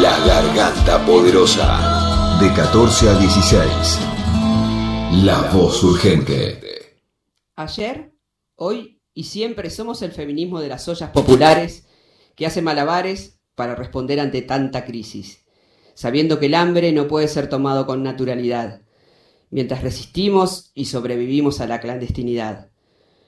La 0.00 0.18
Garganta 0.24 1.04
Poderosa. 1.04 2.38
De 2.40 2.50
14 2.54 3.08
a 3.10 3.18
16. 3.18 5.24
La 5.24 5.42
voz 5.52 5.84
urgente. 5.84 6.58
Ayer, 7.56 8.14
hoy 8.56 9.02
y 9.12 9.24
siempre 9.24 9.68
somos 9.68 10.00
el 10.00 10.12
feminismo 10.12 10.60
de 10.60 10.68
las 10.68 10.88
ollas 10.88 11.10
populares 11.10 11.86
que 12.34 12.46
hace 12.46 12.62
malabares 12.62 13.42
para 13.54 13.74
responder 13.74 14.20
ante 14.20 14.40
tanta 14.40 14.86
crisis, 14.86 15.44
sabiendo 15.92 16.38
que 16.38 16.46
el 16.46 16.54
hambre 16.54 16.92
no 16.92 17.06
puede 17.06 17.28
ser 17.28 17.50
tomado 17.50 17.84
con 17.84 18.02
naturalidad, 18.02 18.80
mientras 19.50 19.82
resistimos 19.82 20.70
y 20.72 20.86
sobrevivimos 20.86 21.60
a 21.60 21.66
la 21.66 21.78
clandestinidad. 21.78 22.70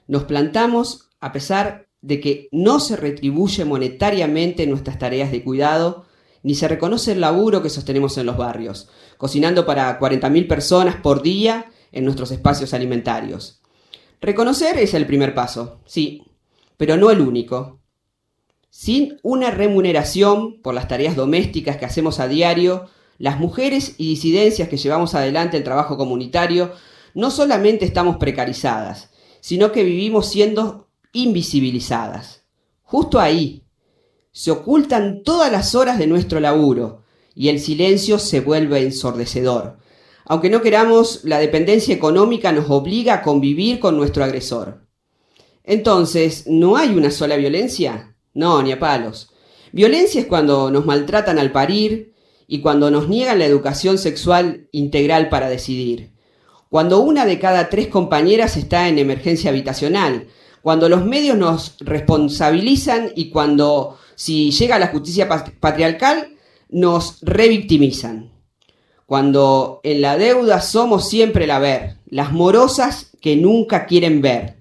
Nos 0.07 0.23
plantamos 0.23 1.11
a 1.19 1.33
pesar 1.33 1.87
de 2.01 2.19
que 2.19 2.47
no 2.51 2.79
se 2.79 2.95
retribuye 2.95 3.63
monetariamente 3.63 4.65
nuestras 4.65 4.97
tareas 4.97 5.31
de 5.31 5.43
cuidado, 5.43 6.07
ni 6.43 6.55
se 6.55 6.67
reconoce 6.67 7.13
el 7.13 7.21
laburo 7.21 7.63
que 7.63 7.69
sostenemos 7.69 8.17
en 8.17 8.25
los 8.25 8.37
barrios, 8.37 8.89
cocinando 9.17 9.65
para 9.65 9.99
40.000 9.99 10.47
personas 10.47 10.97
por 10.97 11.23
día 11.23 11.71
en 11.91 12.03
nuestros 12.03 12.31
espacios 12.31 12.73
alimentarios. 12.73 13.61
Reconocer 14.21 14.77
es 14.77 14.93
el 14.93 15.05
primer 15.05 15.33
paso, 15.33 15.79
sí, 15.85 16.23
pero 16.77 16.97
no 16.97 17.11
el 17.11 17.21
único. 17.21 17.79
Sin 18.69 19.19
una 19.23 19.51
remuneración 19.51 20.61
por 20.61 20.73
las 20.73 20.87
tareas 20.87 21.15
domésticas 21.15 21.77
que 21.77 21.85
hacemos 21.85 22.19
a 22.19 22.27
diario, 22.27 22.89
las 23.17 23.39
mujeres 23.39 23.95
y 23.97 24.09
disidencias 24.09 24.67
que 24.67 24.77
llevamos 24.77 25.15
adelante 25.15 25.57
el 25.57 25.63
trabajo 25.63 25.97
comunitario 25.97 26.71
no 27.13 27.31
solamente 27.31 27.85
estamos 27.85 28.17
precarizadas, 28.17 29.11
sino 29.39 29.71
que 29.71 29.83
vivimos 29.83 30.29
siendo 30.29 30.89
invisibilizadas. 31.13 32.43
Justo 32.81 33.19
ahí 33.19 33.62
se 34.33 34.51
ocultan 34.51 35.23
todas 35.23 35.51
las 35.51 35.75
horas 35.75 35.97
de 35.99 36.07
nuestro 36.07 36.39
laburo 36.39 37.03
y 37.35 37.49
el 37.49 37.59
silencio 37.59 38.19
se 38.19 38.41
vuelve 38.41 38.81
ensordecedor. 38.81 39.77
Aunque 40.25 40.49
no 40.49 40.61
queramos, 40.61 41.21
la 41.23 41.39
dependencia 41.39 41.93
económica 41.93 42.51
nos 42.51 42.69
obliga 42.69 43.13
a 43.15 43.21
convivir 43.21 43.79
con 43.79 43.95
nuestro 43.95 44.23
agresor. 44.23 44.87
Entonces, 45.63 46.45
¿no 46.47 46.75
hay 46.75 46.95
una 46.95 47.11
sola 47.11 47.35
violencia? 47.35 48.15
No, 48.33 48.61
ni 48.63 48.71
a 48.71 48.79
palos. 48.79 49.29
Violencia 49.71 50.21
es 50.21 50.27
cuando 50.27 50.71
nos 50.71 50.85
maltratan 50.85 51.37
al 51.39 51.51
parir 51.51 52.13
y 52.47 52.61
cuando 52.61 52.89
nos 52.89 53.07
niegan 53.09 53.39
la 53.39 53.45
educación 53.45 53.97
sexual 53.97 54.67
integral 54.71 55.29
para 55.29 55.49
decidir. 55.49 56.11
Cuando 56.69 57.01
una 57.01 57.25
de 57.25 57.37
cada 57.37 57.69
tres 57.69 57.87
compañeras 57.87 58.57
está 58.57 58.87
en 58.87 58.97
emergencia 58.97 59.51
habitacional, 59.51 60.27
cuando 60.61 60.89
los 60.89 61.05
medios 61.05 61.37
nos 61.37 61.75
responsabilizan 61.81 63.11
y 63.15 63.29
cuando, 63.29 63.97
si 64.15 64.51
llega 64.51 64.79
la 64.79 64.87
justicia 64.87 65.27
patriarcal, 65.59 66.35
nos 66.69 67.19
revictimizan. 67.21 68.31
Cuando 69.05 69.81
en 69.83 70.01
la 70.01 70.17
deuda 70.17 70.61
somos 70.61 71.09
siempre 71.09 71.45
la 71.45 71.59
ver, 71.59 71.97
las 72.07 72.31
morosas 72.31 73.11
que 73.21 73.35
nunca 73.35 73.85
quieren 73.85 74.21
ver. 74.21 74.57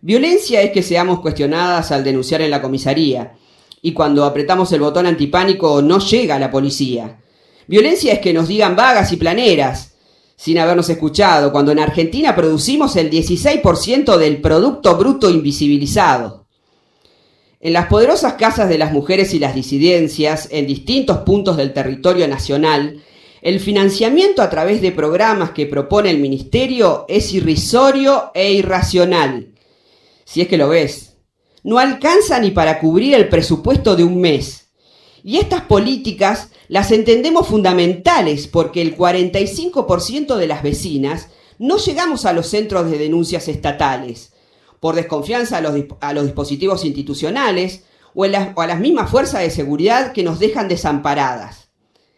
Violencia 0.00 0.62
es 0.62 0.70
que 0.72 0.82
seamos 0.82 1.20
cuestionadas 1.20 1.92
al 1.92 2.04
denunciar 2.04 2.42
en 2.42 2.50
la 2.50 2.60
comisaría 2.60 3.36
y 3.80 3.92
cuando 3.92 4.24
apretamos 4.24 4.72
el 4.72 4.80
botón 4.80 5.06
antipánico 5.06 5.82
no 5.82 5.98
llega 5.98 6.38
la 6.38 6.50
policía. 6.50 7.20
Violencia 7.66 8.14
es 8.14 8.18
que 8.18 8.32
nos 8.32 8.48
digan 8.48 8.76
vagas 8.76 9.12
y 9.12 9.16
planeras, 9.16 9.94
sin 10.36 10.58
habernos 10.58 10.88
escuchado, 10.88 11.52
cuando 11.52 11.72
en 11.72 11.78
Argentina 11.78 12.34
producimos 12.34 12.96
el 12.96 13.10
16% 13.10 14.16
del 14.16 14.40
Producto 14.40 14.96
Bruto 14.96 15.28
invisibilizado. 15.28 16.43
En 17.64 17.72
las 17.72 17.86
poderosas 17.86 18.34
casas 18.34 18.68
de 18.68 18.76
las 18.76 18.92
mujeres 18.92 19.32
y 19.32 19.38
las 19.38 19.54
disidencias, 19.54 20.48
en 20.50 20.66
distintos 20.66 21.20
puntos 21.20 21.56
del 21.56 21.72
territorio 21.72 22.28
nacional, 22.28 23.02
el 23.40 23.58
financiamiento 23.58 24.42
a 24.42 24.50
través 24.50 24.82
de 24.82 24.92
programas 24.92 25.52
que 25.52 25.64
propone 25.64 26.10
el 26.10 26.18
Ministerio 26.18 27.06
es 27.08 27.32
irrisorio 27.32 28.32
e 28.34 28.52
irracional. 28.52 29.54
Si 30.26 30.42
es 30.42 30.48
que 30.48 30.58
lo 30.58 30.68
ves. 30.68 31.14
No 31.62 31.78
alcanza 31.78 32.38
ni 32.38 32.50
para 32.50 32.78
cubrir 32.80 33.14
el 33.14 33.30
presupuesto 33.30 33.96
de 33.96 34.04
un 34.04 34.20
mes. 34.20 34.66
Y 35.22 35.38
estas 35.38 35.62
políticas 35.62 36.50
las 36.68 36.90
entendemos 36.90 37.48
fundamentales 37.48 38.46
porque 38.46 38.82
el 38.82 38.94
45% 38.94 40.36
de 40.36 40.46
las 40.46 40.62
vecinas 40.62 41.28
no 41.58 41.78
llegamos 41.78 42.26
a 42.26 42.34
los 42.34 42.46
centros 42.46 42.90
de 42.90 42.98
denuncias 42.98 43.48
estatales 43.48 44.33
por 44.80 44.94
desconfianza 44.94 45.58
a 45.58 46.12
los, 46.12 46.24
dispositivos 46.24 46.84
institucionales 46.84 47.84
o, 48.14 48.24
o 48.24 48.60
a 48.60 48.66
las 48.66 48.80
mismas 48.80 49.10
fuerzas 49.10 49.40
de 49.40 49.50
seguridad 49.50 50.12
que 50.12 50.22
nos 50.22 50.38
dejan 50.38 50.68
desamparadas. 50.68 51.68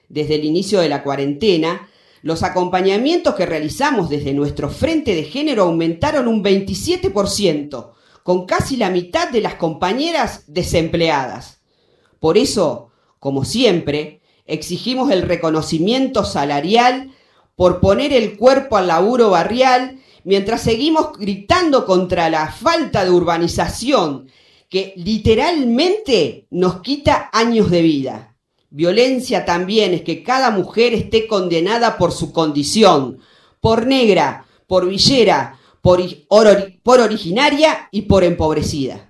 Desde 0.08 0.36
el 0.36 0.44
inicio 0.44 0.80
de 0.80 0.88
la 0.88 1.02
cuarentena, 1.02 1.88
los 2.22 2.42
acompañamientos 2.42 3.34
que 3.34 3.46
realizamos 3.46 4.08
desde 4.08 4.32
nuestro 4.32 4.68
frente 4.68 5.14
de 5.14 5.24
género 5.24 5.64
aumentaron 5.64 6.26
un 6.26 6.42
27%, 6.42 7.92
con 8.22 8.46
casi 8.46 8.76
la 8.76 8.90
mitad 8.90 9.30
de 9.30 9.40
las 9.40 9.54
compañeras 9.54 10.42
desempleadas. 10.48 11.60
Por 12.18 12.36
eso, 12.36 12.90
como 13.20 13.44
siempre, 13.44 14.22
exigimos 14.46 15.10
el 15.12 15.22
reconocimiento 15.22 16.24
salarial 16.24 17.12
por 17.54 17.80
poner 17.80 18.12
el 18.12 18.36
cuerpo 18.36 18.76
al 18.76 18.88
laburo 18.88 19.30
barrial, 19.30 20.00
mientras 20.26 20.62
seguimos 20.62 21.16
gritando 21.16 21.86
contra 21.86 22.28
la 22.28 22.50
falta 22.50 23.04
de 23.04 23.12
urbanización 23.12 24.28
que 24.68 24.92
literalmente 24.96 26.48
nos 26.50 26.80
quita 26.80 27.30
años 27.32 27.70
de 27.70 27.82
vida. 27.82 28.36
Violencia 28.68 29.44
también 29.44 29.94
es 29.94 30.02
que 30.02 30.24
cada 30.24 30.50
mujer 30.50 30.94
esté 30.94 31.28
condenada 31.28 31.96
por 31.96 32.10
su 32.10 32.32
condición, 32.32 33.20
por 33.60 33.86
negra, 33.86 34.46
por 34.66 34.88
villera, 34.88 35.60
por, 35.80 36.02
por 36.82 37.00
originaria 37.00 37.88
y 37.92 38.02
por 38.02 38.24
empobrecida. 38.24 39.05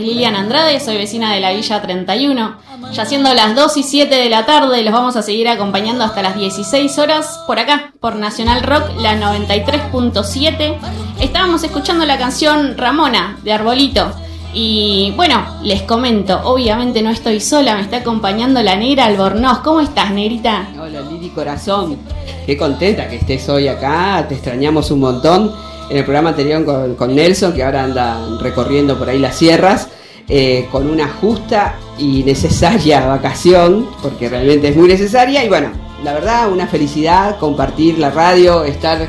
Lilian 0.00 0.34
Andrade, 0.34 0.80
soy 0.80 0.96
vecina 0.96 1.32
de 1.32 1.40
la 1.40 1.52
Villa 1.52 1.80
31. 1.80 2.56
Ya 2.92 3.04
siendo 3.04 3.32
las 3.34 3.54
2 3.54 3.76
y 3.76 3.82
7 3.82 4.14
de 4.14 4.28
la 4.28 4.46
tarde, 4.46 4.82
los 4.82 4.92
vamos 4.92 5.16
a 5.16 5.22
seguir 5.22 5.48
acompañando 5.48 6.04
hasta 6.04 6.22
las 6.22 6.36
16 6.36 6.98
horas 6.98 7.40
por 7.46 7.58
acá, 7.58 7.92
por 8.00 8.16
Nacional 8.16 8.62
Rock, 8.62 8.90
la 8.98 9.14
93.7. 9.20 10.76
Estábamos 11.20 11.62
escuchando 11.62 12.04
la 12.06 12.18
canción 12.18 12.76
Ramona 12.76 13.38
de 13.42 13.52
Arbolito. 13.52 14.10
Y 14.52 15.12
bueno, 15.14 15.44
les 15.62 15.82
comento, 15.82 16.40
obviamente 16.42 17.02
no 17.02 17.10
estoy 17.10 17.40
sola, 17.40 17.76
me 17.76 17.82
está 17.82 17.98
acompañando 17.98 18.60
la 18.62 18.74
negra 18.74 19.04
Albornoz. 19.04 19.58
¿Cómo 19.58 19.80
estás, 19.80 20.10
negrita? 20.10 20.66
Hola 20.80 21.02
Lili 21.02 21.28
Corazón, 21.28 21.98
qué 22.46 22.56
contenta 22.56 23.08
que 23.08 23.16
estés 23.16 23.48
hoy 23.48 23.68
acá, 23.68 24.26
te 24.28 24.34
extrañamos 24.34 24.90
un 24.90 25.00
montón. 25.00 25.69
En 25.90 25.96
el 25.96 26.04
programa 26.04 26.30
anterior 26.30 26.64
con, 26.96 27.14
Nelson, 27.14 27.52
que 27.52 27.64
ahora 27.64 27.82
anda 27.82 28.24
recorriendo 28.40 28.96
por 28.96 29.08
ahí 29.08 29.18
las 29.18 29.36
sierras, 29.36 29.88
eh, 30.28 30.68
con 30.70 30.88
una 30.88 31.08
justa 31.08 31.74
y 31.98 32.22
necesaria 32.22 33.04
vacación, 33.06 33.88
porque 34.00 34.28
realmente 34.28 34.68
es 34.68 34.76
muy 34.76 34.88
necesaria. 34.88 35.44
Y 35.44 35.48
bueno, 35.48 35.72
la 36.04 36.14
verdad, 36.14 36.52
una 36.52 36.68
felicidad 36.68 37.38
compartir 37.38 37.98
la 37.98 38.10
radio, 38.10 38.62
estar 38.62 39.08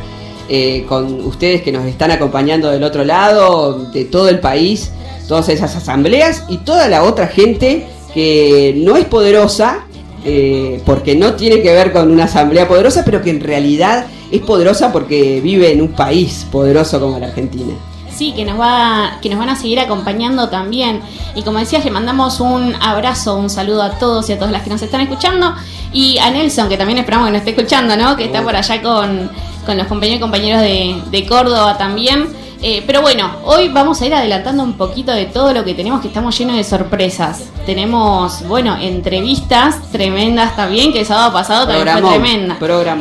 eh, 0.50 0.84
con 0.90 1.24
ustedes 1.26 1.62
que 1.62 1.72
nos 1.72 1.86
están 1.86 2.10
acompañando 2.10 2.72
del 2.72 2.84
otro 2.84 3.04
lado, 3.04 3.86
de 3.92 4.06
todo 4.06 4.28
el 4.28 4.40
país, 4.40 4.92
todas 5.28 5.50
esas 5.50 5.76
asambleas 5.76 6.46
y 6.50 6.58
toda 6.58 6.88
la 6.88 7.04
otra 7.04 7.28
gente 7.28 7.86
que 8.14 8.74
no 8.76 8.98
es 8.98 9.06
poderosa, 9.06 9.86
eh, 10.26 10.82
porque 10.86 11.16
no 11.16 11.36
tiene 11.36 11.62
que 11.62 11.72
ver 11.72 11.94
con 11.94 12.12
una 12.12 12.26
asamblea 12.26 12.68
poderosa, 12.68 13.06
pero 13.06 13.22
que 13.22 13.30
en 13.30 13.40
realidad 13.40 14.08
es 14.32 14.42
poderosa 14.42 14.92
porque 14.92 15.42
vive 15.42 15.72
en 15.72 15.82
un 15.82 15.90
país 15.90 16.48
poderoso 16.52 17.00
como 17.00 17.20
la 17.20 17.28
Argentina. 17.28 17.74
Sí, 18.16 18.34
que 18.34 18.46
nos 18.46 18.60
va, 18.60 19.18
que 19.22 19.30
nos 19.30 19.40
van 19.40 19.50
a 19.50 19.56
seguir 19.56 19.80
acompañando 19.80 20.50
también. 20.50 21.02
Y 21.34 21.44
como 21.44 21.60
decías, 21.60 21.84
le 21.86 21.92
mandamos 21.92 22.40
un 22.40 22.76
abrazo, 22.76 23.36
un 23.36 23.50
saludo 23.50 23.84
a 23.84 23.92
todos 23.92 24.30
y 24.30 24.34
a 24.34 24.38
todas 24.38 24.52
las 24.52 24.64
que 24.64 24.70
nos 24.70 24.82
están 24.82 25.02
escuchando. 25.02 25.56
Y 25.94 26.18
a 26.20 26.30
Nelson, 26.30 26.70
que 26.70 26.78
también 26.78 27.00
esperamos 27.00 27.28
que 27.28 27.32
nos 27.32 27.40
esté 27.40 27.52
escuchando, 27.52 27.96
¿no? 27.96 28.16
Que 28.16 28.26
está 28.26 28.44
por 28.44 28.56
allá 28.56 28.82
con, 28.82 29.32
con 29.66 29.78
los 29.78 29.88
compañeros 29.88 30.20
y 30.20 30.22
compañeros 30.22 30.62
de, 30.62 31.02
de 31.10 31.26
Córdoba 31.26 31.78
también. 31.78 32.28
Eh, 32.64 32.84
pero 32.86 33.02
bueno, 33.02 33.38
hoy 33.44 33.70
vamos 33.70 34.02
a 34.02 34.06
ir 34.06 34.14
adelantando 34.14 34.62
un 34.62 34.74
poquito 34.74 35.12
de 35.12 35.26
todo 35.26 35.52
lo 35.52 35.64
que 35.64 35.74
tenemos, 35.74 36.00
que 36.02 36.10
estamos 36.10 36.38
llenos 36.38 36.58
de 36.58 36.64
sorpresas. 36.64 37.50
Tenemos, 37.66 38.48
bueno, 38.48 38.78
entrevistas 38.78 39.92
tremendas 39.92 40.56
también, 40.56 40.94
que 40.94 41.00
el 41.00 41.06
sábado 41.06 41.34
pasado 41.34 41.68
también 41.68 42.00
fue 42.00 42.10
tremenda. 42.12 42.58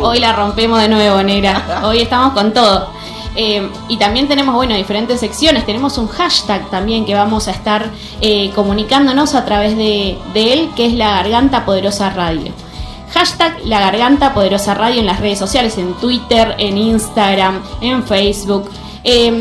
Hoy 0.08 0.18
la 0.18 0.32
rompemos 0.32 0.80
de 0.80 0.88
nuevo, 0.88 1.22
negra. 1.22 1.82
Hoy 1.84 2.00
estamos 2.00 2.32
con 2.32 2.54
todo. 2.54 2.88
Eh, 3.36 3.68
y 3.88 3.96
también 3.98 4.28
tenemos, 4.28 4.54
bueno, 4.54 4.74
diferentes 4.74 5.20
secciones. 5.20 5.66
Tenemos 5.66 5.98
un 5.98 6.08
hashtag 6.08 6.68
también 6.70 7.04
que 7.04 7.14
vamos 7.14 7.46
a 7.46 7.50
estar 7.50 7.90
eh, 8.22 8.50
comunicándonos 8.54 9.34
a 9.34 9.44
través 9.44 9.76
de, 9.76 10.18
de 10.32 10.52
él, 10.54 10.70
que 10.74 10.86
es 10.86 10.94
la 10.94 11.10
Garganta 11.10 11.66
Poderosa 11.66 12.10
Radio. 12.10 12.52
Hashtag 13.12 13.58
La 13.64 13.80
Garganta 13.80 14.32
Poderosa 14.32 14.72
Radio 14.74 15.00
en 15.00 15.06
las 15.06 15.20
redes 15.20 15.38
sociales, 15.38 15.76
en 15.78 15.94
Twitter, 15.94 16.54
en 16.58 16.78
Instagram, 16.78 17.60
en 17.80 18.04
Facebook. 18.04 18.70
Eh, 19.02 19.32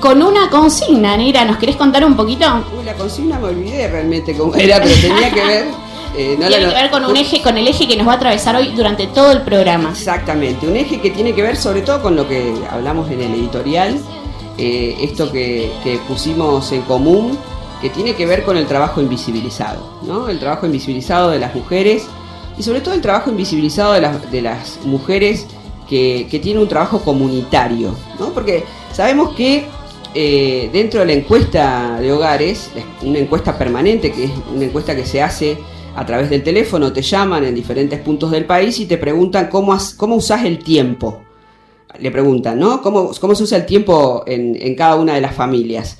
con 0.00 0.22
una 0.22 0.50
consigna, 0.50 1.16
Negra, 1.16 1.44
¿nos 1.44 1.56
querés 1.56 1.76
contar 1.76 2.04
un 2.04 2.16
poquito? 2.16 2.44
Uy, 2.78 2.84
la 2.84 2.94
consigna 2.94 3.38
me 3.38 3.48
olvidé 3.48 3.88
realmente 3.88 4.36
cómo 4.36 4.54
era, 4.54 4.80
pero 4.80 4.94
tenía 5.00 5.30
que 5.32 5.44
ver. 5.44 5.64
eh, 6.16 6.36
no 6.38 6.46
Tiene 6.48 6.64
la- 6.66 6.68
que 6.68 6.74
ver 6.82 6.90
con 6.90 7.04
un 7.06 7.16
eje, 7.16 7.40
con 7.40 7.56
el 7.56 7.66
eje 7.66 7.88
que 7.88 7.96
nos 7.96 8.06
va 8.06 8.12
a 8.12 8.16
atravesar 8.16 8.56
hoy 8.56 8.68
durante 8.76 9.06
todo 9.06 9.32
el 9.32 9.42
programa. 9.42 9.90
Exactamente, 9.90 10.66
un 10.66 10.76
eje 10.76 11.00
que 11.00 11.10
tiene 11.10 11.34
que 11.34 11.42
ver 11.42 11.56
sobre 11.56 11.80
todo 11.82 12.02
con 12.02 12.14
lo 12.14 12.28
que 12.28 12.54
hablamos 12.70 13.10
en 13.10 13.22
el 13.22 13.34
editorial, 13.34 13.98
eh, 14.58 14.96
esto 15.00 15.32
que, 15.32 15.70
que 15.82 15.98
pusimos 16.08 16.70
en 16.72 16.82
común, 16.82 17.38
que 17.80 17.88
tiene 17.90 18.14
que 18.14 18.26
ver 18.26 18.42
con 18.44 18.56
el 18.56 18.66
trabajo 18.66 19.00
invisibilizado, 19.00 19.98
¿no? 20.02 20.28
El 20.28 20.38
trabajo 20.38 20.66
invisibilizado 20.66 21.30
de 21.30 21.38
las 21.38 21.54
mujeres 21.54 22.06
y 22.58 22.62
sobre 22.62 22.80
todo 22.80 22.94
el 22.94 23.00
trabajo 23.02 23.30
invisibilizado 23.30 23.92
de 23.94 24.00
las, 24.00 24.30
de 24.30 24.40
las 24.42 24.78
mujeres 24.84 25.46
que, 25.88 26.26
que 26.30 26.38
tienen 26.38 26.62
un 26.62 26.68
trabajo 26.68 27.00
comunitario, 27.00 27.94
¿no? 28.18 28.30
Porque 28.30 28.64
sabemos 28.96 29.34
que 29.34 29.64
eh, 30.14 30.70
dentro 30.72 31.00
de 31.00 31.06
la 31.06 31.12
encuesta 31.12 31.98
de 32.00 32.10
hogares, 32.10 32.70
una 33.02 33.18
encuesta 33.18 33.58
permanente, 33.58 34.10
que 34.10 34.24
es 34.24 34.30
una 34.54 34.64
encuesta 34.64 34.96
que 34.96 35.04
se 35.04 35.20
hace 35.20 35.58
a 35.94 36.06
través 36.06 36.30
del 36.30 36.42
teléfono, 36.42 36.92
te 36.92 37.02
llaman 37.02 37.44
en 37.44 37.54
diferentes 37.54 38.00
puntos 38.00 38.30
del 38.30 38.46
país 38.46 38.78
y 38.80 38.86
te 38.86 38.96
preguntan 38.96 39.48
cómo, 39.50 39.72
has- 39.74 39.92
cómo 39.94 40.16
usás 40.16 40.44
el 40.46 40.58
tiempo. 40.58 41.20
Le 41.98 42.10
preguntan, 42.10 42.58
¿no? 42.58 42.80
¿Cómo, 42.82 43.10
cómo 43.20 43.34
se 43.34 43.42
usa 43.44 43.58
el 43.58 43.66
tiempo 43.66 44.24
en, 44.26 44.74
cada 44.74 44.96
una 44.96 45.14
de 45.14 45.20
las 45.20 45.34
familias? 45.34 45.98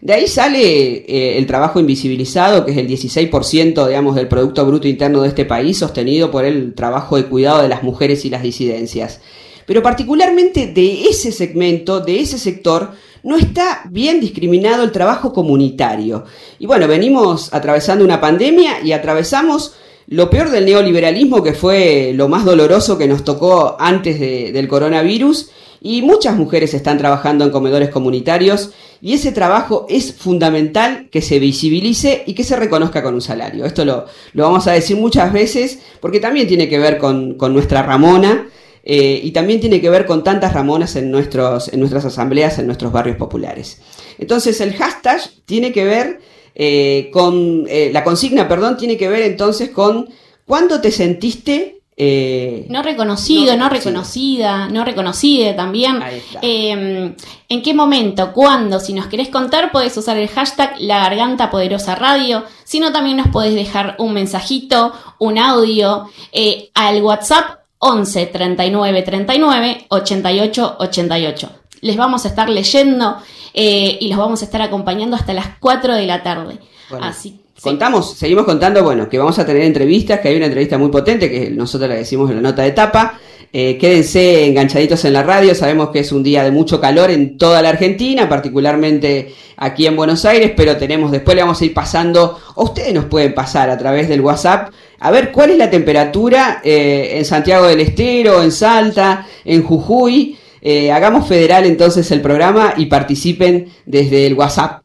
De 0.00 0.12
ahí 0.14 0.28
sale 0.28 0.60
eh, 1.08 1.38
el 1.38 1.46
trabajo 1.46 1.80
invisibilizado, 1.80 2.64
que 2.64 2.72
es 2.72 2.76
el 2.78 2.86
16%, 2.88 3.86
digamos, 3.86 4.14
del 4.14 4.28
Producto 4.28 4.64
Bruto 4.64 4.86
Interno 4.88 5.22
de 5.22 5.28
este 5.28 5.44
país, 5.44 5.78
sostenido 5.78 6.30
por 6.30 6.44
el 6.44 6.74
trabajo 6.74 7.16
de 7.16 7.24
cuidado 7.26 7.62
de 7.62 7.68
las 7.68 7.82
mujeres 7.82 8.24
y 8.24 8.30
las 8.30 8.42
disidencias. 8.42 9.20
Pero 9.68 9.82
particularmente 9.82 10.66
de 10.66 11.04
ese 11.04 11.30
segmento, 11.30 12.00
de 12.00 12.20
ese 12.20 12.38
sector, 12.38 12.92
no 13.22 13.36
está 13.36 13.82
bien 13.90 14.18
discriminado 14.18 14.82
el 14.82 14.92
trabajo 14.92 15.34
comunitario. 15.34 16.24
Y 16.58 16.64
bueno, 16.64 16.88
venimos 16.88 17.52
atravesando 17.52 18.02
una 18.02 18.18
pandemia 18.18 18.80
y 18.82 18.92
atravesamos 18.92 19.74
lo 20.06 20.30
peor 20.30 20.48
del 20.48 20.64
neoliberalismo, 20.64 21.42
que 21.42 21.52
fue 21.52 22.12
lo 22.14 22.28
más 22.28 22.46
doloroso 22.46 22.96
que 22.96 23.06
nos 23.06 23.24
tocó 23.24 23.76
antes 23.78 24.18
de- 24.18 24.52
del 24.52 24.68
coronavirus, 24.68 25.50
y 25.82 26.00
muchas 26.00 26.34
mujeres 26.36 26.72
están 26.72 26.96
trabajando 26.96 27.44
en 27.44 27.50
comedores 27.50 27.90
comunitarios, 27.90 28.70
y 29.02 29.12
ese 29.12 29.32
trabajo 29.32 29.84
es 29.90 30.14
fundamental 30.14 31.08
que 31.12 31.20
se 31.20 31.38
visibilice 31.38 32.24
y 32.26 32.32
que 32.32 32.42
se 32.42 32.56
reconozca 32.56 33.02
con 33.02 33.12
un 33.14 33.20
salario. 33.20 33.66
Esto 33.66 33.84
lo, 33.84 34.06
lo 34.32 34.44
vamos 34.44 34.66
a 34.66 34.72
decir 34.72 34.96
muchas 34.96 35.30
veces, 35.30 35.78
porque 36.00 36.20
también 36.20 36.48
tiene 36.48 36.70
que 36.70 36.78
ver 36.78 36.96
con, 36.96 37.34
con 37.34 37.52
nuestra 37.52 37.82
Ramona, 37.82 38.48
eh, 38.84 39.20
y 39.22 39.30
también 39.32 39.60
tiene 39.60 39.80
que 39.80 39.90
ver 39.90 40.06
con 40.06 40.22
tantas 40.24 40.52
Ramonas 40.52 40.96
en, 40.96 41.10
nuestros, 41.10 41.68
en 41.72 41.80
nuestras 41.80 42.04
asambleas, 42.04 42.58
en 42.58 42.66
nuestros 42.66 42.92
barrios 42.92 43.16
populares. 43.16 43.80
Entonces 44.18 44.60
el 44.60 44.74
hashtag 44.74 45.20
tiene 45.46 45.72
que 45.72 45.84
ver 45.84 46.20
eh, 46.54 47.10
con, 47.12 47.64
eh, 47.68 47.90
la 47.92 48.02
consigna, 48.04 48.48
perdón, 48.48 48.76
tiene 48.76 48.96
que 48.96 49.08
ver 49.08 49.22
entonces 49.22 49.70
con 49.70 50.08
cuándo 50.46 50.80
te 50.80 50.90
sentiste... 50.90 51.80
eh, 51.96 52.66
No 52.68 52.82
reconocido, 52.82 53.56
No 53.56 53.68
reconocida, 53.68 54.68
no 54.68 54.84
reconocida 54.84 55.54
también. 55.54 56.00
Eh, 56.42 57.14
¿En 57.48 57.62
qué 57.62 57.74
momento? 57.74 58.32
¿Cuándo? 58.32 58.80
Si 58.80 58.92
nos 58.92 59.06
querés 59.06 59.28
contar, 59.28 59.70
podés 59.72 59.96
usar 59.96 60.16
el 60.16 60.28
hashtag 60.28 60.74
La 60.80 60.98
Garganta 61.00 61.50
Poderosa 61.50 61.94
Radio. 61.94 62.44
Si 62.64 62.80
no, 62.80 62.92
también 62.92 63.16
nos 63.18 63.28
podés 63.28 63.54
dejar 63.54 63.94
un 63.98 64.12
mensajito, 64.14 64.92
un 65.18 65.38
audio 65.38 66.08
eh, 66.32 66.70
al 66.74 67.02
WhatsApp 67.02 67.57
11 67.78 68.26
39 68.26 69.02
39 69.02 69.86
88 69.88 70.76
88. 70.78 71.50
Les 71.80 71.96
vamos 71.96 72.24
a 72.24 72.28
estar 72.28 72.48
leyendo 72.48 73.18
eh, 73.54 73.98
y 74.00 74.08
los 74.08 74.18
vamos 74.18 74.42
a 74.42 74.44
estar 74.44 74.62
acompañando 74.62 75.16
hasta 75.16 75.32
las 75.32 75.46
4 75.60 75.94
de 75.94 76.06
la 76.06 76.22
tarde. 76.22 76.58
Bueno, 76.90 77.06
Así 77.06 77.30
sí. 77.30 77.40
Contamos, 77.60 78.14
seguimos 78.14 78.44
contando, 78.44 78.84
bueno, 78.84 79.08
que 79.08 79.18
vamos 79.18 79.36
a 79.40 79.44
tener 79.44 79.62
entrevistas, 79.62 80.20
que 80.20 80.28
hay 80.28 80.36
una 80.36 80.46
entrevista 80.46 80.78
muy 80.78 80.90
potente, 80.90 81.28
que 81.28 81.50
nosotros 81.50 81.88
la 81.88 81.96
decimos 81.96 82.30
en 82.30 82.36
la 82.36 82.42
nota 82.42 82.62
de 82.62 82.70
tapa. 82.70 83.18
Eh, 83.52 83.78
quédense 83.78 84.46
enganchaditos 84.46 85.04
en 85.06 85.14
la 85.14 85.22
radio, 85.22 85.54
sabemos 85.54 85.88
que 85.88 86.00
es 86.00 86.12
un 86.12 86.22
día 86.22 86.44
de 86.44 86.50
mucho 86.50 86.80
calor 86.80 87.10
en 87.10 87.38
toda 87.38 87.62
la 87.62 87.70
Argentina, 87.70 88.28
particularmente 88.28 89.34
aquí 89.56 89.86
en 89.86 89.96
Buenos 89.96 90.24
Aires, 90.26 90.52
pero 90.54 90.76
tenemos, 90.76 91.10
después 91.10 91.34
le 91.34 91.42
vamos 91.42 91.60
a 91.60 91.64
ir 91.64 91.72
pasando, 91.72 92.38
o 92.56 92.64
ustedes 92.64 92.92
nos 92.92 93.06
pueden 93.06 93.34
pasar 93.34 93.70
a 93.70 93.78
través 93.78 94.08
del 94.08 94.20
WhatsApp, 94.20 94.70
a 95.00 95.10
ver 95.10 95.32
cuál 95.32 95.50
es 95.50 95.58
la 95.58 95.70
temperatura 95.70 96.60
eh, 96.62 97.12
en 97.14 97.24
Santiago 97.24 97.66
del 97.66 97.80
Estero, 97.80 98.42
en 98.42 98.52
Salta, 98.52 99.26
en 99.44 99.62
Jujuy. 99.62 100.36
Eh, 100.60 100.90
hagamos 100.90 101.26
federal 101.26 101.64
entonces 101.66 102.10
el 102.10 102.20
programa 102.20 102.74
y 102.76 102.86
participen 102.86 103.72
desde 103.86 104.26
el 104.26 104.34
WhatsApp. 104.34 104.84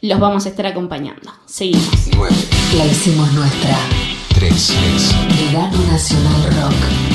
Los 0.00 0.18
vamos 0.18 0.44
a 0.46 0.48
estar 0.48 0.66
acompañando. 0.66 1.32
Seguimos. 1.46 2.10
9, 2.16 2.34
La 2.76 2.86
hicimos 2.86 3.32
nuestra. 3.32 3.78
3, 4.34 4.74
Verano 5.46 5.78
Nacional 5.88 6.42
Rock. 6.60 7.11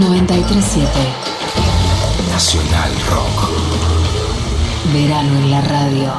937. 0.00 0.88
Nacional 2.30 2.90
Rock. 3.10 3.50
Verano 4.94 5.36
en 5.36 5.50
la 5.50 5.60
radio. 5.60 6.12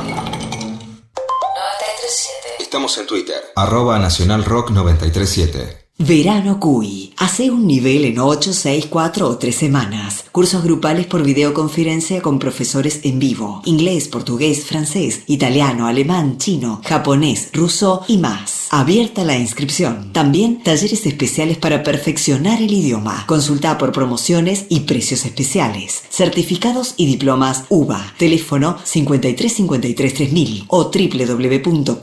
Estamos 2.59 2.95
en 2.99 3.07
Twitter. 3.07 3.41
Arroba 3.55 3.97
Nacional 3.97 4.45
Rock 4.45 4.69
937. 4.69 5.80
Verano 6.03 6.59
CUI. 6.59 7.13
Hace 7.17 7.51
un 7.51 7.67
nivel 7.67 8.05
en 8.05 8.17
8, 8.17 8.53
6, 8.53 8.87
4 8.89 9.27
o 9.27 9.37
3 9.37 9.55
semanas. 9.55 10.25
Cursos 10.31 10.63
grupales 10.63 11.05
por 11.05 11.21
videoconferencia 11.21 12.23
con 12.23 12.39
profesores 12.39 13.01
en 13.03 13.19
vivo. 13.19 13.61
Inglés, 13.65 14.07
portugués, 14.07 14.65
francés, 14.65 15.21
italiano, 15.27 15.85
alemán, 15.85 16.39
chino, 16.39 16.81
japonés, 16.83 17.49
ruso 17.53 18.03
y 18.07 18.17
más. 18.17 18.65
Abierta 18.71 19.23
la 19.23 19.37
inscripción. 19.37 20.11
También 20.11 20.63
talleres 20.63 21.05
especiales 21.05 21.59
para 21.59 21.83
perfeccionar 21.83 22.63
el 22.63 22.73
idioma. 22.73 23.23
Consulta 23.27 23.77
por 23.77 23.91
promociones 23.91 24.65
y 24.69 24.79
precios 24.81 25.23
especiales. 25.25 26.01
Certificados 26.09 26.95
y 26.97 27.05
diplomas 27.05 27.65
UBA. 27.69 28.15
Teléfono 28.17 28.79
53 28.83 29.53
53 29.53 30.13
3000 30.15 30.65
o 30.67 30.85
www.cui.edu.ar. 30.85 32.01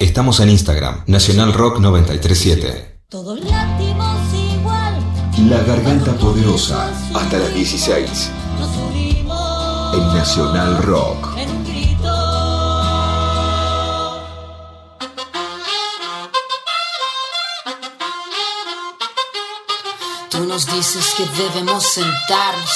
Estamos 0.00 0.40
en 0.40 0.50
Instagram. 0.50 1.04
Nacional 1.06 1.52
Rock 1.52 1.78
937. 1.78 3.00
Todos 3.08 3.40
latimos 3.44 4.18
igual. 4.58 4.94
La 5.48 5.62
Garganta 5.62 6.12
Poderosa. 6.14 6.90
Hasta 7.14 7.38
las 7.38 7.54
16. 7.54 8.30
Nos 8.58 8.76
unimos 8.90 9.94
En 9.94 10.06
Nacional 10.14 10.82
Rock. 10.82 11.36
en 11.38 11.50
un 11.50 11.64
grito. 11.64 11.94
Tú 20.30 20.44
nos 20.44 20.66
dices 20.66 21.14
que 21.16 21.24
debemos 21.40 21.84
sentarnos, 21.84 22.70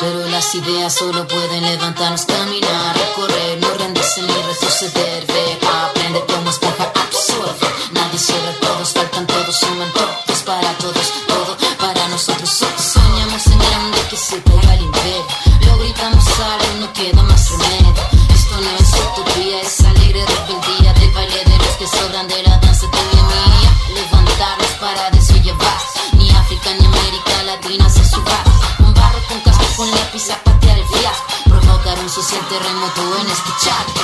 pero 0.00 0.26
las 0.30 0.54
ideas 0.54 0.94
solo 0.94 1.28
pueden 1.28 1.62
levantarnos, 1.64 2.24
caminar, 2.24 2.96
recorrer, 2.96 3.58
no 3.60 3.74
rendirse 3.74 4.22
ni 4.22 4.32
retroceder, 4.32 5.26
ver, 5.26 5.58
aprender 6.06 6.26
como 6.36 6.50
esponja, 6.50 6.92
absorbe. 6.94 7.66
Nadie 7.92 8.18
sobra, 8.18 8.52
todos 8.60 8.92
faltan, 8.92 9.26
todos 9.26 9.56
suman, 9.56 9.90
todos 9.92 10.42
para 10.44 10.70
todos, 10.78 11.06
todo 11.26 11.56
para 11.78 12.08
nosotros. 12.08 12.48
So- 12.48 12.66
soñamos 12.78 13.46
en 13.46 13.58
grande 13.58 14.00
que 14.10 14.16
se 14.16 14.40
caiga 14.42 14.74
el 14.74 14.82
imperio, 14.82 15.26
lo 15.66 15.78
gritamos 15.78 16.24
alto, 16.28 16.66
no 16.80 16.92
queda 16.92 17.22
más 17.22 17.50
remedio. 17.50 17.94
Esto 18.34 18.54
no 18.60 18.70
es 18.78 18.90
utopía, 19.04 19.60
es 19.62 19.80
alegre 19.80 20.24
rebeldía 20.26 20.92
baile 21.14 21.44
de 21.44 21.58
los 21.58 21.74
que 21.78 21.86
sobran 21.88 22.28
de 22.28 22.42
la 22.44 22.56
danza 22.58 22.86
de 22.86 23.02
mi 23.16 23.22
mía. 23.22 23.70
Levantarnos 23.94 24.72
para 24.80 25.10
llevar 25.10 25.78
ni 26.12 26.30
África 26.30 26.70
ni 26.78 26.86
América 26.86 27.42
Latina 27.46 27.88
se 27.90 28.04
suba. 28.04 28.38
Un 28.78 28.94
barro 28.94 29.18
con 29.28 29.40
casco 29.40 29.64
con 29.76 29.90
lápiz 29.90 30.30
a 30.30 30.36
patear 30.44 30.78
el 30.78 30.86
fiasco, 30.86 31.24
provocar 31.48 31.98
un 31.98 32.08
social 32.10 32.42
terremoto 32.48 33.02
en 33.20 33.26
este 33.30 33.50
chat. 33.64 33.95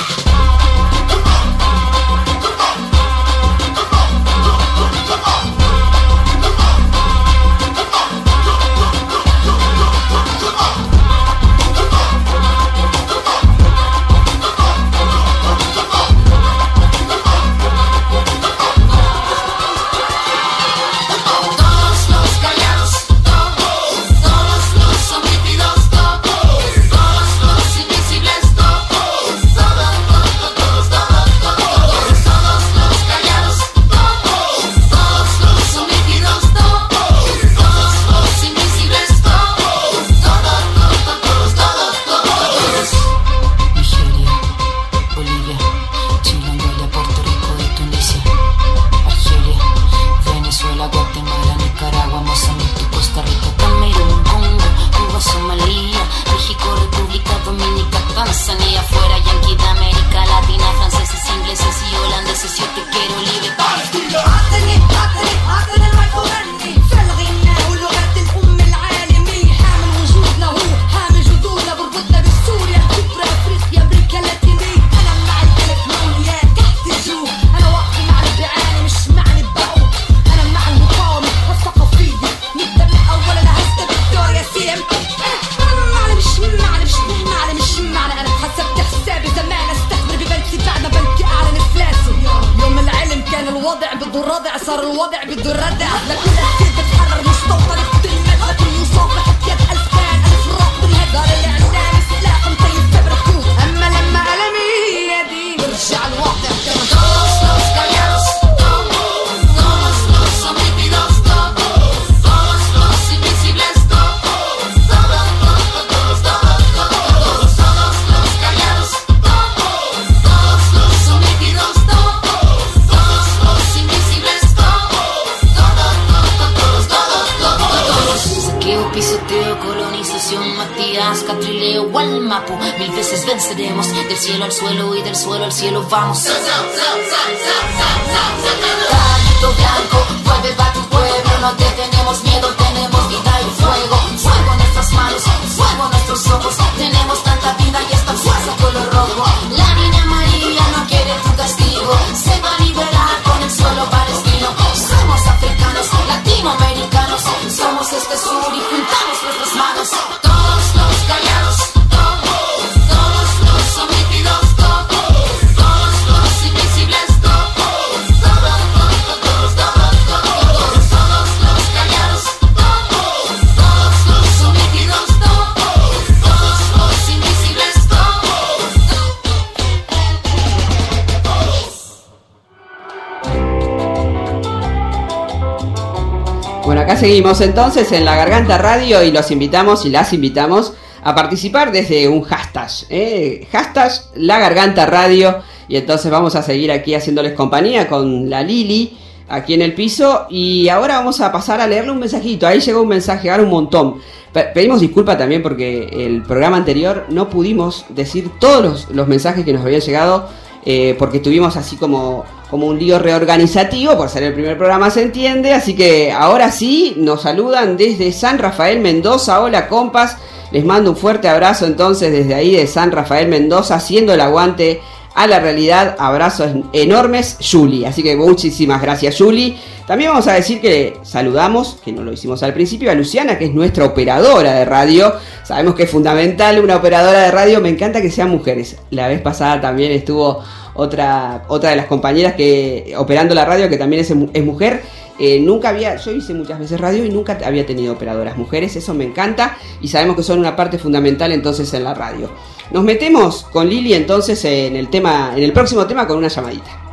Seguimos 187.03 187.41
entonces 187.41 187.91
en 187.91 188.05
la 188.05 188.15
Garganta 188.15 188.57
Radio 188.57 189.03
y 189.03 189.11
los 189.11 189.29
invitamos 189.29 189.85
y 189.85 189.89
las 189.89 190.13
invitamos 190.13 190.71
a 191.03 191.13
participar 191.13 191.73
desde 191.73 192.07
un 192.07 192.21
hashtag, 192.21 192.69
¿eh? 192.89 193.45
hashtag 193.51 193.91
La 194.15 194.39
Garganta 194.39 194.85
Radio. 194.85 195.39
Y 195.67 195.75
entonces 195.75 196.09
vamos 196.09 196.35
a 196.37 196.41
seguir 196.43 196.71
aquí 196.71 196.95
haciéndoles 196.95 197.33
compañía 197.33 197.89
con 197.89 198.29
la 198.29 198.41
Lili 198.41 198.97
aquí 199.27 199.53
en 199.53 199.61
el 199.63 199.73
piso. 199.73 200.27
Y 200.29 200.69
ahora 200.69 200.95
vamos 200.99 201.19
a 201.19 201.29
pasar 201.29 201.59
a 201.59 201.67
leerle 201.67 201.91
un 201.91 201.99
mensajito. 201.99 202.47
Ahí 202.47 202.61
llegó 202.61 202.81
un 202.83 202.87
mensaje, 202.87 203.29
ahora 203.29 203.43
un 203.43 203.49
montón. 203.49 203.95
Pe- 204.31 204.51
Pedimos 204.53 204.79
disculpas 204.79 205.17
también 205.17 205.43
porque 205.43 205.89
el 206.05 206.21
programa 206.23 206.55
anterior 206.55 207.07
no 207.09 207.29
pudimos 207.29 207.83
decir 207.89 208.31
todos 208.39 208.63
los, 208.63 208.87
los 208.91 209.09
mensajes 209.09 209.43
que 209.43 209.51
nos 209.51 209.63
habían 209.65 209.81
llegado 209.81 210.29
eh, 210.65 210.95
porque 210.97 211.19
tuvimos 211.19 211.57
así 211.57 211.75
como, 211.75 212.23
como 212.49 212.67
un 212.67 212.79
lío 212.79 212.99
reorganizativo 212.99 213.97
por 213.97 214.09
ser 214.09 214.23
el 214.23 214.33
primer 214.33 214.57
programa, 214.57 214.89
se 214.89 215.01
entiende. 215.01 215.53
Así 215.53 215.75
que 215.75 216.11
ahora 216.11 216.51
sí 216.51 216.95
nos 216.97 217.23
saludan 217.23 217.77
desde 217.77 218.11
San 218.11 218.37
Rafael 218.37 218.79
Mendoza. 218.79 219.41
Hola 219.41 219.67
compas, 219.67 220.17
les 220.51 220.63
mando 220.63 220.91
un 220.91 220.97
fuerte 220.97 221.27
abrazo 221.27 221.65
entonces 221.65 222.11
desde 222.11 222.35
ahí 222.35 222.55
de 222.55 222.67
San 222.67 222.91
Rafael 222.91 223.27
Mendoza, 223.27 223.75
haciendo 223.75 224.13
el 224.13 224.21
aguante 224.21 224.81
a 225.15 225.27
la 225.27 225.39
realidad. 225.39 225.95
Abrazos 225.99 226.51
enormes, 226.73 227.37
Juli. 227.39 227.85
Así 227.85 228.03
que 228.03 228.15
muchísimas 228.15 228.81
gracias, 228.81 229.17
Juli. 229.17 229.57
También 229.87 230.11
vamos 230.11 230.27
a 230.27 230.33
decir 230.33 230.61
que 230.61 230.97
saludamos, 231.03 231.79
que 231.83 231.91
no 231.91 232.03
lo 232.03 232.13
hicimos 232.13 232.41
al 232.41 232.53
principio, 232.53 232.89
a 232.89 232.93
Luciana, 232.93 233.37
que 233.37 233.45
es 233.45 233.53
nuestra 233.53 233.85
operadora 233.85 234.53
de 234.53 234.65
radio. 234.65 235.13
Sabemos 235.43 235.75
que 235.75 235.83
es 235.83 235.89
fundamental 235.89 236.63
una 236.63 236.77
operadora 236.77 237.19
de 237.19 237.31
radio. 237.31 237.59
Me 237.59 237.69
encanta 237.69 238.01
que 238.01 238.09
sean 238.09 238.29
mujeres. 238.29 238.77
La 238.91 239.07
vez 239.07 239.21
pasada 239.21 239.59
también 239.59 239.91
estuvo 239.91 240.41
otra, 240.73 241.43
otra 241.47 241.71
de 241.71 241.75
las 241.75 241.85
compañeras 241.85 242.33
que 242.33 242.93
operando 242.97 243.35
la 243.35 243.45
radio, 243.45 243.69
que 243.69 243.77
también 243.77 244.01
es, 244.01 244.43
mujer. 244.43 244.83
Eh, 245.19 245.39
nunca 245.39 245.69
había, 245.69 245.95
yo 245.97 246.11
hice 246.11 246.33
muchas 246.33 246.57
veces 246.57 246.81
radio 246.81 247.05
y 247.05 247.09
nunca 247.09 247.37
había 247.45 247.65
tenido 247.67 247.93
operadoras 247.93 248.35
mujeres, 248.35 248.75
eso 248.75 248.95
me 248.95 249.03
encanta 249.03 249.57
y 249.79 249.87
sabemos 249.87 250.15
que 250.15 250.23
son 250.23 250.39
una 250.39 250.55
parte 250.55 250.79
fundamental 250.79 251.31
entonces 251.31 251.71
en 251.75 251.83
la 251.83 251.93
radio. 251.93 252.31
Nos 252.71 252.83
metemos 252.83 253.43
con 253.43 253.69
Lili 253.69 253.93
entonces 253.93 254.43
en 254.45 254.75
el 254.75 254.89
tema, 254.89 255.33
en 255.35 255.43
el 255.43 255.53
próximo 255.53 255.85
tema 255.85 256.07
con 256.07 256.17
una 256.17 256.29
llamadita. 256.29 256.83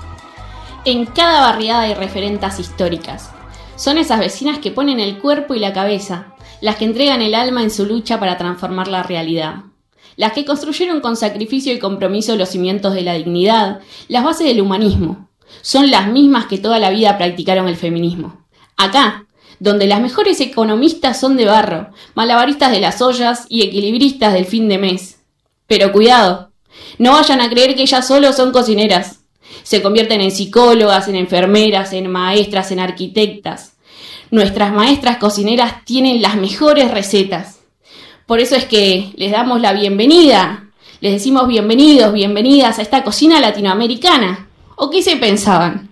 En 0.85 1.07
cada 1.07 1.40
barriada 1.40 1.83
hay 1.83 1.95
referentas 1.95 2.61
históricas. 2.61 3.31
Son 3.77 3.97
esas 3.97 4.19
vecinas 4.19 4.59
que 4.59 4.71
ponen 4.71 5.01
el 5.01 5.19
cuerpo 5.19 5.55
y 5.55 5.59
la 5.59 5.73
cabeza, 5.73 6.35
las 6.61 6.77
que 6.77 6.85
entregan 6.85 7.23
el 7.23 7.35
alma 7.35 7.62
en 7.62 7.71
su 7.71 7.87
lucha 7.87 8.21
para 8.21 8.37
transformar 8.37 8.88
la 8.88 9.03
realidad. 9.03 9.69
Las 10.20 10.35
que 10.35 10.44
construyeron 10.44 11.00
con 11.00 11.16
sacrificio 11.16 11.72
y 11.72 11.78
compromiso 11.78 12.37
los 12.37 12.50
cimientos 12.50 12.92
de 12.92 13.00
la 13.00 13.14
dignidad, 13.14 13.80
las 14.06 14.22
bases 14.22 14.46
del 14.46 14.61
humanismo. 14.61 15.30
Son 15.62 15.90
las 15.90 16.09
mismas 16.09 16.44
que 16.44 16.59
toda 16.59 16.78
la 16.78 16.90
vida 16.90 17.16
practicaron 17.16 17.68
el 17.68 17.76
feminismo. 17.76 18.44
Acá, 18.76 19.24
donde 19.61 19.87
las 19.87 20.02
mejores 20.02 20.38
economistas 20.42 21.18
son 21.18 21.38
de 21.38 21.46
barro, 21.46 21.88
malabaristas 22.14 22.70
de 22.70 22.80
las 22.80 23.00
ollas 23.00 23.46
y 23.48 23.62
equilibristas 23.62 24.35
del 24.35 24.44
fin 24.44 24.68
de 24.68 24.76
mes. 24.76 25.20
Pero 25.66 25.90
cuidado, 25.90 26.50
no 26.98 27.12
vayan 27.12 27.40
a 27.40 27.48
creer 27.48 27.74
que 27.74 27.85
ellas 27.85 28.06
solo 28.06 28.35
son 28.35 28.52
cocineras. 28.52 29.20
Se 29.62 29.80
convierten 29.80 30.20
en 30.20 30.33
psicólogas, 30.33 31.09
en 31.09 31.16
enfermeras, 31.16 31.94
en 31.94 32.11
maestras, 32.11 32.70
en 32.72 32.80
arquitectas. 32.80 33.72
Nuestras 34.30 34.70
maestras 34.70 35.16
cocineras 35.16 35.83
tienen 35.87 36.20
las 36.20 36.37
mejores 36.37 36.90
recetas. 36.90 37.60
Por 38.31 38.38
eso 38.38 38.55
es 38.55 38.64
que 38.64 39.11
les 39.16 39.33
damos 39.33 39.61
la 39.61 39.73
bienvenida. 39.73 40.62
Les 41.01 41.14
decimos 41.14 41.49
bienvenidos, 41.49 42.12
bienvenidas 42.12 42.79
a 42.79 42.83
esta 42.83 43.03
cocina 43.03 43.40
latinoamericana. 43.40 44.47
¿O 44.77 44.88
qué 44.88 45.03
se 45.03 45.16
pensaban? 45.16 45.90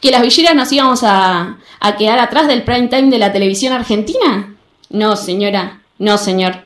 ¿Que 0.00 0.12
las 0.12 0.22
villeras 0.22 0.54
nos 0.54 0.70
íbamos 0.70 1.02
a, 1.02 1.58
a 1.80 1.96
quedar 1.96 2.20
atrás 2.20 2.46
del 2.46 2.62
prime 2.62 2.86
time 2.86 3.10
de 3.10 3.18
la 3.18 3.32
televisión 3.32 3.72
argentina? 3.72 4.54
No, 4.88 5.16
señora, 5.16 5.80
no, 5.98 6.16
señor. 6.16 6.64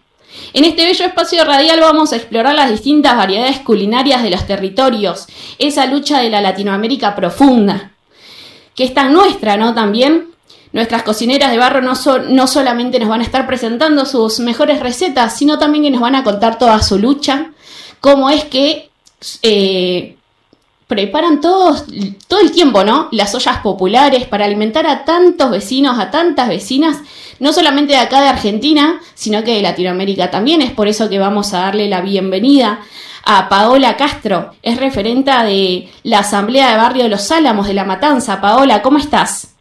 En 0.52 0.64
este 0.64 0.84
bello 0.84 1.06
espacio 1.06 1.42
radial 1.46 1.80
vamos 1.80 2.12
a 2.12 2.16
explorar 2.16 2.54
las 2.54 2.70
distintas 2.70 3.16
variedades 3.16 3.60
culinarias 3.60 4.22
de 4.22 4.28
los 4.28 4.46
territorios, 4.46 5.26
esa 5.58 5.86
lucha 5.86 6.20
de 6.20 6.28
la 6.28 6.42
Latinoamérica 6.42 7.16
profunda, 7.16 7.92
que 8.76 8.84
es 8.84 8.92
tan 8.92 9.14
nuestra, 9.14 9.56
¿no? 9.56 9.72
También 9.72 10.33
nuestras 10.74 11.04
cocineras 11.04 11.52
de 11.52 11.56
barro 11.56 11.80
no, 11.80 11.94
no 12.28 12.46
solamente 12.48 12.98
nos 12.98 13.08
van 13.08 13.20
a 13.20 13.24
estar 13.24 13.46
presentando 13.46 14.04
sus 14.04 14.40
mejores 14.40 14.80
recetas, 14.80 15.38
sino 15.38 15.56
también 15.56 15.84
que 15.84 15.90
nos 15.92 16.00
van 16.00 16.16
a 16.16 16.24
contar 16.24 16.58
toda 16.58 16.82
su 16.82 16.98
lucha, 16.98 17.52
cómo 18.00 18.28
es 18.28 18.44
que 18.44 18.90
eh, 19.42 20.16
preparan 20.88 21.40
todos, 21.40 21.84
todo 22.26 22.40
el 22.40 22.50
tiempo, 22.50 22.82
¿no? 22.82 23.08
Las 23.12 23.36
ollas 23.36 23.58
populares 23.58 24.26
para 24.26 24.46
alimentar 24.46 24.84
a 24.88 25.04
tantos 25.04 25.52
vecinos, 25.52 25.96
a 26.00 26.10
tantas 26.10 26.48
vecinas, 26.48 26.98
no 27.38 27.52
solamente 27.52 27.92
de 27.92 28.00
acá 28.00 28.20
de 28.20 28.28
Argentina, 28.28 29.00
sino 29.14 29.44
que 29.44 29.54
de 29.54 29.62
Latinoamérica 29.62 30.32
también. 30.32 30.60
Es 30.60 30.72
por 30.72 30.88
eso 30.88 31.08
que 31.08 31.20
vamos 31.20 31.54
a 31.54 31.60
darle 31.60 31.88
la 31.88 32.00
bienvenida 32.00 32.80
a 33.24 33.48
Paola 33.48 33.96
Castro. 33.96 34.50
Es 34.60 34.76
referenta 34.76 35.44
de 35.44 35.88
la 36.02 36.18
Asamblea 36.18 36.72
de 36.72 36.76
Barrio 36.78 37.04
de 37.04 37.10
los 37.10 37.30
Álamos 37.30 37.68
de 37.68 37.74
La 37.74 37.84
Matanza. 37.84 38.40
Paola, 38.40 38.82
¿cómo 38.82 38.98
estás? 38.98 39.53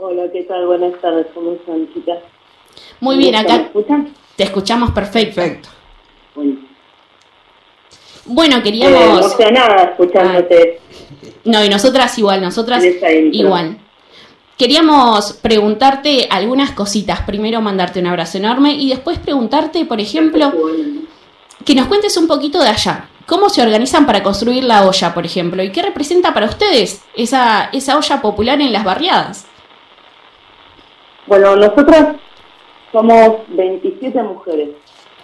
Hola, 0.00 0.30
¿qué 0.32 0.44
tal? 0.44 0.64
Buenas 0.66 1.00
tardes, 1.00 1.26
¿cómo 1.34 1.52
están, 1.54 1.92
chicas? 1.92 2.18
Muy 3.00 3.16
bien, 3.16 3.32
¿Me 3.32 3.38
acá 3.38 3.56
escuchan? 3.56 4.14
te 4.36 4.44
escuchamos 4.44 4.92
perfecto. 4.92 5.34
Perfecto. 5.36 5.68
Bueno, 6.36 6.56
Bueno, 8.26 8.56
eh, 8.58 8.62
queríamos... 8.62 9.18
emocionada 9.18 9.82
escuchándote 9.90 10.80
No, 11.44 11.64
y 11.64 11.68
nosotras 11.68 12.16
igual, 12.16 12.40
nosotras 12.40 12.84
igual. 13.32 13.78
Queríamos 14.56 15.32
preguntarte 15.34 16.28
algunas 16.30 16.70
cositas. 16.72 17.22
Primero 17.22 17.60
mandarte 17.60 17.98
un 17.98 18.06
abrazo 18.06 18.38
enorme 18.38 18.74
y 18.74 18.90
después 18.90 19.18
preguntarte, 19.18 19.84
por 19.84 20.00
ejemplo, 20.00 20.52
que 21.64 21.74
nos 21.74 21.88
cuentes 21.88 22.16
un 22.16 22.28
poquito 22.28 22.60
de 22.60 22.68
allá. 22.68 23.08
¿Cómo 23.26 23.48
se 23.48 23.62
organizan 23.62 24.06
para 24.06 24.22
construir 24.22 24.62
la 24.62 24.86
olla, 24.86 25.12
por 25.12 25.26
ejemplo? 25.26 25.60
¿Y 25.62 25.70
qué 25.72 25.82
representa 25.82 26.32
para 26.32 26.46
ustedes 26.46 27.02
esa, 27.16 27.68
esa 27.72 27.98
olla 27.98 28.22
popular 28.22 28.60
en 28.60 28.72
las 28.72 28.84
barriadas? 28.84 29.46
Bueno, 31.28 31.56
nosotras 31.56 32.16
somos 32.90 33.40
27 33.48 34.22
mujeres 34.22 34.70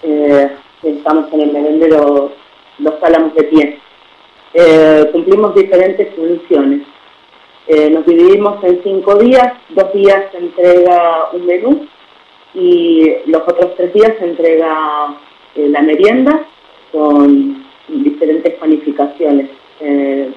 eh, 0.02 0.50
que 0.82 0.90
estamos 0.90 1.32
en 1.32 1.40
el 1.40 1.52
merendero 1.54 2.30
Los 2.78 3.02
Álamos 3.02 3.34
de 3.34 3.44
Pie. 3.44 3.78
Eh, 4.52 5.08
cumplimos 5.12 5.54
diferentes 5.54 6.14
funciones. 6.14 6.82
Eh, 7.68 7.88
nos 7.88 8.04
dividimos 8.04 8.62
en 8.64 8.82
cinco 8.82 9.14
días, 9.14 9.54
dos 9.70 9.94
días 9.94 10.30
se 10.30 10.36
entrega 10.36 11.30
un 11.32 11.46
menú 11.46 11.86
y 12.52 13.10
los 13.24 13.40
otros 13.40 13.74
tres 13.78 13.94
días 13.94 14.12
se 14.18 14.26
entrega 14.26 15.16
la 15.54 15.80
merienda 15.80 16.46
con 16.92 17.64
diferentes 17.88 18.52
panificaciones, 18.56 19.48
eh, 19.80 20.30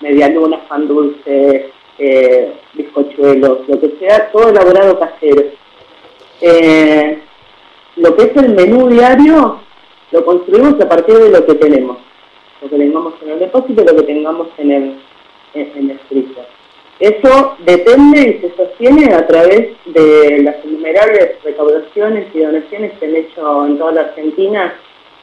medialunas, 0.00 0.60
pan 0.70 0.88
dulce, 0.88 1.70
eh, 1.98 2.52
bizcochuelos, 2.74 3.68
lo 3.68 3.80
que 3.80 3.94
sea, 3.98 4.30
todo 4.30 4.50
elaborado 4.50 4.98
casero. 4.98 5.44
Eh, 6.40 7.18
lo 7.96 8.14
que 8.14 8.24
es 8.24 8.36
el 8.36 8.54
menú 8.54 8.88
diario 8.88 9.60
lo 10.12 10.24
construimos 10.24 10.80
a 10.80 10.88
partir 10.88 11.16
de 11.16 11.30
lo 11.30 11.46
que 11.46 11.54
tenemos, 11.54 11.98
lo 12.62 12.68
que 12.68 12.76
tengamos 12.76 13.14
en 13.22 13.30
el 13.30 13.38
depósito 13.38 13.82
y 13.82 13.86
lo 13.86 13.96
que 13.96 14.02
tengamos 14.02 14.48
en 14.58 14.70
el, 14.70 14.96
en, 15.54 15.90
el. 15.90 16.00
Eso 16.98 17.56
depende 17.58 18.20
y 18.20 18.40
se 18.40 18.56
sostiene 18.56 19.12
a 19.14 19.26
través 19.26 19.76
de 19.86 20.42
las 20.42 20.64
innumerables 20.64 21.42
recaudaciones 21.44 22.26
y 22.34 22.40
donaciones 22.40 22.92
que 22.98 23.06
han 23.06 23.16
hecho 23.16 23.66
en 23.66 23.78
toda 23.78 23.92
la 23.92 24.00
Argentina 24.02 24.74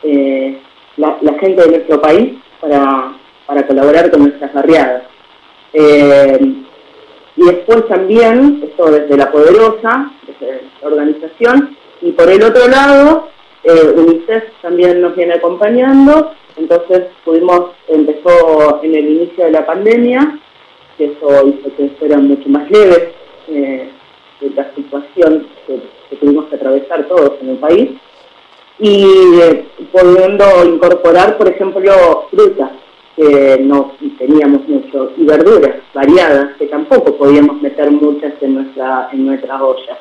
eh, 0.04 0.60
la, 0.98 1.18
la 1.22 1.34
gente 1.40 1.64
de 1.64 1.70
nuestro 1.70 2.00
país 2.02 2.36
para, 2.60 3.14
para 3.48 3.66
colaborar 3.66 4.12
con 4.12 4.22
nuestras 4.24 4.54
barriadas. 4.54 5.04
Eh, 5.74 6.64
y 7.36 7.46
después 7.46 7.88
también, 7.88 8.62
esto 8.64 8.92
desde 8.92 9.18
la 9.18 9.32
poderosa, 9.32 10.12
desde 10.28 10.62
la 10.82 10.88
organización, 10.88 11.76
y 12.02 12.12
por 12.12 12.30
el 12.30 12.44
otro 12.44 12.68
lado, 12.68 13.30
eh, 13.64 13.94
UNICEF 13.96 14.44
también 14.62 15.02
nos 15.02 15.16
viene 15.16 15.34
acompañando, 15.36 16.32
entonces 16.58 17.08
pudimos, 17.26 17.72
empezó 17.88 18.82
en 18.84 18.94
el 18.94 19.10
inicio 19.10 19.46
de 19.46 19.52
la 19.52 19.66
pandemia, 19.66 20.40
que 20.98 21.06
eso 21.06 21.48
hizo 21.48 21.76
que 21.76 21.90
fuera 21.98 22.18
mucho 22.18 22.48
más 22.50 22.70
leve 22.70 23.14
eh, 23.48 23.90
la 24.56 24.72
situación 24.76 25.48
que, 25.66 25.80
que 26.10 26.16
tuvimos 26.18 26.46
que 26.46 26.56
atravesar 26.56 27.08
todos 27.08 27.32
en 27.42 27.50
el 27.50 27.58
país, 27.58 27.90
y 28.80 29.06
eh, 29.42 29.66
pudiendo 29.92 30.46
incorporar, 30.66 31.38
por 31.38 31.48
ejemplo, 31.48 32.28
frutas, 32.30 32.72
que 33.16 33.60
no 33.62 33.94
teníamos 34.18 34.68
mucho, 34.68 35.12
y 35.18 35.24
verduras 35.24 35.76
variadas, 35.94 36.56
que 36.58 36.66
tampoco 36.68 37.16
podíamos 37.16 37.62
meter 37.62 37.92
muchas 37.92 38.34
en 38.42 38.56
nuestra, 38.56 39.10
en 39.12 39.26
nuestra 39.26 39.64
olla. 39.64 39.98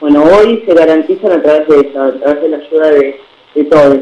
Bueno, 0.00 0.24
hoy 0.24 0.62
se 0.66 0.74
garantizan 0.74 1.32
a 1.32 1.42
través 1.42 1.68
de 1.68 1.80
eso, 1.80 2.02
a 2.02 2.12
través 2.12 2.42
de 2.42 2.48
la 2.48 2.56
ayuda 2.56 2.90
de, 2.90 3.20
de 3.54 3.64
todos, 3.64 3.94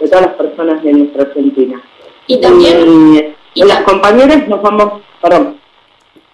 de 0.00 0.08
todas 0.08 0.26
las 0.26 0.34
personas 0.34 0.82
de 0.82 0.92
nuestra 0.92 1.22
Argentina. 1.22 1.82
Y 2.26 2.40
también... 2.40 3.34
Y, 3.54 3.60
y 3.60 3.64
las 3.64 3.82
compañeras 3.82 4.48
nos 4.48 4.62
vamos, 4.62 5.02
perdón. 5.20 5.58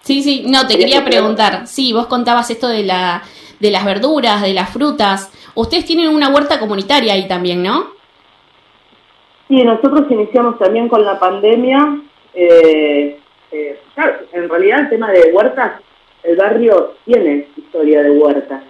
Sí, 0.01 0.23
sí, 0.23 0.45
no, 0.47 0.65
te 0.65 0.77
quería 0.77 1.03
preguntar. 1.03 1.67
Sí, 1.67 1.91
vos 1.91 2.07
contabas 2.07 2.49
esto 2.49 2.69
de, 2.69 2.83
la, 2.83 3.23
de 3.59 3.71
las 3.71 3.83
verduras, 3.83 4.41
de 4.41 4.53
las 4.53 4.69
frutas. 4.69 5.29
Ustedes 5.53 5.83
tienen 5.83 6.07
una 6.07 6.29
huerta 6.29 6.59
comunitaria 6.59 7.13
ahí 7.13 7.27
también, 7.27 7.61
¿no? 7.61 7.98
Sí, 9.49 9.63
nosotros 9.63 10.05
iniciamos 10.11 10.59
también 10.59 10.87
con 10.87 11.03
la 11.03 11.19
pandemia. 11.19 12.03
Eh, 12.35 13.19
eh, 13.51 13.79
claro, 13.95 14.17
en 14.31 14.47
realidad 14.47 14.81
el 14.81 14.89
tema 14.89 15.11
de 15.11 15.31
huertas, 15.33 15.81
el 16.21 16.35
barrio 16.35 16.93
tiene 17.03 17.47
historia 17.57 18.03
de 18.03 18.11
huertas. 18.11 18.61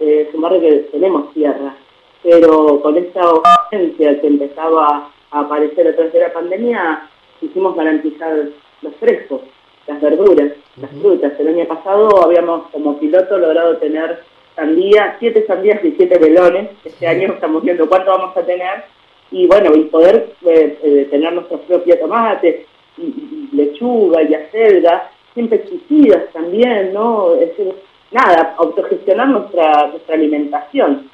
Eh, 0.00 0.26
es 0.28 0.34
un 0.34 0.40
barrio 0.40 0.60
que 0.60 0.72
tenemos 0.90 1.32
tierra, 1.32 1.76
pero 2.24 2.82
con 2.82 2.96
esta 2.96 3.22
urgencia 3.34 4.20
que 4.20 4.26
empezaba 4.26 5.10
a 5.30 5.40
aparecer 5.40 5.86
a 5.86 5.94
través 5.94 6.12
de 6.12 6.20
la 6.20 6.32
pandemia, 6.32 7.08
quisimos 7.38 7.76
garantizar 7.76 8.48
los 8.82 8.96
frescos, 8.96 9.42
las 9.86 10.00
verduras, 10.00 10.54
las 10.80 10.90
frutas. 10.90 11.38
El 11.38 11.48
año 11.48 11.66
pasado 11.66 12.24
habíamos 12.24 12.68
como 12.72 12.98
piloto 12.98 13.38
logrado 13.38 13.76
tener 13.76 14.24
sandías, 14.56 15.18
siete 15.20 15.46
sandías 15.46 15.84
y 15.84 15.92
siete 15.92 16.18
melones. 16.18 16.70
Este 16.84 17.06
año 17.06 17.34
estamos 17.34 17.62
viendo 17.62 17.88
cuánto 17.88 18.10
vamos 18.10 18.36
a 18.36 18.42
tener 18.42 18.96
y 19.30 19.46
bueno, 19.46 19.74
y 19.74 19.84
poder 19.84 20.34
eh, 20.44 20.78
eh, 20.82 21.08
tener 21.10 21.32
nuestro 21.32 21.58
propio 21.60 21.98
tomate, 21.98 22.66
y, 22.98 23.02
y 23.02 23.48
lechuga 23.52 24.22
y 24.22 24.34
acelga, 24.34 25.10
sin 25.34 25.48
pesticidas 25.48 26.32
también, 26.32 26.92
¿no? 26.94 27.34
Es 27.34 27.50
decir, 27.50 27.74
nada, 28.10 28.54
autogestionar 28.58 29.28
nuestra, 29.28 29.88
nuestra 29.88 30.14
alimentación, 30.14 31.10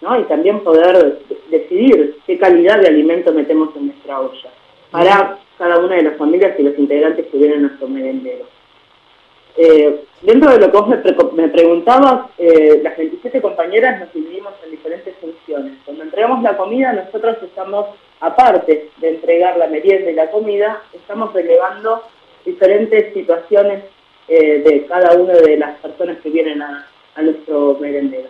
¿no? 0.00 0.20
Y 0.20 0.24
también 0.24 0.60
poder 0.60 1.20
decidir 1.50 2.18
qué 2.26 2.38
calidad 2.38 2.80
de 2.80 2.88
alimento 2.88 3.32
metemos 3.32 3.74
en 3.76 3.86
nuestra 3.86 4.20
olla, 4.20 4.50
para 4.90 5.38
cada 5.58 5.78
una 5.78 5.96
de 5.96 6.02
las 6.02 6.16
familias 6.16 6.58
y 6.58 6.62
los 6.62 6.78
integrantes 6.78 7.26
que 7.26 7.38
vienen 7.38 7.58
a 7.58 7.68
nuestro 7.68 7.88
merendero. 7.88 8.44
Eh, 9.56 10.04
dentro 10.22 10.50
de 10.50 10.58
lo 10.58 10.70
que 10.70 10.78
vos 10.78 10.88
me, 10.88 10.96
pre 10.98 11.14
me 11.34 11.48
preguntabas, 11.48 12.30
eh, 12.38 12.80
las 12.82 12.96
27 12.96 13.40
compañeras 13.42 14.00
nos 14.00 14.12
dividimos 14.12 14.54
en 14.64 14.70
diferentes 14.70 15.14
funciones. 15.16 15.74
Cuando 15.84 16.04
entregamos 16.04 16.42
la 16.42 16.56
comida, 16.56 16.92
nosotros 16.92 17.36
estamos, 17.42 17.86
aparte 18.20 18.90
de 18.96 19.08
entregar 19.08 19.56
la 19.58 19.68
merienda 19.68 20.10
y 20.10 20.14
la 20.14 20.30
comida, 20.30 20.82
estamos 20.92 21.32
relevando 21.32 22.02
diferentes 22.44 23.12
situaciones 23.12 23.84
eh, 24.28 24.62
de 24.64 24.86
cada 24.86 25.14
una 25.14 25.34
de 25.34 25.56
las 25.56 25.78
personas 25.80 26.18
que 26.22 26.30
vienen 26.30 26.62
a, 26.62 26.86
a 27.14 27.22
nuestro 27.22 27.76
merendero. 27.80 28.28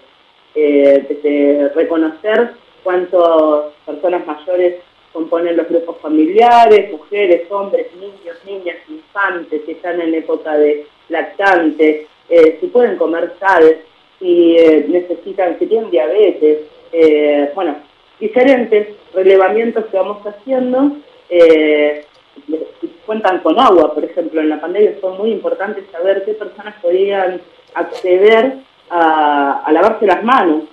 Eh, 0.55 1.07
desde 1.09 1.71
reconocer 1.75 2.53
cuántas 2.83 3.73
personas 3.87 4.27
mayores 4.27 4.83
componen 5.13 5.57
los 5.57 5.69
grupos 5.69 5.99
familiares, 5.99 6.91
mujeres, 6.91 7.51
hombres, 7.51 7.87
niños, 7.97 8.37
niñas, 8.47 8.77
infantes, 8.89 9.63
que 9.63 9.73
están 9.73 10.01
en 10.01 10.15
época 10.15 10.57
de 10.57 10.87
lactante, 11.13 12.07
eh, 12.29 12.59
si 12.61 12.67
pueden 12.69 12.97
comer 12.97 13.35
sal, 13.39 13.79
si 14.19 14.57
eh, 14.57 14.87
necesitan, 14.89 15.59
si 15.59 15.67
tienen 15.67 15.91
diabetes, 15.91 16.61
eh, 16.93 17.51
bueno, 17.55 17.77
diferentes 18.19 18.89
relevamientos 19.15 19.85
que 19.87 19.97
vamos 19.97 20.19
haciendo, 20.27 20.97
si 21.29 22.89
cuentan 23.07 23.39
con 23.41 23.59
agua, 23.59 23.95
por 23.95 24.05
ejemplo, 24.05 24.41
en 24.41 24.49
la 24.49 24.61
pandemia 24.61 24.97
fue 25.01 25.13
muy 25.19 25.31
importante 25.31 25.85
saber 25.91 26.25
qué 26.25 26.33
personas 26.35 26.75
podían 26.83 27.41
acceder 27.75 28.55
a, 28.91 29.63
a 29.65 29.73
lavarse 29.73 30.07
las 30.07 30.23
manos, 30.23 30.65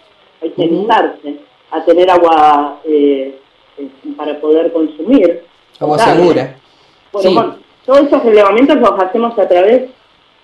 a 0.42 0.46
higienizarse, 0.46 1.36
a 1.72 1.84
tener 1.86 2.10
agua 2.10 2.82
para 4.18 4.40
poder 4.40 4.72
consumir. 4.74 5.44
Agua 5.80 5.98
segura. 6.00 6.56
Bueno, 7.12 7.30
Sí. 7.30 7.36
bueno, 7.36 7.56
todos 7.86 8.02
esos 8.08 8.24
relevamientos 8.24 8.78
los 8.78 9.00
hacemos 9.00 9.38
a 9.40 9.48
través 9.48 9.90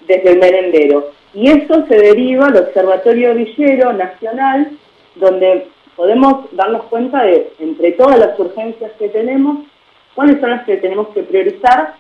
desde 0.07 0.31
el 0.31 0.39
merendero. 0.39 1.11
Y 1.33 1.49
eso 1.49 1.85
se 1.87 1.95
deriva 1.95 2.47
al 2.47 2.57
Observatorio 2.57 3.33
Villero 3.35 3.91
Nacional, 3.93 4.71
donde 5.15 5.67
podemos 5.95 6.45
darnos 6.51 6.83
cuenta 6.85 7.23
de, 7.23 7.51
entre 7.59 7.91
todas 7.93 8.17
las 8.19 8.37
urgencias 8.39 8.91
que 8.99 9.09
tenemos, 9.09 9.65
cuáles 10.13 10.39
son 10.39 10.49
las 10.51 10.63
que 10.65 10.77
tenemos 10.77 11.09
que 11.09 11.23
priorizar 11.23 11.95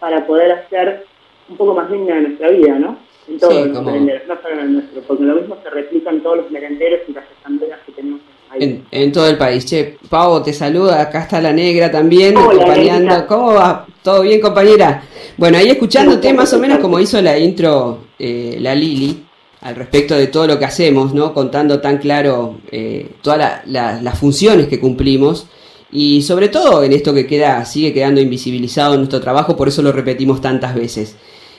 para 0.00 0.26
poder 0.26 0.52
hacer 0.52 1.04
un 1.48 1.56
poco 1.56 1.74
más 1.74 1.90
digna 1.90 2.14
de 2.16 2.20
nuestra 2.22 2.48
vida, 2.50 2.78
¿no? 2.78 2.96
En 3.28 3.38
todos 3.38 3.54
Sí, 3.54 3.64
los 3.68 3.76
como- 3.78 3.90
merenderos, 3.90 4.22
no 4.26 4.36
solo 4.42 4.54
en 4.54 4.60
el 4.60 4.72
nuestro, 4.74 5.02
porque 5.02 5.22
lo 5.24 5.34
mismo 5.34 5.56
se 5.62 5.68
replica 5.70 6.10
en 6.10 6.22
todos 6.22 6.36
los 6.38 6.50
merenderos 6.50 7.00
y 7.08 7.12
las 7.12 7.24
estanteras 7.30 7.80
que 7.84 7.92
tenemos 7.92 8.20
ahí. 8.50 8.58
En, 8.62 8.84
en 8.90 9.12
todo 9.12 9.28
el 9.28 9.36
país. 9.36 9.66
Che, 9.66 9.98
Pau 10.08 10.42
te 10.42 10.52
saluda, 10.54 11.00
acá 11.02 11.22
está 11.24 11.40
la 11.40 11.52
negra 11.52 11.90
también, 11.90 12.34
Hola, 12.38 12.62
acompañando. 12.62 13.26
¿Cómo 13.26 13.52
va? 13.54 13.86
¿Todo 14.02 14.22
bien, 14.22 14.40
compañera? 14.40 15.02
Bueno, 15.38 15.56
ahí 15.58 15.70
escuchándote 15.70 16.32
más 16.34 16.52
o 16.52 16.58
menos 16.58 16.78
como 16.80 16.98
hizo 16.98 17.22
la 17.22 17.38
intro 17.38 18.00
eh, 18.18 18.58
la 18.60 18.74
Lili, 18.74 19.24
al 19.60 19.76
respecto 19.76 20.14
de 20.16 20.26
todo 20.26 20.46
lo 20.48 20.58
que 20.58 20.64
hacemos, 20.64 21.14
¿no? 21.14 21.32
Contando 21.32 21.80
tan 21.80 21.98
claro 21.98 22.58
eh, 22.72 23.12
todas 23.22 23.38
la- 23.38 23.62
la- 23.66 24.02
las 24.02 24.18
funciones 24.18 24.66
que 24.68 24.80
cumplimos. 24.80 25.46
Y 25.92 26.22
sobre 26.22 26.48
todo 26.48 26.82
en 26.84 26.92
esto 26.92 27.14
que 27.14 27.26
queda, 27.26 27.64
sigue 27.64 27.92
quedando 27.94 28.20
invisibilizado 28.20 28.94
en 28.94 29.00
nuestro 29.00 29.20
trabajo, 29.20 29.56
por 29.56 29.68
eso 29.68 29.80
lo 29.82 29.92
repetimos 29.92 30.40
tantas 30.40 30.74
veces. 30.74 31.16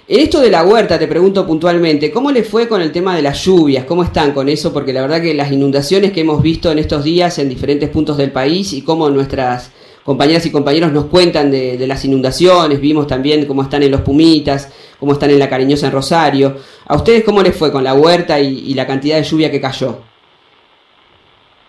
En 0.08 0.20
esto 0.20 0.40
de 0.42 0.50
la 0.50 0.64
huerta, 0.64 1.00
te 1.00 1.08
pregunto 1.08 1.46
puntualmente, 1.48 2.12
¿cómo 2.12 2.32
le 2.32 2.44
fue 2.44 2.68
con 2.68 2.82
el 2.82 2.92
tema 2.92 3.16
de 3.16 3.22
las 3.22 3.44
lluvias? 3.46 3.86
¿Cómo 3.86 4.04
están 4.04 4.34
con 4.34 4.50
eso? 4.50 4.74
Porque 4.74 4.92
la 4.94 5.02
verdad 5.02 5.22
que 5.22 5.34
las 5.34 5.52
inundaciones 5.52 6.12
que 6.12 6.22
hemos 6.22 6.42
visto 6.42 6.72
en 6.72 6.80
estos 6.80 7.04
días 7.04 7.40
en 7.40 7.48
diferentes 7.50 7.90
puntos 7.90 8.18
del 8.18 8.32
país 8.32 8.74
y 8.74 8.82
cómo 8.82 9.10
nuestras 9.10 9.72
compañeras 10.10 10.44
y 10.48 10.52
compañeros 10.52 10.92
nos 10.92 11.06
cuentan 11.06 11.52
de, 11.52 11.78
de 11.78 11.86
las 11.86 12.04
inundaciones, 12.04 12.82
vimos 12.82 13.06
también 13.06 13.46
cómo 13.46 13.62
están 13.62 13.84
en 13.84 13.92
los 13.92 14.02
Pumitas, 14.02 14.96
cómo 15.00 15.12
están 15.14 15.30
en 15.30 15.38
la 15.38 15.48
Cariñosa 15.48 15.86
en 15.86 15.94
Rosario. 15.94 16.56
¿A 16.88 16.96
ustedes 16.96 17.24
cómo 17.24 17.44
les 17.44 17.56
fue 17.56 17.72
con 17.72 17.84
la 17.84 17.94
huerta 17.94 18.40
y, 18.40 18.72
y 18.72 18.74
la 18.74 18.88
cantidad 18.88 19.18
de 19.18 19.24
lluvia 19.24 19.52
que 19.52 19.62
cayó? 19.62 19.98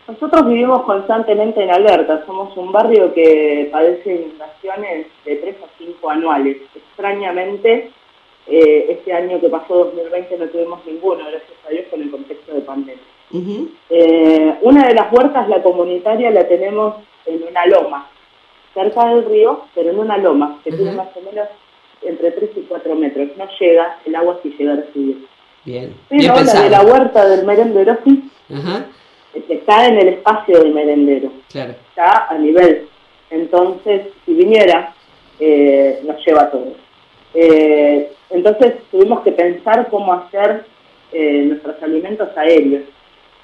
Nosotros 0.09 0.48
vivimos 0.48 0.85
constantemente 0.85 1.62
en 1.62 1.70
alerta, 1.70 2.24
somos 2.24 2.57
un 2.57 2.72
barrio 2.72 3.12
que 3.12 3.68
padece 3.70 4.14
inundaciones 4.14 5.09
de 5.26 5.37
3 5.37 5.57
a 5.62 5.66
5 5.76 6.11
anuales. 6.11 6.57
Extrañamente, 6.74 7.90
eh, 8.46 8.87
este 8.88 9.12
año 9.12 9.38
que 9.38 9.50
pasó 9.50 9.85
2020 9.85 10.38
no 10.38 10.46
tuvimos 10.46 10.81
ninguno, 10.87 11.24
gracias 11.24 11.59
a 11.68 11.70
Dios, 11.72 11.85
con 11.90 12.00
el 12.00 12.11
contexto 12.11 12.55
de 12.55 12.61
pandemia. 12.62 13.05
Eh, 13.90 14.55
una 14.62 14.88
de 14.88 14.94
las 14.94 15.12
huertas, 15.12 15.46
la 15.46 15.62
comunitaria, 15.62 16.31
la 16.31 16.48
tenemos 16.48 16.94
en 17.26 17.42
una 17.42 17.66
loma, 17.66 18.10
cerca 18.74 19.06
del 19.14 19.24
río, 19.24 19.64
pero 19.74 19.90
en 19.90 19.98
una 19.98 20.16
loma, 20.18 20.61
que 20.64 20.70
tiene 20.70 20.90
Ujú. 20.90 20.96
más 20.98 21.09
o 21.16 21.20
menos 21.22 21.48
entre 22.02 22.30
3 22.33 22.50
y 22.56 22.61
4 22.62 22.94
metros. 22.94 23.28
No 23.37 23.46
llega 23.59 23.98
el 24.06 24.14
agua 24.14 24.38
si 24.42 24.50
llega 24.50 24.74
a 24.74 24.92
subir. 24.92 25.26
Bien, 25.64 25.94
bien 26.09 26.22
Pero 26.22 26.28
la 26.28 26.35
pensado. 26.37 26.64
de 26.64 26.70
la 26.70 26.83
huerta 26.83 27.28
del 27.28 27.44
merendero 27.44 27.98
sí, 28.04 28.30
Ajá, 28.54 28.87
está 29.48 29.87
en 29.88 29.98
el 29.98 30.09
espacio 30.09 30.59
del 30.59 30.72
merendero 30.72 31.30
claro. 31.52 31.72
está 31.90 32.26
a 32.28 32.38
nivel. 32.38 32.88
Entonces, 33.28 34.06
si 34.24 34.33
viniera, 34.35 34.94
eh, 35.38 36.00
nos 36.04 36.24
lleva 36.24 36.42
a 36.44 36.50
todos. 36.50 36.74
Eh, 37.35 38.11
entonces, 38.30 38.74
tuvimos 38.90 39.20
que 39.20 39.33
pensar 39.33 39.88
cómo 39.90 40.12
hacer 40.14 40.64
eh, 41.12 41.42
nuestros 41.46 41.80
alimentos 41.83 42.28
aéreos. 42.37 42.85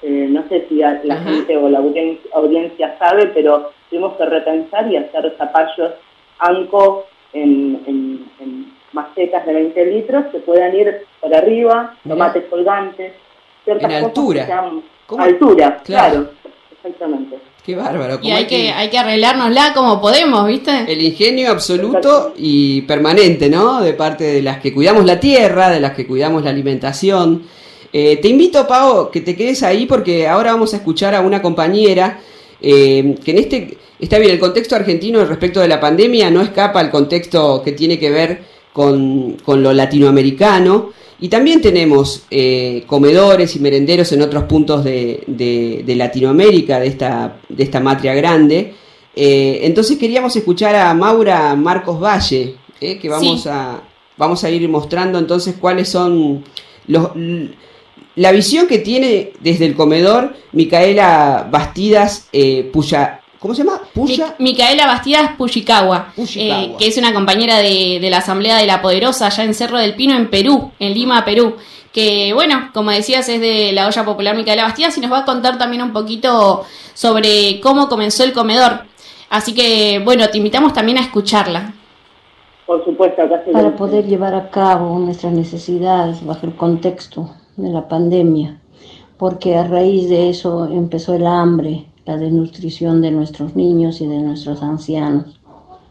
Eh, 0.01 0.27
no 0.29 0.43
sé 0.49 0.65
si 0.69 0.75
la 0.75 0.99
Ajá. 1.09 1.23
gente 1.29 1.55
o 1.57 1.69
la 1.69 1.79
audien- 1.79 2.19
audiencia 2.33 2.97
sabe, 2.99 3.27
pero 3.27 3.71
tuvimos 3.89 4.15
que 4.17 4.25
repensar 4.25 4.91
y 4.91 4.97
hacer 4.97 5.33
zapallos 5.37 5.91
anco 6.39 7.05
en, 7.33 7.81
en- 7.87 8.25
en 8.39 8.73
macetas 8.93 9.45
de 9.45 9.53
20 9.53 9.85
litros 9.85 10.25
se 10.31 10.39
puedan 10.39 10.75
ir 10.75 11.05
por 11.21 11.33
arriba, 11.33 11.95
Mirá. 12.03 12.15
tomates 12.15 12.43
colgantes, 12.49 13.13
ciertas 13.63 13.83
En 13.83 13.89
cosas 13.89 14.03
altura. 14.07 14.41
que 14.41 14.47
sean- 14.47 14.81
¿Cómo? 15.07 15.23
Altura, 15.23 15.81
Claro. 15.85 16.13
claro. 16.13 16.29
exactamente. 16.71 17.37
Qué 17.65 17.75
bárbaro. 17.75 18.19
Y 18.21 18.31
hay 18.31 18.45
que, 18.47 18.71
hay 18.71 18.89
que 18.89 18.97
arreglárnosla 18.97 19.73
como 19.73 19.99
podemos, 19.99 20.47
¿viste? 20.47 20.71
El 20.87 21.01
ingenio 21.01 21.51
absoluto 21.51 22.33
y 22.37 22.81
permanente, 22.83 23.49
¿no? 23.49 23.81
De 23.81 23.93
parte 23.93 24.23
de 24.23 24.41
las 24.41 24.59
que 24.59 24.73
cuidamos 24.73 25.03
la 25.05 25.19
tierra, 25.19 25.69
de 25.69 25.81
las 25.81 25.91
que 25.93 26.07
cuidamos 26.07 26.43
la 26.45 26.49
alimentación. 26.51 27.43
Eh, 27.91 28.17
te 28.21 28.29
invito, 28.29 28.65
Pau, 28.67 29.11
que 29.11 29.19
te 29.21 29.35
quedes 29.35 29.63
ahí 29.63 29.85
porque 29.85 30.27
ahora 30.29 30.53
vamos 30.53 30.73
a 30.73 30.77
escuchar 30.77 31.13
a 31.13 31.19
una 31.21 31.41
compañera 31.41 32.19
eh, 32.61 33.15
que 33.23 33.31
en 33.31 33.37
este, 33.37 33.77
está 33.99 34.17
bien, 34.19 34.31
el 34.31 34.39
contexto 34.39 34.75
argentino 34.75 35.23
respecto 35.25 35.59
de 35.59 35.67
la 35.67 35.79
pandemia 35.79 36.29
no 36.31 36.41
escapa 36.41 36.79
al 36.79 36.89
contexto 36.91 37.61
que 37.63 37.71
tiene 37.73 37.97
que 37.99 38.09
ver 38.09 38.41
con, 38.73 39.33
con 39.43 39.61
lo 39.63 39.73
latinoamericano. 39.73 40.91
Y 41.19 41.29
también 41.29 41.61
tenemos 41.61 42.25
eh, 42.29 42.83
comedores 42.85 43.55
y 43.55 43.59
merenderos 43.59 44.11
en 44.11 44.21
otros 44.21 44.43
puntos 44.43 44.83
de, 44.83 45.23
de- 45.25 45.81
de 45.83 45.95
Latinoamérica, 45.95 46.79
de 46.79 46.87
esta, 46.87 47.37
de 47.49 47.63
esta 47.63 47.79
matria 47.79 48.13
grande. 48.13 48.73
Eh, 49.15 49.61
entonces 49.63 49.97
queríamos 49.97 50.35
escuchar 50.35 50.75
a 50.75 50.93
Maura 50.93 51.55
Marcos 51.55 51.99
Valle, 51.99 52.53
que 52.79 53.09
vamos, 53.09 53.41
Sí. 53.41 53.49
a, 53.51 53.81
vamos 54.15 54.43
a 54.43 54.51
ir 54.51 54.69
mostrando 54.69 55.17
entonces 55.17 55.55
cuáles 55.59 55.89
son 55.89 56.43
los, 56.85 57.09
la 58.17 58.31
visión 58.31 58.67
que 58.67 58.79
tiene 58.79 59.31
desde 59.39 59.65
el 59.65 59.75
comedor 59.75 60.35
Micaela 60.51 61.47
Bastidas 61.49 62.27
eh, 62.33 62.69
Puya. 62.73 63.21
¿Cómo 63.39 63.53
se 63.53 63.63
llama? 63.63 63.79
Puya. 63.93 64.35
Mi- 64.39 64.51
Micaela 64.51 64.85
Bastidas 64.87 65.31
Pushikawa, 65.37 66.11
Pushikawa. 66.15 66.63
eh, 66.63 66.75
que 66.79 66.87
es 66.87 66.97
una 66.97 67.13
compañera 67.13 67.59
de, 67.59 67.99
de 68.01 68.09
la 68.09 68.17
Asamblea 68.17 68.57
de 68.57 68.65
la 68.65 68.81
Poderosa 68.81 69.27
allá 69.27 69.43
en 69.43 69.53
Cerro 69.53 69.77
del 69.77 69.95
Pino, 69.95 70.15
en 70.15 70.29
Perú, 70.29 70.71
en 70.79 70.93
Lima, 70.93 71.23
Perú. 71.23 71.55
Que 71.93 72.33
bueno, 72.33 72.69
como 72.73 72.91
decías, 72.91 73.29
es 73.29 73.39
de 73.39 73.71
la 73.73 73.87
olla 73.87 74.03
popular 74.03 74.35
Micaela 74.35 74.63
Bastidas 74.63 74.97
y 74.97 75.01
nos 75.01 75.11
va 75.11 75.19
a 75.19 75.25
contar 75.25 75.57
también 75.57 75.81
un 75.83 75.93
poquito 75.93 76.65
sobre 76.95 77.59
cómo 77.61 77.87
comenzó 77.87 78.23
el 78.23 78.33
comedor. 78.33 78.81
Así 79.29 79.53
que 79.53 80.01
bueno, 80.03 80.27
te 80.29 80.37
invitamos 80.39 80.73
también 80.73 80.97
a 80.97 81.01
escucharla. 81.01 81.73
Por 82.65 82.83
supuesto, 82.83 83.21
acá 83.21 83.43
se 83.45 83.51
para 83.51 83.75
poder 83.75 84.05
llevar 84.05 84.33
a 84.35 84.49
cabo 84.49 84.97
nuestras 84.99 85.31
necesidades 85.33 86.25
bajo 86.25 86.45
el 86.47 86.55
contexto 86.55 87.29
de 87.57 87.69
la 87.69 87.87
pandemia, 87.87 88.61
porque 89.17 89.55
a 89.55 89.67
raíz 89.67 90.09
de 90.09 90.29
eso 90.29 90.65
empezó 90.65 91.15
el 91.15 91.27
hambre, 91.27 91.87
la 92.05 92.17
desnutrición 92.17 93.01
de 93.01 93.11
nuestros 93.11 93.55
niños 93.55 93.99
y 93.99 94.07
de 94.07 94.19
nuestros 94.19 94.63
ancianos. 94.63 95.39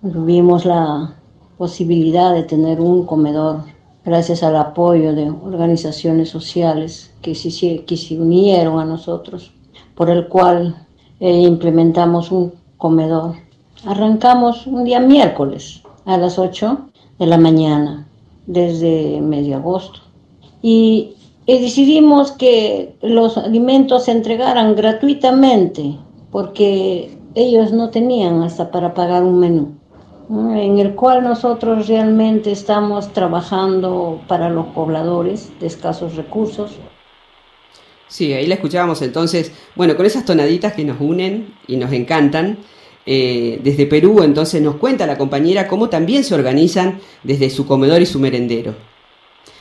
Tuvimos 0.00 0.64
la 0.64 1.14
posibilidad 1.58 2.32
de 2.32 2.44
tener 2.44 2.80
un 2.80 3.04
comedor 3.04 3.64
gracias 4.04 4.44
al 4.44 4.56
apoyo 4.56 5.14
de 5.14 5.28
organizaciones 5.28 6.30
sociales 6.30 7.12
que 7.20 7.34
se, 7.34 7.84
que 7.84 7.96
se 7.96 8.18
unieron 8.18 8.78
a 8.78 8.84
nosotros, 8.84 9.52
por 9.96 10.08
el 10.08 10.28
cual 10.28 10.86
eh, 11.18 11.40
implementamos 11.40 12.30
un 12.30 12.52
comedor. 12.76 13.34
Arrancamos 13.84 14.66
un 14.66 14.84
día 14.84 15.00
miércoles 15.00 15.82
a 16.04 16.16
las 16.16 16.38
8 16.38 16.78
de 17.18 17.26
la 17.26 17.36
mañana, 17.36 18.06
desde 18.46 19.20
medio 19.20 19.56
agosto. 19.56 20.00
Y, 20.62 21.15
y 21.46 21.60
decidimos 21.60 22.32
que 22.32 22.96
los 23.02 23.38
alimentos 23.38 24.04
se 24.04 24.12
entregaran 24.12 24.74
gratuitamente, 24.74 25.96
porque 26.30 27.16
ellos 27.34 27.72
no 27.72 27.90
tenían 27.90 28.42
hasta 28.42 28.70
para 28.70 28.94
pagar 28.94 29.22
un 29.22 29.38
menú, 29.38 29.78
en 30.28 30.78
el 30.80 30.94
cual 30.94 31.22
nosotros 31.22 31.86
realmente 31.86 32.50
estamos 32.50 33.12
trabajando 33.12 34.20
para 34.26 34.50
los 34.50 34.66
pobladores 34.66 35.52
de 35.60 35.68
escasos 35.68 36.16
recursos, 36.16 36.72
Sí, 38.08 38.32
ahí 38.32 38.46
la 38.46 38.54
escuchábamos 38.54 39.02
entonces, 39.02 39.50
bueno, 39.74 39.96
con 39.96 40.06
esas 40.06 40.24
tonaditas 40.24 40.74
que 40.74 40.84
nos 40.84 41.00
unen 41.00 41.54
y 41.66 41.76
nos 41.76 41.92
encantan. 41.92 42.58
eh, 43.08 43.60
desde 43.62 43.86
Perú, 43.86 44.22
entonces 44.22 44.60
nos 44.60 44.76
cuenta 44.76 45.06
la 45.06 45.16
compañera 45.16 45.68
cómo 45.68 45.88
también 45.88 46.24
se 46.24 46.34
organizan 46.34 46.98
desde 47.22 47.50
su 47.50 47.64
comedor 47.66 48.02
y 48.02 48.06
su 48.06 48.18
merendero. 48.18 48.74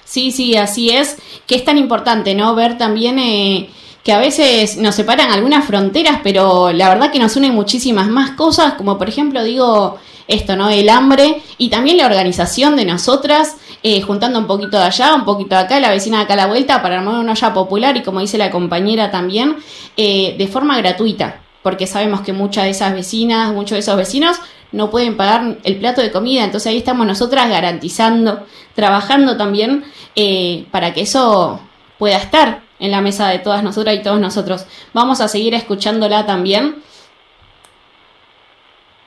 Sí, 0.06 0.32
sí, 0.32 0.56
así 0.56 0.92
es, 0.92 1.18
que 1.48 1.56
es 1.56 1.66
tan 1.66 1.78
importante, 1.78 2.36
¿no? 2.36 2.54
Ver 2.56 2.78
también 2.78 3.18
eh, 3.18 3.70
que 4.04 4.14
a 4.14 4.20
veces 4.20 4.78
nos 4.78 4.94
separan 4.94 5.32
algunas 5.32 5.66
fronteras, 5.66 6.20
pero 6.24 6.72
la 6.72 6.90
verdad 6.90 7.12
que 7.12 7.18
nos 7.18 7.36
unen 7.36 7.56
muchísimas 7.56 8.08
más 8.08 8.32
cosas, 8.32 8.76
como 8.76 9.00
por 9.00 9.10
ejemplo 9.10 9.44
digo 9.44 9.98
esto, 10.28 10.56
¿no? 10.56 10.70
El 10.70 10.90
hambre 10.90 11.42
y 11.58 11.70
también 11.70 11.98
la 11.98 12.06
organización 12.06 12.76
de 12.76 12.86
nosotras, 12.86 13.58
eh, 13.82 14.02
juntando 14.02 14.38
un 14.38 14.46
poquito 14.46 14.78
de 14.78 14.86
allá, 14.86 15.16
un 15.16 15.26
poquito 15.26 15.56
de 15.56 15.62
acá, 15.62 15.80
la 15.80 15.90
vecina 15.90 16.20
de 16.20 16.24
acá 16.26 16.34
a 16.34 16.38
la 16.38 16.48
vuelta, 16.48 16.84
para 16.84 17.00
armar 17.00 17.16
una 17.20 17.32
olla 17.32 17.54
popular 17.54 17.98
y 17.98 18.04
como 18.04 18.20
dice 18.20 18.38
la 18.38 18.52
compañera 18.52 19.10
también, 19.10 19.58
eh, 19.98 20.36
de 20.38 20.48
forma 20.48 20.78
gratuita, 20.78 21.42
porque 21.64 21.88
sabemos 21.88 22.22
que 22.22 22.32
muchas 22.32 22.66
de 22.66 22.70
esas 22.72 22.94
vecinas, 22.94 23.54
muchos 23.54 23.72
de 23.72 23.80
esos 23.80 23.98
vecinos 23.98 24.38
no 24.72 24.90
pueden 24.90 25.18
pagar 25.18 25.58
el 25.64 25.78
plato 25.78 26.02
de 26.02 26.12
comida, 26.12 26.44
entonces 26.44 26.68
ahí 26.68 26.78
estamos 26.78 27.08
nosotras 27.08 27.50
garantizando, 27.50 28.46
trabajando 28.74 29.38
también 29.38 29.84
eh, 30.16 30.66
para 30.72 30.94
que 30.94 31.02
eso 31.02 31.60
pueda 31.98 32.18
estar 32.18 32.62
en 32.80 32.92
la 32.92 33.02
mesa 33.02 33.30
de 33.30 33.40
todas 33.40 33.64
nosotras 33.64 33.96
y 33.96 34.02
todos 34.02 34.20
nosotros. 34.20 34.66
Vamos 34.94 35.22
a 35.22 35.28
seguir 35.28 35.54
escuchándola 35.54 36.26
también. 36.26 36.84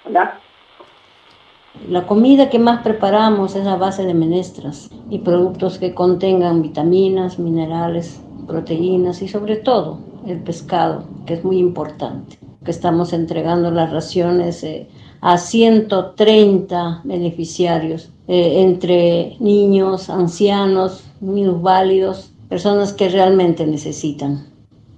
Hola. 0.05 0.41
La 1.89 2.07
comida 2.07 2.51
que 2.51 2.59
más 2.59 2.83
preparamos 2.83 3.55
es 3.55 3.67
a 3.67 3.77
base 3.77 4.05
de 4.05 4.15
menestras 4.15 4.91
y 5.11 5.21
productos 5.21 5.79
que 5.79 5.95
contengan 5.95 6.61
vitaminas, 6.61 7.39
minerales, 7.39 8.21
proteínas 8.47 9.23
y 9.23 9.29
sobre 9.29 9.57
todo 9.57 10.01
el 10.27 10.41
pescado, 10.41 11.05
que 11.25 11.35
es 11.35 11.45
muy 11.45 11.59
importante. 11.59 12.39
Que 12.65 12.71
estamos 12.73 13.13
entregando 13.13 13.71
las 13.71 13.93
raciones 13.93 14.65
eh, 14.65 14.89
a 15.21 15.39
130 15.39 17.01
beneficiarios, 17.05 18.11
eh, 18.29 18.63
entre 18.63 19.37
niños, 19.41 20.11
ancianos, 20.11 21.05
minusválidos, 21.21 22.31
personas 22.49 22.93
que 22.93 23.09
realmente 23.09 23.67
necesitan. 23.67 24.47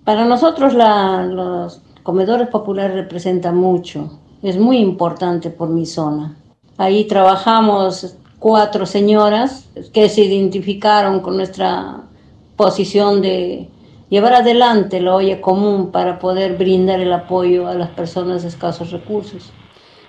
Para 0.04 0.24
nosotros 0.24 0.74
la- 0.74 1.24
los 1.26 1.80
comedores 2.02 2.48
populares 2.48 2.94
representan 2.96 3.56
mucho, 3.56 4.18
es 4.42 4.58
muy 4.58 4.78
importante 4.78 5.50
por 5.50 5.68
mi 5.68 5.86
zona. 5.86 6.36
Ahí 6.76 7.04
trabajamos 7.04 8.14
cuatro 8.38 8.86
señoras 8.86 9.68
que 9.92 10.08
se 10.08 10.22
identificaron 10.22 11.20
con 11.20 11.36
nuestra 11.36 12.02
posición 12.56 13.20
de 13.20 13.68
llevar 14.08 14.34
adelante 14.34 15.00
la 15.00 15.14
olla 15.14 15.40
común 15.40 15.90
para 15.90 16.18
poder 16.18 16.56
brindar 16.56 17.00
el 17.00 17.12
apoyo 17.12 17.68
a 17.68 17.74
las 17.74 17.90
personas 17.90 18.42
de 18.42 18.48
escasos 18.48 18.90
recursos. 18.90 19.52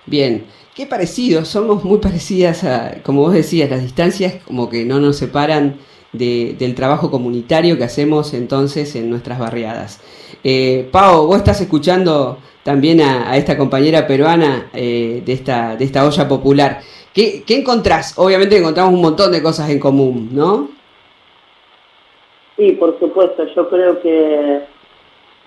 Bien, 0.06 0.44
qué 0.74 0.86
parecidos, 0.86 1.48
somos 1.48 1.84
muy 1.84 1.98
parecidas 1.98 2.64
a, 2.64 3.02
como 3.02 3.22
vos 3.22 3.32
decías, 3.34 3.70
las 3.70 3.82
distancias 3.82 4.34
como 4.44 4.68
que 4.68 4.84
no 4.84 4.98
nos 5.00 5.16
separan 5.16 5.76
de- 6.12 6.56
del 6.58 6.74
trabajo 6.74 7.10
comunitario 7.10 7.78
que 7.78 7.84
hacemos 7.84 8.34
entonces 8.34 8.94
en 8.96 9.08
nuestras 9.08 9.38
barriadas. 9.38 10.00
Eh, 10.44 10.88
Pau, 10.90 11.26
vos 11.26 11.36
estás 11.38 11.60
escuchando 11.60 12.38
también 12.64 13.00
a, 13.00 13.36
esta 13.36 13.56
compañera 13.56 14.06
peruana 14.06 14.68
eh, 14.74 15.22
de, 15.24 15.32
esta, 15.32 15.76
de 15.76 15.84
esta 15.84 16.04
olla 16.06 16.28
popular. 16.28 16.80
¿Qué, 17.14 17.42
¿Qué 17.46 17.58
encontrás? 17.58 18.14
Obviamente 18.18 18.56
encontramos 18.56 18.94
un 18.94 19.02
montón 19.02 19.32
de 19.32 19.42
cosas 19.42 19.70
en 19.70 19.78
común, 19.78 20.30
¿no? 20.32 20.68
Sí, 22.56 22.72
por 22.72 22.98
supuesto. 22.98 23.46
Yo 23.54 23.68
creo 23.68 24.00
que 24.00 24.60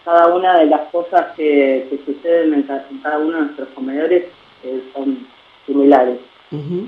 cada 0.03 0.27
una 0.33 0.59
de 0.59 0.65
las 0.67 0.89
cosas 0.91 1.27
que, 1.35 1.87
que 1.89 1.99
suceden 2.05 2.53
en 2.53 2.63
cada 3.01 3.17
uno 3.17 3.37
de 3.37 3.43
nuestros 3.45 3.69
comedores 3.75 4.25
eh, 4.65 4.83
son 4.93 5.27
similares. 5.65 6.19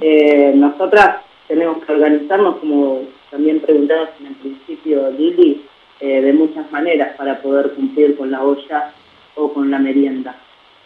Eh, 0.02 0.54
nosotras 0.56 1.22
tenemos 1.48 1.84
que 1.84 1.92
organizarnos, 1.92 2.58
como 2.58 3.02
también 3.30 3.60
preguntabas 3.60 4.10
en 4.20 4.28
el 4.28 4.36
principio, 4.36 5.10
Lili, 5.12 5.66
eh, 6.00 6.22
de 6.22 6.34
muchas 6.34 6.72
maneras 6.72 7.16
para 7.18 7.42
poder 7.42 7.74
cumplir 7.74 8.16
con 8.18 8.32
la 8.32 8.44
olla 8.44 8.94
o 9.36 9.52
con 9.54 9.70
la 9.70 9.80
merienda. 9.80 10.36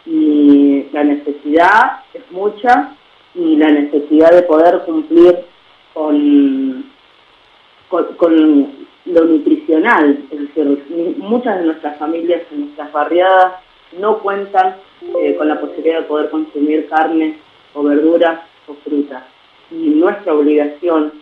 Y 0.04 0.86
la 0.92 1.04
necesidad 1.04 2.00
es 2.12 2.22
mucha 2.30 2.94
y 3.34 3.56
la 3.56 3.70
necesidad 3.70 4.30
de 4.32 4.42
poder 4.42 4.80
cumplir 4.84 5.38
con, 5.94 6.84
con, 7.88 8.04
con 8.16 8.66
lo 9.06 9.24
nutricional. 9.24 10.18
Es 10.30 10.40
decir, 10.40 11.16
muchas 11.18 11.58
de 11.58 11.66
nuestras 11.66 11.98
familias 11.98 12.42
en 12.50 12.62
nuestras 12.62 12.92
barriadas 12.92 13.54
no 13.98 14.18
cuentan 14.18 14.76
eh, 15.20 15.34
con 15.36 15.48
la 15.48 15.60
posibilidad 15.60 16.00
de 16.00 16.06
poder 16.06 16.30
consumir 16.30 16.88
carne 16.88 17.38
o 17.74 17.82
verduras 17.82 18.40
o 18.66 18.74
frutas. 18.74 19.24
Y 19.70 19.90
nuestra 19.90 20.34
obligación 20.34 21.12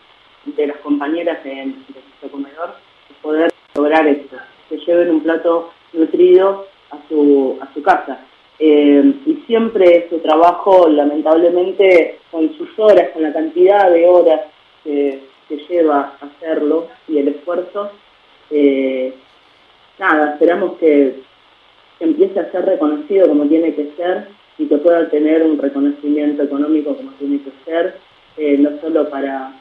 de 0.45 0.67
las 0.67 0.77
compañeras 0.79 1.43
de, 1.45 1.51
de 1.51 1.65
nuestro 1.67 2.31
comedor 2.31 2.75
es 3.09 3.17
poder 3.17 3.53
lograr 3.75 4.07
esto, 4.07 4.37
que 4.69 4.79
lleven 4.79 5.11
un 5.11 5.21
plato 5.21 5.71
nutrido 5.93 6.67
a 6.91 6.99
su, 7.09 7.59
a 7.61 7.73
su 7.73 7.83
casa. 7.83 8.21
Eh, 8.59 9.15
y 9.25 9.35
siempre 9.47 10.07
su 10.11 10.19
trabajo, 10.19 10.87
lamentablemente, 10.89 12.19
con 12.31 12.55
sus 12.59 12.79
horas, 12.79 13.11
con 13.11 13.23
la 13.23 13.33
cantidad 13.33 13.91
de 13.91 14.07
horas 14.07 14.43
que, 14.85 15.23
que 15.49 15.57
lleva 15.69 16.15
hacerlo 16.21 16.89
y 17.09 17.19
el 17.19 17.29
esfuerzo, 17.29 17.91
eh, 18.51 19.15
nada, 19.99 20.33
esperamos 20.33 20.77
que, 20.79 21.21
que 22.01 22.07
empiece 22.07 22.41
a 22.41 22.51
ser 22.51 22.65
reconocido 22.65 23.29
como 23.29 23.45
tiene 23.45 23.75
que 23.75 23.93
ser 23.97 24.27
y 24.59 24.67
que 24.67 24.79
pueda 24.79 25.09
tener 25.11 25.43
un 25.43 25.59
reconocimiento 25.59 26.43
económico 26.43 26.97
como 26.97 27.11
tiene 27.13 27.41
que 27.43 27.51
ser, 27.65 27.95
eh, 28.39 28.57
no 28.59 28.71
solo 28.81 29.09
para, 29.11 29.53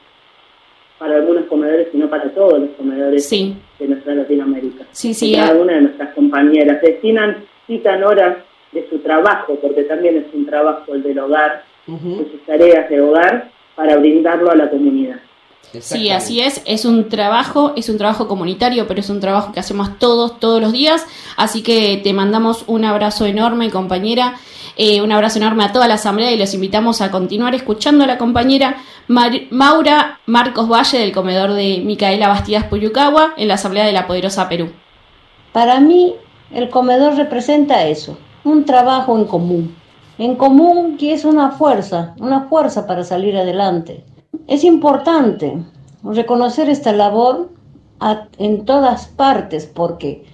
para 0.98 1.18
algunos 1.18 1.46
comedores, 1.46 1.90
sino 1.92 2.10
para 2.10 2.30
todos 2.34 2.60
los 2.62 2.70
comedores 2.72 3.28
Sí. 3.28 3.56
de 3.78 3.88
nuestra 3.90 4.16
Latinoamérica. 4.16 4.86
Sí, 4.92 5.14
sí, 5.14 5.32
Que 5.34 5.38
cada 5.38 5.60
una 5.62 5.74
de 5.74 5.82
nuestras 5.82 6.14
compañeras 6.16 6.82
destinan, 6.82 7.38
citan 7.68 8.04
horas 8.04 8.38
de 8.72 8.88
su 8.90 9.00
trabajo, 9.00 9.56
porque 9.62 9.84
también 9.84 10.18
es 10.18 10.34
un 10.34 10.46
trabajo 10.46 10.94
el 10.96 11.04
del 11.04 11.20
hogar, 11.20 11.64
de 11.88 12.26
sus 12.32 12.42
tareas 12.46 12.90
de 12.90 13.02
hogar, 13.02 13.50
para 13.76 13.98
brindarlo 13.98 14.52
a 14.52 14.56
la 14.56 14.70
comunidad. 14.70 15.20
Sí, 15.82 16.10
así 16.10 16.42
es. 16.42 16.62
Es 16.66 16.86
un 16.86 17.10
trabajo, 17.10 17.74
es 17.76 17.90
un 17.90 17.98
trabajo 18.00 18.28
comunitario, 18.28 18.88
pero 18.88 19.00
es 19.02 19.10
un 19.10 19.20
trabajo 19.20 19.52
que 19.52 19.60
hacemos 19.60 20.00
todos, 20.00 20.40
todos 20.40 20.60
los 20.60 20.72
días. 20.72 21.06
Así 21.38 21.62
que 21.62 21.98
te 22.04 22.12
mandamos 22.14 22.64
un 22.66 22.86
abrazo 22.86 23.26
enorme, 23.28 23.70
compañera. 23.70 24.34
Eh, 24.78 25.02
un 25.02 25.12
abrazo 25.12 25.38
enorme 25.38 25.64
a 25.66 25.72
toda 25.72 25.88
la 25.88 25.96
asamblea 25.96 26.32
y 26.32 26.38
los 26.38 26.54
invitamos 26.54 27.02
a 27.02 27.12
continuar 27.12 27.54
escuchando 27.54 28.04
a 28.06 28.08
la 28.08 28.18
compañera 28.18 28.78
Mar- 29.08 29.42
Maura 29.52 30.20
Marcos 30.26 30.70
Valle 30.70 31.00
del 31.00 31.12
comedor 31.12 31.52
de 31.54 31.82
Micaela 31.86 32.30
Bastidas 32.30 32.64
Puyucagua 32.64 33.34
en 33.38 33.50
la 33.50 33.56
asamblea 33.56 33.86
de 33.86 33.92
la 33.92 34.08
poderosa 34.08 34.48
Perú. 34.50 34.72
Para 35.52 35.80
mí, 35.82 36.16
el 36.52 36.70
comedor 36.70 37.16
representa 37.16 37.86
eso, 37.88 38.18
un 38.44 38.66
trabajo 38.66 39.18
en 39.18 39.26
común. 39.26 39.76
En 40.18 40.36
común 40.36 40.98
que 40.98 41.14
es 41.14 41.26
una 41.26 41.52
fuerza, 41.52 42.16
una 42.20 42.44
fuerza 42.48 42.88
para 42.88 43.04
salir 43.04 43.36
adelante. 43.38 44.04
Es 44.48 44.64
importante 44.64 45.58
reconocer 46.04 46.70
esta 46.70 46.92
labor 46.94 47.50
en 48.38 48.66
todas 48.66 49.08
partes 49.08 49.66
porque 49.66 50.26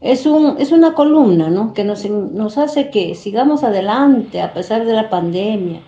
es, 0.00 0.26
un, 0.26 0.56
es 0.58 0.72
una 0.72 0.94
columna 0.94 1.48
¿no? 1.48 1.72
que 1.74 1.84
nos, 1.84 2.04
nos 2.08 2.58
hace 2.58 2.90
que 2.90 3.14
sigamos 3.14 3.62
adelante 3.62 4.40
a 4.40 4.52
pesar 4.52 4.84
de 4.84 4.92
la 4.92 5.08
pandemia. 5.08 5.80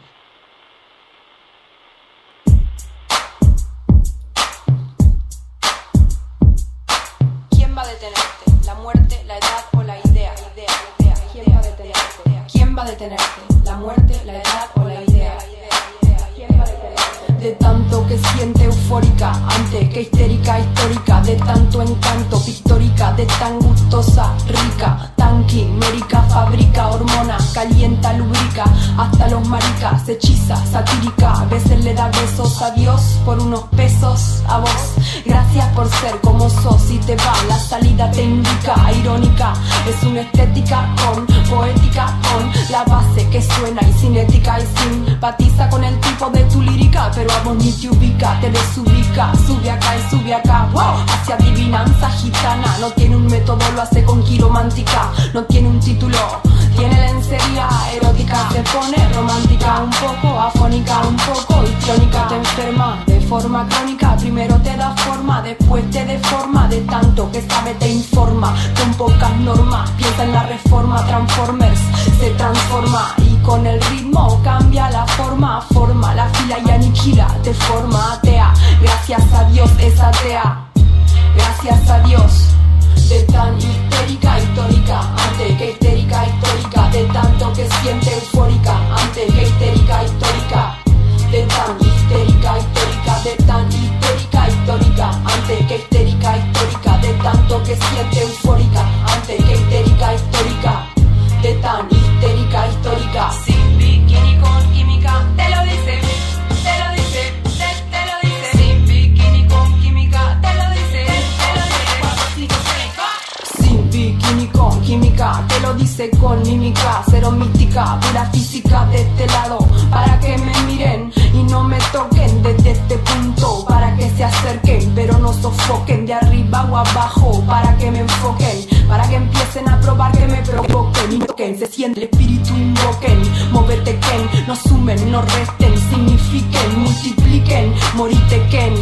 Toquen, 131.44 131.58
se 131.58 131.66
siente 131.66 132.00
el 132.00 132.08
espíritu 132.08 132.54
invoquen, 132.54 133.20
movete 133.52 133.98
ken, 133.98 134.46
no 134.46 134.56
sumen, 134.56 135.10
no 135.10 135.20
resten, 135.22 135.74
signifiquen, 135.90 136.82
multipliquen, 136.82 137.74
morite 137.94 138.46
ken, 138.50 138.74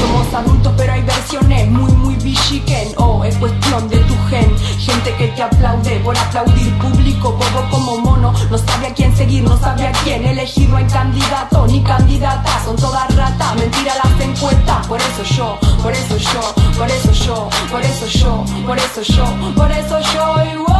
somos 0.00 0.34
adultos 0.34 0.72
pero 0.76 0.92
hay 0.92 1.02
versiones 1.02 1.68
muy 1.70 1.92
muy 1.92 2.14
bichiquen, 2.16 2.88
oh 2.96 3.24
es 3.24 3.36
cuestión 3.36 3.88
de 3.88 3.98
tu 3.98 4.14
gen, 4.28 4.56
gente 4.78 5.14
que 5.16 5.28
te 5.28 5.42
aplaude 5.42 6.00
por 6.00 6.16
aplaudir 6.16 6.78
público, 6.78 7.32
bobo 7.32 7.70
como 7.70 7.98
mono, 7.98 8.32
no 8.50 8.58
sabe 8.58 8.88
a 8.88 8.94
quién 8.94 9.16
seguir, 9.16 9.42
no 9.42 9.58
sabe 9.58 9.86
a 9.86 9.92
quién 10.04 10.24
elegir, 10.24 10.68
no 10.68 10.76
hay 10.76 10.86
candidato 10.86 11.66
ni 11.66 11.82
candidata, 11.82 12.64
son 12.64 12.76
todas 12.76 13.14
ratas, 13.16 13.54
mentira 13.56 13.94
las 14.02 14.20
encuestas, 14.20 14.86
por 14.86 15.00
eso 15.00 15.22
yo, 15.36 15.58
por 15.82 15.92
eso 15.92 16.16
yo, 16.16 16.54
por 16.76 16.90
eso 16.90 17.12
yo, 17.12 17.48
por 17.70 17.80
eso 17.80 18.06
yo, 18.06 18.44
por 18.66 18.78
eso 18.78 19.02
yo, 19.02 19.24
por 19.54 19.70
eso 19.70 19.98
yo, 20.00 20.44
y 20.44 20.56
voy, 20.56 20.66
voy, 20.66 20.66
voy, 20.66 20.70
el 20.70 20.79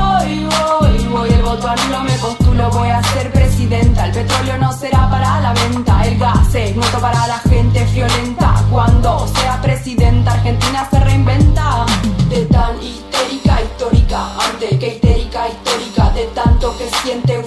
voto 1.50 1.66
anulo 1.66 2.04
me 2.04 2.12
postulo, 2.18 2.70
voy 2.70 2.88
a 2.90 3.02
ser 3.02 3.32
presidenta, 3.32 4.06
el 4.06 4.12
petróleo 4.12 4.56
no 4.58 4.72
será 4.72 5.10
para 5.10 5.40
la 5.40 5.52
venta, 5.52 6.06
el 6.06 6.16
gas 6.16 6.54
es 6.54 6.76
nuevo 6.76 7.00
para 7.00 7.26
la 7.26 7.38
gente 7.38 7.84
violenta, 7.92 8.64
cuando 8.70 9.26
sea 9.26 9.60
presidenta 9.60 10.32
Argentina 10.32 10.86
se 10.88 11.00
reinventa, 11.00 11.86
de 12.28 12.44
tan 12.46 12.80
histérica 12.80 13.62
histórica, 13.62 14.18
ante 14.46 14.78
que 14.78 14.88
histérica 14.94 15.48
histórica, 15.48 16.10
de 16.10 16.24
tanto 16.26 16.76
que 16.78 16.88
siente 17.02 17.39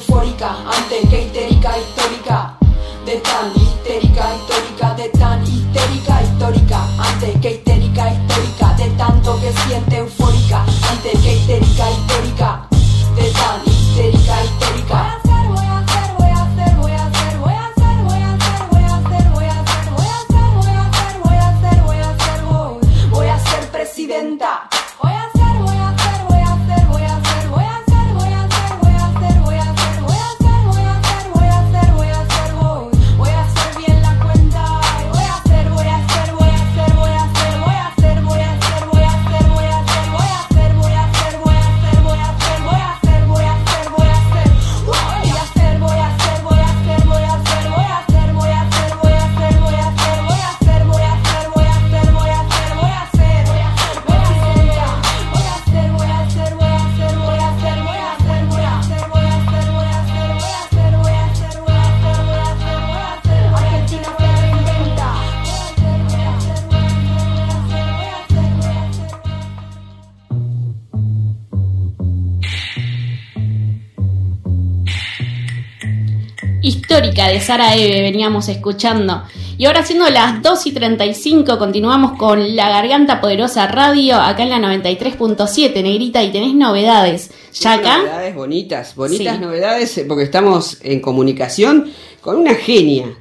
de 77.34 77.42
Sara 77.42 77.76
Eve 77.76 78.02
veníamos 78.02 78.48
escuchando. 78.48 79.24
Y 79.58 79.66
ahora 79.66 79.84
siendo 79.86 80.10
las 80.10 80.42
2 80.42 80.68
y 80.68 80.72
35 80.72 81.58
continuamos 81.58 82.18
con 82.18 82.56
La 82.56 82.70
Garganta 82.70 83.20
Poderosa 83.22 83.68
Radio 83.68 84.16
acá 84.20 84.44
en 84.44 84.50
la 84.50 84.60
93.7 84.60 85.84
Negrita 85.84 86.24
y 86.24 86.32
tenés 86.32 86.54
novedades. 86.54 87.32
¿Ya 87.54 87.74
acá? 87.74 87.98
Novedades 87.98 88.36
bonitas, 88.36 88.96
bonitas 88.96 89.36
Sí. 89.36 89.42
novedades 89.42 89.98
eh, 89.98 90.06
porque 90.08 90.24
estamos 90.24 90.78
en 90.82 91.00
comunicación 91.00 91.92
con 92.22 92.38
una 92.38 92.56
genia. 92.56 93.16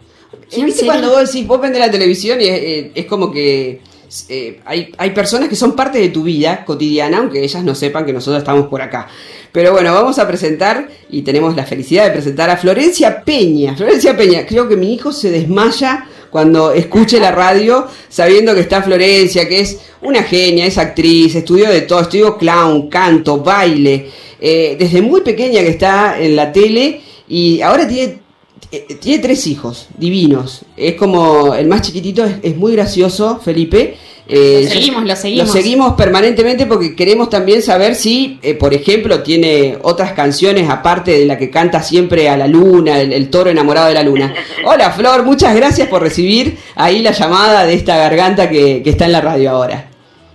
¿Quién 0.50 0.66
¿Viste 0.66 0.84
cuando 0.84 1.10
vos 1.10 1.32
decís, 1.32 1.46
vos 1.46 1.58
prendés 1.58 1.80
la 1.80 1.90
televisión 1.90 2.40
y 2.40 2.44
es, 2.44 2.50
eh, 2.62 2.92
es 2.94 3.06
como 3.06 3.30
que 3.30 3.80
eh, 4.28 4.60
hay, 4.66 4.92
hay 4.98 5.10
personas 5.10 5.48
que 5.48 5.56
son 5.56 5.72
parte 5.74 5.98
de 5.98 6.10
tu 6.10 6.22
vida 6.22 6.64
cotidiana, 6.66 7.18
aunque 7.18 7.42
ellas 7.42 7.64
no 7.64 7.74
sepan 7.74 8.04
que 8.04 8.12
nosotros 8.12 8.42
estamos 8.42 8.66
por 8.68 8.82
acá. 8.82 9.08
Pero 9.52 9.72
bueno, 9.72 9.92
vamos 9.92 10.18
a 10.18 10.26
presentar 10.26 10.88
y 11.10 11.22
tenemos 11.22 11.54
la 11.54 11.66
felicidad 11.66 12.06
de 12.06 12.12
presentar 12.12 12.48
a 12.48 12.56
Florencia 12.56 13.22
Peña. 13.22 13.76
Florencia 13.76 14.16
Peña, 14.16 14.46
creo 14.46 14.66
que 14.66 14.76
mi 14.76 14.94
hijo 14.94 15.12
se 15.12 15.30
desmaya 15.30 16.06
cuando 16.30 16.72
escuche 16.72 17.20
la 17.20 17.30
radio 17.30 17.86
sabiendo 18.08 18.54
que 18.54 18.62
está 18.62 18.82
Florencia, 18.82 19.46
que 19.46 19.60
es 19.60 19.78
una 20.00 20.22
genia, 20.22 20.64
es 20.64 20.78
actriz, 20.78 21.34
estudió 21.34 21.68
de 21.68 21.82
todo, 21.82 22.00
estudió 22.00 22.38
clown, 22.38 22.88
canto, 22.88 23.38
baile, 23.38 24.08
eh, 24.40 24.74
desde 24.78 25.02
muy 25.02 25.20
pequeña 25.20 25.60
que 25.60 25.68
está 25.68 26.18
en 26.18 26.34
la 26.34 26.50
tele 26.50 27.02
y 27.28 27.60
ahora 27.60 27.86
tiene 27.86 28.22
eh, 28.70 28.96
tiene 28.98 29.22
tres 29.22 29.46
hijos 29.46 29.88
divinos. 29.98 30.62
Es 30.78 30.94
como 30.94 31.54
el 31.54 31.66
más 31.66 31.82
chiquitito, 31.82 32.24
es, 32.24 32.36
es 32.42 32.56
muy 32.56 32.72
gracioso, 32.72 33.38
Felipe. 33.44 33.98
Eh, 34.28 34.62
Lo 34.64 34.70
seguimos, 34.70 35.04
lo 35.04 35.16
seguimos. 35.16 35.46
Lo 35.46 35.52
seguimos 35.52 35.92
permanentemente 35.94 36.66
porque 36.66 36.94
queremos 36.94 37.28
también 37.28 37.60
saber 37.60 37.94
si, 37.94 38.38
eh, 38.42 38.54
por 38.54 38.72
ejemplo, 38.72 39.22
tiene 39.22 39.78
otras 39.82 40.12
canciones 40.12 40.70
aparte 40.70 41.18
de 41.18 41.26
la 41.26 41.36
que 41.36 41.50
canta 41.50 41.82
siempre 41.82 42.28
a 42.28 42.36
la 42.36 42.46
luna, 42.46 43.00
el, 43.00 43.12
el 43.12 43.30
toro 43.30 43.50
enamorado 43.50 43.88
de 43.88 43.94
la 43.94 44.02
luna. 44.02 44.32
Hola 44.64 44.90
Flor, 44.92 45.24
muchas 45.24 45.54
gracias 45.56 45.88
por 45.88 46.02
recibir 46.02 46.56
ahí 46.76 47.02
la 47.02 47.10
llamada 47.10 47.64
de 47.66 47.74
esta 47.74 47.96
garganta 47.96 48.48
que, 48.48 48.82
que 48.82 48.90
está 48.90 49.06
en 49.06 49.12
la 49.12 49.20
radio 49.20 49.50
ahora. 49.50 49.86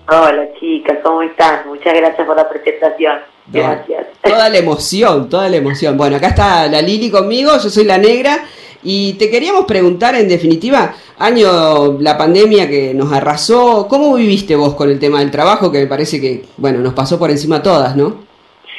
Hola 0.10 0.48
chicas, 0.60 0.98
¿cómo 1.04 1.22
están? 1.22 1.68
Muchas 1.68 1.94
gracias 1.94 2.26
por 2.28 2.36
la 2.36 2.48
presentación. 2.48 3.14
Gracias. 3.50 4.06
Toda 4.22 4.50
la 4.50 4.58
emoción, 4.58 5.30
toda 5.30 5.48
la 5.48 5.56
emoción. 5.56 5.98
Bueno, 5.98 6.18
acá 6.18 6.28
está 6.28 6.68
la 6.68 6.82
Lili 6.82 7.10
conmigo, 7.10 7.52
yo 7.54 7.70
soy 7.70 7.86
la 7.86 7.98
negra 7.98 8.44
y 8.84 9.14
te 9.14 9.30
queríamos 9.30 9.66
preguntar 9.66 10.16
en 10.16 10.28
definitiva, 10.28 10.94
año 11.20 11.98
la 12.00 12.18
pandemia 12.18 12.70
que 12.70 12.94
nos 12.94 13.12
arrasó, 13.12 13.88
¿cómo 13.90 14.16
viviste 14.16 14.56
vos 14.56 14.76
con 14.76 14.90
el 14.90 15.00
tema 15.00 15.20
del 15.20 15.32
trabajo 15.32 15.72
que 15.72 15.80
me 15.80 15.88
parece 15.88 16.20
que, 16.22 16.46
bueno, 16.58 16.80
nos 16.80 16.94
pasó 16.94 17.18
por 17.20 17.30
encima 17.30 17.58
a 17.58 17.64
todas, 17.64 17.96
¿no? 17.96 18.26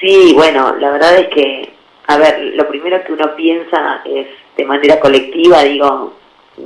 Sí, 0.01 0.33
bueno, 0.35 0.75
la 0.77 0.91
verdad 0.93 1.17
es 1.19 1.29
que, 1.29 1.73
a 2.07 2.17
ver, 2.19 2.39
lo 2.55 2.69
primero 2.69 3.03
que 3.05 3.13
uno 3.13 3.35
piensa 3.37 4.03
es 4.05 4.27
de 4.57 4.65
manera 4.65 4.99
colectiva, 5.01 5.63
digo, 5.65 6.13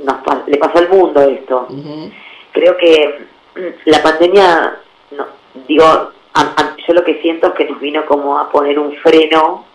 nos 0.05 0.47
le 0.47 0.57
pasó 0.57 0.77
al 0.79 0.89
mundo 0.89 1.21
esto. 1.21 1.67
Creo 2.51 2.77
que 2.77 3.19
mm, 3.55 3.89
la 3.89 4.01
pandemia, 4.03 4.77
no, 5.17 5.25
digo, 5.67 5.83
a- 5.85 6.11
a- 6.33 6.75
yo 6.87 6.93
lo 6.93 7.03
que 7.03 7.21
siento 7.21 7.47
es 7.47 7.53
que 7.53 7.65
nos 7.69 7.79
vino 7.79 8.05
como 8.05 8.37
a 8.37 8.49
poner 8.51 8.77
un 8.79 8.93
freno 8.97 9.65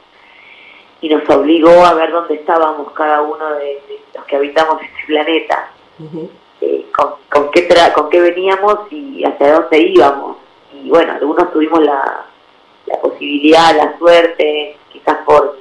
y 1.00 1.08
nos 1.08 1.28
obligó 1.30 1.70
a 1.84 1.94
ver 1.94 2.10
dónde 2.12 2.34
estábamos 2.34 2.90
cada 2.92 3.22
uno 3.22 3.50
de, 3.54 3.64
de 3.66 4.00
los 4.14 4.24
que 4.26 4.36
habitamos 4.36 4.80
este 4.82 5.06
planeta. 5.06 5.70
eh, 6.60 6.86
con, 6.96 7.14
con 7.30 7.50
qué 7.52 7.68
tra- 7.68 7.92
con 7.92 8.10
qué 8.10 8.20
veníamos 8.20 8.90
y 8.90 9.24
hacia 9.24 9.52
dónde 9.60 9.78
íbamos. 9.78 10.36
Y 10.72 10.88
bueno, 10.90 11.12
algunos 11.12 11.52
tuvimos 11.52 11.80
la, 11.82 12.24
la 12.86 13.00
posibilidad, 13.00 13.76
la 13.76 13.96
suerte, 13.98 14.76
quizás 14.92 15.18
por, 15.24 15.58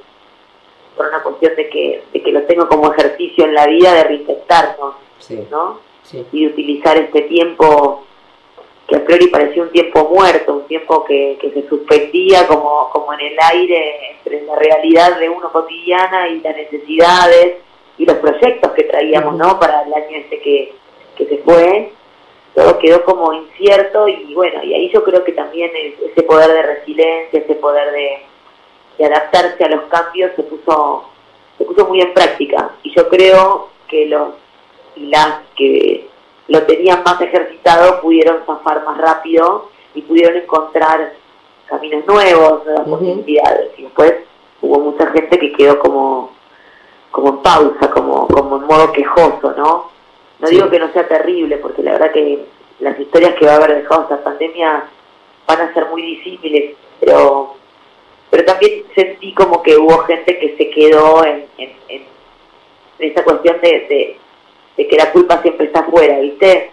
por 0.96 1.06
una 1.06 1.22
cuestión 1.22 1.54
de 1.56 1.68
que, 1.68 2.04
de 2.12 2.22
que 2.22 2.32
lo 2.32 2.42
tengo 2.42 2.68
como 2.68 2.92
ejercicio 2.92 3.44
en 3.44 3.54
la 3.54 3.66
vida 3.66 3.94
de 3.94 4.04
reinventarnos, 4.04 4.94
¿no? 5.50 5.80
Y 6.32 6.46
de 6.46 6.52
utilizar 6.52 6.96
este 6.96 7.22
tiempo 7.22 8.04
que 8.88 8.96
a 8.96 9.04
priori 9.04 9.26
parecía 9.28 9.62
un 9.62 9.70
tiempo 9.70 10.08
muerto, 10.08 10.54
un 10.54 10.66
tiempo 10.66 11.04
que, 11.04 11.36
que 11.40 11.50
se 11.50 11.68
suspendía 11.68 12.46
como, 12.46 12.88
como 12.90 13.12
en 13.12 13.20
el 13.20 13.36
aire 13.52 14.12
entre 14.16 14.40
la 14.42 14.56
realidad 14.56 15.18
de 15.20 15.28
uno 15.28 15.52
cotidiana 15.52 16.28
y 16.28 16.40
las 16.40 16.56
necesidades 16.56 17.56
y 17.98 18.06
los 18.06 18.16
proyectos 18.16 18.72
que 18.72 18.84
traíamos, 18.84 19.36
¿no? 19.36 19.60
Para 19.60 19.82
el 19.82 19.92
año 19.92 20.16
este 20.16 20.40
que, 20.40 20.72
que 21.16 21.26
se 21.26 21.36
fue, 21.38 21.92
todo 22.54 22.78
quedó 22.78 23.04
como 23.04 23.32
incierto 23.34 24.08
y 24.08 24.32
bueno, 24.34 24.64
y 24.64 24.72
ahí 24.72 24.90
yo 24.90 25.04
creo 25.04 25.22
que 25.22 25.32
también 25.32 25.70
es- 25.76 26.00
ese 26.10 26.22
poder 26.22 26.50
de 26.50 26.62
resiliencia, 26.62 27.40
ese 27.40 27.54
poder 27.56 27.92
de, 27.92 28.20
de 28.96 29.04
adaptarse 29.04 29.64
a 29.64 29.68
los 29.68 29.82
cambios 29.90 30.32
se 30.34 30.42
puso, 30.44 31.10
se 31.58 31.64
puso 31.64 31.86
muy 31.86 32.00
en 32.00 32.14
práctica. 32.14 32.70
Y 32.82 32.94
yo 32.96 33.06
creo 33.08 33.68
que 33.86 34.06
los 34.06 34.30
y 34.96 35.06
las 35.06 35.42
que 35.56 36.07
lo 36.48 36.62
tenían 36.62 37.02
más 37.04 37.20
ejercitado 37.20 38.00
pudieron 38.00 38.44
zafar 38.46 38.84
más 38.84 38.98
rápido 38.98 39.70
y 39.94 40.02
pudieron 40.02 40.36
encontrar 40.36 41.12
caminos 41.66 42.06
nuevos, 42.06 42.64
nuevas 42.64 42.88
posibilidades. 42.88 43.70
Y 43.76 43.82
después 43.82 44.14
hubo 44.62 44.78
mucha 44.80 45.06
gente 45.10 45.38
que 45.38 45.52
quedó 45.52 45.78
como, 45.78 46.32
como 47.10 47.28
en 47.28 47.38
pausa, 47.38 47.90
como, 47.90 48.26
como 48.28 48.56
en 48.56 48.64
modo 48.64 48.92
quejoso, 48.92 49.54
¿no? 49.56 49.90
No 50.40 50.48
digo 50.48 50.70
que 50.70 50.78
no 50.78 50.90
sea 50.92 51.06
terrible, 51.06 51.58
porque 51.58 51.82
la 51.82 51.92
verdad 51.92 52.12
que 52.12 52.46
las 52.80 52.98
historias 52.98 53.34
que 53.34 53.46
va 53.46 53.52
a 53.52 53.56
haber 53.56 53.82
dejado 53.82 54.02
esta 54.02 54.22
pandemia 54.22 54.84
van 55.46 55.60
a 55.60 55.74
ser 55.74 55.86
muy 55.86 56.02
disímiles, 56.02 56.76
pero 57.00 57.54
pero 58.30 58.44
también 58.44 58.84
sentí 58.94 59.32
como 59.32 59.62
que 59.62 59.76
hubo 59.76 59.98
gente 60.00 60.38
que 60.38 60.54
se 60.56 60.68
quedó 60.70 61.24
en, 61.24 61.46
en, 61.56 61.72
en 61.88 62.02
esa 62.98 63.24
cuestión 63.24 63.58
de, 63.62 63.68
de, 63.68 64.18
de 64.78 64.88
que 64.88 64.96
la 64.96 65.10
culpa 65.12 65.42
siempre 65.42 65.66
está 65.66 65.80
afuera, 65.80 66.18
¿viste? 66.20 66.70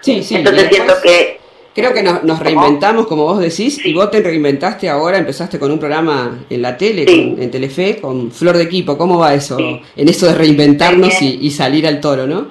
Sí, 0.00 0.22
sí. 0.22 0.36
Entonces 0.36 0.68
siento 0.70 0.94
que 1.02 1.42
Creo 1.74 1.94
que 1.94 2.02
nos, 2.02 2.22
nos 2.22 2.38
reinventamos, 2.38 3.06
como 3.06 3.24
vos 3.24 3.38
decís, 3.38 3.82
y 3.86 3.94
vos 3.94 4.10
te 4.10 4.20
reinventaste 4.20 4.90
ahora, 4.90 5.16
empezaste 5.16 5.58
con 5.58 5.70
un 5.70 5.78
programa 5.78 6.38
en 6.50 6.60
la 6.60 6.76
tele, 6.76 7.06
con- 7.06 7.42
en 7.42 7.50
Telefe, 7.50 7.98
con 7.98 8.30
Flor 8.30 8.58
de 8.58 8.64
Equipo. 8.64 8.98
¿Cómo 8.98 9.18
va 9.18 9.32
eso? 9.32 9.56
En 9.58 10.08
eso 10.08 10.26
de 10.26 10.34
reinventarnos 10.34 11.22
y, 11.22 11.38
y 11.40 11.50
salir 11.50 11.86
al 11.86 11.98
toro, 11.98 12.26
¿no? 12.26 12.48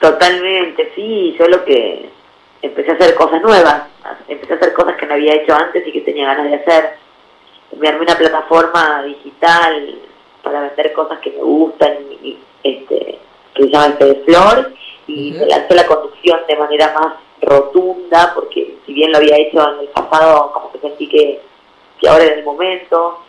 Totalmente, 0.00 0.92
sí, 0.94 1.34
yo 1.38 1.48
lo 1.48 1.64
que 1.64 2.08
empecé 2.62 2.92
a 2.92 2.94
hacer 2.94 3.14
cosas 3.16 3.42
nuevas, 3.42 3.82
empecé 4.28 4.52
a 4.52 4.56
hacer 4.56 4.72
cosas 4.74 4.94
que 4.96 5.06
no 5.06 5.14
había 5.14 5.34
hecho 5.34 5.52
antes 5.54 5.84
y 5.84 5.90
que 5.90 6.02
tenía 6.02 6.26
ganas 6.26 6.48
de 6.50 6.56
hacer. 6.56 6.90
Me 7.78 7.88
armé 7.88 8.02
una 8.02 8.16
plataforma 8.16 9.02
digital 9.04 9.98
para 10.44 10.60
vender 10.60 10.92
cosas 10.92 11.18
que 11.18 11.30
me 11.30 11.42
gustan, 11.42 11.94
y, 12.22 12.28
y, 12.28 12.38
este, 12.62 13.18
que 13.56 13.64
se 13.64 13.70
llama 13.70 13.96
de 13.98 14.14
Flor, 14.24 14.72
y 15.06 15.32
me 15.32 15.46
lancé 15.46 15.74
la 15.74 15.86
conducción 15.86 16.40
de 16.48 16.56
manera 16.56 16.92
más 16.94 17.14
rotunda, 17.42 18.32
porque 18.34 18.76
si 18.84 18.92
bien 18.92 19.12
lo 19.12 19.18
había 19.18 19.36
hecho 19.36 19.58
en 19.74 19.80
el 19.80 19.88
pasado, 19.88 20.52
como 20.52 20.72
que 20.72 20.78
sentí 20.78 21.08
que, 21.08 21.40
que 22.00 22.08
ahora 22.08 22.24
era 22.24 22.34
el 22.36 22.44
momento. 22.44 23.20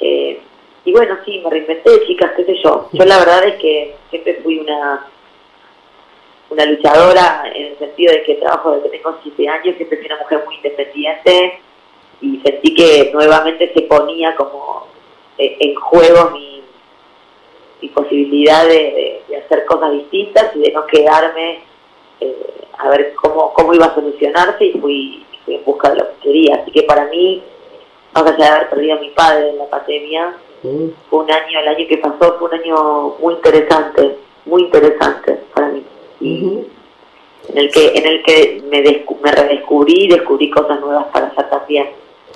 Eh, 0.00 0.40
y 0.84 0.92
bueno, 0.92 1.16
sí, 1.24 1.40
me 1.42 1.50
reinventé, 1.50 2.06
chicas, 2.06 2.32
qué 2.36 2.44
sé 2.44 2.56
yo. 2.62 2.88
Yo 2.92 3.04
la 3.04 3.18
verdad 3.18 3.44
es 3.44 3.56
que 3.56 3.96
siempre 4.10 4.40
fui 4.42 4.58
una 4.58 5.06
una 6.48 6.64
luchadora 6.64 7.44
en 7.54 7.66
el 7.66 7.78
sentido 7.78 8.12
de 8.12 8.22
que 8.22 8.34
trabajo 8.36 8.72
desde 8.72 8.90
que 8.90 8.98
tengo 8.98 9.16
siete 9.22 9.48
años, 9.48 9.76
siempre 9.76 9.98
fui 9.98 10.06
una 10.06 10.18
mujer 10.18 10.42
muy 10.44 10.56
independiente 10.56 11.60
y 12.20 12.40
sentí 12.40 12.74
que 12.74 13.10
nuevamente 13.12 13.72
se 13.74 13.82
ponía 13.82 14.34
como 14.36 14.86
eh, 15.38 15.56
en 15.60 15.74
juego 15.74 16.30
mi, 16.30 16.55
mi 17.82 17.88
posibilidad 17.88 18.64
de, 18.66 18.74
de- 18.74 19.22
de 19.28 19.36
hacer 19.36 19.64
cosas 19.66 19.92
distintas 19.92 20.54
y 20.54 20.60
de 20.60 20.72
no 20.72 20.86
quedarme 20.86 21.60
eh, 22.20 22.36
a 22.78 22.88
ver 22.90 23.14
cómo, 23.14 23.52
cómo 23.52 23.74
iba 23.74 23.86
a 23.86 23.94
solucionarse 23.94 24.64
y 24.66 24.72
fui, 24.80 25.24
fui 25.44 25.54
en 25.56 25.64
busca 25.64 25.90
de 25.90 25.96
lo 25.96 26.04
que 26.12 26.16
quería. 26.22 26.56
Así 26.56 26.70
que 26.70 26.82
para 26.84 27.06
mí, 27.06 27.42
más 28.14 28.24
allá 28.24 28.36
de 28.36 28.50
haber 28.50 28.68
perdido 28.70 28.96
a 28.96 29.00
mi 29.00 29.10
padre 29.10 29.50
en 29.50 29.58
la 29.58 29.66
pandemia, 29.66 30.34
fue 31.10 31.18
un 31.24 31.30
año, 31.30 31.60
el 31.60 31.68
año 31.68 31.86
que 31.88 31.98
pasó 31.98 32.36
fue 32.38 32.48
un 32.48 32.54
año 32.54 33.08
muy 33.20 33.34
interesante, 33.34 34.16
muy 34.46 34.62
interesante 34.62 35.38
para 35.54 35.68
mí. 35.68 35.82
Y 36.20 36.60
en 37.48 37.58
el 37.58 37.70
que 37.70 37.88
en 37.94 38.06
el 38.06 38.22
que 38.24 38.62
me, 38.68 38.82
descu- 38.82 39.20
me 39.22 39.30
redescubrí 39.30 40.04
y 40.04 40.08
descubrí 40.08 40.50
cosas 40.50 40.80
nuevas 40.80 41.06
para 41.12 41.26
hacer 41.28 41.48
también. 41.50 41.88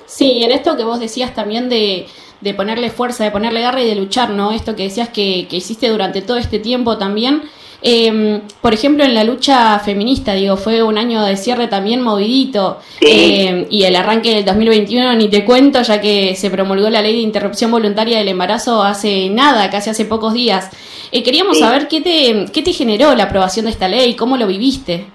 Sí, 0.05 0.33
y 0.33 0.43
en 0.43 0.51
esto 0.51 0.77
que 0.77 0.83
vos 0.83 0.99
decías 0.99 1.33
también 1.33 1.67
de, 1.67 2.05
de 2.41 2.53
ponerle 2.53 2.89
fuerza, 2.89 3.23
de 3.23 3.31
ponerle 3.31 3.61
garra 3.61 3.81
y 3.81 3.87
de 3.87 3.95
luchar, 3.95 4.29
¿no? 4.31 4.51
Esto 4.51 4.75
que 4.75 4.83
decías 4.83 5.09
que, 5.09 5.47
que 5.49 5.55
hiciste 5.57 5.87
durante 5.89 6.21
todo 6.21 6.37
este 6.37 6.59
tiempo 6.59 6.97
también. 6.97 7.43
Eh, 7.83 8.41
por 8.61 8.75
ejemplo, 8.75 9.03
en 9.03 9.15
la 9.15 9.23
lucha 9.23 9.79
feminista, 9.79 10.33
digo, 10.35 10.55
fue 10.55 10.83
un 10.83 10.99
año 10.99 11.23
de 11.23 11.35
cierre 11.35 11.67
también 11.67 12.01
movidito. 12.01 12.79
Eh, 13.01 13.65
y 13.71 13.83
el 13.83 13.95
arranque 13.95 14.35
del 14.35 14.45
2021 14.45 15.15
ni 15.15 15.29
te 15.29 15.43
cuento, 15.45 15.81
ya 15.81 15.99
que 15.99 16.35
se 16.35 16.51
promulgó 16.51 16.89
la 16.91 17.01
ley 17.01 17.13
de 17.15 17.21
interrupción 17.21 17.71
voluntaria 17.71 18.19
del 18.19 18.27
embarazo 18.27 18.83
hace 18.83 19.29
nada, 19.29 19.69
casi 19.71 19.89
hace 19.89 20.05
pocos 20.05 20.33
días. 20.33 20.69
Eh, 21.11 21.23
queríamos 21.23 21.57
Sí. 21.57 21.63
saber 21.63 21.87
qué 21.87 22.01
te, 22.01 22.45
qué 22.53 22.61
te 22.61 22.71
generó 22.71 23.15
la 23.15 23.23
aprobación 23.23 23.65
de 23.65 23.71
esta 23.71 23.87
ley, 23.87 24.15
cómo 24.15 24.37
lo 24.37 24.45
viviste. 24.45 25.05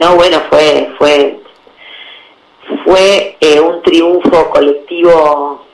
No, 0.00 0.16
bueno, 0.16 0.40
fue 0.48 0.88
fue 0.96 1.40
fue 2.84 3.36
eh, 3.40 3.60
un 3.60 3.82
triunfo 3.82 4.48
colectivo 4.50 5.66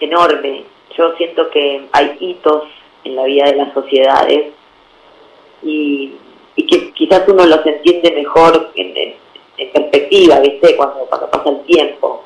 enorme. 0.00 0.64
yo 0.96 1.14
siento 1.16 1.48
que 1.50 1.86
hay 1.92 2.16
hitos 2.20 2.64
en 3.04 3.16
la 3.16 3.24
vida 3.24 3.44
de 3.46 3.56
las 3.56 3.72
sociedades 3.72 4.52
y, 5.62 6.14
y 6.56 6.66
que 6.66 6.92
quizás 6.92 7.22
uno 7.28 7.44
los 7.46 7.64
entiende 7.64 8.10
mejor 8.12 8.70
en, 8.74 8.96
en- 8.96 9.14
en 9.58 9.70
perspectiva, 9.72 10.40
¿viste? 10.40 10.74
Cuando, 10.74 11.00
cuando 11.06 11.28
pasa 11.30 11.50
el 11.50 11.60
tiempo. 11.64 12.24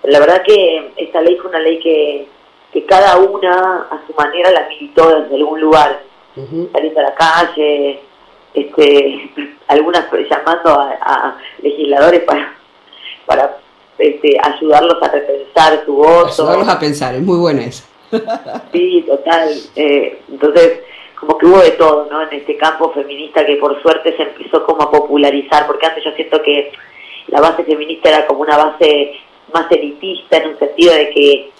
Pero 0.00 0.12
la 0.12 0.18
verdad 0.20 0.42
que 0.42 0.92
esta 0.96 1.20
ley 1.20 1.36
fue 1.36 1.50
una 1.50 1.58
ley 1.60 1.78
que, 1.78 2.26
que 2.72 2.84
cada 2.86 3.18
una 3.18 3.86
a 3.90 4.00
su 4.06 4.14
manera 4.14 4.50
la 4.50 4.66
militó 4.68 5.20
desde 5.20 5.34
algún 5.36 5.60
lugar. 5.60 6.00
Salir 6.72 6.98
a 6.98 7.02
la 7.02 7.14
calle, 7.14 8.00
este, 8.54 9.30
algunas 9.68 10.06
llamando 10.28 10.70
a, 10.70 10.90
a 11.02 11.38
legisladores 11.62 12.20
para, 12.24 12.54
para 13.26 13.58
este, 13.98 14.36
ayudarlos 14.42 15.02
a 15.02 15.08
repensar 15.08 15.84
su 15.84 15.94
voto. 15.94 16.26
Ayudarlos 16.26 16.68
a 16.68 16.78
pensar, 16.78 17.14
es 17.14 17.22
muy 17.22 17.38
buena 17.38 17.64
esa. 17.64 17.84
Sí, 18.72 19.04
total. 19.06 19.50
Eh, 19.76 20.20
entonces, 20.30 20.80
como 21.18 21.38
que 21.38 21.46
hubo 21.46 21.58
de 21.58 21.72
todo, 21.72 22.06
¿no? 22.10 22.22
En 22.22 22.32
este 22.32 22.56
campo 22.56 22.92
feminista 22.92 23.44
que 23.46 23.56
por 23.56 23.80
suerte 23.82 24.16
se 24.16 24.22
empezó 24.22 24.64
como 24.64 24.82
a 24.82 24.90
popularizar, 24.90 25.66
porque 25.66 25.86
antes 25.86 26.04
yo 26.04 26.12
siento 26.12 26.42
que 26.42 26.72
la 27.28 27.40
base 27.40 27.64
feminista 27.64 28.10
era 28.10 28.26
como 28.26 28.40
una 28.40 28.56
base 28.56 29.14
más 29.52 29.70
elitista 29.70 30.36
en 30.38 30.50
un 30.50 30.58
sentido 30.58 30.92
de 30.92 31.10
que 31.10 31.50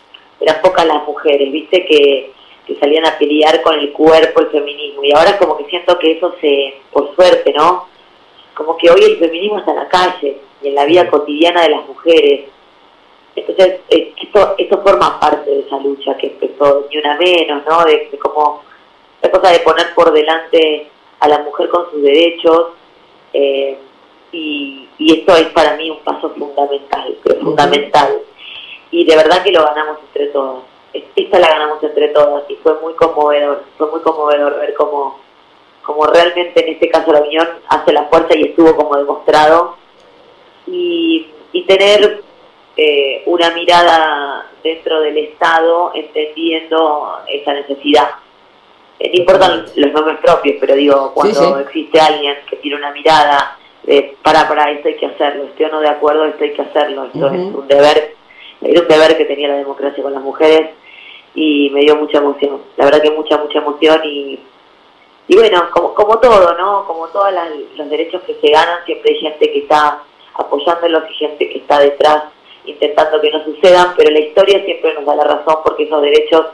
eran 0.40 0.60
pocas 0.62 0.86
las 0.86 1.04
mujeres, 1.06 1.50
¿viste? 1.50 1.84
Que, 1.86 2.32
que 2.66 2.76
salían 2.78 3.06
a 3.06 3.16
pelear 3.18 3.62
con 3.62 3.78
el 3.78 3.92
cuerpo, 3.92 4.40
el 4.40 4.50
feminismo. 4.50 5.04
Y 5.04 5.12
ahora 5.12 5.38
como 5.38 5.56
que 5.56 5.64
siento 5.66 5.98
que 5.98 6.12
eso 6.12 6.34
se, 6.40 6.74
por 6.92 7.14
suerte, 7.14 7.52
¿no? 7.52 7.86
Como 8.54 8.76
que 8.76 8.90
hoy 8.90 9.02
el 9.02 9.18
feminismo 9.18 9.58
está 9.58 9.72
en 9.72 9.76
la 9.78 9.88
calle 9.88 10.38
y 10.64 10.68
en 10.68 10.74
la 10.74 10.84
vida 10.86 11.08
cotidiana 11.10 11.62
de 11.62 11.70
las 11.70 11.86
mujeres. 11.86 12.46
Entonces, 13.36 13.80
eh, 13.90 14.14
esto, 14.22 14.54
esto 14.58 14.82
forma 14.82 15.18
parte 15.20 15.50
de 15.50 15.60
esa 15.60 15.78
lucha 15.78 16.16
que 16.16 16.28
empezó 16.28 16.86
ni 16.90 16.98
una 16.98 17.16
menos, 17.16 17.62
¿no? 17.68 17.84
De, 17.84 18.08
de 18.10 18.18
como 18.18 18.62
la 19.22 19.30
cosa 19.30 19.50
de 19.50 19.60
poner 19.60 19.92
por 19.94 20.12
delante 20.12 20.88
a 21.20 21.28
la 21.28 21.38
mujer 21.40 21.68
con 21.68 21.90
sus 21.90 22.02
derechos. 22.02 22.68
eh, 23.32 23.78
y, 24.32 24.88
y 24.98 25.20
esto 25.20 25.36
es 25.36 25.46
para 25.48 25.76
mí 25.76 25.90
un 25.90 26.00
paso 26.00 26.30
fundamental, 26.30 27.16
pero 27.22 27.40
fundamental. 27.40 28.18
Y 28.90 29.04
de 29.04 29.16
verdad 29.16 29.42
que 29.44 29.52
lo 29.52 29.62
ganamos 29.64 29.98
entre 30.08 30.26
todas. 30.28 30.62
Es- 30.92 31.04
Esta 31.16 31.38
la 31.38 31.48
ganamos 31.48 31.82
entre 31.82 32.08
todas 32.08 32.42
y 32.48 32.56
fue 32.56 32.74
muy 32.80 32.94
conmovedor, 32.94 33.62
fue 33.78 33.90
muy 33.90 34.00
conmovedor 34.00 34.58
ver 34.60 34.74
cómo, 34.74 35.18
cómo 35.82 36.06
realmente 36.06 36.64
en 36.66 36.74
este 36.74 36.88
caso 36.88 37.12
la 37.12 37.20
unión 37.22 37.48
hace 37.68 37.92
la 37.92 38.04
fuerza 38.04 38.36
y 38.36 38.42
estuvo 38.42 38.74
como 38.76 38.96
demostrado. 38.96 39.76
Y, 40.66 41.26
y 41.52 41.62
tener 41.62 42.22
eh, 42.76 43.22
una 43.26 43.50
mirada 43.50 44.46
dentro 44.62 45.00
del 45.00 45.16
Estado 45.18 45.92
entendiendo 45.94 47.18
esa 47.28 47.52
necesidad. 47.52 48.10
Eh, 48.98 49.10
no 49.12 49.20
importan 49.20 49.66
los 49.76 49.92
nombres 49.92 50.18
propios, 50.18 50.56
pero 50.60 50.74
digo, 50.74 51.12
cuando 51.14 51.34
Sí, 51.34 51.46
sí. 51.46 51.60
existe 51.62 52.00
alguien 52.00 52.36
que 52.48 52.56
tiene 52.56 52.76
una 52.76 52.92
mirada 52.92 53.58
de 53.82 54.16
para, 54.22 54.48
para, 54.48 54.70
esto 54.70 54.88
hay 54.88 54.96
que 54.96 55.06
hacerlo, 55.06 55.44
estoy 55.44 55.66
o 55.66 55.68
no 55.68 55.80
de 55.80 55.88
acuerdo, 55.88 56.24
esto 56.24 56.42
hay 56.44 56.52
que 56.54 56.62
hacerlo, 56.62 57.04
esto 57.04 57.26
es 57.26 57.54
un 57.54 57.68
deber, 57.68 58.14
era 58.62 58.80
un 58.80 58.88
deber 58.88 59.16
que 59.18 59.26
tenía 59.26 59.48
la 59.48 59.56
democracia 59.56 60.02
con 60.02 60.14
las 60.14 60.22
mujeres 60.22 60.70
y 61.34 61.68
me 61.70 61.80
dio 61.80 61.96
mucha 61.96 62.18
emoción, 62.18 62.62
la 62.76 62.86
verdad 62.86 63.02
que 63.02 63.10
mucha, 63.10 63.36
mucha 63.36 63.58
emoción 63.58 64.00
y, 64.04 64.38
y 65.28 65.36
bueno, 65.36 65.68
como, 65.70 65.92
como 65.94 66.18
todo, 66.18 66.54
¿no? 66.56 66.86
Como 66.86 67.08
todos 67.08 67.30
los 67.76 67.90
derechos 67.90 68.22
que 68.22 68.34
se 68.40 68.48
ganan, 68.48 68.78
siempre 68.86 69.12
hay 69.12 69.20
gente 69.20 69.52
que 69.52 69.58
está 69.58 70.02
apoyándolos 70.34 71.04
y 71.10 71.14
gente 71.14 71.48
que 71.48 71.58
está 71.58 71.78
detrás 71.80 72.24
intentando 72.66 73.20
que 73.20 73.30
no 73.30 73.44
sucedan, 73.44 73.94
pero 73.96 74.10
la 74.10 74.20
historia 74.20 74.64
siempre 74.64 74.94
nos 74.94 75.04
da 75.04 75.14
la 75.16 75.24
razón 75.24 75.56
porque 75.64 75.84
esos 75.84 76.00
derechos, 76.02 76.46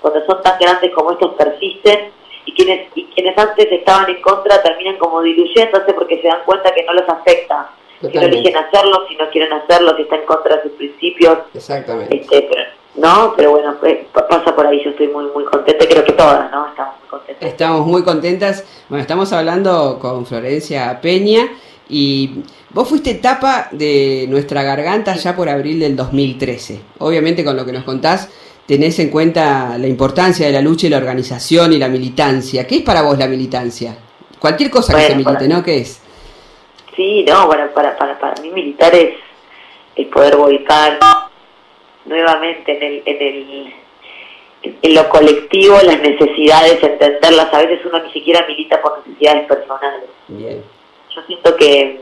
cuando 0.00 0.24
son 0.26 0.42
tan 0.42 0.58
grandes 0.58 0.90
como 0.94 1.12
estos, 1.12 1.34
persisten 1.34 2.10
y 2.46 2.52
quienes, 2.54 2.88
y 2.94 3.04
quienes 3.06 3.36
antes 3.36 3.70
estaban 3.70 4.08
en 4.08 4.22
contra 4.22 4.62
terminan 4.62 4.96
como 4.96 5.20
diluyéndose 5.20 5.92
porque 5.92 6.20
se 6.22 6.28
dan 6.28 6.40
cuenta 6.46 6.72
que 6.72 6.82
no 6.84 6.94
los 6.94 7.08
afecta. 7.08 7.70
Si 8.00 8.06
no 8.06 8.12
Totalmente. 8.12 8.38
eligen 8.48 8.56
hacerlo, 8.64 9.06
si 9.08 9.16
no 9.16 9.28
quieren 9.28 9.52
hacerlo, 9.52 9.96
si 9.96 10.02
están 10.02 10.20
en 10.20 10.26
contra 10.26 10.56
de 10.56 10.62
sus 10.62 10.72
principios, 10.72 11.38
Exactamente. 11.52 12.16
este, 12.16 12.42
pero, 12.50 12.62
no, 12.94 13.34
pero 13.36 13.50
bueno, 13.50 13.74
pues, 13.80 13.98
pa- 14.12 14.26
pasa 14.28 14.54
por 14.54 14.66
ahí, 14.66 14.82
yo 14.84 14.90
estoy 14.90 15.08
muy 15.08 15.24
muy 15.26 15.44
contenta, 15.44 15.84
creo 15.86 16.04
que 16.04 16.12
todas, 16.12 16.50
¿no? 16.52 16.68
Estamos 16.68 16.94
muy 17.00 17.08
contentas. 17.10 17.48
Estamos 17.50 17.86
muy 17.86 18.02
contentas. 18.04 18.84
Bueno, 18.88 19.02
estamos 19.02 19.32
hablando 19.32 19.98
con 20.00 20.24
Florencia 20.26 21.00
Peña 21.02 21.48
y 21.88 22.42
vos 22.70 22.88
fuiste 22.88 23.14
tapa 23.14 23.68
de 23.72 24.26
nuestra 24.28 24.62
garganta 24.62 25.14
ya 25.16 25.34
por 25.34 25.48
abril 25.48 25.80
del 25.80 25.96
2013. 25.96 26.80
Obviamente 26.98 27.44
con 27.44 27.56
lo 27.56 27.64
que 27.64 27.72
nos 27.72 27.84
contás 27.84 28.28
tenés 28.66 28.98
en 28.98 29.08
cuenta 29.10 29.78
la 29.78 29.86
importancia 29.86 30.46
de 30.46 30.52
la 30.52 30.60
lucha 30.60 30.86
y 30.86 30.90
la 30.90 30.98
organización 30.98 31.72
y 31.72 31.78
la 31.78 31.88
militancia. 31.88 32.66
¿Qué 32.66 32.76
es 32.76 32.82
para 32.82 33.02
vos 33.02 33.18
la 33.18 33.26
militancia? 33.26 33.96
Cualquier 34.38 34.70
cosa 34.70 34.94
que 34.94 35.00
se 35.02 35.14
milite, 35.14 35.32
para- 35.34 35.46
¿no? 35.48 35.62
¿Qué 35.64 35.78
es? 35.78 36.02
Sí, 36.94 37.24
no, 37.26 37.48
para, 37.48 37.72
para, 37.72 37.96
para, 37.96 38.18
para 38.18 38.40
mí 38.42 38.50
militar 38.50 38.94
es, 38.94 39.14
es 39.96 40.06
poder 40.08 40.36
volcar 40.36 40.98
nuevamente 42.04 42.76
en 42.76 42.82
el, 42.82 43.02
en 43.06 43.22
el 43.22 43.74
en 44.82 44.94
lo 44.94 45.08
colectivo 45.08 45.78
las 45.82 46.00
necesidades, 46.02 46.82
entenderlas. 46.82 47.52
A 47.54 47.58
veces 47.58 47.78
uno 47.86 48.02
ni 48.02 48.12
siquiera 48.12 48.44
milita 48.46 48.82
por 48.82 48.98
necesidades 49.06 49.46
personales. 49.46 50.10
Bien. 50.26 50.62
Yo 51.14 51.22
siento 51.26 51.54
que, 51.56 52.00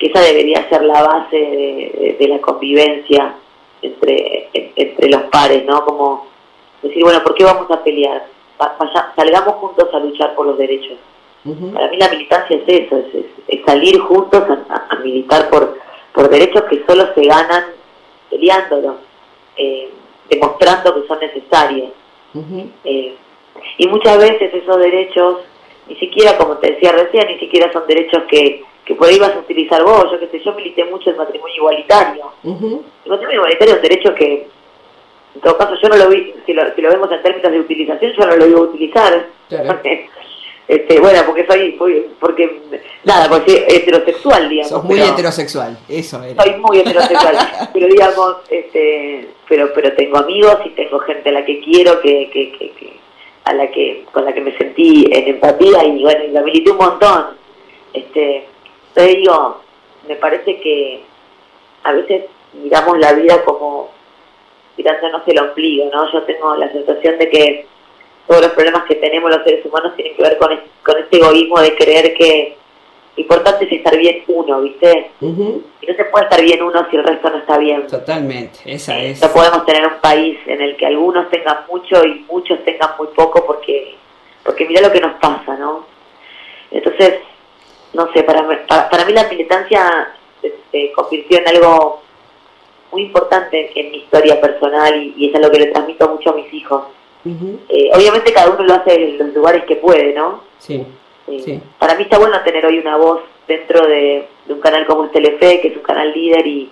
que 0.00 0.06
esa 0.06 0.20
debería 0.22 0.66
ser 0.68 0.82
la 0.82 1.02
base 1.02 1.36
de, 1.36 1.92
de- 2.00 2.16
de 2.18 2.28
la 2.28 2.40
convivencia 2.40 3.34
entre, 3.82 4.48
en- 4.54 4.72
entre 4.74 5.08
los 5.10 5.22
pares, 5.24 5.64
¿no? 5.66 5.84
Como 5.84 6.26
decir, 6.82 7.04
bueno, 7.04 7.22
¿por 7.22 7.34
qué 7.34 7.44
vamos 7.44 7.70
a 7.70 7.84
pelear? 7.84 8.26
Va- 8.60 8.76
vaya- 8.78 9.12
salgamos 9.14 9.54
juntos 9.56 9.88
a 9.94 9.98
luchar 10.00 10.34
por 10.34 10.46
los 10.46 10.58
derechos. 10.58 10.96
Para 11.72 11.88
mí 11.88 11.96
la 11.98 12.08
militancia 12.08 12.56
es 12.56 12.62
eso, 12.66 12.96
es, 12.98 13.14
es- 13.14 13.26
es 13.48 13.64
salir 13.64 13.98
juntos 14.00 14.42
a, 14.42 14.74
a- 14.74 14.86
a 14.90 14.96
militar 15.00 15.48
por, 15.50 15.78
por 16.14 16.28
derechos 16.28 16.64
que 16.64 16.82
solo 16.88 17.14
se 17.14 17.22
ganan 17.24 17.64
peleándolos, 18.30 18.96
eh, 19.56 19.90
demostrando 20.28 20.94
que 21.00 21.06
son 21.08 21.18
necesarios. 21.20 21.90
Eh, 22.84 23.14
y 23.78 23.88
muchas 23.88 24.18
veces 24.18 24.52
esos 24.54 24.78
derechos, 24.78 25.38
ni 25.88 25.96
siquiera, 25.96 26.36
como 26.38 26.56
te 26.58 26.72
decía 26.72 26.92
recién, 26.92 27.26
ni 27.28 27.38
siquiera 27.38 27.72
son 27.72 27.86
derechos 27.86 28.22
que, 28.30 28.62
que 28.90 28.96
por 28.96 29.06
ahí 29.08 29.18
vas 29.20 29.30
a 29.36 29.38
utilizar 29.38 29.84
vos. 29.84 30.10
Yo 30.10 30.18
qué 30.18 30.26
sé, 30.26 30.40
yo 30.44 30.52
milité 30.52 30.84
mucho 30.84 31.10
el 31.10 31.16
matrimonio 31.16 31.54
igualitario. 31.56 32.24
El 32.42 32.60
matrimonio 33.06 33.34
igualitario 33.36 33.74
es 33.74 33.76
un 33.80 33.82
derecho 33.88 34.14
que, 34.16 34.48
en 35.36 35.40
todo 35.40 35.56
caso, 35.56 35.74
yo 35.80 35.88
no 35.88 35.96
lo 35.96 36.08
vi, 36.08 36.34
si 36.44 36.52
lo, 36.52 36.62
si 36.74 36.82
lo 36.82 36.88
vemos 36.90 37.10
en 37.12 37.22
términos 37.22 37.52
de 37.52 37.60
utilización, 37.60 38.12
yo 38.18 38.26
no 38.26 38.36
lo 38.36 38.46
iba 38.46 38.58
a 38.58 38.62
utilizar. 38.62 39.26
Este, 40.68 41.00
bueno, 41.00 41.20
porque 41.26 41.46
soy, 41.48 41.76
soy- 41.78 42.06
porque, 42.20 42.60
nada, 43.04 43.28
porque 43.28 43.64
soy 43.66 43.76
heterosexual, 43.76 44.48
digamos. 44.48 44.70
Sos 44.70 44.84
muy 44.84 44.98
pero- 45.00 45.12
heterosexual, 45.12 45.78
eso 45.88 46.22
era. 46.22 46.42
soy 46.42 46.54
muy 46.60 46.78
heterosexual, 46.78 47.36
pero 47.72 47.86
digamos, 47.88 48.36
este, 48.48 49.28
pero 49.48 49.72
pero 49.74 49.92
tengo 49.94 50.18
amigos 50.18 50.58
y 50.64 50.70
tengo 50.70 50.98
gente 51.00 51.28
a 51.28 51.32
la 51.32 51.44
que 51.44 51.60
quiero, 51.60 52.00
que, 52.00 52.30
que, 52.32 52.52
que, 52.52 52.70
que- 52.72 53.00
a 53.44 53.52
la 53.54 53.68
que 53.70 54.04
con 54.12 54.24
la 54.24 54.32
que 54.32 54.40
me 54.42 54.56
sentí 54.58 55.06
en 55.10 55.26
empatía 55.28 55.84
y 55.84 56.02
bueno, 56.02 56.24
y 56.24 56.28
la 56.30 56.42
milité 56.42 56.70
un 56.70 56.76
montón. 56.76 57.26
Este, 57.92 58.46
entonces 58.90 59.16
digo, 59.16 59.60
me 60.08 60.16
parece 60.16 60.60
que 60.60 61.02
a 61.84 61.92
veces 61.92 62.24
miramos 62.52 62.98
la 62.98 63.12
vida 63.14 63.42
como 63.44 63.90
tirándonos 64.76 65.22
el 65.26 65.38
ombligo, 65.38 65.90
¿no? 65.92 66.10
Yo 66.12 66.22
tengo 66.22 66.54
la 66.56 66.70
sensación 66.72 67.18
de 67.18 67.28
que 67.30 67.66
todos 68.26 68.42
los 68.42 68.50
problemas 68.52 68.84
que 68.84 68.94
tenemos 68.96 69.30
los 69.30 69.42
seres 69.44 69.64
humanos 69.66 69.94
tienen 69.96 70.14
que 70.16 70.22
ver 70.22 70.38
con, 70.38 70.52
es- 70.52 70.60
con 70.84 70.98
este 70.98 71.16
egoísmo 71.18 71.60
de 71.60 71.74
creer 71.76 72.14
que 72.14 72.56
lo 73.16 73.22
importante 73.22 73.64
es 73.66 73.72
estar 73.72 73.96
bien 73.98 74.22
uno, 74.28 74.60
¿viste? 74.62 75.10
Y 75.82 75.86
no 75.86 75.94
se 75.94 76.04
puede 76.06 76.24
estar 76.24 76.40
bien 76.40 76.62
uno 76.62 76.86
si 76.90 76.96
el 76.96 77.04
resto 77.04 77.28
no 77.28 77.38
está 77.38 77.58
bien. 77.58 77.86
Totalmente, 77.86 78.60
esa 78.64 78.98
es. 78.98 79.20
No 79.20 79.28
podemos 79.32 79.66
tener 79.66 79.84
un 79.86 79.98
país 80.00 80.38
en 80.46 80.60
el 80.62 80.76
que 80.76 80.86
algunos 80.86 81.28
tengan 81.30 81.58
mucho 81.68 82.04
y 82.04 82.24
muchos 82.30 82.64
tengan 82.64 82.90
muy 82.98 83.08
poco 83.08 83.44
porque 83.44 83.96
porque 84.44 84.64
mira 84.64 84.80
lo 84.80 84.90
que 84.92 85.00
nos 85.00 85.14
pasa, 85.20 85.54
¿no? 85.56 85.84
Entonces, 86.70 87.16
no 87.94 88.12
sé, 88.12 88.22
para, 88.22 88.42
mí- 88.42 88.56
para, 88.68 88.88
para 88.88 89.04
mí 89.04 89.12
la 89.12 89.24
militancia 89.28 90.14
se, 90.40 90.54
se 90.70 90.92
convirtió 90.92 91.38
en 91.38 91.48
algo 91.48 92.02
muy 92.92 93.02
importante 93.02 93.70
en 93.78 93.90
mi 93.92 93.98
historia 93.98 94.40
personal 94.40 94.96
y, 95.02 95.14
y 95.16 95.28
es 95.28 95.34
algo 95.34 95.50
que 95.50 95.60
le 95.60 95.66
transmito 95.66 96.08
mucho 96.08 96.30
a 96.30 96.34
mis 96.34 96.52
hijos. 96.52 96.84
Eh, 97.68 97.90
obviamente 97.94 98.32
cada 98.32 98.50
uno 98.50 98.64
lo 98.64 98.74
hace 98.74 98.94
en 98.94 99.18
los 99.18 99.34
lugares 99.34 99.64
que 99.64 99.76
puede, 99.76 100.12
¿no? 100.14 100.42
Sí, 100.58 100.84
Eh, 101.28 101.40
sí. 101.44 101.60
Para 101.78 101.94
mí 101.94 102.02
está 102.04 102.18
bueno 102.18 102.40
tener 102.42 102.64
hoy 102.66 102.78
una 102.78 102.96
voz 102.96 103.20
dentro 103.46 103.86
de, 103.86 104.26
de 104.46 104.54
un 104.54 104.60
canal 104.60 104.86
como 104.86 105.04
es 105.04 105.12
Telefe, 105.12 105.60
que 105.60 105.68
es 105.68 105.76
un 105.76 105.82
canal 105.82 106.12
líder, 106.12 106.46
y, 106.46 106.70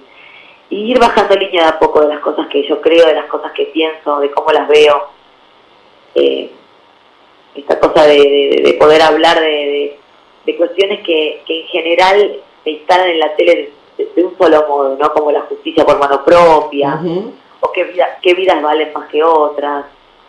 y 0.71 0.91
ir 0.91 0.99
bajando 0.99 1.35
línea 1.37 1.63
de 1.65 1.69
a 1.69 1.79
poco 1.79 2.01
de 2.01 2.09
las 2.09 2.21
cosas 2.21 2.47
que 2.49 2.67
yo 2.67 2.81
creo, 2.81 3.07
de 3.07 3.15
las 3.15 3.27
cosas 3.27 3.53
que 3.53 3.67
pienso, 3.67 4.19
de 4.21 4.31
cómo 4.31 4.51
las 4.53 4.67
veo. 4.69 5.09
Eh, 6.15 6.51
esta 7.55 7.79
cosa 7.79 8.07
de, 8.07 8.17
de- 8.17 8.63
de 8.65 8.75
poder 8.75 9.03
hablar 9.03 9.39
de, 9.41 9.99
de- 10.53 10.57
cuestiones 10.57 11.01
que, 11.05 11.43
que 11.47 11.63
en 11.63 11.67
general 11.69 12.37
se 12.65 12.71
instalan 12.71 13.09
en 13.11 13.19
la 13.21 13.37
tele 13.37 13.73
de, 13.99 14.09
de 14.17 14.25
un 14.25 14.37
solo 14.39 14.65
modo, 14.69 14.97
¿no? 14.97 15.13
Como 15.13 15.31
la 15.33 15.43
justicia 15.43 15.85
por 15.85 15.99
mano 15.99 16.25
propia, 16.25 17.01
o 17.61 17.73
qué, 17.73 17.85
vida- 17.85 18.19
qué 18.23 18.35
vidas 18.35 18.63
valen 18.63 18.93
más 18.95 19.09
que 19.09 19.23
otras. 19.23 19.85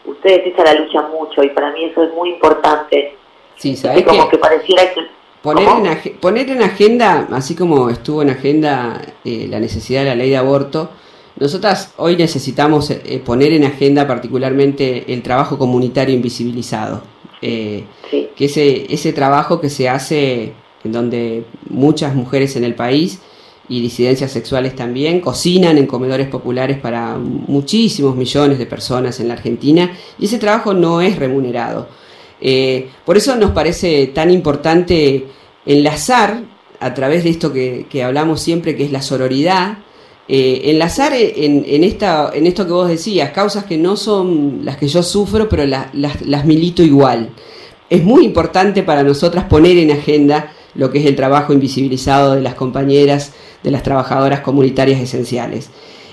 Ustedes 0.06 0.48
esa 0.48 0.64
la 0.64 0.74
lucha 0.74 1.02
mucho 1.04 1.44
y 1.44 1.50
para 1.50 1.72
mí 1.72 1.84
eso 1.86 2.04
es 2.04 2.14
muy 2.14 2.30
importante. 2.30 3.16
Sí, 3.56 3.72
Es 3.74 3.80
¿sabés 3.82 4.04
como 4.06 4.28
que 4.30 4.38
pareciera 4.38 4.84
que... 4.94 5.02
Poner 5.42 5.68
en, 5.70 5.86
ag- 5.86 6.20
poner 6.20 6.50
en 6.50 6.62
agenda, 6.64 7.28
así 7.32 7.56
como 7.56 7.90
estuvo 7.90 8.22
en 8.22 8.30
agenda 8.30 9.02
eh, 9.24 9.48
la 9.50 9.60
necesidad 9.60 10.02
de 10.04 10.10
la 10.10 10.16
ley 10.16 10.30
de 10.30 10.38
aborto, 10.38 10.90
nosotras 11.38 11.94
hoy 11.98 12.18
necesitamos 12.18 12.90
eh, 12.92 13.22
poner 13.26 13.54
en 13.54 13.64
agenda 13.64 14.06
particularmente 14.08 15.14
el 15.14 15.22
trabajo 15.22 15.58
comunitario 15.58 16.14
invisibilizado. 16.16 17.04
Eh, 17.42 17.86
Que 18.36 18.46
ese, 18.46 18.94
ese 18.94 19.14
trabajo 19.14 19.60
que 19.62 19.70
se 19.70 19.88
hace 19.88 20.54
en 20.84 20.92
donde 20.92 21.46
muchas 21.70 22.16
mujeres 22.16 22.56
en 22.56 22.64
el 22.64 22.74
país 22.74 23.20
y 23.68 23.82
disidencias 23.82 24.32
sexuales 24.32 24.76
también 24.76 25.22
cocinan 25.22 25.78
en 25.78 25.86
comedores 25.86 26.28
populares 26.28 26.78
para 26.78 27.18
muchísimos 27.18 28.16
millones 28.16 28.58
de 28.58 28.66
personas 28.66 29.20
en 29.20 29.28
la 29.28 29.36
Argentina 29.36 29.92
y 30.18 30.26
ese 30.26 30.40
trabajo 30.40 30.74
no 30.74 31.02
es 31.02 31.18
remunerado. 31.18 31.88
Eh, 32.42 32.90
por 33.06 33.18
eso 33.18 33.36
nos 33.36 33.52
parece 33.52 34.08
tan 34.08 34.32
importante 34.32 35.28
enlazar 35.66 36.42
a 36.80 36.94
través 36.94 37.24
de 37.26 37.30
esto 37.30 37.52
que, 37.52 37.86
que 37.90 38.04
hablamos 38.04 38.42
siempre, 38.42 38.76
que 38.76 38.86
es 38.86 38.92
la 38.92 39.02
sororidad, 39.02 39.80
eh, 40.32 40.62
enlazar 40.72 41.12
en, 41.14 41.66
en, 41.68 41.84
esta, 41.84 42.30
en 42.34 42.46
esto 42.46 42.66
que 42.68 42.72
vos 42.72 42.88
decías, 42.88 43.32
causas 43.32 43.64
que 43.66 43.78
no 43.78 43.98
son 43.98 44.60
las 44.64 44.78
que 44.78 44.88
yo 44.88 45.02
sufro, 45.02 45.50
pero 45.50 45.66
la- 45.66 45.90
las, 45.94 46.22
las 46.22 46.46
milito 46.46 46.84
igual. 46.84 47.32
Es 47.90 48.04
muy 48.04 48.24
importante 48.26 48.84
para 48.84 49.02
nosotras 49.02 49.46
poner 49.46 49.78
en 49.80 49.90
agenda 49.92 50.54
lo 50.76 50.92
que 50.92 51.00
es 51.00 51.06
el 51.08 51.16
trabajo 51.16 51.52
invisibilizado 51.52 52.36
de 52.36 52.42
las 52.42 52.54
compañeras, 52.54 53.34
de 53.64 53.72
las 53.72 53.82
trabajadoras 53.82 54.42
comunitarias 54.42 55.02
esenciales. 55.02 55.72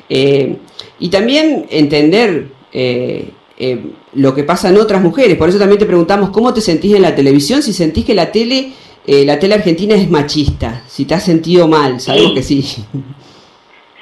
Eh, 0.08 0.56
y 0.98 1.10
también 1.10 1.66
entender 1.68 2.48
eh, 2.72 3.28
eh, 3.58 3.80
lo 4.14 4.34
que 4.34 4.44
pasa 4.44 4.70
en 4.70 4.78
otras 4.78 5.02
mujeres. 5.02 5.36
Por 5.36 5.50
eso 5.50 5.58
también 5.58 5.78
te 5.78 5.84
preguntamos 5.84 6.30
cómo 6.30 6.54
te 6.54 6.62
sentís 6.62 6.94
en 6.94 7.02
la 7.02 7.14
televisión, 7.14 7.62
si 7.62 7.74
sentís 7.74 8.06
que 8.06 8.14
la 8.14 8.32
tele, 8.32 8.72
la 9.06 9.38
tele 9.38 9.54
argentina 9.56 9.94
es 9.94 10.10
machista, 10.10 10.82
si 10.88 11.04
te 11.04 11.14
has 11.14 11.22
sentido 11.24 11.68
mal, 11.68 12.00
sabemos 12.00 12.30
Sí. 12.30 12.34
que 12.34 12.42
sí. 12.42 12.84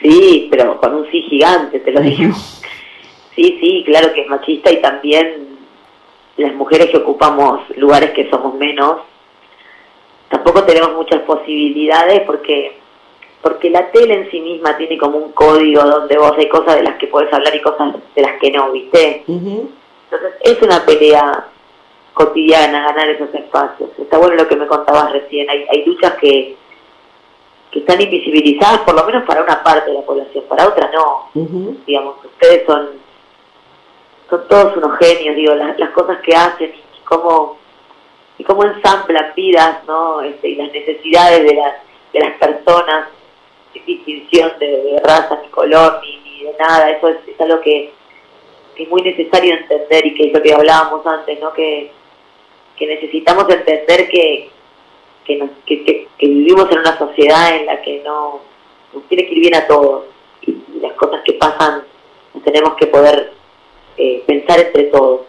Sí, 0.04 0.48
pero 0.50 0.78
con 0.78 0.94
un 0.94 1.10
sí 1.10 1.22
gigante, 1.22 1.80
te 1.80 1.90
lo 1.90 2.02
digo. 2.02 2.34
Sí, 3.34 3.58
sí, 3.58 3.82
claro 3.86 4.12
que 4.12 4.20
es 4.20 4.28
machista 4.28 4.70
y 4.70 4.82
también 4.82 5.56
las 6.36 6.54
mujeres 6.54 6.90
que 6.90 6.98
ocupamos 6.98 7.62
lugares 7.76 8.10
que 8.10 8.28
somos 8.28 8.54
menos, 8.54 9.00
tampoco 10.28 10.62
tenemos 10.64 10.92
muchas 10.92 11.22
posibilidades 11.22 12.20
porque 12.26 12.76
porque 13.40 13.70
la 13.70 13.90
tele 13.90 14.14
en 14.14 14.30
sí 14.30 14.40
misma 14.40 14.76
tiene 14.76 14.96
como 14.98 15.18
un 15.18 15.32
código 15.32 15.82
donde 15.82 16.16
vos 16.16 16.32
hay 16.36 16.48
cosas 16.48 16.76
de 16.76 16.82
las 16.82 16.96
que 16.96 17.08
podés 17.08 17.32
hablar 17.32 17.54
y 17.54 17.60
cosas 17.60 17.94
de 18.14 18.22
las 18.22 18.38
que 18.40 18.50
no, 18.50 18.72
¿viste? 18.72 19.24
Entonces 19.26 20.32
es 20.40 20.62
una 20.62 20.84
pelea 20.84 21.48
cotidiana 22.14 22.84
ganar 22.84 23.08
esos 23.08 23.34
espacios. 23.34 23.90
Está 23.98 24.18
bueno 24.18 24.36
lo 24.36 24.48
que 24.48 24.56
me 24.56 24.66
contabas 24.66 25.12
recién, 25.12 25.48
hay, 25.50 25.66
hay 25.70 25.84
luchas 25.84 26.14
que, 26.14 26.56
que 27.74 27.80
están 27.80 28.00
invisibilizadas 28.00 28.82
por 28.82 28.94
lo 28.94 29.04
menos 29.04 29.24
para 29.24 29.42
una 29.42 29.60
parte 29.64 29.90
de 29.90 29.96
la 29.96 30.02
población, 30.02 30.44
para 30.48 30.68
otra 30.68 30.88
no. 30.92 31.28
Digamos, 31.84 32.24
ustedes 32.24 32.64
son, 32.66 32.90
son 34.30 34.46
todos 34.46 34.76
unos 34.76 34.96
genios, 34.98 35.34
digo, 35.34 35.56
las, 35.56 35.76
las 35.76 35.90
cosas 35.90 36.20
que 36.20 36.36
hacen 36.36 36.72
y 36.72 37.04
cómo, 37.04 37.58
y 38.38 38.44
cómo 38.44 38.62
ensamblan 38.62 39.32
vidas, 39.34 39.84
¿no? 39.88 40.20
Este, 40.20 40.50
y 40.50 40.54
las 40.54 40.70
necesidades 40.72 41.42
de 41.42 41.54
las, 41.56 41.74
de 42.12 42.20
las 42.20 42.38
personas, 42.38 43.08
sin 43.72 43.84
distinción 43.84 44.52
de, 44.60 44.68
de 44.68 45.00
raza, 45.02 45.40
ni 45.42 45.48
color, 45.48 46.00
ni, 46.00 46.18
ni 46.18 46.44
de 46.44 46.54
nada, 46.56 46.92
eso 46.92 47.08
es, 47.08 47.16
es 47.26 47.40
algo 47.40 47.60
que, 47.60 47.92
que 48.76 48.84
es 48.84 48.88
muy 48.88 49.02
necesario 49.02 49.52
entender 49.52 50.06
y 50.06 50.14
que 50.14 50.28
es 50.28 50.32
lo 50.32 50.40
que 50.40 50.54
hablábamos 50.54 51.04
antes, 51.04 51.40
¿no? 51.40 51.52
Que, 51.52 51.90
que 52.76 52.86
necesitamos 52.86 53.50
entender 53.50 54.08
que, 54.08 54.53
que, 55.24 55.36
nos- 55.36 55.50
que, 55.66 55.84
que- 55.84 56.08
que 56.18 56.26
vivimos 56.26 56.70
en 56.70 56.78
una 56.78 56.96
sociedad 56.98 57.56
en 57.56 57.66
la 57.66 57.80
que 57.82 58.02
no 58.04 58.40
nos 58.92 59.02
tiene 59.08 59.26
que 59.26 59.32
ir 59.34 59.40
bien 59.40 59.54
a 59.56 59.66
todos 59.66 60.04
y, 60.42 60.50
y 60.50 60.80
las 60.80 60.92
cosas 60.94 61.20
que 61.24 61.32
pasan 61.34 61.82
las 62.34 62.44
tenemos 62.44 62.74
que 62.74 62.86
poder 62.88 63.32
eh, 63.96 64.22
pensar 64.26 64.60
entre 64.60 64.84
todos. 64.84 65.22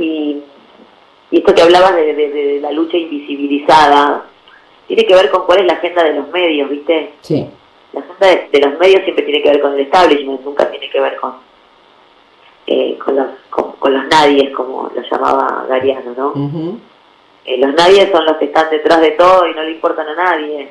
y, 0.00 0.42
y 1.30 1.38
esto 1.38 1.54
que 1.54 1.62
hablabas 1.62 1.94
de, 1.94 2.14
de- 2.14 2.28
de 2.30 2.60
la 2.60 2.72
lucha 2.72 2.96
invisibilizada 2.96 4.26
tiene 4.88 5.06
que 5.06 5.14
ver 5.14 5.30
con 5.30 5.46
cuál 5.46 5.60
es 5.60 5.66
la 5.66 5.74
agenda 5.74 6.02
de 6.04 6.14
los 6.14 6.28
medios, 6.30 6.68
¿viste? 6.68 7.12
Sí. 7.22 7.46
La 7.92 8.00
agenda 8.00 8.26
de, 8.26 8.48
de 8.52 8.66
los 8.68 8.78
medios 8.78 9.02
siempre 9.04 9.24
tiene 9.24 9.42
que 9.42 9.50
ver 9.50 9.60
con 9.60 9.72
el 9.74 9.80
establishment, 9.80 10.40
nunca 10.42 10.68
tiene 10.70 10.90
que 10.90 11.00
ver 11.00 11.16
con 11.16 11.34
eh, 12.66 12.96
con, 13.04 13.16
los, 13.16 13.26
con, 13.50 13.72
con 13.72 13.92
los 13.92 14.04
nadies, 14.06 14.50
como 14.54 14.90
lo 14.94 15.02
llamaba 15.02 15.66
Gariano, 15.68 16.12
¿no? 16.16 16.32
Eh, 17.44 17.58
los 17.58 17.74
nadies 17.74 18.10
son 18.10 18.24
los 18.24 18.36
que 18.36 18.46
están 18.46 18.70
detrás 18.70 19.00
de 19.00 19.12
todo 19.12 19.46
y 19.48 19.54
no 19.54 19.62
le 19.62 19.72
importan 19.72 20.08
a 20.08 20.14
nadie. 20.14 20.68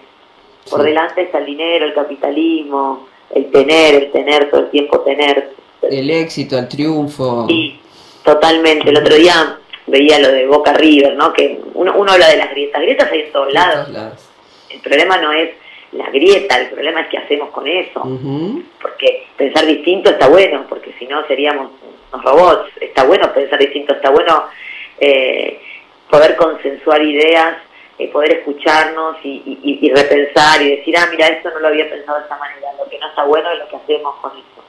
Por 0.70 0.80
Sí. 0.82 0.86
delante 0.88 1.22
está 1.24 1.40
el 1.40 1.46
dinero, 1.46 1.86
el 1.86 1.94
capitalismo, 1.94 3.08
el 3.34 3.52
tener, 3.52 3.96
el 3.96 4.12
tener, 4.12 4.50
todo 4.50 4.62
el 4.62 4.70
tiempo 4.70 5.00
tener. 5.02 5.50
El 5.82 6.10
éxito, 6.10 6.58
el 6.58 6.68
triunfo. 6.68 7.48
Totalmente. 8.24 8.90
El 8.90 8.98
otro 8.98 9.16
día 9.16 9.58
veía 9.88 10.20
lo 10.20 10.32
de 10.32 10.46
Boca 10.46 10.74
River, 10.74 11.16
¿no? 11.16 11.34
Que 11.34 11.60
uno, 11.74 11.94
uno 11.98 12.12
habla 12.12 12.28
de 12.30 12.38
las 12.38 12.52
grietas. 12.52 12.82
Grietas 12.82 13.12
hay 13.12 13.22
en 13.22 13.32
todos 13.32 13.52
lados. 13.54 13.90
El 14.70 14.80
problema 14.82 15.18
no 15.18 15.32
es 15.34 15.50
la 15.92 16.10
grieta, 16.10 16.58
el 16.58 16.70
problema 16.70 17.02
es 17.02 17.08
qué 17.10 17.18
hacemos 17.18 17.50
con 17.50 17.68
eso. 17.68 18.02
Porque 18.82 19.26
pensar 19.36 19.66
distinto 19.66 20.12
está 20.12 20.28
bueno, 20.30 20.66
porque 20.70 20.94
si 21.00 21.06
no 21.08 21.26
seríamos 21.28 21.72
unos 22.14 22.26
robots. 22.26 22.70
Está 22.80 23.04
bueno 23.04 23.34
pensar 23.34 23.60
distinto, 23.60 23.94
está 23.94 24.10
bueno 24.12 24.44
eh, 25.00 25.60
poder 26.12 26.36
consensuar 26.36 27.02
ideas, 27.02 27.58
eh, 27.98 28.12
poder 28.12 28.34
escucharnos 28.40 29.18
y, 29.24 29.30
y- 29.46 29.60
y- 29.64 29.88
y 29.88 29.94
repensar 29.94 30.62
y 30.62 30.76
decir, 30.78 30.96
ah, 30.98 31.08
mira, 31.10 31.28
esto 31.28 31.50
no 31.52 31.60
lo 31.60 31.68
había 31.70 31.90
pensado 31.90 32.18
de 32.18 32.24
esta 32.24 32.38
manera, 32.38 32.68
lo 32.78 32.90
que 32.90 33.00
no 33.00 33.08
está 33.08 33.24
bueno 33.24 33.50
es 33.52 33.60
lo 33.60 33.68
que 33.70 33.76
hacemos 33.78 34.16
con 34.22 34.32
esto. 34.38 34.62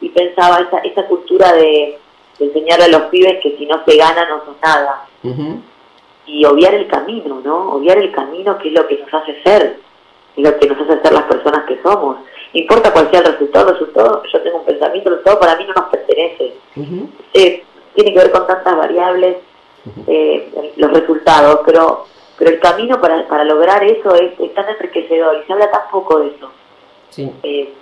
Y 0.00 0.08
pensaba 0.10 0.58
esa, 0.60 0.78
esa 0.78 1.06
cultura 1.06 1.52
de, 1.52 1.98
de 2.38 2.44
enseñarle 2.46 2.84
a 2.84 2.88
los 2.88 3.02
pibes 3.04 3.40
que 3.42 3.56
si 3.56 3.66
no 3.66 3.82
se 3.84 3.96
gana 3.96 4.28
no 4.28 4.44
son 4.44 4.56
nada. 4.62 5.06
Y 6.26 6.44
obviar 6.44 6.74
el 6.74 6.86
camino, 6.86 7.40
¿no? 7.44 7.72
Obviar 7.74 7.98
el 7.98 8.12
camino 8.12 8.56
que 8.58 8.68
es 8.68 8.74
lo 8.74 8.86
que 8.86 8.98
nos 8.98 9.12
hace 9.12 9.42
ser, 9.42 9.76
es 10.36 10.44
lo 10.44 10.58
que 10.58 10.66
nos 10.68 10.78
hace 10.80 11.00
ser 11.02 11.12
las 11.12 11.24
personas 11.24 11.64
que 11.66 11.78
somos. 11.82 12.18
No 12.52 12.60
importa 12.60 12.92
cuál 12.92 13.10
sea 13.10 13.20
el 13.20 13.26
resultado, 13.26 13.68
el 13.68 13.74
resultado, 13.74 14.22
yo 14.32 14.40
tengo 14.42 14.58
un 14.58 14.64
pensamiento, 14.64 15.08
el 15.08 15.16
resultado 15.16 15.40
para 15.40 15.56
mí 15.56 15.64
no 15.66 15.74
nos 15.74 15.90
pertenece. 15.90 16.52
Eh, 17.34 17.64
tiene 17.94 18.12
que 18.12 18.18
ver 18.18 18.30
con 18.30 18.46
tantas 18.46 18.76
variables, 18.76 19.36
eh, 20.06 20.72
los 20.76 20.90
resultados, 20.92 21.60
pero 21.66 22.06
pero 22.38 22.52
el 22.52 22.60
camino 22.60 22.98
para, 23.02 23.28
para 23.28 23.44
lograr 23.44 23.84
eso 23.84 24.14
es, 24.14 24.32
es 24.40 24.54
tan 24.54 24.66
enriquecedor 24.66 25.36
y 25.42 25.46
se 25.46 25.52
habla 25.52 25.70
tan 25.70 25.82
poco 25.90 26.20
de 26.20 26.28
eso. 26.28 26.50
Sí. 27.10 27.30
Eh, 27.42 27.74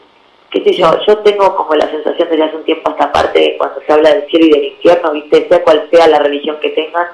qué 0.51 0.65
sé 0.65 0.73
yo, 0.73 0.91
yo 1.07 1.19
tengo 1.19 1.55
como 1.55 1.75
la 1.77 1.89
sensación 1.89 2.29
desde 2.29 2.43
hace 2.43 2.57
un 2.57 2.65
tiempo 2.65 2.91
a 2.91 2.93
esta 2.95 3.13
parte, 3.13 3.55
cuando 3.57 3.81
se 3.87 3.93
habla 3.93 4.11
del 4.15 4.27
cielo 4.29 4.47
y 4.47 4.51
del 4.51 4.65
infierno, 4.65 5.13
viste, 5.13 5.47
sea 5.49 5.63
cual 5.63 5.87
sea 5.93 6.09
la 6.09 6.19
religión 6.19 6.57
que 6.61 6.71
tengan, 6.71 7.07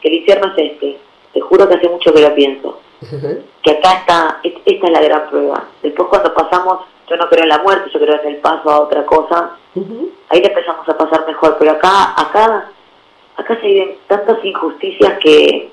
que 0.00 0.08
el 0.08 0.14
infierno 0.14 0.52
es 0.56 0.72
este. 0.72 0.96
Te 1.32 1.40
juro 1.40 1.68
que 1.68 1.74
hace 1.74 1.88
mucho 1.88 2.12
que 2.14 2.20
lo 2.20 2.32
pienso. 2.36 2.78
Que 3.62 3.70
acá 3.72 3.92
está, 3.94 4.38
es- 4.44 4.54
esta 4.64 4.86
es 4.86 4.92
la 4.92 5.00
gran 5.02 5.28
prueba. 5.30 5.64
Después 5.82 6.08
cuando 6.08 6.32
pasamos, 6.34 6.84
yo 7.08 7.16
no 7.16 7.28
creo 7.28 7.42
en 7.42 7.48
la 7.48 7.58
muerte, 7.58 7.90
yo 7.92 7.98
creo 7.98 8.20
en 8.22 8.28
el 8.28 8.36
paso 8.36 8.70
a 8.70 8.80
otra 8.80 9.04
cosa, 9.04 9.56
ahí 10.28 10.40
le 10.40 10.46
empezamos 10.48 10.88
a 10.88 10.96
pasar 10.96 11.26
mejor. 11.26 11.56
Pero 11.58 11.72
acá, 11.72 12.14
acá, 12.16 12.70
acá 13.36 13.58
se 13.60 13.66
viven 13.66 13.90
tantas 14.08 14.44
injusticias 14.44 15.18
que, 15.20 15.70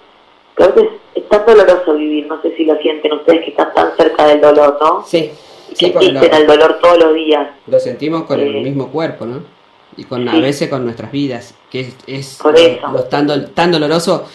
que 0.58 0.64
a 0.64 0.68
veces 0.68 0.90
es 1.16 1.28
tan 1.30 1.46
doloroso 1.46 1.94
vivir. 1.96 2.28
No 2.28 2.42
sé 2.42 2.56
si 2.56 2.66
lo 2.66 2.76
sienten 2.78 3.14
ustedes 3.14 3.44
que 3.46 3.52
están 3.52 3.74
tan 3.74 3.96
cerca 3.98 4.28
del 4.28 4.42
dolor, 4.42 4.78
¿no? 4.82 5.04
Sí. 5.06 5.32
Sí, 5.74 5.92
que 5.92 6.12
lo- 6.12 6.20
al 6.20 6.48
dolor 6.48 6.80
todos 6.82 6.98
los 6.98 7.14
días. 7.16 7.48
Lo 7.68 7.80
sentimos 7.80 8.24
con 8.24 8.40
el 8.42 8.56
Eh, 8.58 8.62
mismo 8.62 8.90
cuerpo, 8.92 9.26
¿no? 9.26 9.42
Y 9.96 10.04
con 10.04 10.28
a 10.28 10.38
veces 10.40 10.70
con 10.70 10.84
nuestras 10.84 11.12
vidas, 11.12 11.56
que 11.70 11.80
es, 11.82 11.96
es 12.08 12.40
Por 12.42 12.54
lo- 12.54 12.60
eso. 12.60 12.88
lo 12.92 13.04
tan, 13.06 13.28
dol- 13.28 13.54
tan 13.54 13.72
doloroso. 13.72 14.26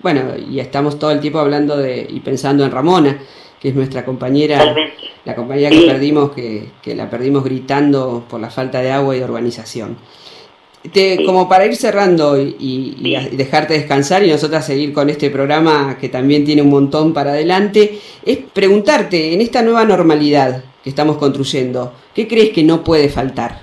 Bueno, 0.00 0.32
y 0.38 0.58
estamos 0.60 0.98
todo 0.98 1.10
el 1.10 1.20
tiempo 1.20 1.38
hablando 1.38 1.76
de 1.76 2.06
y 2.08 2.20
pensando 2.20 2.64
en 2.64 2.70
Ramona, 2.70 3.18
que 3.60 3.68
es 3.70 3.74
nuestra 3.74 4.04
compañera, 4.04 4.58
Totalmente. 4.58 4.92
la 5.24 5.34
compañera 5.34 5.70
Sí. 5.70 5.80
que 5.82 5.86
perdimos, 5.86 6.32
que, 6.32 6.68
que 6.82 6.94
la 6.94 7.10
perdimos 7.10 7.44
gritando 7.44 8.24
por 8.28 8.40
la 8.40 8.50
falta 8.50 8.80
de 8.80 8.90
agua 8.92 9.16
y 9.16 9.18
de 9.18 9.24
urbanización. 9.24 9.96
Te- 10.92 11.24
Como 11.24 11.48
para 11.48 11.66
ir 11.66 11.74
cerrando 11.76 12.38
y, 12.40 12.54
y- 12.58 13.36
dejarte 13.36 13.74
descansar 13.74 14.22
y 14.24 14.30
nosotras 14.30 14.66
seguir 14.66 14.92
con 14.92 15.08
este 15.10 15.30
programa 15.30 15.96
que 16.00 16.08
también 16.08 16.44
tiene 16.44 16.62
un 16.62 16.70
montón 16.70 17.12
para 17.14 17.30
adelante, 17.32 17.98
es 18.24 18.38
preguntarte, 18.52 19.32
en 19.34 19.40
esta 19.40 19.62
nueva 19.62 19.84
normalidad 19.84 20.64
que 20.84 20.90
estamos 20.90 21.16
construyendo, 21.16 21.92
¿qué 22.14 22.28
crees 22.28 22.50
que 22.50 22.62
no 22.62 22.84
puede 22.84 23.08
faltar? 23.08 23.60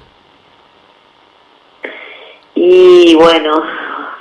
Y 2.56 3.16
bueno, 3.16 3.64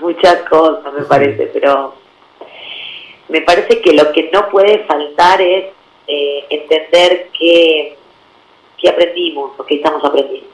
muchas 0.00 0.36
cosas 0.48 0.92
me 0.94 1.03
parece, 1.05 1.46
pero 1.53 1.94
me 3.28 3.40
parece 3.42 3.80
que 3.80 3.92
lo 3.92 4.12
que 4.12 4.30
no 4.32 4.48
puede 4.50 4.80
faltar 4.84 5.40
es 5.40 5.64
eh, 6.07 6.44
entender 6.50 7.28
que, 7.38 7.96
que 8.78 8.88
aprendimos 8.88 9.53
o 9.59 9.64
que 9.64 9.76
estamos 9.76 10.05
aprendiendo. 10.05 10.48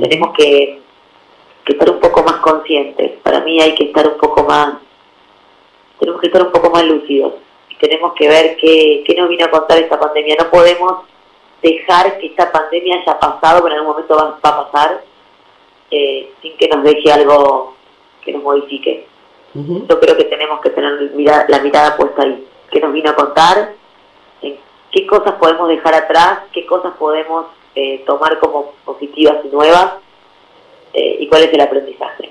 tenemos 0.00 0.30
que, 0.36 0.80
que 1.66 1.72
estar 1.72 1.90
un 1.90 2.00
poco 2.00 2.22
más 2.22 2.36
conscientes. 2.36 3.18
Para 3.22 3.40
mí 3.40 3.60
hay 3.60 3.74
que 3.74 3.84
estar 3.84 4.06
un 4.06 4.16
poco 4.16 4.44
más, 4.44 4.74
tenemos 5.98 6.20
que 6.20 6.28
estar 6.28 6.42
un 6.42 6.52
poco 6.52 6.70
más 6.70 6.84
lúcidos. 6.84 7.34
Y 7.68 7.74
tenemos 7.76 8.14
que 8.14 8.28
ver 8.28 8.56
qué, 8.56 9.02
qué 9.04 9.14
nos 9.16 9.28
vino 9.28 9.44
a 9.44 9.50
contar 9.50 9.76
esta 9.78 9.98
pandemia. 9.98 10.36
No 10.38 10.48
podemos 10.48 11.02
dejar 11.60 12.18
que 12.18 12.28
esta 12.28 12.50
pandemia 12.52 13.00
haya 13.00 13.18
pasado, 13.18 13.62
pero 13.62 13.74
en 13.74 13.80
algún 13.80 13.92
momento 13.92 14.16
va, 14.16 14.38
va 14.44 14.50
a 14.50 14.70
pasar, 14.70 15.04
eh, 15.90 16.32
sin 16.40 16.56
que 16.56 16.68
nos 16.68 16.84
deje 16.84 17.12
algo 17.12 17.74
que 18.24 18.32
nos 18.32 18.42
modifique. 18.42 19.06
Yo 19.54 20.00
creo 20.00 20.16
que 20.18 20.24
tenemos 20.24 20.60
que 20.60 20.68
tener 20.68 21.10
la 21.48 21.58
mirada 21.60 21.96
puesta 21.96 22.22
ahí. 22.22 22.46
¿Qué 22.70 22.78
nos 22.78 22.92
vino 22.92 23.10
a 23.10 23.14
contar? 23.14 23.72
En 24.42 24.58
¿Qué 24.92 25.06
cosas 25.06 25.32
podemos 25.36 25.68
dejar 25.68 25.94
atrás? 25.94 26.40
¿Qué 26.52 26.66
cosas 26.66 26.92
podemos 26.98 27.46
eh, 27.74 28.04
tomar 28.06 28.38
como 28.38 28.72
positivas 28.84 29.36
y 29.44 29.48
nuevas? 29.48 29.94
Eh, 30.92 31.16
¿Y 31.20 31.28
cuál 31.28 31.42
es 31.44 31.52
el 31.52 31.60
aprendizaje? 31.60 32.30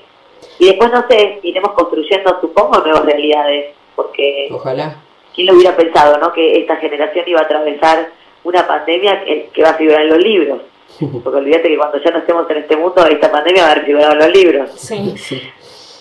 Y 0.60 0.68
después, 0.68 0.92
no 0.92 1.06
sé, 1.08 1.40
iremos 1.44 1.74
construyendo, 1.74 2.40
supongo, 2.42 2.80
nuevas 2.80 3.06
realidades. 3.06 3.74
Porque 3.96 4.48
Ojalá. 4.52 4.98
¿quién 5.34 5.48
lo 5.48 5.54
hubiera 5.54 5.76
pensado, 5.76 6.18
no? 6.18 6.32
Que 6.34 6.60
esta 6.60 6.78
generación 6.78 7.26
iba 7.28 7.42
a 7.42 7.44
atravesar 7.44 8.10
una 8.44 8.68
pandemia 8.68 9.24
que, 9.24 9.50
que 9.54 9.62
va 9.64 9.70
a 9.70 9.76
figurar 9.76 10.02
en 10.02 10.10
los 10.10 10.20
libros. 10.20 10.62
Porque 11.00 11.40
olvídate 11.40 11.70
que 11.70 11.78
cuando 11.78 12.02
ya 12.02 12.12
no 12.12 12.20
estemos 12.20 12.50
en 12.50 12.58
este 12.58 12.76
mundo, 12.78 13.06
esta 13.06 13.32
pandemia 13.32 13.64
va 13.64 13.70
a 13.70 13.72
haber 13.74 13.86
figurado 13.86 14.14
en 14.14 14.20
los 14.20 14.30
libros. 14.30 14.72
Sí. 14.76 15.14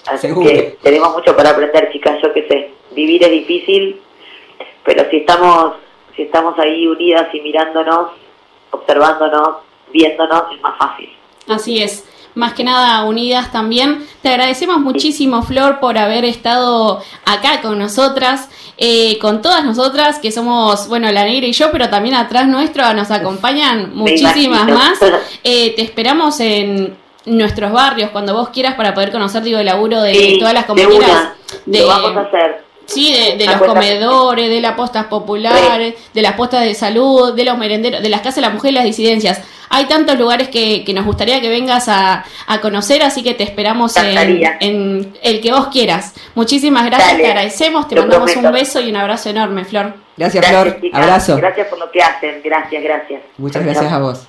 Así 0.06 0.28
Seguro. 0.28 0.48
que 0.48 0.76
tenemos 0.82 1.12
mucho 1.14 1.34
para 1.36 1.50
aprender, 1.50 1.90
chicas. 1.90 2.20
Yo 2.22 2.32
qué 2.32 2.46
sé, 2.46 2.70
vivir 2.94 3.22
es 3.24 3.30
difícil, 3.30 4.00
pero 4.84 5.08
si 5.10 5.18
estamos, 5.18 5.76
si 6.14 6.22
estamos 6.22 6.58
ahí 6.58 6.86
unidas 6.86 7.34
y 7.34 7.40
mirándonos, 7.40 8.10
observándonos, 8.70 9.58
viéndonos, 9.90 10.44
es 10.54 10.60
más 10.60 10.78
fácil. 10.78 11.10
Así 11.48 11.82
es. 11.82 12.06
Más 12.34 12.52
que 12.54 12.64
nada 12.64 13.04
unidas 13.04 13.52
también. 13.52 14.04
Te 14.22 14.28
agradecemos 14.30 14.78
muchísimo, 14.80 15.42
Flor, 15.42 15.78
por 15.78 15.98
haber 15.98 16.24
estado 16.24 17.00
acá 17.24 17.60
con 17.62 17.78
nosotras, 17.78 18.48
eh, 18.76 19.18
con 19.20 19.40
todas 19.40 19.64
nosotras, 19.64 20.18
que 20.18 20.32
somos, 20.32 20.88
bueno, 20.88 21.10
la 21.12 21.24
negra 21.24 21.46
y 21.46 21.52
yo, 21.52 21.70
pero 21.70 21.88
también 21.90 22.14
atrás 22.16 22.48
nuestro 22.48 22.92
nos 22.94 23.10
acompañan 23.10 23.94
muchísimas 23.94 24.66
más. 24.68 24.98
Eh, 25.44 25.74
te 25.76 25.82
esperamos 25.82 26.40
en 26.40 26.96
nuestros 27.26 27.70
barrios 27.72 28.10
cuando 28.10 28.32
vos 28.34 28.48
quieras 28.48 28.74
para 28.74 28.94
poder 28.94 29.12
conocer, 29.12 29.42
digo, 29.42 29.58
el 29.58 29.66
laburo 29.66 30.00
de 30.00 30.14
Sí, 30.14 30.36
todas 30.38 30.54
las 30.54 30.64
de 30.64 30.66
compañeras. 30.68 31.10
una. 31.66 31.78
Lo 31.78 31.86
vamos 31.86 32.16
a 32.16 32.20
hacer. 32.22 32.63
Sí, 32.86 33.12
de, 33.12 33.36
de 33.36 33.46
los 33.46 33.62
comedores, 33.62 34.48
de 34.48 34.60
las 34.60 34.72
postas 34.74 35.06
populares, 35.06 35.94
de 36.12 36.22
las 36.22 36.34
postas 36.34 36.64
de 36.64 36.74
salud, 36.74 37.34
de 37.34 37.44
los 37.44 37.56
merenderos, 37.58 38.02
de 38.02 38.08
las 38.08 38.20
casas 38.20 38.36
de 38.36 38.40
la 38.42 38.50
mujer 38.50 38.72
y 38.72 38.74
las 38.74 38.84
disidencias. 38.84 39.40
Hay 39.70 39.86
tantos 39.86 40.18
lugares 40.18 40.48
que, 40.50 40.84
que 40.84 40.92
nos 40.92 41.04
gustaría 41.04 41.40
que 41.40 41.48
vengas 41.48 41.88
a, 41.88 42.24
a 42.46 42.60
conocer, 42.60 43.02
así 43.02 43.22
que 43.22 43.34
te 43.34 43.42
esperamos 43.42 43.96
en, 43.96 45.12
el 45.22 45.40
que 45.40 45.50
vos 45.52 45.68
quieras. 45.68 46.14
Muchísimas 46.34 46.84
gracias, 46.86 47.12
Dale, 47.12 47.22
te 47.22 47.28
agradecemos, 47.30 47.88
te 47.88 47.94
lo 47.96 48.02
mandamos 48.02 48.30
prometo. 48.30 48.48
un 48.48 48.54
beso 48.54 48.80
y 48.80 48.90
un 48.90 48.96
abrazo 48.96 49.30
enorme, 49.30 49.64
Flor. 49.64 49.94
Gracias, 50.16 50.46
Flor. 50.46 50.80
chicas. 50.80 51.00
Abrazo. 51.02 51.36
Gracias 51.38 51.66
por 51.68 51.78
lo 51.78 51.90
que 51.90 52.02
hacen. 52.02 52.40
Gracias, 52.44 52.82
gracias. 52.82 53.22
Muchas 53.38 53.64
gracias 53.64 53.92
a 53.92 53.98
vos. 53.98 54.26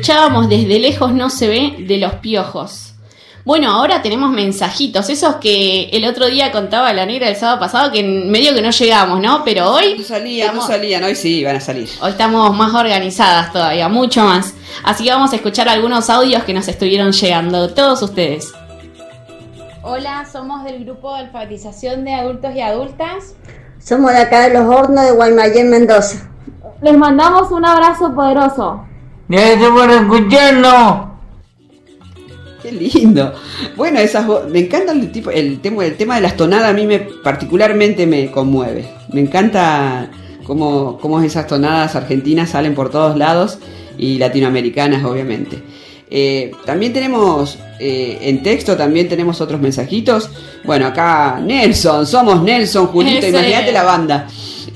Escuchábamos 0.00 0.48
desde 0.48 0.78
lejos 0.78 1.12
no 1.12 1.28
se 1.28 1.46
ve 1.46 1.84
de 1.86 1.98
los 1.98 2.14
piojos. 2.14 2.94
Bueno, 3.44 3.70
ahora 3.70 4.00
tenemos 4.00 4.30
mensajitos, 4.30 5.10
esos 5.10 5.36
que 5.36 5.90
el 5.92 6.06
otro 6.06 6.24
día 6.24 6.50
contaba 6.52 6.90
la 6.94 7.04
negra 7.04 7.28
el 7.28 7.36
sábado 7.36 7.60
pasado, 7.60 7.92
que 7.92 8.00
en 8.00 8.30
medio 8.30 8.54
que 8.54 8.62
no 8.62 8.70
llegamos, 8.70 9.20
¿no? 9.20 9.44
Pero 9.44 9.70
hoy... 9.70 9.96
No 9.98 10.04
salían, 10.04 10.56
no 10.56 10.66
salían, 10.66 11.04
hoy 11.04 11.14
sí 11.14 11.44
van 11.44 11.56
a 11.56 11.60
salir. 11.60 11.86
Hoy 12.00 12.12
estamos 12.12 12.56
más 12.56 12.72
organizadas 12.72 13.52
todavía, 13.52 13.90
mucho 13.90 14.24
más. 14.24 14.54
Así 14.84 15.04
que 15.04 15.10
vamos 15.10 15.34
a 15.34 15.36
escuchar 15.36 15.68
algunos 15.68 16.08
audios 16.08 16.44
que 16.44 16.54
nos 16.54 16.66
estuvieron 16.66 17.12
llegando, 17.12 17.68
todos 17.74 18.00
ustedes. 18.00 18.54
Hola, 19.82 20.26
somos 20.32 20.64
del 20.64 20.82
grupo 20.86 21.12
de 21.12 21.24
alfabetización 21.24 22.06
de 22.06 22.14
adultos 22.14 22.54
y 22.56 22.62
adultas. 22.62 23.34
Somos 23.78 24.12
de 24.12 24.18
acá 24.18 24.48
de 24.48 24.54
los 24.54 24.64
hornos 24.64 25.04
de 25.04 25.10
Guaymallén, 25.10 25.68
Mendoza. 25.68 26.30
Les 26.80 26.96
mandamos 26.96 27.52
un 27.52 27.66
abrazo 27.66 28.14
poderoso. 28.14 28.86
Gracias 29.30 29.70
por 29.70 29.88
escucharnos. 29.88 31.06
Qué 32.60 32.72
lindo. 32.72 33.32
Bueno, 33.76 34.00
esas 34.00 34.26
me 34.50 34.58
encanta 34.58 34.90
el 34.90 35.12
tipo, 35.12 35.30
el 35.30 35.60
tema, 35.60 35.86
el 35.86 35.96
tema 35.96 36.16
de 36.16 36.22
las 36.22 36.36
tonadas 36.36 36.70
a 36.70 36.72
mí 36.72 36.84
me 36.84 36.98
particularmente 36.98 38.08
me 38.08 38.32
conmueve. 38.32 38.88
Me 39.12 39.20
encanta 39.20 40.10
cómo, 40.42 40.98
cómo 40.98 41.20
esas 41.20 41.46
tonadas 41.46 41.94
argentinas 41.94 42.50
salen 42.50 42.74
por 42.74 42.90
todos 42.90 43.16
lados 43.16 43.58
y 43.96 44.18
latinoamericanas, 44.18 45.04
obviamente. 45.04 45.62
Eh, 46.10 46.50
también 46.66 46.92
tenemos 46.92 47.56
eh, 47.78 48.18
en 48.22 48.42
texto, 48.42 48.76
también 48.76 49.08
tenemos 49.08 49.40
otros 49.40 49.60
mensajitos. 49.60 50.28
Bueno, 50.64 50.86
acá 50.86 51.40
Nelson, 51.40 52.04
somos 52.04 52.42
Nelson, 52.42 52.88
Julito, 52.88 53.28
imagínate 53.28 53.70
la 53.70 53.84
banda. 53.84 54.26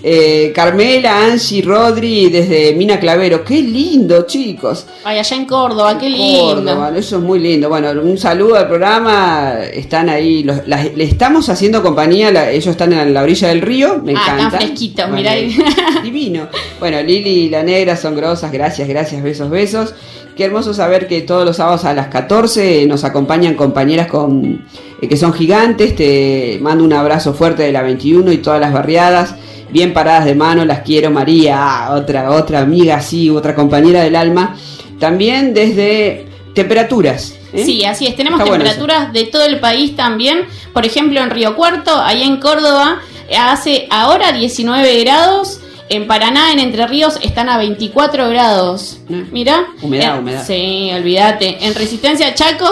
Eh, 0.07 0.53
Carmela, 0.55 1.25
Angie, 1.25 1.63
Rodri, 1.63 2.29
desde 2.29 2.75
Mina 2.75 3.01
Clavero. 3.01 3.43
Qué 3.43 3.63
lindo, 3.63 4.27
chicos. 4.27 4.85
Ay, 5.03 5.19
allá 5.19 5.35
en 5.35 5.47
Córdoba, 5.47 5.97
qué 5.99 6.11
lindo. 6.11 6.57
Córdoba, 6.57 6.93
eso 6.95 7.17
es 7.17 7.23
muy 7.23 7.39
lindo. 7.39 7.71
Bueno, 7.71 7.91
un 7.93 8.19
saludo 8.19 8.57
al 8.57 8.69
programa. 8.69 9.61
Están 9.73 10.11
ahí, 10.11 10.43
los- 10.43 10.69
las- 10.69 10.95
le 10.95 11.05
estamos 11.05 11.49
haciendo 11.49 11.83
compañía. 11.83 12.31
la- 12.31 12.51
ellos 12.51 12.67
están 12.67 12.93
en 12.93 13.15
la 13.15 13.23
orilla 13.23 13.49
del 13.49 13.63
río. 13.63 14.03
Me 14.05 14.13
Ah, 14.13 14.21
encanta. 14.23 14.45
están 14.45 14.51
fresquitos, 14.61 15.09
Bueno, 15.11 15.17
mirá. 15.31 15.33
Divino. 16.05 16.49
Bueno, 16.79 17.01
Lili 17.03 17.31
y 17.47 17.49
la 17.49 17.63
negra 17.63 17.97
son 17.97 18.15
grosas. 18.15 18.53
Gracias, 18.53 18.87
gracias, 18.87 19.23
besos, 19.23 19.49
besos. 19.49 19.95
Qué 20.37 20.45
hermoso 20.45 20.75
saber 20.75 21.07
que 21.09 21.23
todos 21.23 21.47
los 21.47 21.57
sábados 21.57 21.85
a 21.87 21.95
las 21.95 22.09
14 22.09 22.85
nos 22.87 23.05
acompañan 23.05 23.55
compañeras 23.55 24.09
con 24.09 24.67
que 25.09 25.17
son 25.17 25.33
gigantes. 25.33 25.95
Te 25.97 26.59
mando 26.61 26.85
un 26.85 26.93
abrazo 26.93 27.35
fuerte 27.35 27.63
de 27.63 27.73
la 27.73 27.83
21 27.83 28.31
y 28.33 28.39
todas 28.39 28.61
las 28.61 28.73
barriadas. 28.73 29.35
Bien 29.71 29.93
paradas 29.93 30.25
de 30.25 30.35
mano, 30.35 30.65
las 30.65 30.81
quiero 30.81 31.11
María, 31.11 31.57
Ah, 31.59 31.95
otra, 31.95 32.31
otra 32.31 32.61
amiga 32.61 32.97
así, 32.97 33.29
otra 33.31 33.55
compañera 33.55 34.03
del 34.05 34.15
alma. 34.17 34.57
También 35.01 35.53
desde 35.53 36.27
temperaturas. 36.55 37.35
¿eh? 37.53 37.65
Sí, 37.65 37.85
así 37.85 38.07
es. 38.07 38.15
Tenemos 38.17 38.39
Está 38.41 38.49
bueno 38.51 38.65
temperaturas 38.65 39.13
de 39.13 39.25
todo 39.25 39.45
el 39.45 39.59
país 39.61 39.97
también. 39.97 40.43
Por 40.73 40.87
ejemplo, 40.87 41.21
en 41.21 41.31
Río 41.31 41.57
Cuarto, 41.57 41.93
ahí 42.01 42.23
en 42.23 42.37
Córdoba, 42.39 43.01
hace 43.39 43.87
ahora 43.91 44.33
19 44.33 45.01
grados. 45.05 45.61
En 45.91 46.07
Paraná, 46.07 46.51
en 46.53 46.61
Entre 46.61 46.87
Ríos, 46.87 47.19
están 47.23 47.49
a 47.51 47.59
24 47.59 48.31
grados. 48.31 49.01
Mira. 49.33 49.67
Humedad, 49.83 50.17
Eh, 50.17 50.19
humedad. 50.19 50.45
Sí, 50.47 50.91
olvídate. 50.95 51.59
En 51.67 51.75
Resistencia 51.75 52.33
Chaco, 52.35 52.71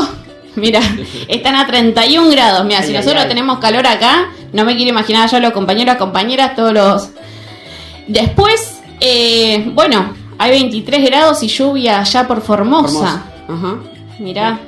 mira, 0.57 0.81
están 1.29 1.57
a 1.57 1.67
31 1.67 2.31
grados. 2.31 2.65
Mira, 2.65 2.83
si 2.83 2.93
nosotros 2.93 3.23
ay. 3.23 3.29
tenemos 3.29 3.59
calor 3.59 3.87
acá, 3.87 4.31
no 4.53 4.65
me 4.65 4.77
quiero 4.77 4.91
imaginar 4.91 5.29
ya 5.31 5.41
los 5.41 5.53
compañeros, 5.53 5.97
compañeras, 5.97 6.55
todos 6.55 6.73
los... 6.73 7.11
Después, 8.09 8.81
eh, 9.01 9.71
bueno, 9.75 10.15
hay 10.39 10.51
23 10.51 11.05
grados 11.07 11.43
y 11.43 11.49
lluvia 11.49 12.01
allá 12.01 12.27
por 12.27 12.43
Formosa. 12.43 13.25
Ajá. 13.49 13.79
Mirá. 14.19 14.61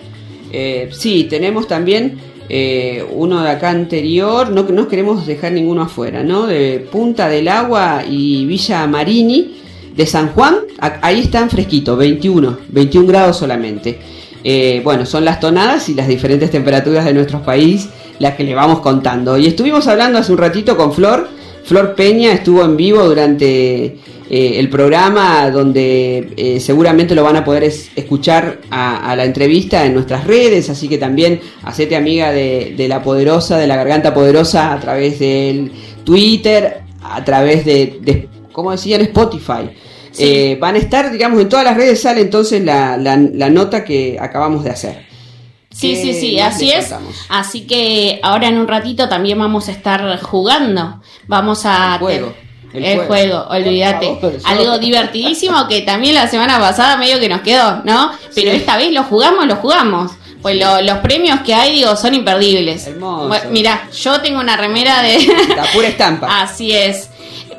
Eh, 0.53 0.89
sí, 0.93 1.25
tenemos 1.25 1.67
también 1.67 2.19
eh, 2.49 3.05
uno 3.11 3.43
de 3.43 3.51
acá 3.51 3.71
anterior, 3.71 4.51
no, 4.51 4.63
no 4.63 4.87
queremos 4.87 5.27
dejar 5.27 5.53
ninguno 5.53 5.83
afuera, 5.83 6.23
¿no? 6.23 6.47
De 6.47 6.87
Punta 6.93 7.29
del 7.29 7.49
Agua 7.49 8.05
y 8.09 8.45
Villa 8.45 8.87
Marini, 8.87 9.57
de 9.97 10.07
San 10.07 10.29
Juan, 10.29 10.59
ahí 10.79 11.21
están 11.21 11.49
fresquitos, 11.49 11.97
21, 11.97 12.59
21 12.69 13.07
grados 13.07 13.39
solamente. 13.39 13.99
Eh, 14.45 14.83
bueno, 14.85 15.07
son 15.07 15.25
las 15.25 15.41
tonadas 15.41 15.89
y 15.89 15.95
las 15.95 16.07
diferentes 16.07 16.51
temperaturas 16.51 17.05
de 17.07 17.15
nuestro 17.15 17.43
país 17.43 17.89
las 18.19 18.35
que 18.35 18.45
le 18.45 18.55
vamos 18.55 18.81
contando. 18.81 19.37
Y 19.39 19.47
estuvimos 19.47 19.87
hablando 19.89 20.19
hace 20.19 20.31
un 20.33 20.39
ratito 20.39 20.77
con 20.77 20.93
Flor, 20.93 21.29
Flor 21.65 21.95
Peña 21.95 22.33
estuvo 22.33 22.63
en 22.63 22.77
vivo 22.77 23.03
durante 23.05 23.85
eh, 23.87 23.97
el 24.29 24.69
programa 24.69 25.51
donde 25.51 26.33
eh, 26.37 26.61
seguramente 26.61 27.15
lo 27.15 27.23
van 27.25 27.37
a 27.37 27.45
poder 27.45 27.65
es- 27.65 27.91
escuchar 27.97 28.61
a, 28.71 29.17
la 29.17 29.25
entrevista 29.25 29.85
en 29.87 29.95
nuestras 29.95 30.27
redes, 30.27 30.69
así 30.69 30.89
que 30.89 30.99
también 30.99 31.41
hacete 31.63 31.97
amiga 31.97 32.33
de, 32.33 32.87
la 32.89 33.03
poderosa, 33.03 33.57
de 33.57 33.67
la 33.67 33.77
garganta 33.77 34.13
poderosa 34.13 34.75
a 34.75 34.81
través 34.81 35.19
del 35.19 35.73
Twitter, 36.05 36.83
a 37.03 37.25
través 37.25 37.65
de, 37.65 37.99
de 38.03 38.29
¿cómo 38.53 38.71
decían? 38.71 39.01
Spotify. 39.01 39.71
Eh, 40.19 40.57
van 40.61 40.75
a 40.77 40.79
estar, 40.79 41.11
digamos, 41.11 41.41
en 41.41 41.49
todas 41.49 41.65
las 41.65 41.77
redes 41.77 42.01
sale 42.03 42.21
entonces 42.21 42.63
la, 42.65 42.97
la- 42.97 43.17
la 43.17 43.51
nota 43.51 43.85
que 43.85 44.17
acabamos 44.21 44.65
de 44.65 44.71
hacer. 44.71 45.07
Sí, 45.71 45.89
¿Qué 45.95 45.97
sí, 46.03 46.15
sí, 46.21 46.37
más 46.39 46.55
así 46.55 46.71
es. 46.71 46.87
contamos? 46.87 47.17
Así 47.29 47.67
que 47.67 48.21
ahora 48.23 48.47
en 48.49 48.59
un 48.59 48.69
ratito 48.69 49.09
también 49.09 49.39
vamos 49.39 49.69
a 49.69 49.73
estar 49.73 50.21
jugando. 50.23 51.01
Vamos 51.27 51.63
a... 51.67 51.95
El 51.95 51.99
juego, 51.99 52.35
El, 52.73 52.85
el 52.85 52.97
juego, 52.99 53.07
juego. 53.09 53.47
olvídate. 53.51 54.19
Algo 54.45 54.79
divertidísimo 54.79 55.67
que 55.69 55.81
también 55.81 56.15
la 56.15 56.29
semana 56.29 56.61
pasada 56.61 56.97
medio 56.97 57.19
que 57.19 57.29
nos 57.29 57.41
quedó, 57.41 57.83
¿no? 57.85 58.13
Pero 58.35 58.51
Sí. 58.53 58.57
esta 58.57 58.77
vez 58.77 58.93
lo 58.93 59.03
jugamos, 59.03 59.47
lo 59.47 59.57
jugamos. 59.57 60.13
Pues 60.43 60.61
lo- 60.61 60.81
los 60.83 60.99
premios 60.99 61.41
que 61.41 61.55
hay, 61.55 61.73
digo, 61.75 61.97
son 61.97 62.15
imperdibles. 62.15 62.87
Hermoso. 62.87 63.27
Bueno, 63.29 63.45
mira, 63.51 63.89
yo 64.01 64.21
tengo 64.21 64.39
una 64.39 64.57
remera 64.57 65.03
de... 65.03 65.27
La 65.57 65.65
pura 65.73 65.89
estampa. 65.89 66.29
Así 66.43 66.71
es. 66.71 67.09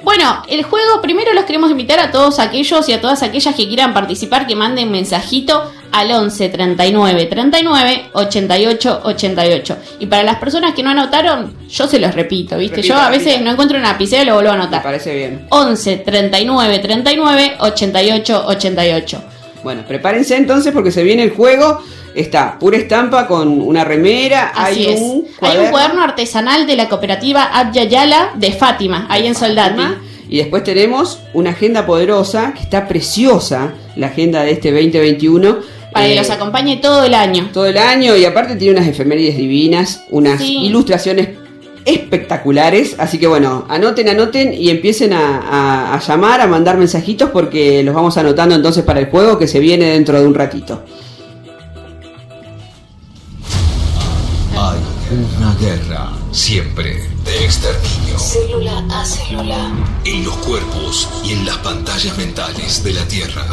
Bueno, 0.05 0.43
el 0.47 0.61
juego 0.61 1.01
primero 1.01 1.33
los 1.33 1.45
queremos 1.45 1.71
invitar 1.71 1.99
a 1.99 2.11
todos 2.11 2.37
aquellos 2.37 2.87
y 2.87 2.93
a 2.93 3.01
todas 3.01 3.23
aquellas 3.23 3.55
que 3.55 3.67
quieran 3.67 3.91
participar, 3.91 4.45
que 4.45 4.55
manden 4.55 4.91
mensajito 4.91 5.71
al 5.91 6.11
11 6.11 6.49
39 6.49 7.25
39 7.25 8.09
88 8.13 9.01
88. 9.03 9.77
Y 10.01 10.05
para 10.05 10.21
las 10.21 10.35
personas 10.35 10.75
que 10.75 10.83
no 10.83 10.91
anotaron, 10.91 11.55
yo 11.67 11.87
se 11.87 11.97
los 11.97 12.13
repito, 12.13 12.55
¿viste? 12.55 12.75
Repita, 12.75 12.93
yo 12.93 13.01
a 13.01 13.09
veces 13.09 13.25
repita. 13.25 13.45
no 13.45 13.51
encuentro 13.53 13.79
una 13.79 13.93
lapicera 13.93 14.21
y 14.21 14.25
lo 14.27 14.35
vuelvo 14.35 14.51
a 14.51 14.53
anotar. 14.53 14.81
Me 14.81 14.83
parece 14.83 15.15
bien. 15.15 15.47
11 15.49 15.97
39 15.97 16.79
39 16.79 17.55
88 17.61 18.43
88. 18.45 19.23
Bueno, 19.63 19.83
prepárense 19.87 20.37
entonces 20.37 20.71
porque 20.71 20.91
se 20.91 21.01
viene 21.01 21.23
el 21.23 21.31
juego. 21.31 21.81
Está 22.15 22.57
pura 22.57 22.77
estampa 22.77 23.27
con 23.27 23.61
una 23.61 23.83
remera. 23.83 24.51
Así 24.55 24.85
hay 24.85 24.93
es. 24.93 25.01
un 25.01 25.25
Hay 25.41 25.57
un 25.57 25.67
cuaderno 25.71 26.01
artesanal 26.01 26.65
de 26.65 26.75
la 26.77 26.87
cooperativa 26.89 27.43
Abyayala 27.43 28.31
de 28.35 28.51
Fátima, 28.53 29.05
ahí 29.09 29.27
en 29.27 29.35
Soldati. 29.35 29.81
Y 30.29 30.37
después 30.37 30.63
tenemos 30.63 31.19
una 31.33 31.51
agenda 31.51 31.85
poderosa 31.85 32.53
que 32.55 32.61
está 32.63 32.87
preciosa, 32.87 33.73
la 33.95 34.07
agenda 34.07 34.43
de 34.43 34.51
este 34.51 34.71
2021. 34.71 35.57
Para 35.91 36.05
que 36.07 36.13
Eh, 36.13 36.15
los 36.15 36.29
acompañe 36.29 36.77
todo 36.77 37.03
el 37.05 37.13
año. 37.13 37.49
todo 37.53 37.67
el 37.67 37.77
año 37.77 38.15
y 38.17 38.25
aparte 38.25 38.55
tiene 38.55 38.77
unas 38.79 38.89
efemérides 38.89 39.37
divinas, 39.37 40.01
unas 40.09 40.39
Sí. 40.41 40.65
ilustraciones 40.65 41.29
espectaculares. 41.85 42.95
Así 42.97 43.17
que 43.17 43.27
bueno, 43.27 43.65
anoten, 43.69 44.09
anoten 44.09 44.53
y 44.53 44.69
empiecen 44.69 45.13
a, 45.13 45.37
a- 45.39 45.95
a 45.95 45.99
llamar, 45.99 46.41
a 46.41 46.47
mandar 46.47 46.77
mensajitos 46.77 47.29
porque 47.31 47.83
los 47.83 47.93
vamos 47.95 48.17
anotando 48.17 48.55
entonces 48.55 48.83
para 48.83 48.99
el 48.99 49.07
juego 49.07 49.37
que 49.37 49.47
se 49.47 49.59
viene 49.59 49.85
dentro 49.85 50.19
de 50.19 50.27
un 50.27 50.33
ratito. 50.35 50.83
Una 55.45 55.55
guerra, 55.55 56.11
siempre, 56.31 57.07
de 57.23 57.45
exterminio. 57.45 58.17
Célula 58.17 58.83
a 58.89 59.05
célula. 59.05 59.71
En 60.03 60.23
los 60.23 60.35
cuerpos 60.37 61.07
y 61.23 61.33
en 61.33 61.45
las 61.45 61.57
pantallas 61.57 62.17
mentales 62.17 62.83
de 62.83 62.93
la 62.93 63.07
Tierra. 63.07 63.45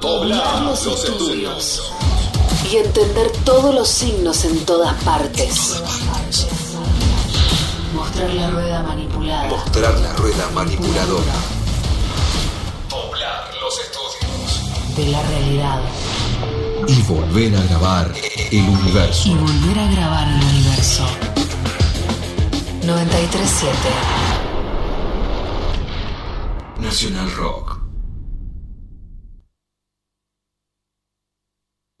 Poblar 0.00 0.62
los 0.62 0.86
estudios. 0.86 1.92
Y 2.70 2.76
entender 2.76 3.32
todos 3.44 3.74
los 3.74 3.88
signos 3.88 4.44
en 4.44 4.64
todas 4.64 4.94
partes. 5.02 5.82
Mostrar 7.96 8.32
la 8.32 8.50
rueda 8.50 8.82
manipulada. 8.84 9.48
Mostrar 9.48 9.98
la 9.98 10.12
rueda 10.12 10.48
manipuladora. 10.54 11.34
Poblar 12.88 13.50
los 13.60 13.80
estudios. 13.80 14.96
de 14.96 15.06
la 15.08 15.22
realidad. 15.22 15.80
Y 16.92 17.00
volver 17.04 17.56
a 17.56 17.62
grabar 17.62 18.12
el 18.50 18.68
universo. 18.68 19.28
Y 19.30 19.34
volver 19.34 19.78
a 19.78 19.90
grabar 19.92 20.28
el 20.28 20.44
universo. 20.44 21.06
937. 22.84 23.72
Nacional 26.80 27.32
Rock. 27.32 27.78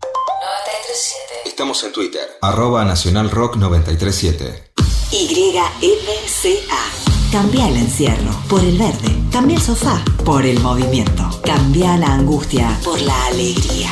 937. 0.02 1.48
Estamos 1.48 1.82
en 1.84 1.92
Twitter. 1.92 2.28
Arroba 2.42 2.84
Nacional 2.84 3.30
Rock 3.30 3.56
937. 3.56 4.72
YMCA. 5.10 7.11
Cambia 7.32 7.66
el 7.66 7.78
encierro 7.78 8.30
por 8.46 8.62
el 8.62 8.76
verde. 8.76 9.08
Cambia 9.30 9.56
el 9.56 9.62
sofá 9.62 10.04
por 10.22 10.44
el 10.44 10.60
movimiento. 10.60 11.30
Cambia 11.42 11.96
la 11.96 12.12
angustia 12.12 12.78
por 12.84 13.00
la 13.00 13.24
alegría. 13.24 13.90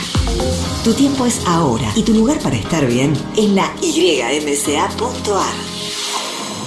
Tu 0.85 0.93
tiempo 0.93 1.25
es 1.25 1.41
ahora 1.47 1.91
y 1.95 2.03
tu 2.03 2.13
lugar 2.13 2.39
para 2.41 2.57
estar 2.57 2.87
bien 2.87 3.15
es 3.39 3.49
la 3.49 3.73
ymca.ar. 3.81 5.55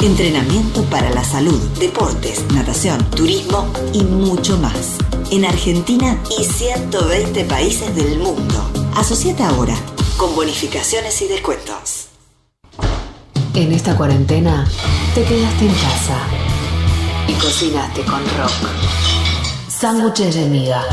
Entrenamiento 0.01 0.82
para 0.86 1.11
la 1.11 1.24
salud, 1.24 1.59
deportes, 1.80 2.43
natación, 2.55 3.07
turismo 3.11 3.71
y 3.93 4.03
mucho 4.03 4.57
más. 4.57 4.97
En 5.30 5.45
Argentina 5.45 6.19
y 6.39 6.43
120 6.43 7.45
países 7.45 7.95
del 7.95 8.17
mundo. 8.17 8.67
Asociate 8.95 9.43
ahora 9.43 9.76
con 10.17 10.36
bonificaciones 10.36 11.21
y 11.21 11.28
descuentos. 11.28 12.07
En 13.53 13.71
esta 13.71 13.95
cuarentena 13.95 14.67
te 15.13 15.24
quedaste 15.24 15.65
en 15.67 15.74
casa 15.76 16.53
y 17.28 17.34
cocinaste 17.34 18.01
con 18.03 18.21
rock. 18.38 18.51
Sándwiches 19.67 20.36
de 20.36 20.45
miga. 20.45 20.84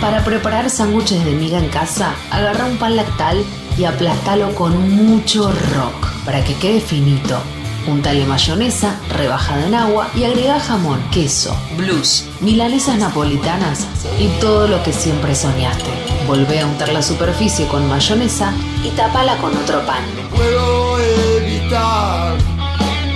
Para 0.00 0.24
preparar 0.24 0.70
sándwiches 0.70 1.24
de 1.24 1.32
miga 1.32 1.58
en 1.58 1.68
casa, 1.68 2.14
agarra 2.30 2.66
un 2.66 2.76
pan 2.78 2.96
lactal 2.96 3.44
y 3.76 3.84
aplastalo 3.84 4.54
con 4.54 4.90
mucho 4.90 5.52
rock 5.74 6.10
para 6.24 6.42
que 6.44 6.54
quede 6.54 6.80
finito. 6.80 7.38
Untale 7.86 8.26
mayonesa 8.26 9.00
rebajada 9.16 9.66
en 9.66 9.74
agua 9.74 10.08
y 10.14 10.24
agrega 10.24 10.60
jamón, 10.60 11.02
queso, 11.10 11.56
blues, 11.76 12.26
milanesas 12.40 12.98
napolitanas 12.98 13.86
y 14.18 14.28
todo 14.40 14.68
lo 14.68 14.82
que 14.82 14.92
siempre 14.92 15.34
soñaste. 15.34 15.90
Volvé 16.26 16.60
a 16.60 16.66
untar 16.66 16.92
la 16.92 17.02
superficie 17.02 17.66
con 17.66 17.88
mayonesa 17.88 18.52
y 18.84 18.90
tapala 18.90 19.36
con 19.38 19.56
otro 19.56 19.84
pan. 19.86 20.04
puedo 20.30 20.98
evitar 21.00 22.49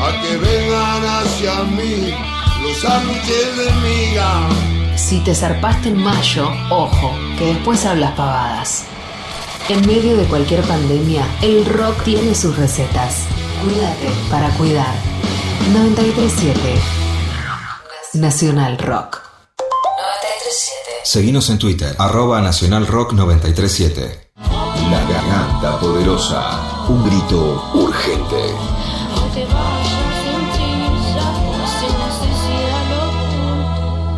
a 0.05 0.21
que 0.21 0.37
vengan 0.37 1.05
hacia 1.05 1.63
mí 1.65 2.15
los 2.63 2.81
sándwiches 2.81 3.57
de 3.57 3.73
miga. 3.83 4.49
Si 4.97 5.21
te 5.21 5.35
zarpaste 5.35 5.89
en 5.89 6.03
mayo, 6.03 6.51
ojo, 6.71 7.13
que 7.39 7.47
después 7.47 7.85
hablas 7.85 8.13
pavadas. 8.13 8.85
En 9.69 9.87
medio 9.87 10.17
de 10.17 10.25
cualquier 10.25 10.63
pandemia, 10.63 11.27
el 11.43 11.65
rock 11.65 12.03
tiene 12.05 12.35
sus 12.35 12.57
recetas. 12.57 13.25
Cuídate 13.63 14.09
para 14.31 14.51
cuidar. 14.57 14.95
937 15.73 16.61
Nacional 18.15 18.77
Rock. 18.79 19.23
937 19.59 20.75
Seguinos 21.05 21.49
en 21.49 21.59
Twitter. 21.59 21.97
Arroba 21.99 22.41
Nacional 22.43 22.87
Rock 22.87 23.15
937. 23.15 24.31
La 24.91 25.05
garganta 25.05 25.81
poderosa. 25.81 26.87
Un 26.89 27.05
grito 27.05 27.71
urgente. 27.75 28.55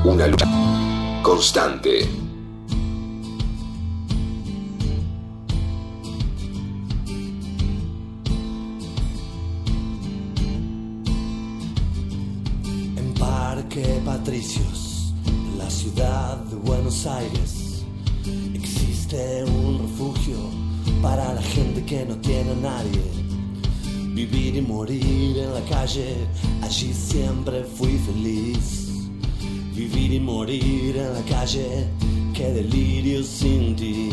Una 0.06 0.28
lucha 0.28 0.46
constante. 1.20 2.08
En 12.96 13.14
Parque 13.18 14.00
Patricios, 14.04 15.12
la 15.58 15.68
ciudad 15.68 16.36
de 16.36 16.54
Buenos 16.54 17.04
Aires, 17.06 17.84
existe 18.54 19.42
un 19.42 19.80
refugio 19.80 20.36
para 21.02 21.34
la 21.34 21.42
gente 21.42 21.84
que 21.84 22.06
no 22.06 22.16
tiene 22.18 22.52
a 22.52 22.54
nadie. 22.54 23.02
Vivir 24.14 24.54
y 24.54 24.60
morir 24.62 25.36
en 25.36 25.52
la 25.52 25.62
calle, 25.68 26.28
allí 26.62 26.94
siempre 26.94 27.64
fui 27.64 27.98
feliz. 27.98 28.85
Vivir 29.76 30.14
y 30.14 30.20
morir 30.20 30.96
en 30.96 31.12
la 31.12 31.20
calle, 31.28 31.86
qué 32.32 32.50
delirio 32.50 33.22
sin 33.22 33.76
ti. 33.76 34.08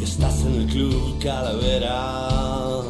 Estás 0.00 0.42
en 0.42 0.54
el 0.54 0.66
club 0.68 1.18
Calavera. 1.20 2.80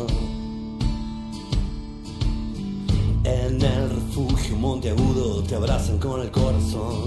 En 3.25 3.63
el 3.63 3.89
refugio 3.89 4.55
Monteagudo 4.59 5.43
te 5.45 5.55
abrazan 5.55 5.97
con 5.97 6.21
el 6.21 6.31
corazón. 6.31 7.07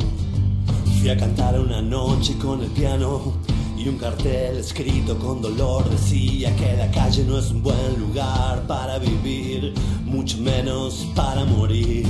Fui 1.00 1.10
a 1.10 1.16
cantar 1.16 1.60
una 1.60 1.80
noche 1.80 2.36
con 2.40 2.64
el 2.64 2.72
piano 2.72 3.34
y 3.78 3.88
un 3.88 4.00
cartel 4.00 4.58
escrito 4.58 5.20
con 5.20 5.44
dolor 5.44 5.88
decía 5.92 6.56
que 6.56 6.76
la 6.76 6.90
calle 6.90 7.24
no 7.24 7.38
es 7.38 7.52
un 7.52 7.62
buen 7.62 8.00
lugar 8.00 8.66
para 8.66 8.98
vivir, 8.98 9.76
mucho 10.06 10.40
menos 10.40 11.08
para 11.14 11.46
morir. 11.46 12.08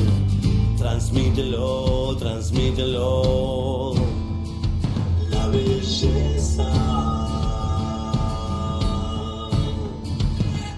Transmítelo, 0.79 2.15
transmítelo. 2.15 3.93
La 5.29 5.47
belleza. 5.47 6.63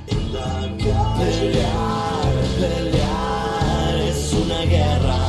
En 0.08 0.34
la 0.34 0.62
calle. 0.80 1.40
Pelear, 1.40 2.34
pelear 2.60 3.96
es 4.10 4.34
una 4.34 4.62
guerra. 4.66 5.20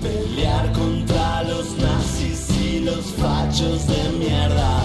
Pelear 0.00 0.72
contra 0.74 1.42
los 1.42 1.76
nazis 1.78 2.48
y 2.56 2.78
los 2.78 3.04
fachos 3.18 3.84
de 3.88 4.12
mierda. 4.16 4.77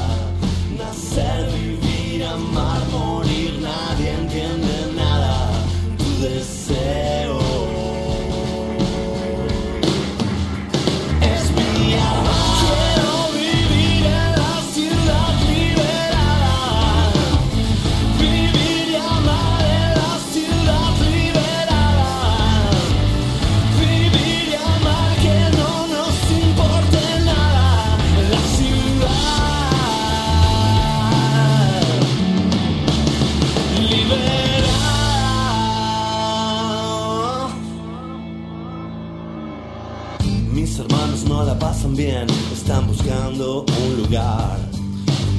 Están 42.10 42.86
buscando 42.88 43.66
un 43.86 44.04
lugar, 44.04 44.60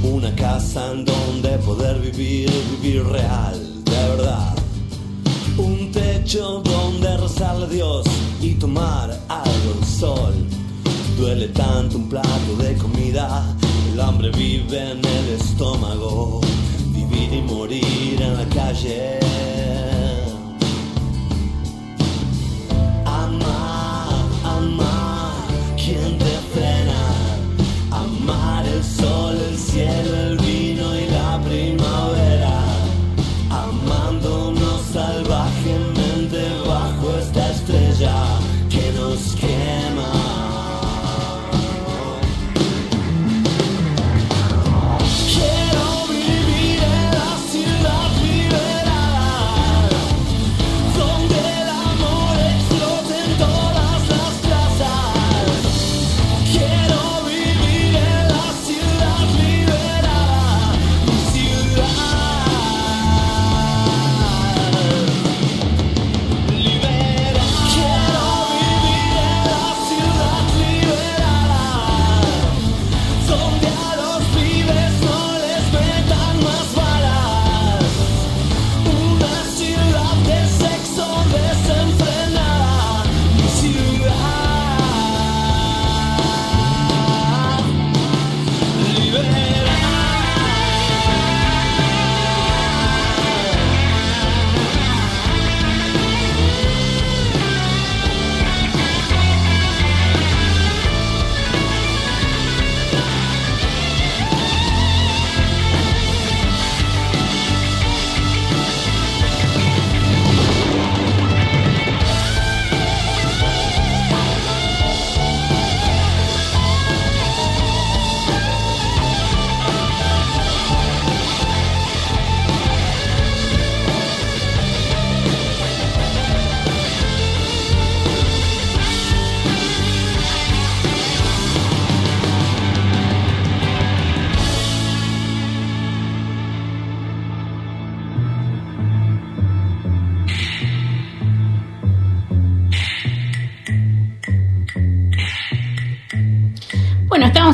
una 0.02 0.34
casa 0.34 0.92
en 0.92 1.04
donde 1.04 1.50
poder 1.58 2.00
vivir, 2.00 2.50
vivir 2.80 3.04
real, 3.04 3.84
de 3.84 3.90
verdad. 3.90 4.54
Un 5.58 5.92
techo 5.92 6.62
donde 6.64 7.16
rezarle 7.18 7.66
a 7.66 7.68
Dios 7.68 8.06
y 8.40 8.54
tomar 8.54 9.10
algo 9.28 9.80
de 9.80 9.86
sol. 9.86 10.34
Duele 11.18 11.48
tanto 11.48 11.98
un 11.98 12.08
plato 12.08 12.56
de 12.58 12.74
comida, 12.76 13.44
el 13.92 14.00
hambre 14.00 14.30
vive 14.30 14.92
en 14.92 14.98
el 15.04 15.28
estómago, 15.38 16.40
vivir 16.94 17.30
y 17.34 17.42
morir 17.42 18.22
en 18.22 18.36
la 18.38 18.46
calle. 18.54 19.93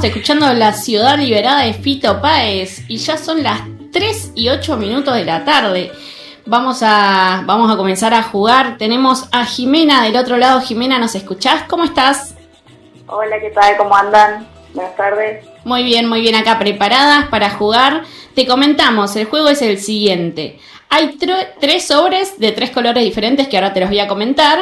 Estamos 0.02 0.16
escuchando 0.16 0.54
La 0.54 0.72
Ciudad 0.72 1.18
Liberada 1.18 1.62
de 1.64 1.74
Fito 1.74 2.22
Páez 2.22 2.84
y 2.88 2.96
ya 2.96 3.18
son 3.18 3.42
las 3.42 3.60
3 3.92 4.32
y 4.34 4.48
8 4.48 4.78
minutos 4.78 5.14
de 5.14 5.26
la 5.26 5.44
tarde. 5.44 5.92
Vamos 6.46 6.82
a, 6.82 7.42
vamos 7.44 7.70
a 7.70 7.76
comenzar 7.76 8.14
a 8.14 8.22
jugar. 8.22 8.78
Tenemos 8.78 9.26
a 9.30 9.44
Jimena 9.44 10.02
del 10.02 10.16
otro 10.16 10.38
lado. 10.38 10.62
Jimena, 10.62 10.98
¿nos 10.98 11.14
escuchás? 11.14 11.64
¿Cómo 11.68 11.84
estás? 11.84 12.34
Hola, 13.08 13.38
¿qué 13.40 13.50
tal? 13.50 13.76
¿Cómo 13.76 13.94
andan? 13.94 14.46
Buenas 14.72 14.96
tardes. 14.96 15.44
Muy 15.64 15.82
bien, 15.82 16.08
muy 16.08 16.22
bien 16.22 16.34
acá 16.34 16.58
preparadas 16.58 17.26
para 17.28 17.50
jugar. 17.50 18.04
Te 18.34 18.46
comentamos, 18.46 19.14
el 19.16 19.26
juego 19.26 19.48
es 19.50 19.60
el 19.60 19.78
siguiente. 19.80 20.58
Hay 20.88 21.18
tr- 21.18 21.48
tres 21.60 21.86
sobres 21.86 22.38
de 22.38 22.52
tres 22.52 22.70
colores 22.70 23.04
diferentes 23.04 23.48
que 23.48 23.56
ahora 23.58 23.74
te 23.74 23.80
los 23.80 23.90
voy 23.90 23.98
a 24.00 24.08
comentar, 24.08 24.60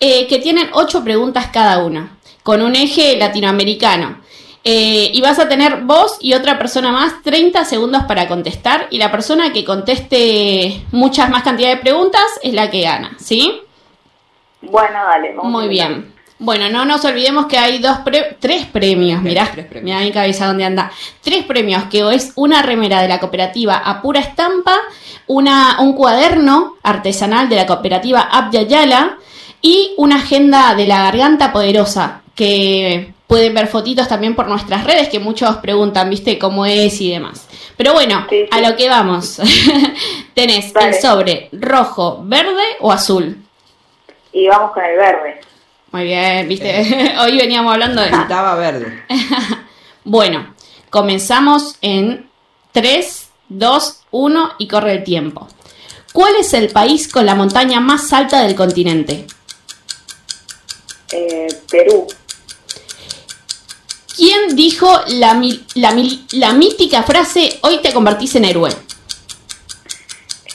eh, 0.00 0.26
que 0.26 0.38
tienen 0.38 0.68
ocho 0.72 1.04
preguntas 1.04 1.46
cada 1.52 1.78
uno, 1.84 2.10
con 2.42 2.60
un 2.60 2.74
eje 2.74 3.16
latinoamericano. 3.18 4.18
Eh, 4.62 5.10
y 5.14 5.20
vas 5.22 5.38
a 5.38 5.48
tener 5.48 5.82
vos 5.84 6.18
y 6.20 6.34
otra 6.34 6.58
persona 6.58 6.92
más 6.92 7.22
30 7.22 7.64
segundos 7.64 8.02
para 8.04 8.28
contestar 8.28 8.88
y 8.90 8.98
la 8.98 9.10
persona 9.10 9.54
que 9.54 9.64
conteste 9.64 10.82
muchas 10.92 11.30
más 11.30 11.42
cantidad 11.42 11.70
de 11.70 11.78
preguntas 11.78 12.22
es 12.42 12.52
la 12.52 12.70
que 12.70 12.82
gana, 12.82 13.16
¿sí? 13.18 13.62
Bueno, 14.60 14.98
dale. 15.08 15.32
vamos 15.34 15.50
Muy 15.50 15.68
bien. 15.68 16.12
Bueno, 16.38 16.68
no 16.70 16.84
nos 16.86 17.04
olvidemos 17.04 17.46
que 17.46 17.58
hay 17.58 17.78
dos 17.80 17.98
pre- 17.98 18.36
tres 18.40 18.66
premios, 18.66 19.20
mirá, 19.22 19.50
mirá 19.82 20.00
mi 20.00 20.10
cabeza 20.10 20.46
dónde 20.46 20.64
anda. 20.64 20.90
Tres 21.22 21.44
premios, 21.44 21.84
que 21.84 22.00
es 22.14 22.32
una 22.34 22.62
remera 22.62 23.02
de 23.02 23.08
la 23.08 23.20
cooperativa 23.20 23.76
a 23.76 24.00
pura 24.00 24.20
estampa, 24.20 24.74
una, 25.26 25.76
un 25.80 25.92
cuaderno 25.94 26.76
artesanal 26.82 27.48
de 27.50 27.56
la 27.56 27.66
cooperativa 27.66 28.20
Abya 28.22 28.62
Yala 28.62 29.18
y 29.60 29.92
una 29.98 30.16
agenda 30.16 30.74
de 30.74 30.86
la 30.86 31.02
garganta 31.04 31.52
poderosa, 31.52 32.22
que 32.40 33.12
pueden 33.26 33.52
ver 33.52 33.66
fotitos 33.66 34.08
también 34.08 34.34
por 34.34 34.48
nuestras 34.48 34.84
redes, 34.84 35.10
que 35.10 35.18
muchos 35.18 35.56
preguntan, 35.58 36.08
viste, 36.08 36.38
cómo 36.38 36.64
es 36.64 36.98
y 37.02 37.10
demás. 37.10 37.46
Pero 37.76 37.92
bueno, 37.92 38.26
a 38.50 38.60
lo 38.62 38.76
que 38.76 38.88
vamos. 38.88 39.38
Tenés 40.34 40.72
el 40.74 40.94
sobre 40.94 41.50
rojo, 41.52 42.22
verde 42.24 42.64
o 42.80 42.90
azul. 42.90 43.36
Y 44.32 44.48
vamos 44.48 44.72
con 44.72 44.82
el 44.82 44.96
verde. 44.96 45.40
Muy 45.92 46.04
bien, 46.04 46.48
viste, 46.48 47.14
hoy 47.20 47.36
veníamos 47.36 47.74
hablando 47.74 48.00
de... 48.00 48.08
Estaba 48.08 48.54
verde. 48.54 49.04
Bueno, 50.02 50.54
comenzamos 50.88 51.76
en 51.82 52.26
3, 52.72 53.28
2, 53.50 54.02
1 54.12 54.52
y 54.58 54.66
corre 54.66 54.92
el 54.92 55.04
tiempo. 55.04 55.46
¿Cuál 56.14 56.36
es 56.36 56.54
el 56.54 56.70
país 56.70 57.06
con 57.12 57.26
la 57.26 57.34
montaña 57.34 57.80
más 57.80 58.10
alta 58.14 58.40
del 58.40 58.54
continente? 58.54 59.26
Eh, 61.12 61.48
Perú. 61.70 62.06
¿Quién 64.20 64.54
dijo 64.54 65.00
la, 65.06 65.32
mi- 65.32 65.64
la 65.76 65.92
mi- 65.92 66.26
la 66.32 66.52
mítica 66.52 67.02
frase 67.04 67.58
hoy 67.62 67.78
te 67.80 67.90
convertís 67.94 68.34
en 68.34 68.44
héroe? 68.44 68.70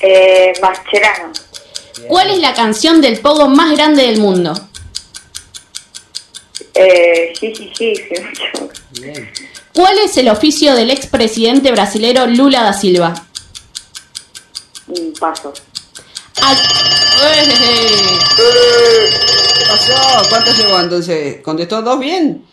Eh, 0.02 0.54
Mascherano. 0.62 1.34
¿Cuál 2.08 2.30
es 2.30 2.38
la 2.38 2.54
canción 2.54 3.02
del 3.02 3.20
pogo 3.22 3.48
más 3.48 3.72
grande 3.76 4.04
del 4.04 4.20
mundo? 4.20 4.54
Eh, 6.76 7.34
sí, 7.40 7.52
sí, 7.56 7.72
sí. 7.76 7.96
¿Cuál 9.74 9.98
es 9.98 10.16
el 10.18 10.30
oficio 10.30 10.76
del 10.76 10.92
expresidente 10.92 11.72
brasilero 11.72 12.28
Lula 12.28 12.62
da 12.62 12.74
Silva? 12.74 13.16
Mm, 14.86 15.12
Paso. 15.20 15.52
Al- 16.44 16.58
¿Qué 18.38 19.66
pasó? 19.68 20.30
¿Cuánto 20.30 20.52
llegó 20.54 20.80
entonces? 20.80 21.38
¿Contestó 21.42 21.82
dos 21.82 21.98
bien? 22.00 22.46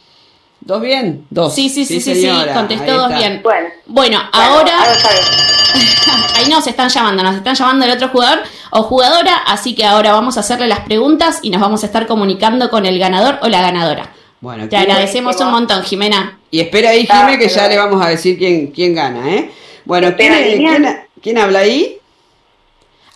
¿Dos 0.64 0.80
bien? 0.80 1.26
Dos. 1.30 1.55
Sí, 1.55 1.68
sí, 1.68 1.84
sí, 1.84 2.01
sí, 2.01 2.14
sí, 2.14 2.30
contestó 2.55 2.97
dos 2.97 3.09
bien. 3.16 3.40
Bueno, 3.43 3.68
Bueno, 3.86 4.20
ahora. 4.32 4.72
Ahí 6.36 6.48
nos 6.51 6.66
están 6.66 6.89
llamando, 6.89 7.22
nos 7.22 7.36
están 7.36 7.55
llamando 7.55 7.84
el 7.84 7.90
otro 7.93 8.09
jugador 8.09 8.40
o 8.70 8.82
jugadora, 8.82 9.36
así 9.47 9.74
que 9.74 9.84
ahora 9.84 10.12
vamos 10.12 10.36
a 10.36 10.40
hacerle 10.40 10.66
las 10.66 10.80
preguntas 10.80 11.39
y 11.43 11.51
nos 11.51 11.60
vamos 11.60 11.82
a 11.82 11.86
estar 11.86 12.06
comunicando 12.06 12.68
con 12.70 12.84
el 12.86 12.98
ganador 12.98 13.39
o 13.43 13.48
la 13.48 13.60
ganadora. 13.60 14.10
Bueno, 14.40 14.64
Te 14.64 14.70
¿quién- 14.70 14.82
agradecemos 14.82 15.36
un 15.40 15.51
montón, 15.51 15.82
Jimena. 15.82 16.39
Y 16.51 16.60
espera 16.60 16.90
ahí, 16.90 17.06
Ah, 17.10 17.26
Jimé, 17.26 17.39
que 17.39 17.48
ya 17.48 17.68
le 17.68 17.76
vamos 17.78 18.05
a 18.05 18.09
decir 18.09 18.36
quién, 18.39 18.68
quién 18.68 18.94
gana, 18.94 19.28
¿eh? 19.30 19.51
Bueno, 19.84 20.14
¿quién, 20.16 20.32
Espera, 20.32 20.48
línea. 20.55 20.70
quién- 20.76 21.01
quién 21.22 21.39
habla 21.39 21.60
ahí? 21.60 21.98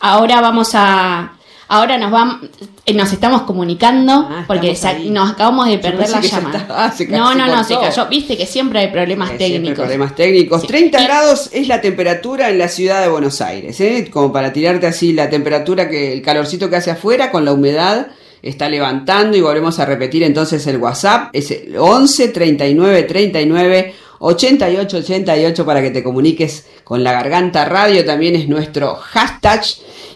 Ahora 0.00 0.40
vamos 0.40 0.70
a, 0.74 1.32
Ahora 1.68 1.98
nos 1.98 2.10
van, 2.12 2.48
eh, 2.84 2.94
nos 2.94 3.12
estamos 3.12 3.42
comunicando 3.42 4.28
porque 4.46 4.68
Ah, 4.68 4.72
estamos 4.72 4.96
ahí. 4.98 5.10
nos 5.10 5.30
acabamos 5.32 5.66
de 5.68 5.78
perder 5.78 6.08
la 6.10 6.20
llamada. 6.20 6.66
ah, 6.70 6.94
no, 7.08 7.34
no, 7.34 7.46
no, 7.48 7.64
se 7.64 7.74
cayó. 7.74 8.06
Viste 8.06 8.36
que 8.36 8.46
siempre 8.46 8.78
hay 8.80 8.88
problemas 8.88 9.28
Siempre 9.30 9.48
técnicos. 9.48 9.78
problemas 9.78 10.14
técnicos. 10.14 10.66
30 10.66 11.02
grados 11.02 11.50
es 11.52 11.66
la 11.66 11.80
temperatura 11.80 12.50
en 12.50 12.58
la 12.58 12.68
ciudad 12.68 13.02
de 13.02 13.08
Buenos 13.08 13.40
Aires, 13.40 13.80
¿eh? 13.80 14.08
Como 14.12 14.32
para 14.32 14.52
tirarte 14.52 14.86
así 14.86 15.12
la 15.12 15.28
temperatura 15.28 15.88
que 15.88 16.12
el 16.12 16.22
calorcito 16.22 16.70
que 16.70 16.76
hace 16.76 16.90
afuera 16.92 17.30
con 17.32 17.44
la 17.44 17.52
humedad 17.52 18.08
está 18.42 18.68
levantando 18.68 19.36
y 19.36 19.40
volvemos 19.40 19.80
a 19.80 19.86
repetir 19.86 20.22
entonces 20.22 20.64
el 20.68 20.76
WhatsApp 20.76 21.30
es 21.32 21.50
el 21.50 21.76
11 21.76 22.28
39 22.28 23.02
39 23.02 23.94
88 24.18 24.96
88 24.98 25.66
para 25.66 25.82
que 25.82 25.90
te 25.90 26.02
comuniques 26.02 26.66
con 26.84 27.02
la 27.02 27.12
Garganta 27.12 27.64
Radio 27.64 28.04
también 28.04 28.36
es 28.36 28.48
nuestro 28.48 28.94
hashtag 28.94 29.62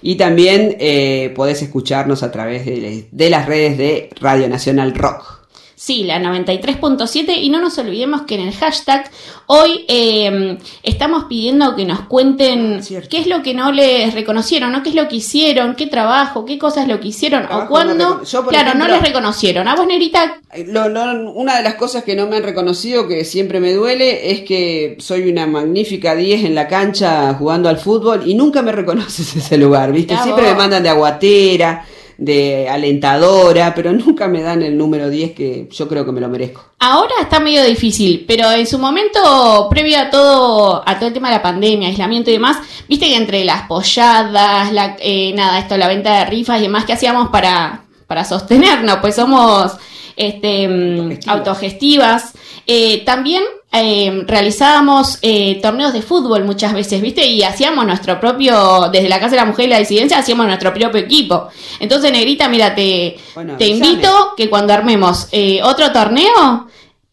y 0.02 0.14
también 0.16 0.76
eh, 0.78 1.32
podés 1.34 1.62
escucharnos 1.62 2.22
a 2.22 2.30
través 2.30 2.64
de 2.64 3.30
las 3.30 3.46
redes 3.46 3.76
de 3.76 4.10
Radio 4.20 4.48
Nacional 4.48 4.94
Rock. 4.94 5.39
Sí, 5.82 6.04
la 6.04 6.18
93.7 6.20 7.38
y 7.40 7.48
no 7.48 7.58
nos 7.58 7.78
olvidemos 7.78 8.22
que 8.26 8.34
en 8.34 8.42
el 8.42 8.52
hashtag 8.54 9.10
hoy 9.46 9.86
eh, 9.88 10.58
estamos 10.82 11.24
pidiendo 11.24 11.74
que 11.74 11.86
nos 11.86 12.00
cuenten 12.00 12.82
qué 13.08 13.16
es 13.18 13.26
lo 13.26 13.42
que 13.42 13.54
no 13.54 13.72
les 13.72 14.12
reconocieron, 14.12 14.72
¿no? 14.72 14.82
¿Qué 14.82 14.90
es 14.90 14.94
lo 14.94 15.08
que 15.08 15.16
hicieron? 15.16 15.74
¿Qué 15.76 15.86
trabajo? 15.86 16.44
¿Qué 16.44 16.58
cosas 16.58 16.86
lo 16.86 17.00
que 17.00 17.08
hicieron? 17.08 17.46
¿O 17.50 17.66
cuándo? 17.66 17.94
no 17.94 18.24
yo, 18.24 18.44
claro, 18.46 18.74
no 18.78 18.86
les 18.88 19.00
reconocieron. 19.00 19.68
¿A 19.68 19.74
vos, 19.74 19.86
Nerita? 19.86 20.40
Lo- 20.66 20.90
lo- 20.90 21.32
una 21.32 21.56
de 21.56 21.62
las 21.62 21.76
cosas 21.76 22.04
que 22.04 22.14
no 22.14 22.26
me 22.26 22.36
han 22.36 22.42
reconocido, 22.42 23.08
que 23.08 23.24
siempre 23.24 23.58
me 23.58 23.72
duele, 23.72 24.32
es 24.32 24.42
que 24.42 24.98
soy 25.00 25.30
una 25.30 25.46
magnífica 25.46 26.14
10 26.14 26.44
en 26.44 26.54
la 26.54 26.68
cancha 26.68 27.32
jugando 27.38 27.70
al 27.70 27.78
fútbol 27.78 28.24
y 28.26 28.34
nunca 28.34 28.60
me 28.60 28.72
reconoces 28.72 29.34
ese 29.36 29.56
lugar, 29.56 29.92
¿viste? 29.92 30.12
Mirá 30.12 30.24
Siempre 30.24 30.44
vos. 30.44 30.52
me 30.52 30.58
mandan 30.58 30.82
de 30.82 30.90
aguatera, 30.90 31.86
de 32.20 32.68
alentadora, 32.68 33.74
pero 33.74 33.92
nunca 33.94 34.28
me 34.28 34.42
dan 34.42 34.62
el 34.62 34.76
número 34.76 35.10
10 35.10 35.32
que 35.32 35.68
yo 35.72 35.88
creo 35.88 36.04
que 36.04 36.12
me 36.12 36.20
lo 36.20 36.28
merezco. 36.28 36.62
Ahora 36.78 37.14
está 37.20 37.40
medio 37.40 37.64
difícil, 37.64 38.24
pero 38.28 38.50
en 38.52 38.66
su 38.66 38.78
momento, 38.78 39.66
previo 39.70 39.98
a 39.98 40.10
todo, 40.10 40.82
a 40.86 40.98
todo 40.98 41.08
el 41.08 41.14
tema 41.14 41.28
de 41.28 41.36
la 41.36 41.42
pandemia, 41.42 41.88
aislamiento 41.88 42.30
y 42.30 42.34
demás, 42.34 42.58
viste 42.88 43.06
que 43.06 43.16
entre 43.16 43.44
las 43.44 43.62
polladas, 43.62 44.72
la, 44.72 44.96
eh, 45.00 45.32
nada, 45.34 45.58
esto, 45.58 45.76
la 45.76 45.88
venta 45.88 46.18
de 46.18 46.24
rifas 46.26 46.60
y 46.60 46.62
demás 46.62 46.84
que 46.84 46.92
hacíamos 46.92 47.28
para, 47.30 47.84
para 48.06 48.24
sostenernos, 48.24 48.98
pues 48.98 49.14
somos 49.16 49.72
este, 50.16 50.68
mm, 50.68 51.18
autogestivas. 51.26 52.32
Eh, 52.66 53.02
también 53.04 53.42
eh, 53.72 54.22
realizábamos 54.26 55.18
eh, 55.22 55.58
torneos 55.62 55.92
de 55.92 56.02
fútbol 56.02 56.44
muchas 56.44 56.72
veces, 56.72 57.00
¿viste? 57.00 57.26
Y 57.26 57.42
hacíamos 57.42 57.86
nuestro 57.86 58.18
propio, 58.20 58.88
desde 58.92 59.08
la 59.08 59.18
Casa 59.18 59.30
de 59.32 59.36
la 59.36 59.44
Mujer 59.44 59.66
y 59.66 59.70
la 59.70 59.78
Disidencia, 59.78 60.18
hacíamos 60.18 60.46
nuestro 60.46 60.72
propio 60.72 61.00
equipo. 61.00 61.48
Entonces, 61.78 62.12
Negrita, 62.12 62.48
mira, 62.48 62.74
te, 62.74 63.16
Bueno, 63.34 63.56
te 63.56 63.64
avísame. 63.64 63.88
invito 63.90 64.34
que 64.36 64.48
cuando 64.50 64.72
armemos 64.72 65.28
otro 65.62 65.92
torneo, 65.92 66.66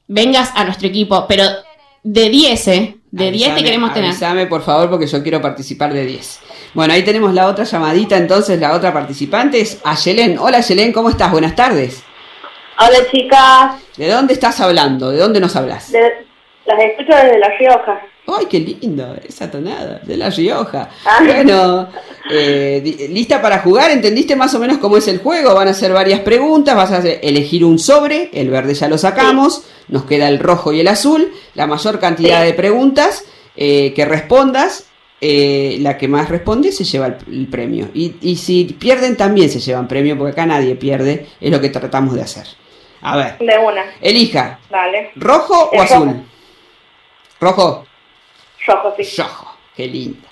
vengas 0.07 0.51
a 0.55 0.63
nuestro 0.63 0.87
equipo, 0.87 1.25
pero 1.27 1.43
de 2.03 2.29
10, 2.29 2.67
¿eh? 2.69 2.97
De 3.09 3.31
10 3.31 3.55
te 3.55 3.63
queremos 3.63 3.93
tener. 3.93 4.09
avísame, 4.11 4.47
por 4.47 4.61
favor, 4.63 4.89
porque 4.89 5.07
yo 5.07 5.21
quiero 5.23 5.41
participar 5.41 5.93
de 5.93 6.05
10. 6.05 6.39
Bueno, 6.73 6.93
ahí 6.93 7.03
tenemos 7.03 7.33
la 7.33 7.47
otra 7.47 7.63
llamadita, 7.63 8.17
entonces, 8.17 8.59
la 8.59 8.73
otra 8.73 8.93
participante 8.93 9.59
es 9.61 9.79
Ayelén. 9.83 10.37
Hola, 10.37 10.57
Ayelén, 10.57 10.91
¿cómo 10.91 11.09
estás? 11.09 11.31
Buenas 11.31 11.55
tardes. 11.55 12.03
Hola 12.79 12.99
chicas, 13.11 13.81
¿De 13.97 14.07
dónde 14.09 14.33
estás 14.33 14.59
hablando? 14.59 15.09
¿De 15.09 15.17
dónde 15.17 15.39
nos 15.39 15.55
hablas? 15.55 15.91
de- 15.91 16.25
las 16.65 16.83
escucho 16.83 17.15
desde 17.15 17.39
La 17.39 17.47
Rioja. 17.57 18.01
¡Ay, 18.27 18.45
qué 18.49 18.59
lindo! 18.59 19.15
Esa 19.25 19.49
tonada, 19.49 20.01
de 20.03 20.17
La 20.17 20.29
Rioja. 20.29 20.89
Ah. 21.05 21.19
Bueno, 21.23 21.87
eh, 22.29 23.07
¿lista 23.09 23.41
para 23.41 23.59
jugar? 23.59 23.89
¿Entendiste 23.89 24.35
más 24.35 24.53
o 24.53 24.59
menos 24.59 24.77
cómo 24.79 24.97
es 24.97 25.07
el 25.07 25.19
juego? 25.19 25.53
Van 25.55 25.69
a 25.69 25.71
hacer 25.71 25.93
varias 25.93 26.19
preguntas, 26.19 26.75
vas 26.75 26.91
a 26.91 26.97
elegir 26.99 27.63
un 27.63 27.79
sobre, 27.79 28.29
el 28.33 28.49
verde 28.49 28.73
ya 28.73 28.89
lo 28.89 28.97
sacamos, 28.97 29.63
nos 29.87 30.03
queda 30.03 30.27
el 30.27 30.39
rojo 30.39 30.73
y 30.73 30.81
el 30.81 30.89
azul, 30.89 31.31
la 31.55 31.67
mayor 31.67 31.99
cantidad 32.01 32.43
de 32.43 32.53
preguntas 32.53 33.23
eh, 33.55 33.93
que 33.95 34.03
respondas, 34.03 34.87
eh, 35.21 35.77
la 35.79 35.97
que 35.97 36.09
más 36.09 36.27
responde 36.27 36.73
se 36.73 36.83
lleva 36.83 37.07
el, 37.07 37.15
el 37.31 37.47
premio. 37.47 37.87
Y, 37.93 38.15
y 38.21 38.35
si 38.35 38.65
pierden 38.65 39.15
también 39.15 39.49
se 39.49 39.61
llevan 39.61 39.87
premio, 39.87 40.17
porque 40.17 40.33
acá 40.33 40.45
nadie 40.45 40.75
pierde, 40.75 41.27
es 41.39 41.49
lo 41.49 41.61
que 41.61 41.69
tratamos 41.69 42.13
de 42.13 42.23
hacer. 42.23 42.45
A 43.01 43.15
ver, 43.17 43.37
De 43.39 43.57
una. 43.57 43.83
elija, 44.01 44.59
Dale. 44.69 45.11
¿rojo 45.15 45.69
o 45.73 45.81
azul? 45.81 46.07
rojo. 46.07 46.23
¿Rojo? 47.39 47.85
Rojo, 48.65 48.93
sí. 48.97 49.21
Rojo, 49.21 49.55
qué 49.75 49.87
linda. 49.87 50.27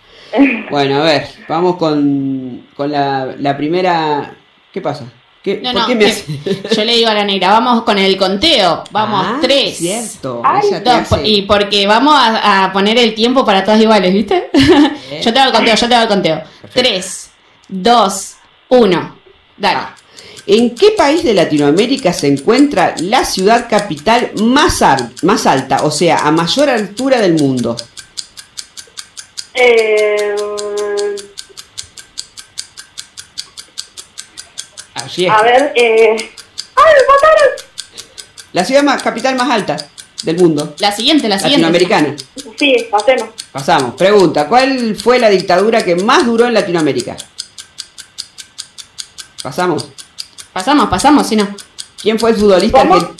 Bueno, 0.69 1.01
a 1.01 1.05
ver, 1.05 1.27
vamos 1.47 1.77
con, 1.77 2.67
con 2.75 2.91
la, 2.91 3.33
la 3.37 3.55
primera. 3.55 4.33
¿Qué 4.73 4.81
pasa? 4.81 5.05
¿Qué, 5.41 5.61
No, 5.63 5.71
¿Por 5.71 5.81
no, 5.81 5.87
qué 5.87 5.95
me 5.95 6.05
hace? 6.07 6.25
yo 6.75 6.83
le 6.83 6.95
digo 6.95 7.07
a 7.09 7.13
la 7.13 7.23
negra, 7.23 7.51
vamos 7.51 7.83
con 7.83 7.97
el 7.99 8.17
conteo, 8.17 8.83
vamos, 8.89 9.23
Ah, 9.25 9.37
tres. 9.39 9.77
cierto, 9.77 10.41
Ay, 10.43 10.71
dos, 10.83 10.93
hace- 11.13 11.27
Y 11.27 11.43
porque 11.43 11.85
vamos 11.85 12.15
a, 12.17 12.65
a 12.65 12.73
poner 12.73 12.97
el 12.97 13.13
tiempo 13.13 13.45
para 13.45 13.63
todas 13.63 13.79
iguales, 13.79 14.11
¿viste? 14.11 14.49
yo 15.21 15.31
te 15.31 15.39
hago 15.39 15.51
el 15.51 15.55
conteo, 15.55 15.75
yo 15.75 15.87
te 15.87 15.93
hago 15.95 16.03
el 16.03 16.09
conteo. 16.09 16.41
Tres, 16.73 17.31
dos, 17.69 18.37
uno. 18.69 19.15
Dale. 19.55 19.77
Ah. 19.79 19.95
¿En 20.47 20.75
qué 20.75 20.91
país 20.91 21.23
de 21.23 21.33
Latinoamérica 21.33 22.13
se 22.13 22.27
encuentra 22.27 22.93
la 22.99 23.25
ciudad 23.25 23.67
capital 23.69 24.31
más, 24.43 24.81
al- 24.83 25.11
más 25.23 25.45
alta, 25.47 25.83
o 25.83 25.89
sea, 25.91 26.19
a 26.19 26.31
mayor 26.31 26.69
altura 26.69 27.19
del 27.19 27.33
mundo? 27.33 27.75
Eh, 29.55 30.35
Así 34.93 35.25
es. 35.25 35.31
a 35.31 35.41
ver, 35.41 35.73
eh... 35.75 36.15
¡Ay, 36.75 36.93
me 36.93 37.13
mataron! 37.13 37.49
La 38.53 38.63
ciudad 38.65 38.83
más, 38.83 39.01
capital 39.01 39.35
más 39.35 39.49
alta 39.49 39.75
del 40.23 40.37
mundo. 40.37 40.75
La 40.79 40.91
siguiente, 40.91 41.27
la 41.27 41.37
siguiente. 41.37 41.61
Latinoamericana. 41.69 42.15
Sí, 42.57 42.87
pasemos. 42.89 43.29
Pasamos. 43.51 43.95
Pregunta, 43.95 44.47
¿cuál 44.47 44.95
fue 44.95 45.19
la 45.19 45.29
dictadura 45.29 45.83
que 45.83 45.95
más 45.95 46.25
duró 46.25 46.45
en 46.47 46.53
Latinoamérica? 46.53 47.17
Pasamos. 49.43 49.87
Pasamos, 50.55 50.87
pasamos, 50.87 51.27
si 51.27 51.35
no. 51.35 51.45
¿Quién 52.01 52.17
fue 52.17 52.29
el 52.29 52.37
futbolista 52.37 52.79
¿Cómo? 52.79 52.93
argentino? 52.93 53.17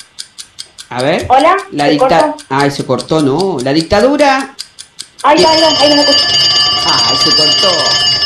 A 0.90 1.02
ver. 1.02 1.26
Hola, 1.28 1.58
La 1.72 1.84
¿se 1.84 1.92
dicta... 1.92 2.22
cortó? 2.22 2.46
Ay, 2.50 2.72
se 2.72 2.86
cortó, 2.86 3.22
no. 3.22 3.58
La 3.62 3.74
dictadura... 3.74 4.56
Ay, 5.22 5.44
ay, 5.46 5.62
ay, 5.62 5.76
ay, 5.82 5.90
no 5.90 5.96
me. 5.98 6.02
Ay, 6.04 7.18
se 7.18 7.30
cortó. 7.36 7.68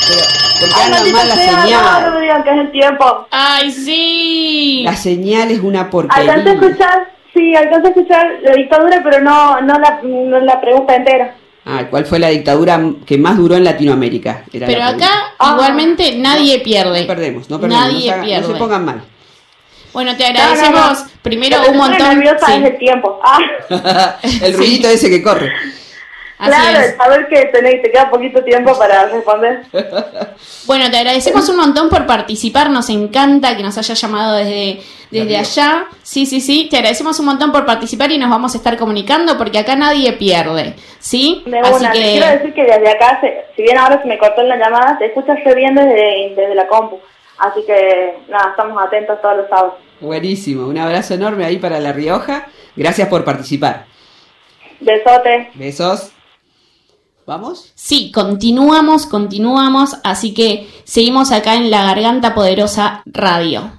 Pero, 0.08 0.22
porque 0.60 0.76
Ay, 0.76 0.94
anda 0.94 1.12
mal 1.18 1.28
la 1.28 1.36
sea, 1.36 1.64
señal. 1.64 2.06
no 2.06 2.12
me 2.12 2.22
digan 2.22 2.44
que 2.44 2.50
es 2.52 2.58
el 2.60 2.72
tiempo. 2.72 3.28
¡Ay, 3.32 3.72
sí! 3.72 4.82
La 4.86 4.96
señal 4.96 5.50
es 5.50 5.60
una 5.62 5.80
Alcancé 5.82 5.88
a 5.88 5.90
porquería. 5.90 6.52
escuchar, 6.54 7.12
sí, 7.34 7.56
alcancé 7.56 7.88
a 7.88 7.90
escuchar 7.90 8.28
la 8.44 8.54
dictadura, 8.54 9.02
pero 9.04 9.22
no, 9.22 9.60
no, 9.62 9.80
la, 9.80 10.02
no 10.04 10.40
la 10.42 10.62
pregunta 10.62 10.96
entera. 10.96 11.34
Ah, 11.72 11.86
¿cuál 11.90 12.06
fue 12.06 12.18
la 12.20 12.30
dictadura 12.30 12.82
que 13.06 13.18
más 13.18 13.38
duró 13.38 13.56
en 13.56 13.64
Latinoamérica? 13.64 14.44
Era 14.52 14.66
Pero 14.66 14.80
la 14.80 14.88
acá 14.88 14.98
pregunta. 15.38 15.54
igualmente 15.54 16.16
nadie 16.18 16.60
pierde. 16.60 17.02
No 17.02 17.08
perdemos, 17.08 17.50
no 17.50 17.60
perdemos. 17.60 17.84
Nadie 17.86 18.10
no, 18.10 18.16
se 18.18 18.24
pierde. 18.24 18.48
no 18.48 18.54
se 18.54 18.60
pongan 18.60 18.86
mal. 18.86 19.02
Bueno, 19.94 20.16
te 20.16 20.26
agradecemos 20.26 20.72
No, 20.80 20.94
no, 20.94 21.00
no. 21.00 21.10
primero 21.22 21.58
un 21.70 21.78
montón. 21.78 22.08
nerviosa 22.10 22.46
sí. 22.48 22.52
es 22.54 22.64
el 22.66 22.78
tiempo. 22.78 23.20
Ah, 23.24 23.40
El 24.42 24.54
ruidito 24.54 24.88
ese 24.88 25.10
que 25.10 25.22
corre. 25.22 25.52
Así 26.40 26.52
claro, 26.52 26.80
es. 26.80 26.96
saber 26.96 27.28
que 27.28 27.46
tenés, 27.48 27.82
te 27.82 27.92
queda 27.92 28.10
poquito 28.10 28.42
tiempo 28.44 28.78
para 28.78 29.06
responder. 29.08 29.62
Bueno, 30.66 30.90
te 30.92 30.98
agradecemos 30.98 31.50
un 31.50 31.58
montón 31.58 31.90
por 31.90 32.06
participar, 32.06 32.70
nos 32.70 32.90
encanta 32.90 33.58
que 33.58 33.64
nos 33.64 33.76
hayas 33.80 34.00
llamado 34.00 34.36
desde, 34.38 34.80
desde 35.10 35.36
allá. 35.38 35.86
Sí, 36.04 36.28
sí, 36.28 36.40
sí, 36.42 36.68
te 36.70 36.78
agradecemos 36.78 37.20
un 37.20 37.26
montón 37.26 37.52
por 37.52 37.66
participar 37.66 38.12
y 38.12 38.20
nos 38.20 38.30
vamos 38.30 38.54
a 38.54 38.58
estar 38.60 38.78
comunicando 38.78 39.36
porque 39.36 39.58
acá 39.58 39.76
nadie 39.76 40.14
pierde, 40.14 40.76
¿sí? 41.00 41.42
De 41.48 41.60
Así 41.60 41.74
una, 41.74 41.92
te 41.92 41.98
que 42.00 42.12
quiero 42.12 42.28
decir 42.28 42.54
que 42.54 42.64
desde 42.66 42.88
acá, 42.90 43.20
se- 43.20 43.46
si 43.56 43.64
bien 43.64 43.80
ahora 43.80 44.00
se 44.00 44.08
me 44.08 44.20
cortó 44.20 44.42
en 44.42 44.50
la 44.50 44.58
llamada, 44.58 44.96
te 45.00 45.08
escuchas 45.08 45.38
re 45.44 45.56
bien 45.56 45.74
desde, 45.74 46.34
desde 46.36 46.54
la 46.56 46.68
compu. 46.68 47.00
Así 47.40 47.62
que, 47.66 48.18
nada, 48.30 48.52
estamos 48.52 48.82
atentos 48.82 49.20
todos 49.22 49.38
los 49.38 49.50
sábados. 49.50 49.74
Buenísimo. 50.00 50.68
Un 50.68 50.78
abrazo 50.78 51.16
enorme 51.16 51.46
ahí 51.46 51.58
para 51.58 51.80
La 51.80 51.94
Rioja. 51.94 52.46
Gracias 52.76 53.08
por 53.08 53.24
participar. 53.26 53.86
Besote. 54.82 55.50
Besos. 55.56 56.12
¿Vamos? 57.30 57.72
sí, 57.76 58.12
continuamos, 58.12 59.06
continuamos, 59.06 59.98
así 60.04 60.34
que 60.34 60.68
seguimos 60.84 61.32
acá 61.32 61.54
en 61.58 61.70
La 61.70 61.84
Garganta 61.84 62.34
Poderosa 62.34 63.04
Radio. 63.06 63.79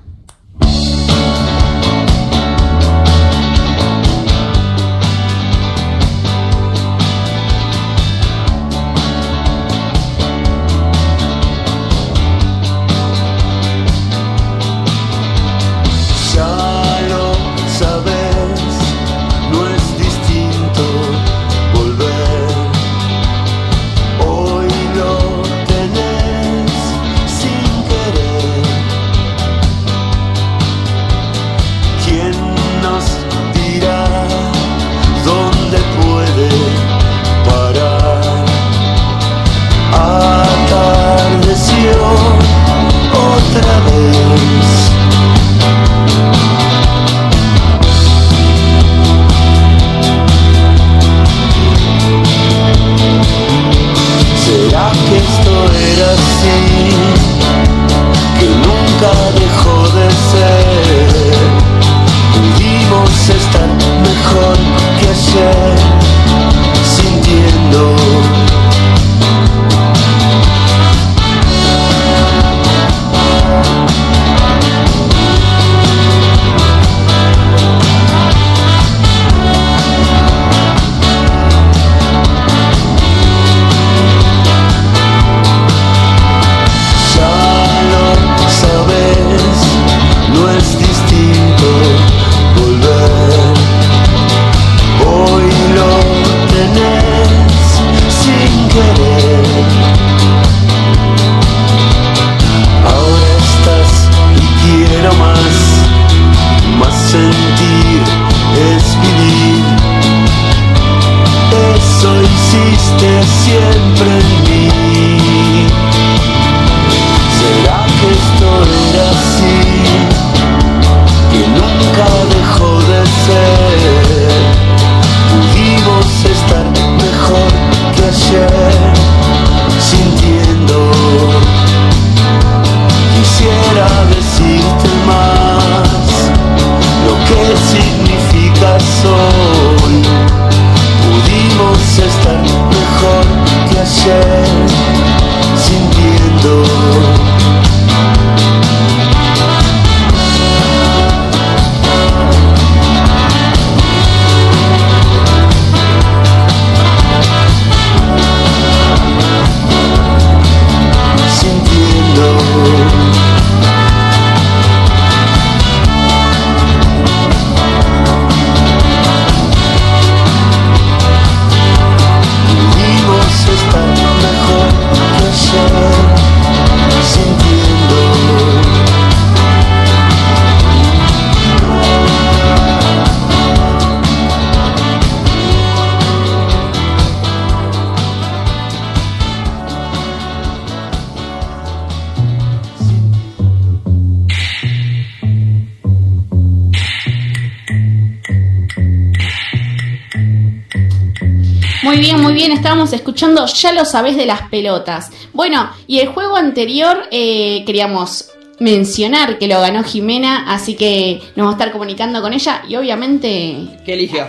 Escuchando 202.92 203.46
Ya 203.46 203.72
lo 203.72 203.84
sabés 203.84 204.16
de 204.16 204.26
las 204.26 204.42
pelotas. 204.48 205.10
Bueno, 205.32 205.70
y 205.86 206.00
el 206.00 206.08
juego 206.08 206.36
anterior 206.36 207.04
eh, 207.10 207.62
queríamos 207.66 208.30
mencionar 208.58 209.38
que 209.38 209.48
lo 209.48 209.60
ganó 209.60 209.82
Jimena, 209.82 210.52
así 210.52 210.74
que 210.74 211.20
nos 211.34 211.46
vamos 211.46 211.54
a 211.54 211.58
estar 211.58 211.72
comunicando 211.72 212.20
con 212.20 212.32
ella 212.34 212.62
y 212.68 212.76
obviamente 212.76 213.56
¿Qué 213.86 213.94
eligió? 213.94 214.26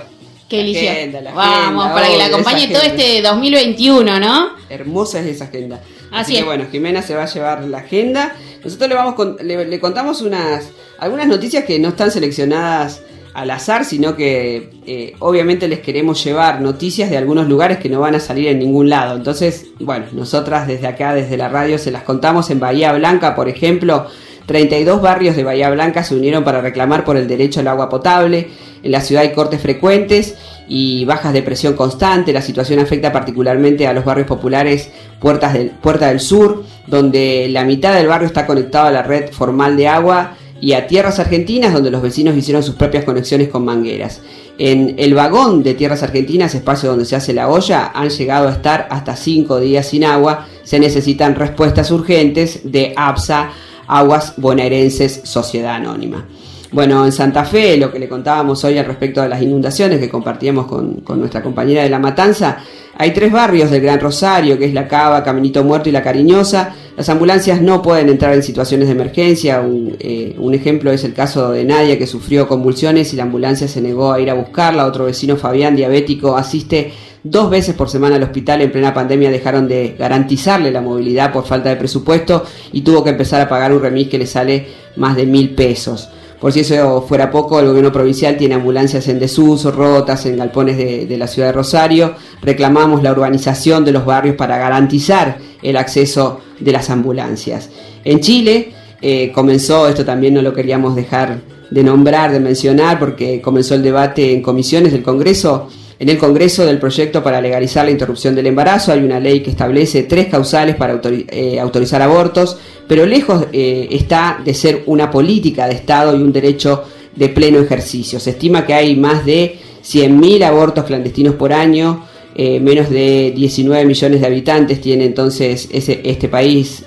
que 0.48 0.58
La 0.58 0.64
eligió. 0.64 0.92
agenda, 0.92 1.22
la 1.22 1.32
Vamos, 1.34 1.86
agenda, 1.86 1.94
para 1.94 2.08
que 2.08 2.18
la 2.18 2.26
acompañe 2.26 2.68
todo 2.68 2.80
agenda. 2.80 3.04
este 3.04 3.22
2021, 3.22 4.20
¿no? 4.20 4.50
Hermosa 4.70 5.20
es 5.20 5.26
esa 5.28 5.46
agenda. 5.46 5.80
Así 6.12 6.34
que 6.34 6.40
es. 6.40 6.46
bueno, 6.46 6.66
Jimena 6.72 7.02
se 7.02 7.16
va 7.16 7.24
a 7.24 7.26
llevar 7.26 7.64
la 7.66 7.78
agenda. 7.80 8.36
Nosotros 8.64 8.90
le 8.90 8.96
vamos 8.96 9.16
con- 9.16 9.38
le, 9.42 9.66
le 9.66 9.80
contamos 9.80 10.22
unas 10.22 10.66
algunas 11.00 11.28
noticias 11.28 11.64
que 11.64 11.80
no 11.80 11.90
están 11.90 12.12
seleccionadas 12.12 13.02
al 13.34 13.50
azar, 13.52 13.86
sino 13.86 14.16
que 14.16 14.70
eh, 14.86 15.14
obviamente 15.20 15.68
les 15.68 15.80
queremos 15.80 16.24
llevar 16.24 16.62
noticias 16.62 17.10
de 17.10 17.18
algunos 17.18 17.48
lugares 17.48 17.78
que 17.78 17.90
no 17.90 18.00
van 18.00 18.16
a 18.16 18.20
salir 18.20 18.48
en 18.48 18.60
ningún 18.60 18.90
lado. 18.90 19.16
Entonces, 19.16 19.68
bueno, 19.80 20.06
nosotras 20.12 20.68
desde 20.68 20.88
acá, 20.88 21.14
desde 21.14 21.38
la 21.38 21.50
radio, 21.50 21.78
se 21.78 21.92
las 21.92 22.04
contamos 22.04 22.50
en 22.50 22.60
Bahía 22.60 22.92
Blanca, 22.94 23.36
por 23.36 23.48
ejemplo. 23.48 24.08
32 24.46 25.02
barrios 25.02 25.36
de 25.36 25.44
Bahía 25.44 25.70
Blanca 25.70 26.04
se 26.04 26.16
unieron 26.16 26.44
para 26.44 26.62
reclamar 26.62 27.06
por 27.06 27.16
el 27.16 27.28
derecho 27.28 27.62
al 27.62 27.68
agua 27.68 27.90
potable. 27.90 28.50
En 28.84 28.92
la 28.92 29.02
ciudad 29.02 29.24
hay 29.24 29.32
cortes 29.32 29.62
frecuentes 29.62 30.36
y 30.68 31.06
bajas 31.06 31.34
de 31.34 31.44
presión 31.44 31.76
constante. 31.76 32.34
La 32.34 32.42
situación 32.42 32.80
afecta 32.80 33.12
particularmente 33.12 33.88
a 33.88 33.94
los 33.94 34.04
barrios 34.04 34.28
populares 34.28 34.90
Puertas 35.20 35.54
del, 35.54 35.70
Puerta 35.70 36.08
del 36.08 36.20
Sur, 36.20 36.64
donde 36.88 37.48
la 37.50 37.64
mitad 37.64 37.96
del 37.96 38.08
barrio 38.08 38.28
está 38.28 38.46
conectado 38.46 38.88
a 38.88 38.92
la 38.92 39.04
red 39.04 39.32
formal 39.32 39.78
de 39.78 39.88
agua, 39.88 40.36
y 40.62 40.74
a 40.74 40.88
Tierras 40.88 41.20
Argentinas, 41.20 41.74
donde 41.74 41.92
los 41.92 42.02
vecinos 42.02 42.38
hicieron 42.38 42.64
sus 42.64 42.76
propias 42.76 43.04
conexiones 43.04 43.50
con 43.50 43.66
mangueras. 43.66 44.22
En 44.58 44.96
el 45.00 45.16
vagón 45.16 45.64
de 45.64 45.74
Tierras 45.74 46.04
Argentinas, 46.04 46.54
espacio 46.54 46.90
donde 46.90 47.06
se 47.06 47.16
hace 47.16 47.34
la 47.34 47.50
olla, 47.50 47.92
han 47.96 48.10
llegado 48.10 48.48
a 48.48 48.52
estar 48.52 48.88
hasta 48.92 49.16
5 49.16 49.60
días 49.60 49.88
sin 49.88 50.04
agua. 50.04 50.46
Se 50.64 50.80
necesitan 50.80 51.36
respuestas 51.36 51.90
urgentes 51.90 52.72
de 52.72 52.94
APSA, 52.96 53.50
Aguas 53.88 54.36
Bonaerenses 54.38 55.22
Sociedad 55.24 55.76
Anónima. 55.76 56.28
Bueno, 56.72 57.06
en 57.06 57.12
Santa 57.12 57.44
Fe, 57.44 57.76
lo 57.76 57.92
que 57.92 58.00
le 58.00 58.08
contábamos 58.08 58.64
hoy 58.64 58.78
al 58.78 58.86
respecto 58.86 59.22
de 59.22 59.28
las 59.28 59.42
inundaciones 59.42 60.00
que 60.00 60.08
compartíamos 60.08 60.68
con, 60.68 61.02
con 61.02 61.20
nuestra 61.20 61.44
compañera 61.44 61.84
de 61.84 61.90
La 61.90 62.00
Matanza, 62.00 62.60
hay 62.98 63.12
tres 63.12 63.32
barrios 63.32 63.72
del 63.72 63.82
Gran 63.82 64.00
Rosario, 64.00 64.58
que 64.58 64.66
es 64.66 64.74
La 64.74 64.88
Cava, 64.88 65.24
Caminito 65.24 65.64
Muerto 65.64 65.90
y 65.90 65.92
La 65.92 66.02
Cariñosa. 66.02 66.74
Las 66.96 67.10
ambulancias 67.10 67.62
no 67.62 67.82
pueden 67.82 68.08
entrar 68.10 68.34
en 68.34 68.44
situaciones 68.44 68.88
de 68.88 68.94
emergencia. 68.94 69.60
Un, 69.60 69.98
eh, 70.00 70.36
un 70.38 70.54
ejemplo 70.54 70.92
es 70.92 71.04
el 71.04 71.14
caso 71.14 71.52
de 71.52 71.66
Nadia, 71.66 71.98
que 71.98 72.08
sufrió 72.08 72.48
convulsiones 72.48 73.12
y 73.12 73.18
la 73.18 73.24
ambulancia 73.24 73.68
se 73.68 73.82
negó 73.82 74.14
a 74.14 74.22
ir 74.22 74.30
a 74.30 74.34
buscarla. 74.34 74.86
Otro 74.86 75.06
vecino, 75.06 75.36
Fabián, 75.36 75.76
diabético, 75.76 76.38
asiste 76.38 76.94
dos 77.24 77.50
veces 77.50 77.76
por 77.76 77.90
semana 77.90 78.16
al 78.16 78.24
hospital. 78.24 78.62
En 78.62 78.72
plena 78.72 78.94
pandemia 78.94 79.32
dejaron 79.32 79.68
de 79.68 79.96
garantizarle 79.98 80.72
la 80.72 80.82
movilidad 80.82 81.34
por 81.34 81.46
falta 81.46 81.70
de 81.70 81.76
presupuesto 81.76 82.46
y 82.72 82.82
tuvo 82.82 83.04
que 83.04 83.10
empezar 83.10 83.42
a 83.42 83.50
pagar 83.50 83.74
un 83.74 83.82
remis 83.82 84.08
que 84.08 84.20
le 84.20 84.28
sale 84.28 84.68
más 84.96 85.16
de 85.16 85.26
mil 85.26 85.56
pesos. 85.56 86.10
Por 86.42 86.52
si 86.52 86.62
eso 86.62 87.06
fuera 87.08 87.30
poco, 87.30 87.60
el 87.60 87.68
gobierno 87.68 87.92
provincial 87.92 88.36
tiene 88.36 88.56
ambulancias 88.56 89.08
en 89.08 89.20
desuso, 89.20 89.70
rotas, 89.70 90.26
en 90.26 90.38
galpones 90.38 90.76
de, 90.76 91.16
la 91.16 91.28
ciudad 91.28 91.50
de 91.50 91.54
Rosario. 91.54 92.16
Reclamamos 92.42 93.04
la 93.04 93.12
urbanización 93.12 93.86
de 93.86 93.92
los 93.92 94.06
barrios 94.06 94.36
para 94.36 94.58
garantizar 94.58 95.38
el 95.62 95.78
acceso 95.78 96.42
de 96.60 96.72
las 96.72 96.90
ambulancias. 96.90 97.70
En 98.04 98.22
Chile 98.22 98.74
eh, 99.04 99.32
comenzó, 99.32 99.88
esto 99.88 100.04
también 100.04 100.34
no 100.34 100.42
lo 100.42 100.52
queríamos 100.52 100.96
dejar 100.96 101.42
de 101.70 101.84
nombrar, 101.84 102.32
de 102.32 102.40
mencionar, 102.40 102.98
porque 102.98 103.40
comenzó 103.40 103.76
el 103.76 103.84
debate 103.84 104.34
en 104.34 104.42
comisiones 104.42 104.94
del 104.94 105.04
Congreso. 105.04 105.70
En 106.02 106.10
el 106.10 106.18
Congreso 106.18 106.66
del 106.66 106.80
proyecto 106.80 107.22
para 107.22 107.40
legalizar 107.40 107.86
la 107.86 107.92
interrupción 107.92 108.34
del 108.34 108.48
embarazo 108.48 108.92
hay 108.92 109.02
una 109.02 109.20
ley 109.20 109.42
que 109.42 109.52
establece 109.52 110.02
tres 110.02 110.30
causales 110.30 110.76
para 110.76 111.00
eh, 111.04 111.60
autorizar 111.60 112.02
abortos, 112.02 112.58
pero 112.88 113.06
lejos 113.06 113.46
eh, 113.54 113.88
está 113.92 114.42
de 114.44 114.56
ser 114.56 114.82
una 114.88 115.12
política 115.12 115.68
de 115.68 115.76
Estado 115.76 116.18
y 116.18 116.24
un 116.24 116.34
derecho 116.34 116.86
de 117.16 117.30
pleno 117.30 117.60
ejercicio. 117.60 118.20
Se 118.20 118.32
estima 118.32 118.66
que 118.66 118.74
hay 118.74 118.96
más 118.96 119.28
de 119.28 119.60
100.000 119.84 120.44
abortos 120.44 120.86
clandestinos 120.86 121.36
por 121.36 121.54
año, 121.54 122.04
eh, 122.34 122.60
menos 122.60 122.90
de 122.90 123.32
19 123.36 123.86
millones 123.86 124.22
de 124.22 124.26
habitantes 124.26 124.82
tiene 124.82 125.06
entonces 125.06 125.70
este 125.72 126.30
país 126.30 126.84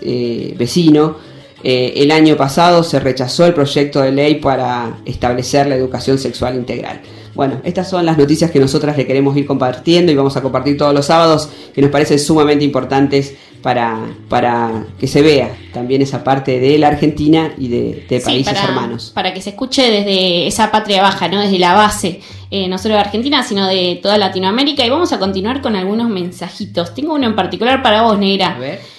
vecino. 0.59 1.19
El 1.63 2.11
año 2.11 2.37
pasado 2.37 2.83
se 2.83 2.99
rechazó 2.99 3.47
el 3.47 3.55
proyecto 3.55 4.03
de 4.03 4.11
ley 4.11 4.35
para 4.35 4.99
establecer 5.07 5.69
la 5.69 5.77
educación 5.77 6.19
sexual 6.19 6.57
integral. 6.57 7.01
Bueno, 7.35 7.61
estas 7.65 7.91
son 7.91 8.07
las 8.07 8.17
noticias 8.17 8.51
que 8.51 8.61
nosotras 8.61 8.97
le 8.97 9.07
queremos 9.07 9.37
ir 9.37 9.47
compartiendo 9.47 10.13
y 10.13 10.15
vamos 10.15 10.37
a 10.37 10.43
compartir 10.43 10.77
todos 10.77 10.95
los 10.95 11.07
sábados 11.07 11.49
que 11.75 11.83
nos 11.83 11.91
parecen 11.91 12.19
sumamente 12.19 12.65
importantes 12.65 13.35
para, 13.65 13.99
para 14.29 14.85
que 15.01 15.07
se 15.07 15.23
vea 15.23 15.57
también 15.73 16.03
esa 16.03 16.23
parte 16.23 16.61
de 16.61 16.79
la 16.79 16.89
Argentina 16.89 17.55
y 17.57 17.69
de, 17.69 18.07
de 18.09 18.21
Sí, 18.21 18.27
países 18.27 18.53
para, 18.53 18.69
hermanos. 18.69 19.11
Para 19.15 19.33
que 19.33 19.41
se 19.41 19.51
escuche 19.51 19.91
desde 19.91 20.47
esa 20.47 20.71
patria 20.71 21.01
baja, 21.01 21.29
¿no? 21.29 21.41
Desde 21.41 21.59
la 21.59 21.73
base, 21.73 22.21
eh, 22.51 22.69
no 22.69 22.77
solo 22.77 22.95
de 22.95 23.01
Argentina, 23.01 23.43
sino 23.43 23.67
de 23.67 23.99
toda 24.03 24.19
Latinoamérica. 24.19 24.85
Y 24.85 24.91
vamos 24.91 25.13
a 25.15 25.19
continuar 25.19 25.63
con 25.63 25.77
algunos 25.77 26.11
mensajitos. 26.11 26.95
Tengo 26.95 27.15
uno 27.15 27.27
en 27.27 27.35
particular 27.35 27.83
para 27.83 28.03
vos, 28.03 28.19
Negra. 28.19 28.59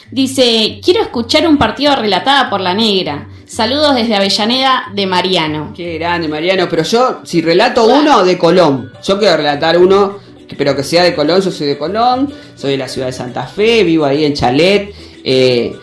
Dice, 0.09 0.79
quiero 0.83 1.01
escuchar 1.01 1.47
un 1.47 1.57
partido 1.57 1.95
relatada 1.95 2.49
por 2.49 2.59
la 2.59 2.73
Negra. 2.73 3.27
Saludos 3.47 3.93
desde 3.93 4.15
Avellaneda 4.15 4.85
de 4.93 5.05
Mariano. 5.05 5.71
Qué 5.75 5.99
grande, 5.99 6.27
Mariano. 6.27 6.67
Pero 6.67 6.81
yo, 6.81 7.19
si 7.23 7.41
relato 7.41 7.85
uno, 7.85 8.23
de 8.23 8.39
Colón. 8.39 8.91
Yo 9.03 9.19
quiero 9.19 9.37
relatar 9.37 9.77
uno, 9.77 10.17
pero 10.57 10.75
que 10.75 10.83
sea 10.83 11.03
de 11.03 11.13
Colón. 11.13 11.41
Yo 11.41 11.51
soy 11.51 11.67
de 11.67 11.77
Colón, 11.77 12.33
soy 12.55 12.71
de 12.71 12.77
la 12.77 12.87
ciudad 12.87 13.07
de 13.07 13.13
Santa 13.13 13.43
Fe, 13.43 13.83
vivo 13.83 14.03
ahí 14.05 14.25
en 14.25 14.33
Chalet. 14.33 14.91
Eh, 15.23 15.75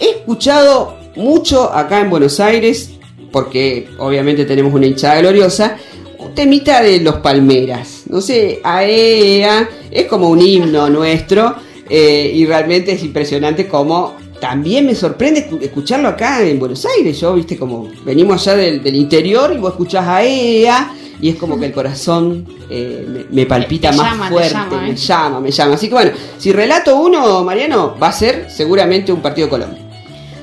he 0.00 0.10
escuchado 0.10 0.98
mucho 1.14 1.72
acá 1.72 2.00
en 2.00 2.10
Buenos 2.10 2.40
Aires, 2.40 2.90
porque 3.30 3.88
obviamente 3.98 4.44
tenemos 4.44 4.74
una 4.74 4.86
hinchada 4.86 5.20
gloriosa, 5.20 5.76
un 6.18 6.34
temita 6.34 6.82
de 6.82 6.98
los 6.98 7.16
Palmeras. 7.16 8.04
No 8.08 8.20
sé, 8.20 8.60
AEA, 8.64 9.68
es 9.92 10.06
como 10.06 10.28
un 10.28 10.40
himno 10.40 10.90
nuestro. 10.90 11.54
Eh, 11.88 12.32
y 12.34 12.46
realmente 12.46 12.92
es 12.92 13.04
impresionante 13.04 13.68
cómo 13.68 14.16
también 14.40 14.86
me 14.86 14.94
sorprende 14.94 15.48
escu- 15.48 15.62
escucharlo 15.62 16.08
acá 16.08 16.42
en 16.42 16.58
Buenos 16.58 16.84
Aires. 16.86 17.18
Yo, 17.20 17.34
viste, 17.34 17.56
como 17.58 17.88
venimos 18.04 18.40
allá 18.46 18.56
del, 18.56 18.82
del 18.82 18.94
interior 18.96 19.52
y 19.54 19.58
vos 19.58 19.72
escuchás 19.72 20.06
a 20.06 20.22
ella 20.22 20.90
y 21.20 21.28
es 21.30 21.36
como 21.36 21.58
que 21.58 21.66
el 21.66 21.72
corazón 21.72 22.46
eh, 22.68 23.06
me, 23.30 23.42
me 23.42 23.46
palpita 23.46 23.90
Te 23.90 23.96
más 23.96 24.10
llama, 24.10 24.28
fuerte, 24.28 24.52
llama, 24.52 24.80
me 24.82 24.90
¿eh? 24.90 24.96
llama, 24.96 25.40
me 25.40 25.50
llama. 25.50 25.74
Así 25.74 25.88
que 25.88 25.94
bueno, 25.94 26.10
si 26.38 26.52
relato 26.52 26.96
uno, 26.96 27.42
Mariano, 27.44 27.96
va 28.02 28.08
a 28.08 28.12
ser 28.12 28.46
seguramente 28.50 29.12
un 29.12 29.20
partido 29.22 29.48
Colombia. 29.48 29.80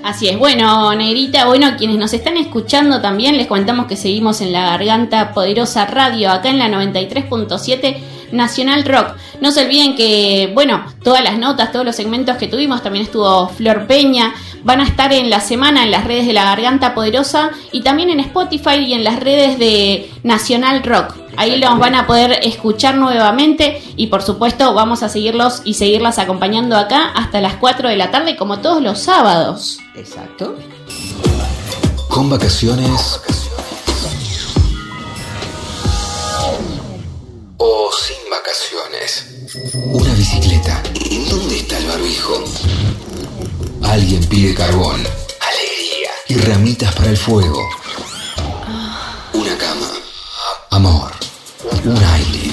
Así 0.04 0.28
es, 0.30 0.40
bueno, 0.40 0.96
Negrita, 0.96 1.46
bueno, 1.46 1.68
quienes 1.78 1.98
nos 1.98 2.12
están 2.14 2.36
escuchando 2.38 3.02
también, 3.02 3.38
les 3.38 3.46
contamos 3.46 3.86
que 3.86 3.96
seguimos 3.96 4.42
en 4.42 4.52
la 4.52 4.62
Garganta 4.66 5.32
Poderosa 5.32 5.86
Radio, 5.86 6.32
acá 6.32 6.50
en 6.50 6.58
la 6.58 6.70
93.7 6.70 7.98
Nacional 8.32 8.86
Rock. 8.86 9.16
No 9.42 9.52
se 9.52 9.66
olviden 9.66 9.96
que, 9.96 10.52
bueno, 10.54 10.86
todas 11.04 11.24
las 11.24 11.38
notas, 11.38 11.72
todos 11.72 11.86
los 11.86 11.96
segmentos 11.96 12.38
que 12.38 12.48
tuvimos, 12.48 12.82
también 12.84 13.06
estuvo 13.06 13.50
Flor 13.50 13.88
Peña, 13.88 14.34
van 14.64 14.82
a 14.82 14.84
estar 14.84 15.12
en 15.14 15.30
la 15.30 15.40
semana 15.40 15.84
en 15.84 15.92
las 15.92 16.06
redes 16.06 16.28
de 16.28 16.34
la 16.34 16.46
Garganta 16.46 16.94
Poderosa 16.94 17.52
y 17.72 17.82
también 17.82 18.10
en 18.10 18.20
Spotify 18.20 18.76
y 18.76 18.94
en 18.94 19.04
las 19.04 19.20
redes 19.20 19.58
de 19.58 20.12
Nacional 20.24 20.84
Rock. 20.84 21.16
Ahí 21.38 21.58
los 21.58 21.80
van 21.80 21.96
a 21.96 22.06
poder 22.06 22.40
escuchar 22.44 22.96
nuevamente 22.96 23.82
y 23.96 24.08
por 24.08 24.22
supuesto 24.22 24.74
vamos 24.74 25.02
a 25.02 25.10
seguirlos 25.10 25.62
y 25.64 25.76
seguirlas 25.76 26.20
acompañando 26.20 26.76
acá 26.76 27.12
hasta 27.16 27.42
las 27.42 27.56
4 27.56 27.90
de 27.90 27.96
la 27.96 28.12
tarde 28.12 28.36
como 28.36 28.60
todos 28.60 28.82
los 28.82 29.00
sábados. 29.00 29.80
Exacto. 29.96 30.56
Con 32.10 32.30
vacaciones. 32.30 33.22
O 37.64 37.92
sin 37.94 38.28
vacaciones. 38.28 39.24
Una 39.94 40.12
bicicleta. 40.16 40.82
¿En 41.12 41.30
dónde 41.30 41.58
está 41.60 41.78
el 41.78 41.86
barbijo? 41.86 42.44
Alguien 43.84 44.26
pide 44.26 44.56
carbón. 44.56 44.96
Alegría. 44.96 46.10
Y 46.28 46.36
ramitas 46.38 46.92
para 46.96 47.12
el 47.12 47.18
fuego. 47.18 47.70
Una 49.34 49.56
cama. 49.60 49.92
Amor. 50.72 51.12
Un 51.86 52.04
aire. 52.04 52.52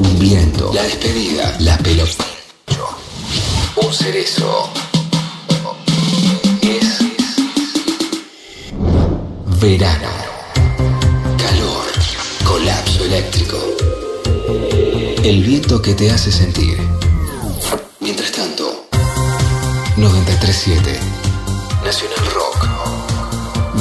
Un 0.00 0.18
viento. 0.18 0.70
La 0.74 0.82
despedida. 0.82 1.56
La 1.60 1.78
pelota. 1.78 2.26
Un 3.76 3.94
cerezo. 3.94 4.68
Es 6.60 6.98
verano. 9.58 10.10
Calor. 11.38 11.86
Colapso 12.44 13.04
eléctrico. 13.06 13.93
El 15.24 15.42
viento 15.42 15.80
que 15.80 15.94
te 15.94 16.10
hace 16.10 16.30
sentir. 16.30 16.76
Mientras 17.98 18.30
tanto, 18.30 18.84
937 19.96 21.00
Nacional 21.82 22.26
Rock. 22.34 22.68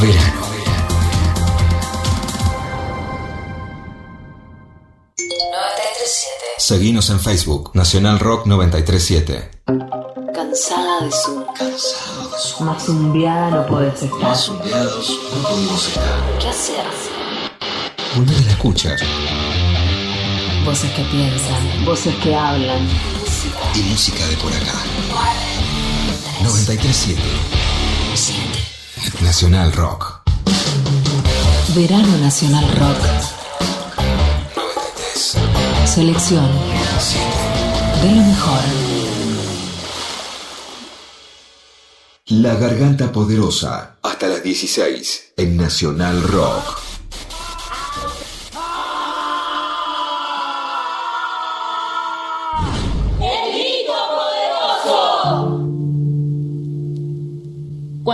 Verano. 0.02 0.44
Seguinos 6.58 7.10
en 7.10 7.20
Facebook, 7.20 7.72
Nacional 7.74 8.20
Rock 8.20 8.46
937. 8.46 9.52
Cansada 10.34 11.02
de 11.02 11.12
Zoom. 11.12 11.44
Más 12.66 12.86
zumbiada 12.86 13.50
no 13.50 13.68
podés 13.68 14.02
estar. 14.02 14.38
Zumbiados 14.38 15.20
no 15.36 15.50
podemos 15.50 15.88
estar. 15.90 16.40
¿Qué 16.40 16.48
hacer? 16.48 16.86
Volver 18.16 18.38
a 18.38 18.42
la 18.44 18.52
escucha. 18.52 18.96
Voces 20.66 20.92
que 20.92 21.04
piensan, 21.04 21.86
voces 21.86 22.16
que 22.16 22.36
hablan. 22.36 22.88
Y 23.76 23.82
música 23.82 24.26
de 24.28 24.38
por 24.38 24.54
acá. 24.54 24.74
937 26.42 27.22
Nacional 29.22 29.74
Rock. 29.74 30.22
Verano 31.76 32.18
Nacional 32.18 32.66
Rock. 32.80 32.98
93 34.56 35.38
Selección 35.86 36.50
de 38.02 38.12
lo 38.12 38.22
mejor. 38.22 38.60
La 42.28 42.56
Garganta 42.56 43.12
Poderosa. 43.12 43.98
Hasta 44.02 44.28
las 44.28 44.44
16 44.44 45.34
en 45.38 45.58
Nacional 45.58 46.24
Rock. 46.24 46.93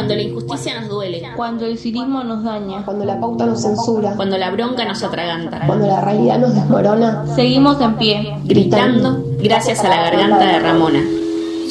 Cuando 0.10 0.24
la 0.24 0.30
injusticia 0.30 0.80
nos 0.80 0.90
duele. 0.90 1.22
Cuando 1.36 1.66
el 1.68 1.78
cinismo 1.78 2.24
nos 2.24 2.44
daña. 2.44 2.84
Cuando 2.84 3.06
la 3.06 3.20
pauta 3.20 3.46
nos 3.46 3.62
censura. 3.62 4.14
Cuando 4.16 4.40
la 4.40 4.50
bronca 4.50 4.84
nos 4.84 5.04
atraganta. 5.04 5.62
Cuando 5.68 5.86
la 5.86 6.02
realidad 6.02 6.40
nos 6.40 6.56
desmorona. 6.56 7.26
Seguimos 7.36 7.80
en 7.80 7.96
pie. 7.96 8.38
Gritando 8.44 9.24
gracias 9.38 9.84
a 9.86 9.90
la 9.90 9.98
garganta 9.98 10.46
de 10.48 10.60
Ramona. 10.60 11.04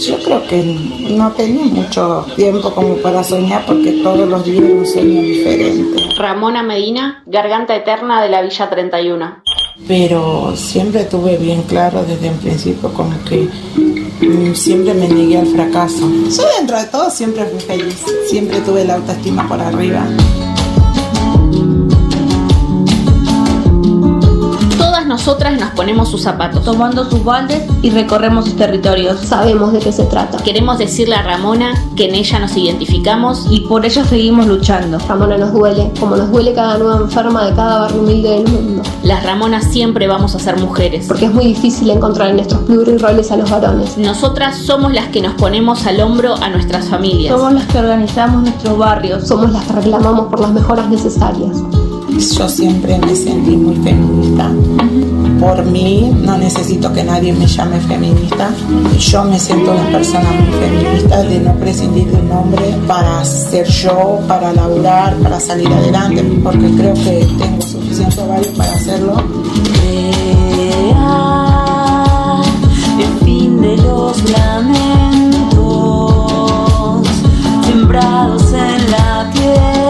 Yo 0.07 0.17
creo 0.23 0.47
que 0.47 0.63
no 1.11 1.33
tenía 1.33 1.65
mucho 1.65 2.25
tiempo 2.37 2.71
como 2.71 2.95
para 2.99 3.25
soñar 3.25 3.67
porque 3.67 4.01
todos 4.05 4.29
los 4.29 4.45
días 4.45 4.63
un 4.71 4.87
sueño 4.87 5.21
diferente. 5.23 6.01
Ramona 6.17 6.63
Medina, 6.63 7.25
garganta 7.27 7.75
eterna 7.75 8.23
de 8.23 8.29
la 8.29 8.43
Villa 8.43 8.71
31. 8.71 9.43
Pero 9.87 10.55
siempre 10.57 11.05
tuve 11.05 11.37
bien 11.39 11.63
claro 11.63 12.05
desde 12.05 12.31
un 12.31 12.39
principio 12.39 12.93
como 12.93 13.13
que 13.25 13.49
mm, 14.21 14.55
siempre 14.55 14.95
me 14.95 15.09
negué 15.09 15.39
al 15.39 15.47
fracaso. 15.47 16.11
Yo 16.37 16.43
dentro 16.59 16.79
de 16.79 16.85
todo 16.87 17.11
siempre 17.11 17.45
fui 17.47 17.61
feliz, 17.61 17.97
siempre 18.29 18.61
tuve 18.61 18.85
la 18.85 18.97
autoestima 18.97 19.49
por 19.49 19.61
arriba. 19.61 20.07
Nosotras 25.09 25.59
nos 25.59 25.71
ponemos 25.71 26.11
sus 26.11 26.23
zapatos. 26.23 26.63
Tomando 26.63 27.09
sus 27.09 27.25
baldes 27.25 27.63
y 27.83 27.91
recorremos 27.91 28.45
sus 28.45 28.57
territorios. 28.57 29.19
Sabemos 29.21 29.73
de 29.73 29.81
qué 29.81 29.91
se 29.91 30.05
trata. 30.05 30.39
Queremos 30.39 30.79
decirle 30.79 31.15
a 31.15 31.23
Ramona 31.23 31.73
que 31.97 32.09
en 32.09 32.15
ella 32.15 32.39
nos 32.39 32.57
identificamos 32.57 33.47
Y 33.51 33.61
por 33.61 33.85
ello 33.85 34.05
seguimos 34.05 34.47
luchando. 34.47 34.99
Ramona 34.99 35.39
nos 35.39 35.53
duele, 35.53 35.91
como 35.99 36.17
nos 36.17 36.31
duele 36.31 36.53
cada 36.53 36.79
nueva 36.79 37.01
enferma 37.01 37.47
de 37.47 37.55
cada 37.55 37.81
barrio 37.81 38.03
humilde 38.03 38.29
del 38.29 38.49
mundo. 38.49 38.83
las 39.03 39.25
Ramonas 39.25 39.65
siempre 39.65 40.07
vamos 40.07 40.35
a 40.35 40.39
ser 40.39 40.59
mujeres. 40.59 41.07
Porque 41.09 41.25
es 41.25 41.33
muy 41.33 41.47
difícil 41.47 41.91
encontrar 41.91 42.31
en 42.31 42.41
estos 42.41 42.59
pluriroles 42.61 43.33
a 43.33 43.37
los 43.37 43.51
varones. 43.51 43.97
Nosotras 43.97 44.59
somos 44.59 44.93
las 44.93 45.07
que 45.07 45.23
nos 45.23 45.35
ponemos 45.35 45.87
al 45.87 46.01
hombro 46.01 46.35
a 46.35 46.51
nuestras 46.51 46.89
familias. 46.89 47.35
Somos 47.35 47.55
las 47.55 47.67
que 47.67 47.79
organizamos 47.79 48.43
nuestros 48.43 48.77
barrios. 48.77 49.27
Somos 49.27 49.51
las 49.53 49.65
que 49.65 49.73
reclamamos 49.73 50.27
por 50.27 50.41
las 50.41 50.53
mejoras 50.53 50.89
necesarias. 50.91 51.57
Yo 52.19 52.49
siempre 52.49 52.99
me 52.99 53.15
sentí 53.15 53.57
muy 53.57 53.77
feminista. 53.77 54.51
Por 55.39 55.65
mí 55.67 56.13
no 56.25 56.37
necesito 56.37 56.93
que 56.93 57.05
nadie 57.05 57.33
me 57.33 57.47
llame 57.47 57.79
feminista. 57.79 58.51
Yo 58.99 59.23
me 59.23 59.39
siento 59.39 59.71
una 59.71 59.89
persona 59.89 60.29
muy 60.33 60.53
feminista 60.59 61.23
de 61.23 61.39
no 61.39 61.55
prescindir 61.55 62.09
de 62.09 62.21
un 62.21 62.33
hombre 62.33 62.75
para 62.89 63.25
ser 63.25 63.69
yo, 63.69 64.19
para 64.27 64.53
laburar, 64.53 65.15
para 65.19 65.39
salir 65.39 65.69
adelante, 65.69 66.25
porque 66.43 66.69
creo 66.77 66.95
que 66.95 67.25
tengo 67.39 67.63
suficiente 67.63 68.21
valor 68.27 68.53
para 68.57 68.73
hacerlo. 68.73 69.15
el 72.99 73.25
fin 73.25 73.61
de 73.61 73.77
los 73.77 74.29
lamentos 74.29 75.47
sembrados 77.65 78.43
en 78.53 78.91
la 78.91 79.31
tierra 79.33 79.88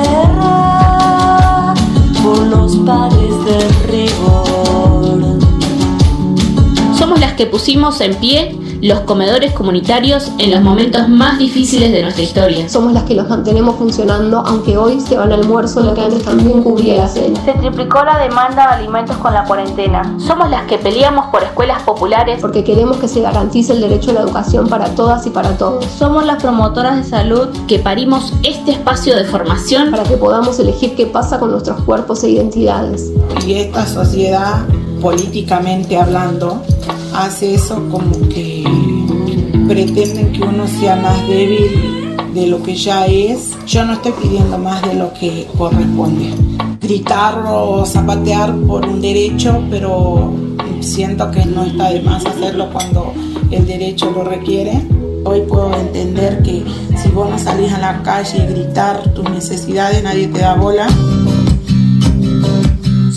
Somos 6.98 7.20
las 7.20 7.34
que 7.34 7.44
pusimos 7.44 8.00
en 8.00 8.14
pie 8.14 8.56
los 8.80 9.00
comedores 9.00 9.52
comunitarios 9.52 10.30
en 10.38 10.50
los 10.50 10.60
momentos 10.60 11.08
más 11.08 11.38
difíciles 11.38 11.90
de 11.92 12.02
nuestra 12.02 12.22
historia. 12.22 12.68
Somos 12.68 12.92
las 12.92 13.04
que 13.04 13.14
los 13.14 13.28
mantenemos 13.28 13.76
funcionando, 13.76 14.42
aunque 14.46 14.76
hoy 14.76 15.00
se 15.00 15.16
van 15.16 15.32
al 15.32 15.40
almuerzo 15.40 15.80
lo 15.80 15.94
que 15.94 16.02
antes 16.02 16.22
también 16.24 16.62
cubría 16.62 16.96
la 16.96 17.08
cena. 17.08 17.40
Se 17.44 17.52
triplicó 17.52 18.04
la 18.04 18.18
demanda 18.18 18.68
de 18.68 18.74
alimentos 18.74 19.16
con 19.16 19.34
la 19.34 19.44
cuarentena. 19.44 20.16
Somos 20.18 20.50
las 20.50 20.66
que 20.66 20.78
peleamos 20.78 21.26
por 21.26 21.42
escuelas 21.42 21.82
populares 21.82 22.40
Porque 22.40 22.64
queremos 22.64 22.98
que 22.98 23.08
se 23.08 23.20
garantice 23.20 23.72
el 23.72 23.80
derecho 23.80 24.10
a 24.10 24.14
la 24.14 24.20
educación 24.20 24.68
para 24.68 24.94
todas 24.94 25.26
y 25.26 25.30
para 25.30 25.56
todos. 25.56 25.84
Somos 25.86 26.24
las 26.24 26.42
promotoras 26.42 26.96
de 26.96 27.04
salud 27.04 27.48
que 27.66 27.78
parimos 27.78 28.32
este 28.42 28.72
espacio 28.72 29.16
de 29.16 29.24
formación 29.24 29.90
Para 29.90 30.04
que 30.04 30.16
podamos 30.16 30.58
elegir 30.58 30.94
qué 30.94 31.06
pasa 31.06 31.38
con 31.38 31.50
nuestros 31.50 31.82
cuerpos 31.82 32.22
e 32.24 32.30
identidades. 32.30 33.10
Y 33.46 33.54
esta 33.54 33.86
sociedad, 33.86 34.64
políticamente 35.00 35.96
hablando, 35.96 36.62
hace 37.14 37.54
eso 37.54 37.82
como 37.90 38.28
que 38.28 38.47
pretenden 39.68 40.32
que 40.32 40.42
uno 40.42 40.66
sea 40.66 40.96
más 40.96 41.28
débil 41.28 42.16
de 42.34 42.46
lo 42.46 42.62
que 42.62 42.74
ya 42.74 43.06
es. 43.06 43.56
Yo 43.66 43.84
no 43.84 43.92
estoy 43.92 44.12
pidiendo 44.12 44.56
más 44.56 44.80
de 44.82 44.94
lo 44.94 45.12
que 45.12 45.46
corresponde. 45.58 46.32
Gritar 46.80 47.44
o 47.46 47.84
zapatear 47.84 48.56
por 48.66 48.86
un 48.86 49.02
derecho, 49.02 49.62
pero 49.70 50.32
siento 50.80 51.30
que 51.30 51.44
no 51.44 51.64
está 51.64 51.90
de 51.90 52.00
más 52.00 52.24
hacerlo 52.24 52.70
cuando 52.72 53.12
el 53.50 53.66
derecho 53.66 54.10
lo 54.10 54.24
requiere. 54.24 54.72
Hoy 55.24 55.42
puedo 55.42 55.74
entender 55.78 56.42
que 56.42 56.64
si 56.96 57.08
vos 57.10 57.28
no 57.28 57.38
salís 57.38 57.70
a 57.72 57.78
la 57.78 58.02
calle 58.02 58.38
y 58.38 58.52
gritar 58.52 59.12
tus 59.12 59.28
necesidades, 59.28 60.02
nadie 60.02 60.28
te 60.28 60.38
da 60.38 60.54
bola. 60.54 60.86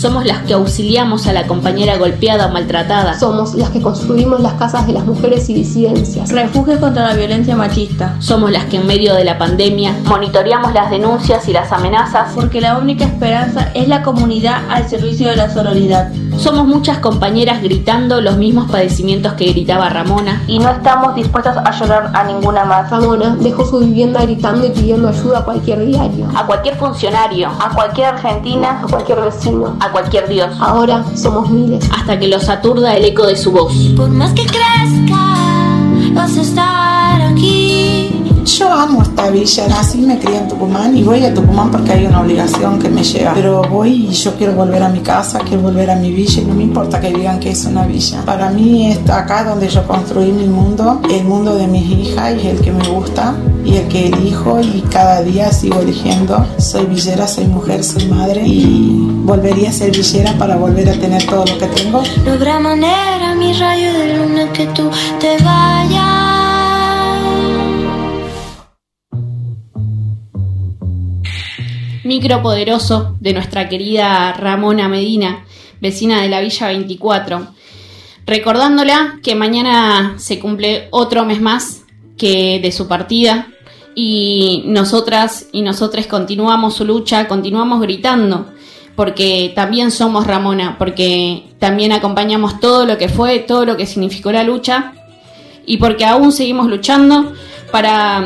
Somos 0.02 0.26
las 0.26 0.40
que 0.40 0.54
auxiliamos 0.54 1.28
a 1.28 1.32
la 1.32 1.46
compañera 1.46 1.96
golpeada 1.96 2.48
o 2.48 2.50
maltratada. 2.50 3.16
Somos 3.16 3.54
las 3.54 3.70
que 3.70 3.80
construimos 3.80 4.40
las 4.40 4.54
casas 4.54 4.84
de 4.88 4.94
las 4.94 5.04
mujeres 5.04 5.48
y 5.48 5.54
disidencias. 5.54 6.32
Refugio 6.32 6.80
contra 6.80 7.06
la 7.06 7.14
violencia 7.14 7.54
machista. 7.54 8.16
Somos 8.18 8.50
las 8.50 8.64
que 8.64 8.78
en 8.78 8.86
medio 8.88 9.14
de 9.14 9.22
la 9.22 9.38
pandemia 9.38 9.94
monitoreamos 10.06 10.74
las 10.74 10.90
denuncias 10.90 11.48
y 11.48 11.52
las 11.52 11.70
amenazas. 11.70 12.32
Porque 12.34 12.60
la 12.60 12.78
única 12.78 13.04
esperanza 13.04 13.70
es 13.74 13.86
la 13.86 14.02
comunidad 14.02 14.62
al 14.68 14.88
servicio 14.88 15.28
de 15.28 15.36
la 15.36 15.48
sororidad. 15.48 16.10
Somos 16.36 16.66
muchas 16.66 16.98
compañeras 16.98 17.62
gritando 17.62 18.20
los 18.20 18.36
mismos 18.36 18.70
padecimientos 18.70 19.34
que 19.34 19.52
gritaba 19.52 19.88
Ramona. 19.88 20.42
Y 20.46 20.58
no 20.58 20.70
estamos 20.70 21.14
dispuestas 21.14 21.56
a 21.56 21.70
llorar 21.70 22.10
a 22.14 22.24
ninguna 22.24 22.64
más. 22.64 22.90
Ramona 22.90 23.36
dejó 23.38 23.64
su 23.64 23.78
vivienda 23.80 24.22
gritando 24.22 24.66
y 24.66 24.70
pidiendo 24.70 25.08
ayuda 25.08 25.40
a 25.40 25.44
cualquier 25.44 25.84
diario. 25.86 26.28
A 26.34 26.46
cualquier 26.46 26.76
funcionario. 26.76 27.48
A 27.48 27.70
cualquier 27.70 28.08
argentina. 28.08 28.80
A 28.82 28.86
cualquier 28.86 29.20
vecino. 29.20 29.76
A 29.80 29.90
cualquier 29.90 30.28
dios. 30.28 30.50
Ahora 30.60 31.04
somos 31.14 31.50
miles. 31.50 31.88
Hasta 31.92 32.18
que 32.18 32.28
los 32.28 32.48
aturda 32.48 32.96
el 32.96 33.04
eco 33.04 33.26
de 33.26 33.36
su 33.36 33.52
voz. 33.52 33.72
Por 33.96 34.08
más 34.08 34.32
que 34.32 34.44
crezca. 34.46 35.32
Yo 36.14 36.44
amo 38.82 39.02
esta 39.02 39.30
villa, 39.30 39.66
y 39.94 39.98
me 39.98 40.18
crié 40.18 40.38
en 40.38 40.48
Tucumán 40.48 40.96
y 40.96 41.04
voy 41.04 41.24
a 41.24 41.32
Tucumán 41.32 41.70
porque 41.70 41.92
hay 41.92 42.06
una 42.06 42.20
obligación 42.20 42.80
que 42.80 42.88
me 42.88 43.04
lleva. 43.04 43.32
Pero 43.34 43.62
voy 43.62 44.08
y 44.10 44.12
yo 44.12 44.34
quiero 44.34 44.54
volver 44.54 44.82
a 44.82 44.88
mi 44.88 45.00
casa, 45.00 45.38
quiero 45.38 45.62
volver 45.62 45.90
a 45.90 45.96
mi 45.96 46.10
villa 46.10 46.42
y 46.42 46.44
no 46.44 46.54
me 46.54 46.64
importa 46.64 47.00
que 47.00 47.12
digan 47.12 47.38
que 47.38 47.50
es 47.50 47.64
una 47.64 47.86
villa. 47.86 48.22
Para 48.24 48.50
mí 48.50 48.90
está 48.90 49.20
acá 49.20 49.44
donde 49.44 49.68
yo 49.68 49.86
construí 49.86 50.32
mi 50.32 50.46
mundo, 50.46 51.00
el 51.10 51.24
mundo 51.24 51.54
de 51.54 51.68
mis 51.68 51.88
hijas 51.90 52.34
y 52.42 52.48
el 52.48 52.60
que 52.60 52.72
me 52.72 52.88
gusta 52.88 53.34
y 53.64 53.76
el 53.76 53.86
que 53.86 54.08
elijo 54.08 54.60
y 54.60 54.82
cada 54.90 55.22
día 55.22 55.52
sigo 55.52 55.78
eligiendo. 55.80 56.44
Soy 56.58 56.86
villera, 56.86 57.28
soy 57.28 57.46
mujer, 57.46 57.84
soy 57.84 58.06
madre 58.06 58.42
y 58.44 58.96
volvería 59.24 59.70
a 59.70 59.72
ser 59.72 59.92
villera 59.92 60.32
para 60.38 60.56
volver 60.56 60.88
a 60.88 60.94
tener 60.94 61.24
todo 61.26 61.44
lo 61.44 61.56
que 61.58 61.66
tengo. 61.66 62.02
No 62.24 62.32
habrá 62.32 62.58
manera, 62.58 63.34
mi 63.36 63.52
rayo 63.52 63.92
de 63.92 64.16
luna, 64.16 64.52
que 64.52 64.66
tú 64.66 64.90
te 65.20 65.36
vayas. 65.44 66.21
Micropoderoso 72.04 73.16
de 73.20 73.32
nuestra 73.32 73.68
querida 73.68 74.32
Ramona 74.32 74.88
Medina, 74.88 75.44
vecina 75.80 76.20
de 76.22 76.28
la 76.28 76.40
Villa 76.40 76.68
24. 76.68 77.48
Recordándola 78.26 79.18
que 79.22 79.34
mañana 79.34 80.14
se 80.18 80.38
cumple 80.38 80.88
otro 80.90 81.24
mes 81.24 81.40
más 81.40 81.84
que 82.16 82.60
de 82.60 82.72
su 82.72 82.88
partida 82.88 83.48
y 83.94 84.64
nosotras 84.66 85.46
y 85.52 85.62
nosotros 85.62 86.06
continuamos 86.06 86.74
su 86.74 86.84
lucha, 86.84 87.28
continuamos 87.28 87.80
gritando, 87.80 88.46
porque 88.96 89.52
también 89.54 89.90
somos 89.90 90.26
Ramona, 90.26 90.76
porque 90.78 91.44
también 91.58 91.92
acompañamos 91.92 92.60
todo 92.60 92.86
lo 92.86 92.98
que 92.98 93.08
fue, 93.08 93.38
todo 93.38 93.64
lo 93.64 93.76
que 93.76 93.86
significó 93.86 94.32
la 94.32 94.44
lucha 94.44 94.92
y 95.66 95.76
porque 95.76 96.04
aún 96.04 96.32
seguimos 96.32 96.68
luchando 96.68 97.32
para, 97.70 98.24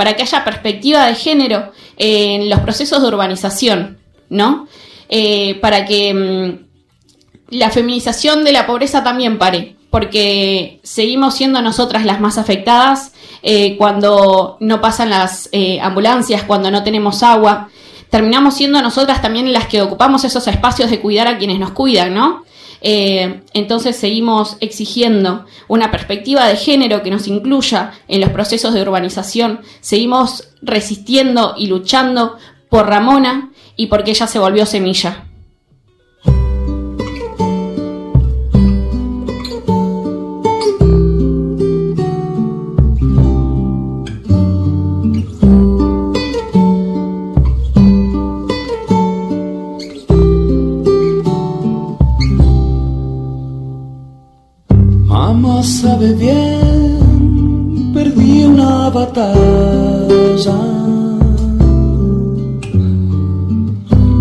para 0.00 0.16
que 0.16 0.22
haya 0.22 0.46
perspectiva 0.46 1.04
de 1.04 1.14
género 1.14 1.72
en 1.98 2.48
los 2.48 2.60
procesos 2.60 3.02
de 3.02 3.08
urbanización, 3.08 3.98
¿no? 4.30 4.66
Eh, 5.10 5.58
para 5.60 5.84
que 5.84 6.14
mm, 6.14 7.54
la 7.54 7.68
feminización 7.68 8.42
de 8.42 8.52
la 8.52 8.66
pobreza 8.66 9.04
también 9.04 9.36
pare, 9.36 9.76
porque 9.90 10.80
seguimos 10.82 11.34
siendo 11.34 11.60
nosotras 11.60 12.06
las 12.06 12.18
más 12.18 12.38
afectadas 12.38 13.12
eh, 13.42 13.76
cuando 13.76 14.56
no 14.60 14.80
pasan 14.80 15.10
las 15.10 15.50
eh, 15.52 15.78
ambulancias, 15.82 16.44
cuando 16.44 16.70
no 16.70 16.82
tenemos 16.82 17.22
agua. 17.22 17.68
Terminamos 18.08 18.54
siendo 18.54 18.80
nosotras 18.80 19.20
también 19.20 19.52
las 19.52 19.66
que 19.66 19.82
ocupamos 19.82 20.24
esos 20.24 20.46
espacios 20.46 20.90
de 20.90 21.00
cuidar 21.00 21.28
a 21.28 21.36
quienes 21.36 21.58
nos 21.58 21.72
cuidan, 21.72 22.14
¿no? 22.14 22.46
Eh, 22.80 23.42
entonces 23.52 23.96
seguimos 23.96 24.56
exigiendo 24.60 25.46
una 25.68 25.90
perspectiva 25.90 26.46
de 26.46 26.56
género 26.56 27.02
que 27.02 27.10
nos 27.10 27.28
incluya 27.28 27.92
en 28.08 28.20
los 28.20 28.30
procesos 28.30 28.74
de 28.74 28.82
urbanización. 28.82 29.60
Seguimos 29.80 30.48
resistiendo 30.62 31.54
y 31.56 31.66
luchando 31.66 32.36
por 32.68 32.86
Ramona 32.86 33.50
y 33.76 33.86
porque 33.86 34.12
ella 34.12 34.26
se 34.26 34.38
volvió 34.38 34.66
semilla. 34.66 35.29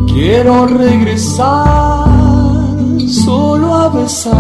Quiero 0.08 0.66
regresar 0.66 2.08
solo 3.08 3.76
a 3.76 3.90
besarla. 3.90 4.40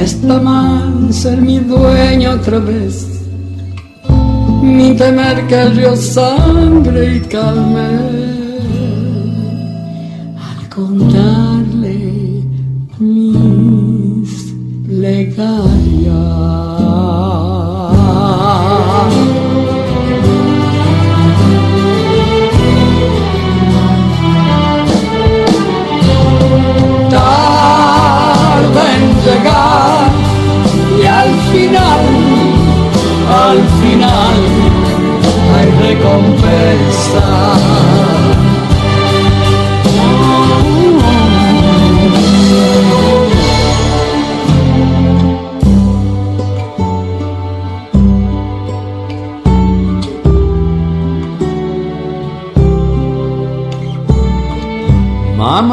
Está 0.00 0.40
mal 0.40 1.12
ser 1.12 1.40
mi 1.40 1.58
dueño 1.58 2.32
otra 2.32 2.58
vez, 2.58 3.06
ni 4.62 4.96
temer 4.96 5.46
que 5.48 5.60
el 5.60 5.76
río 5.76 5.96
sangre 5.96 7.16
y 7.16 7.20
calme 7.20 8.31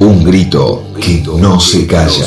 un 0.00 0.24
grito 0.24 0.86
que 0.98 1.22
no 1.38 1.60
se 1.60 1.86
calla. 1.86 2.24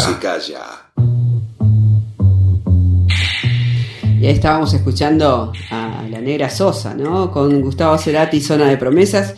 Y 4.22 4.26
ahí 4.28 4.34
estábamos 4.34 4.72
escuchando 4.76 5.52
a 5.72 6.04
la 6.12 6.22
negra 6.22 6.52
Sosa, 6.52 6.94
¿no? 6.94 7.32
Con 7.32 7.60
Gustavo 7.62 7.98
Cerati, 7.98 8.40
Zona 8.40 8.68
de 8.68 8.78
Promesas. 8.78 9.34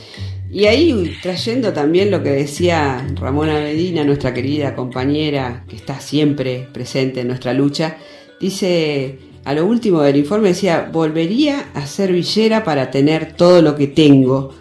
Y 0.52 0.66
ahí 0.66 1.16
trayendo 1.22 1.72
también 1.72 2.12
lo 2.12 2.22
que 2.22 2.32
decía 2.32 3.08
Ramona 3.16 3.54
Medina, 3.54 4.04
nuestra 4.04 4.34
querida 4.34 4.76
compañera, 4.76 5.64
que 5.66 5.78
está 5.78 6.02
siempre 6.02 6.68
presente 6.74 7.22
en 7.22 7.30
nuestra 7.30 7.54
lucha, 7.54 7.96
dice, 8.42 9.20
a 9.46 9.54
lo 9.54 9.66
último 9.66 10.02
del 10.02 10.18
informe 10.18 10.50
decía, 10.50 10.90
volvería 10.92 11.70
a 11.74 11.88
ser 11.88 12.12
villera 12.12 12.66
para 12.66 12.92
tener 12.92 13.38
todo 13.38 13.62
lo 13.62 13.78
que 13.78 13.88
tengo. 13.88 14.54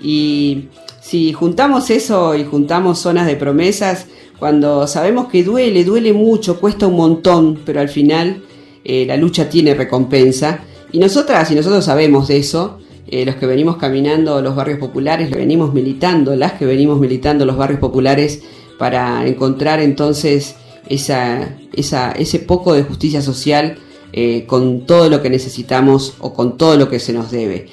Y 0.00 0.68
si 1.12 1.34
juntamos 1.34 1.90
eso 1.90 2.34
y 2.34 2.42
juntamos 2.42 2.98
zonas 3.00 3.26
de 3.26 3.36
promesas, 3.36 4.06
cuando 4.38 4.86
sabemos 4.86 5.28
que 5.28 5.44
duele, 5.44 5.84
duele 5.84 6.14
mucho, 6.14 6.58
cuesta 6.58 6.86
un 6.86 6.96
montón, 6.96 7.58
pero 7.66 7.80
al 7.80 7.90
final 7.90 8.42
eh, 8.82 9.04
la 9.04 9.18
lucha 9.18 9.46
tiene 9.50 9.74
recompensa. 9.74 10.60
Y 10.90 10.98
nosotras 10.98 11.50
y 11.50 11.54
nosotros 11.54 11.84
sabemos 11.84 12.28
de 12.28 12.38
eso, 12.38 12.78
eh, 13.06 13.26
los 13.26 13.34
que 13.34 13.44
venimos 13.44 13.76
caminando 13.76 14.40
los 14.40 14.56
barrios 14.56 14.78
populares, 14.78 15.28
los 15.28 15.36
que 15.36 15.42
venimos 15.42 15.74
militando, 15.74 16.34
las 16.34 16.54
que 16.54 16.64
venimos 16.64 16.98
militando 16.98 17.44
los 17.44 17.58
barrios 17.58 17.80
populares 17.80 18.42
para 18.78 19.26
encontrar 19.26 19.80
entonces 19.80 20.56
ese 20.88 22.38
poco 22.46 22.72
de 22.72 22.84
justicia 22.84 23.20
social 23.20 23.76
eh, 24.14 24.46
con 24.46 24.86
todo 24.86 25.10
lo 25.10 25.20
que 25.20 25.28
necesitamos 25.28 26.14
o 26.20 26.32
con 26.32 26.56
todo 26.56 26.78
lo 26.78 26.88
que 26.88 26.98
se 26.98 27.12
nos 27.12 27.30
debe. 27.30 27.68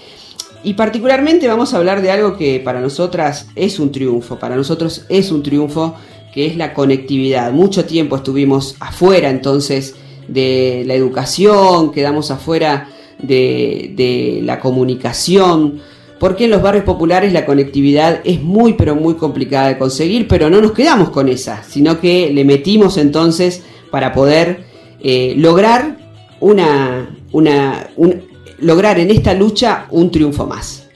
Y 0.63 0.73
particularmente 0.73 1.47
vamos 1.47 1.73
a 1.73 1.77
hablar 1.77 2.01
de 2.01 2.11
algo 2.11 2.35
que 2.37 2.59
para 2.59 2.81
nosotras 2.81 3.47
es 3.55 3.79
un 3.79 3.91
triunfo, 3.91 4.37
para 4.37 4.55
nosotros 4.55 5.05
es 5.07 5.31
un 5.31 5.41
triunfo, 5.41 5.95
que 6.33 6.45
es 6.45 6.57
la 6.57 6.73
conectividad. 6.73 7.51
Mucho 7.53 7.85
tiempo 7.85 8.17
estuvimos 8.17 8.75
afuera 8.79 9.29
entonces 9.29 9.95
de 10.27 10.83
la 10.85 10.93
educación, 10.95 11.91
quedamos 11.91 12.29
afuera 12.29 12.89
de, 13.19 13.93
de 13.95 14.41
la 14.43 14.59
comunicación, 14.59 15.79
porque 16.19 16.43
en 16.43 16.51
los 16.51 16.61
barrios 16.61 16.83
populares 16.83 17.31
la 17.31 17.45
conectividad 17.45 18.19
es 18.25 18.41
muy 18.41 18.73
pero 18.73 18.95
muy 18.95 19.13
complicada 19.15 19.69
de 19.69 19.77
conseguir, 19.77 20.27
pero 20.27 20.49
no 20.49 20.59
nos 20.61 20.73
quedamos 20.73 21.09
con 21.09 21.29
esa, 21.29 21.63
sino 21.63 21.99
que 22.01 22.31
le 22.33 22.43
metimos 22.43 22.97
entonces 22.97 23.63
para 23.89 24.11
poder 24.13 24.65
eh, 25.01 25.33
lograr 25.37 25.97
una, 26.41 27.17
una, 27.31 27.87
un- 27.95 28.28
lograr 28.61 28.99
en 28.99 29.11
esta 29.11 29.33
lucha 29.33 29.87
un 29.89 30.11
triunfo 30.11 30.45
más. 30.45 30.87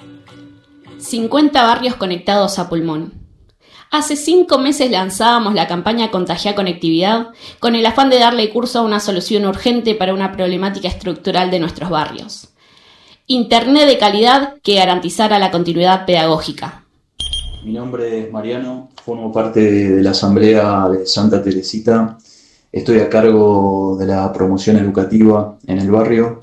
50 0.99 1.61
barrios 1.61 1.95
conectados 1.95 2.59
a 2.59 2.69
pulmón. 2.69 3.13
Hace 3.91 4.15
cinco 4.15 4.57
meses 4.57 4.89
lanzábamos 4.89 5.53
la 5.53 5.67
campaña 5.67 6.09
Contagia 6.09 6.55
Conectividad 6.55 7.27
con 7.59 7.75
el 7.75 7.85
afán 7.85 8.09
de 8.09 8.17
darle 8.17 8.49
curso 8.49 8.79
a 8.79 8.81
una 8.81 8.99
solución 8.99 9.45
urgente 9.45 9.93
para 9.93 10.13
una 10.13 10.31
problemática 10.31 10.87
estructural 10.87 11.51
de 11.51 11.59
nuestros 11.59 11.89
barrios. 11.89 12.49
Internet 13.27 13.87
de 13.87 13.97
calidad 13.99 14.55
que 14.63 14.75
garantizara 14.75 15.37
la 15.37 15.51
continuidad 15.51 16.05
pedagógica. 16.05 16.85
Mi 17.63 17.73
nombre 17.73 18.21
es 18.21 18.31
Mariano, 18.31 18.89
formo 19.05 19.31
parte 19.31 19.59
de 19.61 20.01
la 20.01 20.11
Asamblea 20.11 20.89
de 20.89 21.05
Santa 21.05 21.43
Teresita. 21.43 22.17
Estoy 22.71 22.99
a 22.99 23.09
cargo 23.09 23.95
de 23.99 24.07
la 24.07 24.33
promoción 24.33 24.77
educativa 24.77 25.57
en 25.67 25.77
el 25.77 25.91
barrio. 25.91 26.39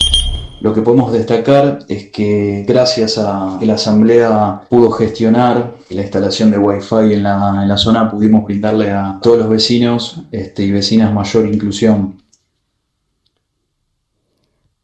Lo 0.60 0.74
que 0.74 0.82
podemos 0.82 1.10
destacar 1.10 1.78
es 1.88 2.10
que 2.10 2.64
gracias 2.68 3.16
a 3.16 3.56
que 3.58 3.64
la 3.64 3.74
Asamblea 3.74 4.62
pudo 4.68 4.90
gestionar 4.90 5.74
la 5.88 6.02
instalación 6.02 6.50
de 6.50 6.58
Wi-Fi 6.58 7.14
en 7.14 7.22
la, 7.22 7.60
en 7.62 7.68
la 7.68 7.78
zona, 7.78 8.10
pudimos 8.10 8.44
brindarle 8.44 8.90
a 8.90 9.18
todos 9.22 9.38
los 9.38 9.48
vecinos 9.48 10.20
este, 10.30 10.62
y 10.62 10.70
vecinas 10.70 11.14
mayor 11.14 11.46
inclusión. 11.46 12.22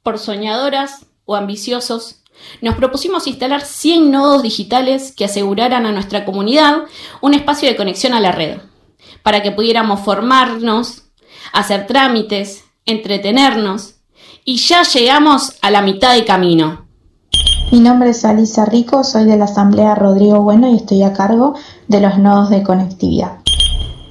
Por 0.03 0.19
soñadoras 0.19 1.05
o 1.27 1.37
ambiciosos, 1.37 2.23
nos 2.63 2.77
propusimos 2.77 3.27
instalar 3.27 3.61
100 3.61 4.11
nodos 4.11 4.43
digitales 4.43 5.13
que 5.15 5.27
aseguraran 5.27 5.85
a 5.85 5.93
nuestra 5.93 6.25
comunidad 6.25 6.85
un 7.21 7.35
espacio 7.35 7.69
de 7.69 7.77
conexión 7.77 8.15
a 8.15 8.21
la 8.21 8.33
red, 8.33 8.61
para 9.23 9.43
que 9.43 9.53
pudiéramos 9.53 10.01
formarnos, 10.01 11.03
hacer 11.53 11.87
trámites, 11.87 12.65
entretenernos, 12.87 13.96
y 14.49 14.59
ya 14.59 14.85
llegamos 14.85 15.55
a 15.61 15.73
la 15.73 15.83
mitad 15.83 16.15
de 16.15 16.25
camino. 16.25 16.87
Mi 17.73 17.81
nombre 17.81 18.11
es 18.11 18.25
Alisa 18.25 18.65
Rico, 18.65 19.03
soy 19.03 19.25
de 19.25 19.37
la 19.37 19.47
Asamblea 19.47 19.97
Rodrigo 19.97 20.41
Bueno 20.41 20.71
y 20.71 20.77
estoy 20.77 21.03
a 21.03 21.13
cargo 21.13 21.55
de 21.89 22.01
los 22.01 22.17
nodos 22.19 22.51
de 22.51 22.63
conectividad. 22.63 23.39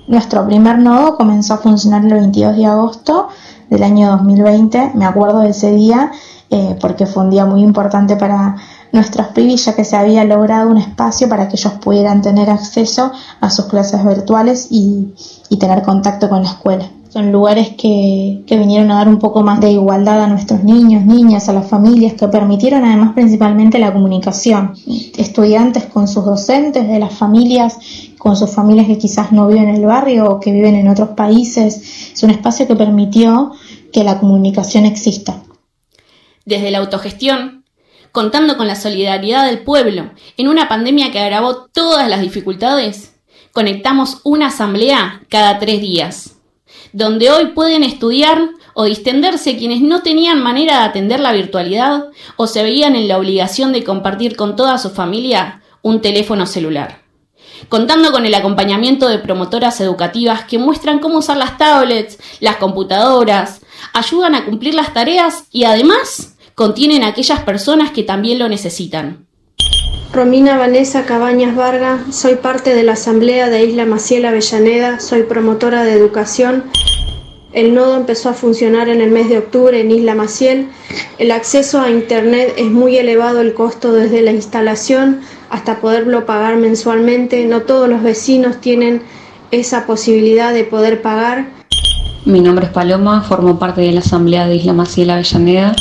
Nuestro 0.08 0.46
primer 0.46 0.78
nodo 0.78 1.16
comenzó 1.16 1.54
a 1.54 1.60
funcionar 1.60 2.04
el 2.04 2.14
22 2.14 2.58
de 2.58 2.66
agosto 2.66 3.30
del 3.70 3.82
año 3.82 4.12
2020. 4.12 4.92
Me 4.96 5.06
acuerdo 5.06 5.40
de 5.40 5.52
ese 5.52 5.72
día 5.72 6.12
eh, 6.50 6.78
porque 6.82 7.06
fue 7.06 7.24
un 7.24 7.30
día 7.30 7.46
muy 7.46 7.62
importante 7.62 8.18
para 8.18 8.58
nuestros 8.92 9.28
pibis 9.28 9.64
ya 9.64 9.74
que 9.74 9.86
se 9.86 9.96
había 9.96 10.26
logrado 10.26 10.70
un 10.70 10.78
espacio 10.78 11.30
para 11.30 11.48
que 11.48 11.56
ellos 11.56 11.74
pudieran 11.76 12.22
tener 12.22 12.50
acceso 12.50 13.14
a 13.40 13.50
sus 13.50 13.66
clases 13.68 14.04
virtuales 14.04 14.68
y, 14.70 15.14
y 15.50 15.58
tener 15.60 15.82
contacto 15.82 16.28
con 16.28 16.44
la 16.44 16.50
escuela. 16.50 16.90
Son 17.16 17.32
lugares 17.32 17.70
que, 17.78 18.42
que 18.46 18.58
vinieron 18.58 18.92
a 18.92 18.96
dar 18.96 19.08
un 19.08 19.20
poco 19.20 19.42
más 19.42 19.62
de 19.62 19.72
igualdad 19.72 20.22
a 20.22 20.28
nuestros 20.28 20.66
niños, 20.66 21.06
niñas, 21.06 21.48
a 21.48 21.54
las 21.54 21.66
familias, 21.66 22.16
que 22.16 22.28
permitieron 22.28 22.84
además 22.84 23.14
principalmente 23.14 23.80
la 23.80 23.94
comunicación. 23.94 24.74
Estudiantes 25.16 25.86
con 25.86 26.10
sus 26.10 26.26
docentes, 26.26 26.86
de 26.86 27.00
las 27.00 27.14
familias 27.14 27.78
con 28.18 28.36
sus 28.36 28.50
familias 28.50 28.88
que 28.88 28.98
quizás 28.98 29.32
no 29.32 29.48
viven 29.48 29.70
en 29.70 29.76
el 29.76 29.86
barrio 29.86 30.26
o 30.30 30.40
que 30.42 30.52
viven 30.52 30.76
en 30.76 30.90
otros 30.90 31.12
países. 31.16 32.12
Es 32.12 32.22
un 32.22 32.32
espacio 32.32 32.68
que 32.68 32.76
permitió 32.76 33.54
que 33.94 34.04
la 34.04 34.20
comunicación 34.20 34.86
exista. 34.86 35.42
Desde 36.44 36.70
la 36.70 36.80
autogestión, 36.80 37.64
contando 38.12 38.58
con 38.58 38.68
la 38.68 38.76
solidaridad 38.76 39.46
del 39.46 39.60
pueblo 39.60 40.12
en 40.36 40.50
una 40.50 40.68
pandemia 40.68 41.14
que 41.14 41.20
agravó 41.20 41.68
todas 41.72 42.10
las 42.10 42.20
dificultades, 42.20 43.14
conectamos 43.54 44.20
una 44.26 44.48
asamblea 44.48 45.22
cada 45.30 45.60
tres 45.60 45.80
días 45.80 46.35
donde 46.94 47.30
hoy 47.30 47.48
pueden 47.48 47.84
estudiar 47.84 48.50
o 48.74 48.84
distenderse 48.84 49.58
quienes 49.58 49.82
no 49.82 50.02
tenían 50.02 50.42
manera 50.42 50.80
de 50.80 50.86
atender 50.86 51.20
la 51.20 51.34
virtualidad 51.34 52.06
o 52.36 52.48
se 52.48 52.64
veían 52.64 52.96
en 52.96 53.08
la 53.08 53.18
obligación 53.18 53.72
de 53.74 53.84
compartir 53.84 54.36
con 54.36 54.56
toda 54.56 54.78
su 54.78 54.90
familia 54.90 55.62
un 55.82 56.02
teléfono 56.02 56.46
celular. 56.46 57.02
Contando 57.70 58.12
con 58.12 58.26
el 58.26 58.36
acompañamiento 58.36 59.08
de 59.08 59.20
promotoras 59.20 59.80
educativas 59.82 60.46
que 60.46 60.58
muestran 60.58 61.00
cómo 61.00 61.20
usar 61.20 61.38
las 61.38 61.58
tablets, 61.58 62.20
las 62.40 62.58
computadoras, 62.58 63.62
ayudan 63.94 64.36
a 64.36 64.46
cumplir 64.46 64.74
las 64.74 64.94
tareas 64.94 65.46
y 65.52 65.64
además 65.64 66.36
contienen 66.54 67.04
a 67.04 67.08
aquellas 67.08 67.42
personas 67.42 67.92
que 67.92 68.04
también 68.04 68.40
lo 68.40 68.50
necesitan. 68.50 69.25
Romina 70.14 70.58
Vanessa 70.58 71.06
Cabañas 71.06 71.56
Varga, 71.56 72.00
soy 72.10 72.36
parte 72.36 72.74
de 72.74 72.84
la 72.84 72.94
Asamblea 72.94 73.50
de 73.50 73.66
Isla 73.66 73.86
Maciel 73.86 74.26
Avellaneda, 74.26 75.00
soy 75.00 75.24
promotora 75.24 75.84
de 75.84 75.94
educación. 75.94 76.64
El 77.52 77.74
nodo 77.74 77.98
empezó 77.98 78.30
a 78.30 78.34
funcionar 78.34 78.88
en 78.90 79.02
el 79.02 79.12
mes 79.12 79.30
de 79.30 79.38
octubre 79.38 79.80
en 79.80 79.92
Isla 79.92 80.16
Maciel. 80.16 80.68
El 81.18 81.32
acceso 81.32 81.82
a 81.82 81.90
Internet 81.90 82.54
es 82.58 82.72
muy 82.72 82.98
elevado 82.98 83.42
el 83.42 83.54
costo 83.54 83.94
desde 83.94 84.22
la 84.22 84.32
instalación 84.32 85.22
hasta 85.50 85.80
poderlo 85.80 86.26
pagar 86.26 86.58
mensualmente. 86.58 87.46
No 87.46 87.62
todos 87.62 87.90
los 87.90 88.04
vecinos 88.04 88.60
tienen 88.62 89.02
esa 89.52 89.86
posibilidad 89.86 90.54
de 90.54 90.64
poder 90.66 91.02
pagar. 91.02 91.48
Mi 92.26 92.40
nombre 92.40 92.66
es 92.66 92.72
Paloma, 92.72 93.22
formo 93.22 93.60
parte 93.60 93.82
de 93.82 93.92
la 93.92 94.00
Asamblea 94.00 94.48
de 94.48 94.56
Isla 94.56 94.74
Maciel 94.74 95.10
Avellaneda. 95.10 95.76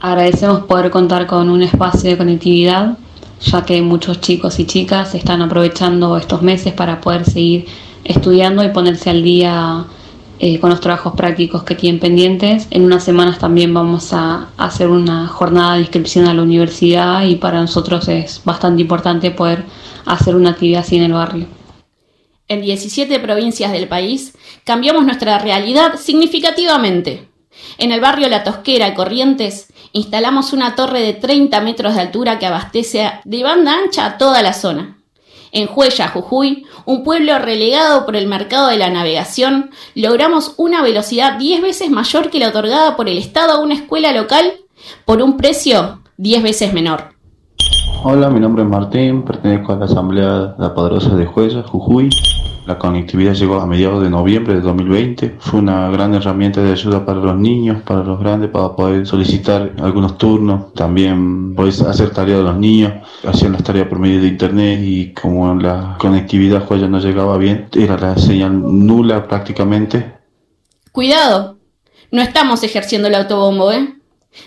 Agradecemos 0.00 0.60
poder 0.60 0.90
contar 0.90 1.26
con 1.26 1.50
un 1.50 1.62
espacio 1.62 2.10
de 2.10 2.18
conectividad 2.18 2.98
ya 3.40 3.64
que 3.64 3.80
muchos 3.82 4.20
chicos 4.20 4.58
y 4.58 4.66
chicas 4.66 5.14
están 5.14 5.42
aprovechando 5.42 6.16
estos 6.16 6.42
meses 6.42 6.72
para 6.72 7.00
poder 7.00 7.24
seguir 7.24 7.66
estudiando 8.04 8.64
y 8.64 8.70
ponerse 8.70 9.10
al 9.10 9.22
día 9.22 9.86
eh, 10.40 10.60
con 10.60 10.70
los 10.70 10.80
trabajos 10.80 11.14
prácticos 11.16 11.64
que 11.64 11.74
tienen 11.74 12.00
pendientes. 12.00 12.68
En 12.70 12.84
unas 12.84 13.04
semanas 13.04 13.38
también 13.38 13.74
vamos 13.74 14.12
a 14.12 14.48
hacer 14.56 14.88
una 14.88 15.26
jornada 15.26 15.74
de 15.74 15.80
inscripción 15.80 16.26
a 16.26 16.34
la 16.34 16.42
universidad 16.42 17.24
y 17.24 17.36
para 17.36 17.60
nosotros 17.60 18.08
es 18.08 18.42
bastante 18.44 18.82
importante 18.82 19.30
poder 19.30 19.64
hacer 20.04 20.36
una 20.36 20.50
actividad 20.50 20.80
así 20.80 20.96
en 20.96 21.02
el 21.04 21.12
barrio. 21.12 21.46
En 22.46 22.62
17 22.62 23.18
provincias 23.20 23.72
del 23.72 23.88
país 23.88 24.32
cambiamos 24.64 25.04
nuestra 25.04 25.38
realidad 25.38 25.96
significativamente. 26.00 27.27
En 27.78 27.92
el 27.92 28.00
barrio 28.00 28.28
La 28.28 28.44
Tosquera, 28.44 28.94
Corrientes, 28.94 29.72
instalamos 29.92 30.52
una 30.52 30.74
torre 30.74 31.00
de 31.00 31.14
30 31.14 31.60
metros 31.60 31.94
de 31.94 32.00
altura 32.00 32.38
que 32.38 32.46
abastece 32.46 33.10
de 33.24 33.42
banda 33.42 33.76
ancha 33.76 34.06
a 34.06 34.18
toda 34.18 34.42
la 34.42 34.52
zona. 34.52 34.98
En 35.50 35.66
Juella, 35.66 36.08
Jujuy, 36.08 36.66
un 36.84 37.04
pueblo 37.04 37.38
relegado 37.38 38.04
por 38.04 38.16
el 38.16 38.26
mercado 38.26 38.68
de 38.68 38.76
la 38.76 38.90
navegación, 38.90 39.70
logramos 39.94 40.54
una 40.58 40.82
velocidad 40.82 41.38
10 41.38 41.62
veces 41.62 41.90
mayor 41.90 42.30
que 42.30 42.38
la 42.38 42.48
otorgada 42.48 42.96
por 42.96 43.08
el 43.08 43.18
Estado 43.18 43.52
a 43.52 43.60
una 43.60 43.74
escuela 43.74 44.12
local 44.12 44.52
por 45.04 45.22
un 45.22 45.36
precio 45.36 46.00
10 46.18 46.42
veces 46.42 46.72
menor. 46.74 47.14
Hola, 48.04 48.30
mi 48.30 48.40
nombre 48.40 48.62
es 48.62 48.68
Martín, 48.68 49.22
pertenezco 49.22 49.72
a 49.72 49.76
la 49.76 49.86
Asamblea 49.86 50.54
de 50.58 50.70
Padrosa 50.70 51.14
de 51.16 51.26
Jueza, 51.26 51.62
Jujuy. 51.62 52.10
La 52.68 52.78
conectividad 52.78 53.32
llegó 53.32 53.62
a 53.62 53.66
mediados 53.66 54.02
de 54.02 54.10
noviembre 54.10 54.52
de 54.52 54.60
2020. 54.60 55.36
Fue 55.38 55.60
una 55.60 55.88
gran 55.88 56.12
herramienta 56.12 56.62
de 56.62 56.72
ayuda 56.72 57.06
para 57.06 57.18
los 57.18 57.34
niños, 57.34 57.80
para 57.80 58.04
los 58.04 58.20
grandes, 58.20 58.50
para 58.50 58.76
poder 58.76 59.06
solicitar 59.06 59.72
algunos 59.80 60.18
turnos. 60.18 60.74
También 60.74 61.54
podés 61.54 61.80
hacer 61.80 62.10
tareas 62.10 62.40
de 62.40 62.44
los 62.44 62.58
niños. 62.58 62.92
Hacían 63.26 63.52
las 63.52 63.62
tareas 63.62 63.88
por 63.88 63.98
medio 63.98 64.20
de 64.20 64.28
internet 64.28 64.80
y 64.82 65.14
como 65.14 65.54
la 65.54 65.96
conectividad 65.98 66.66
Jueza 66.66 66.88
no 66.88 67.00
llegaba 67.00 67.38
bien, 67.38 67.68
era 67.72 67.96
la 67.96 68.18
señal 68.18 68.60
nula 68.60 69.26
prácticamente. 69.26 70.12
Cuidado, 70.92 71.56
no 72.10 72.20
estamos 72.20 72.62
ejerciendo 72.64 73.08
el 73.08 73.14
autobombo, 73.14 73.72
¿eh? 73.72 73.94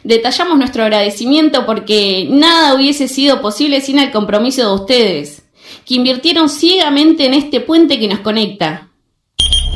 Detallamos 0.04 0.60
nuestro 0.60 0.84
agradecimiento 0.84 1.66
porque 1.66 2.28
nada 2.30 2.76
hubiese 2.76 3.08
sido 3.08 3.42
posible 3.42 3.82
sin 3.82 3.98
el 3.98 4.12
compromiso 4.12 4.62
de 4.62 4.76
ustedes, 4.76 5.41
que 5.86 5.96
invirtieron 5.96 6.50
ciegamente 6.50 7.26
en 7.26 7.34
este 7.34 7.62
puente 7.62 8.00
que 8.00 8.08
nos 8.08 8.20
conecta. 8.20 8.88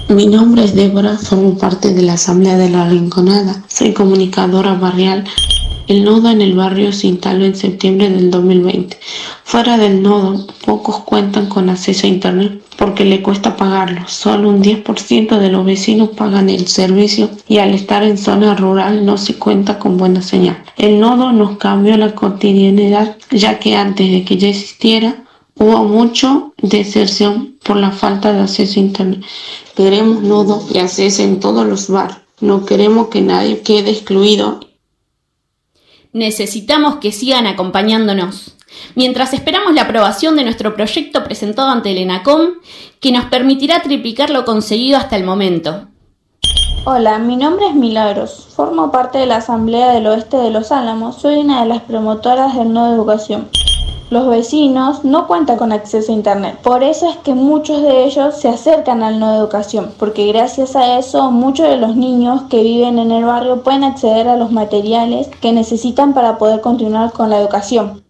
Mi 0.10 0.28
nombre 0.28 0.64
es 0.64 0.76
Débora, 0.76 1.18
formo 1.18 1.58
parte 1.58 1.94
de 1.94 2.04
la 2.04 2.14
Asamblea 2.14 2.58
de 2.58 2.70
la 2.70 2.88
Rinconada, 2.88 3.64
soy 3.68 3.92
comunicadora 3.94 4.76
barrial. 4.76 5.24
El 5.88 6.04
nodo 6.04 6.30
en 6.30 6.42
el 6.42 6.54
barrio 6.56 6.92
se 6.92 7.08
instaló 7.08 7.46
en 7.46 7.56
septiembre 7.56 8.10
del 8.10 8.30
2020. 8.32 8.98
Fuera 9.44 9.78
del 9.78 10.02
nodo, 10.02 10.46
pocos 10.66 11.00
cuentan 11.00 11.48
con 11.48 11.70
acceso 11.70 12.06
a 12.06 12.10
Internet 12.10 12.62
porque 12.78 13.06
le 13.06 13.22
cuesta 13.22 13.56
pagarlo. 13.56 14.02
Solo 14.08 14.50
un 14.50 14.64
10% 14.64 15.38
de 15.38 15.50
los 15.50 15.66
vecinos 15.66 16.10
pagan 16.10 16.50
el 16.50 16.68
servicio 16.68 17.30
y 17.48 17.58
al 17.58 17.74
estar 17.74 18.04
en 18.04 18.18
zona 18.18 18.56
rural 18.56 19.06
no 19.06 19.18
se 19.18 19.36
cuenta 19.36 19.80
con 19.80 19.98
buena 19.98 20.22
señal. 20.22 20.64
El 20.78 21.00
nodo 21.00 21.32
nos 21.32 21.58
cambió 21.58 21.98
la 21.98 22.14
cotidianidad 22.14 23.18
ya 23.32 23.60
que 23.60 23.76
antes 23.76 24.12
de 24.12 24.24
que 24.24 24.38
ya 24.38 24.50
existiera 24.50 25.25
hubo 25.58 25.84
mucho 25.84 26.54
deserción 26.58 27.58
por 27.64 27.78
la 27.78 27.92
falta 27.92 28.34
de 28.34 28.42
acceso 28.42 28.80
a 28.80 28.84
Internet. 28.84 29.24
Queremos 29.76 30.22
nodo 30.22 30.64
y 30.74 30.80
acceso 30.80 31.24
en 31.24 31.40
todos 31.40 31.66
los 31.66 31.90
barrios. 31.90 32.20
No 32.42 32.66
queremos 32.66 33.08
que 33.08 33.22
nadie 33.22 33.62
quede 33.62 33.92
excluido 33.92 34.60
Necesitamos 36.16 36.96
que 37.02 37.12
sigan 37.12 37.46
acompañándonos. 37.46 38.56
Mientras 38.96 39.34
esperamos 39.34 39.74
la 39.74 39.82
aprobación 39.82 40.38
de 40.38 40.46
nuestro 40.46 40.74
proyecto 40.74 41.26
presentado 41.26 41.68
ante 41.68 41.92
el 41.92 41.98
ENACOM, 41.98 42.52
que 43.02 43.12
nos 43.12 43.26
permitirá 43.26 43.82
triplicar 43.82 44.30
lo 44.30 44.46
conseguido 44.46 44.98
hasta 44.98 45.18
el 45.18 45.26
momento. 45.26 45.90
Hola, 46.86 47.20
mi 47.20 47.36
nombre 47.36 47.68
es 47.68 47.76
Milagros. 47.76 48.48
Formo 48.56 48.94
parte 48.94 49.18
de 49.18 49.26
la 49.26 49.38
Asamblea 49.38 49.92
del 49.92 50.08
Oeste 50.08 50.38
de 50.38 50.52
Los 50.52 50.72
Álamos. 50.72 51.18
Soy 51.18 51.36
una 51.36 51.64
de 51.64 51.68
las 51.68 51.82
promotoras 51.82 52.56
del 52.56 52.72
Nodo 52.72 52.96
Educación. 52.96 53.50
Los 54.12 54.28
vecinos 54.28 55.04
no 55.04 55.26
cuentan 55.26 55.58
con 55.58 55.72
acceso 55.72 56.12
a 56.12 56.16
Internet. 56.16 56.60
Por 56.62 56.84
eso 56.84 57.10
es 57.10 57.18
que 57.18 57.34
muchos 57.34 57.82
de 57.82 58.06
ellos 58.06 58.36
se 58.38 58.50
acercan 58.50 59.02
al 59.02 59.20
Nodo 59.20 59.38
Educación, 59.38 59.94
porque 59.98 60.28
gracias 60.28 60.76
a 60.76 61.00
eso 61.00 61.32
muchos 61.32 61.68
de 61.68 61.78
los 61.78 61.96
niños 61.96 62.44
que 62.50 62.62
viven 62.62 63.00
en 63.00 63.12
el 63.12 63.26
barrio 63.26 63.64
pueden 63.64 63.84
acceder 63.84 64.28
a 64.28 64.38
los 64.38 64.52
materiales 64.52 65.28
que 65.42 65.52
necesitan 65.52 66.14
para 66.14 66.38
poder 66.38 66.62
continuar 66.62 67.14
con 67.14 67.32
la 67.32 67.40
educación. 67.40 68.04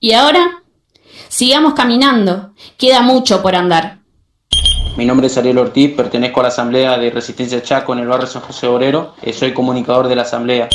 ¿Y 0.00 0.12
ahora? 0.12 0.62
Sigamos 1.28 1.72
caminando. 1.72 2.52
Queda 2.76 3.00
mucho 3.00 3.40
por 3.40 3.54
andar. 3.56 4.01
Mi 5.02 5.06
nombre 5.06 5.26
es 5.26 5.36
Ariel 5.36 5.58
Ortiz, 5.58 5.96
pertenezco 5.96 6.38
a 6.38 6.42
la 6.44 6.50
Asamblea 6.50 6.96
de 6.96 7.10
Resistencia 7.10 7.60
Chaco 7.60 7.92
en 7.92 7.98
el 7.98 8.06
barrio 8.06 8.28
San 8.28 8.40
José 8.40 8.68
Obrero. 8.68 9.14
Eh, 9.20 9.32
soy 9.32 9.52
comunicador 9.52 10.06
de 10.06 10.14
la 10.14 10.22
Asamblea. 10.22 10.68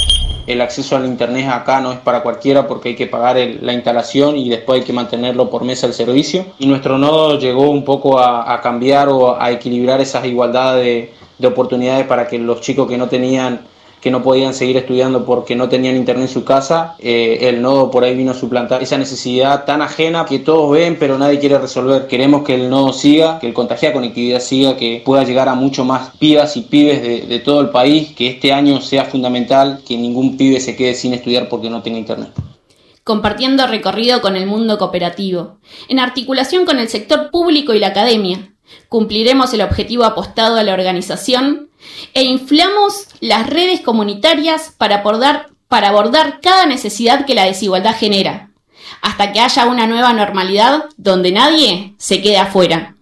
El 0.45 0.59
acceso 0.59 0.97
al 0.97 1.05
Internet 1.05 1.47
acá 1.49 1.79
no 1.79 1.93
es 1.93 1.99
para 1.99 2.23
cualquiera 2.23 2.67
porque 2.67 2.89
hay 2.89 2.95
que 2.97 3.07
pagar 3.07 3.37
el- 3.37 3.65
la 3.65 3.71
instalación 3.71 4.35
y 4.35 4.49
después 4.49 4.81
hay 4.81 4.85
que 4.85 4.91
mantenerlo 4.91 5.49
por 5.49 5.63
mesa 5.63 5.87
el 5.87 5.93
servicio. 5.93 6.45
Y 6.59 6.67
nuestro 6.67 6.97
nodo 6.97 7.39
llegó 7.39 7.69
un 7.71 7.85
poco 7.85 8.19
a, 8.19 8.53
a 8.53 8.59
cambiar 8.59 9.07
o 9.07 9.39
a 9.41 9.49
equilibrar 9.49 10.01
esas 10.01 10.25
igualdades 10.25 10.83
de, 10.83 11.13
de 11.37 11.47
oportunidades 11.47 12.05
para 12.05 12.27
que 12.27 12.37
los 12.37 12.59
chicos 12.59 12.85
que 12.89 12.97
no 12.97 13.07
tenían 13.07 13.61
que 14.01 14.11
no 14.11 14.21
podían 14.21 14.53
seguir 14.53 14.77
estudiando 14.77 15.25
porque 15.25 15.55
no 15.55 15.69
tenían 15.69 15.95
internet 15.95 16.27
en 16.27 16.33
su 16.33 16.43
casa, 16.43 16.95
eh, 16.99 17.39
el 17.41 17.61
nodo 17.61 17.89
por 17.89 18.03
ahí 18.03 18.15
vino 18.15 18.31
a 18.31 18.35
suplantar 18.35 18.83
esa 18.83 18.97
necesidad 18.97 19.65
tan 19.65 19.81
ajena 19.81 20.25
que 20.25 20.39
todos 20.39 20.71
ven 20.71 20.97
pero 20.99 21.17
nadie 21.17 21.39
quiere 21.39 21.57
resolver. 21.57 22.07
Queremos 22.07 22.43
que 22.43 22.55
el 22.55 22.69
nodo 22.69 22.93
siga, 22.93 23.39
que 23.39 23.47
el 23.47 23.53
contagiar 23.53 23.93
conectividad 23.93 24.39
siga, 24.39 24.77
que 24.77 25.01
pueda 25.03 25.23
llegar 25.23 25.49
a 25.49 25.55
mucho 25.55 25.83
más 25.83 26.11
pibas 26.17 26.55
y 26.57 26.61
pibes 26.61 27.01
de, 27.01 27.21
de 27.21 27.39
todo 27.39 27.61
el 27.61 27.69
país, 27.69 28.13
que 28.15 28.27
este 28.27 28.53
año 28.53 28.81
sea 28.81 29.05
fundamental 29.05 29.81
que 29.87 29.97
ningún 29.97 30.37
pibe 30.37 30.59
se 30.59 30.75
quede 30.75 30.93
sin 30.93 31.13
estudiar 31.13 31.49
porque 31.49 31.69
no 31.69 31.81
tenga 31.81 31.97
internet. 31.97 32.29
compartiendo 33.03 33.65
recorrido 33.67 34.21
con 34.21 34.35
el 34.35 34.45
mundo 34.45 34.77
cooperativo, 34.77 35.59
en 35.87 35.99
articulación 35.99 36.65
con 36.65 36.77
el 36.77 36.89
sector 36.89 37.31
público 37.31 37.73
y 37.73 37.79
la 37.79 37.87
academia. 37.87 38.53
Cumpliremos 38.89 39.53
el 39.53 39.61
objetivo 39.61 40.03
apostado 40.03 40.57
a 40.57 40.63
la 40.63 40.73
organización 40.73 41.66
e 42.13 42.23
inflamos 42.23 43.07
las 43.21 43.47
redes 43.47 43.81
comunitarias 43.81 44.73
para 44.77 44.97
abordar, 44.97 46.39
cada 46.41 46.65
necesidad 46.65 47.25
que 47.25 47.35
la 47.35 47.45
desigualdad 47.45 47.95
genera, 47.97 48.49
hasta 49.01 49.31
que 49.31 49.39
haya 49.39 49.65
una 49.65 49.87
nueva 49.87 50.13
normalidad 50.13 50.85
donde 50.97 51.31
nadie 51.31 51.93
se 51.97 52.21
quede 52.21 52.37
afuera. 52.37 52.96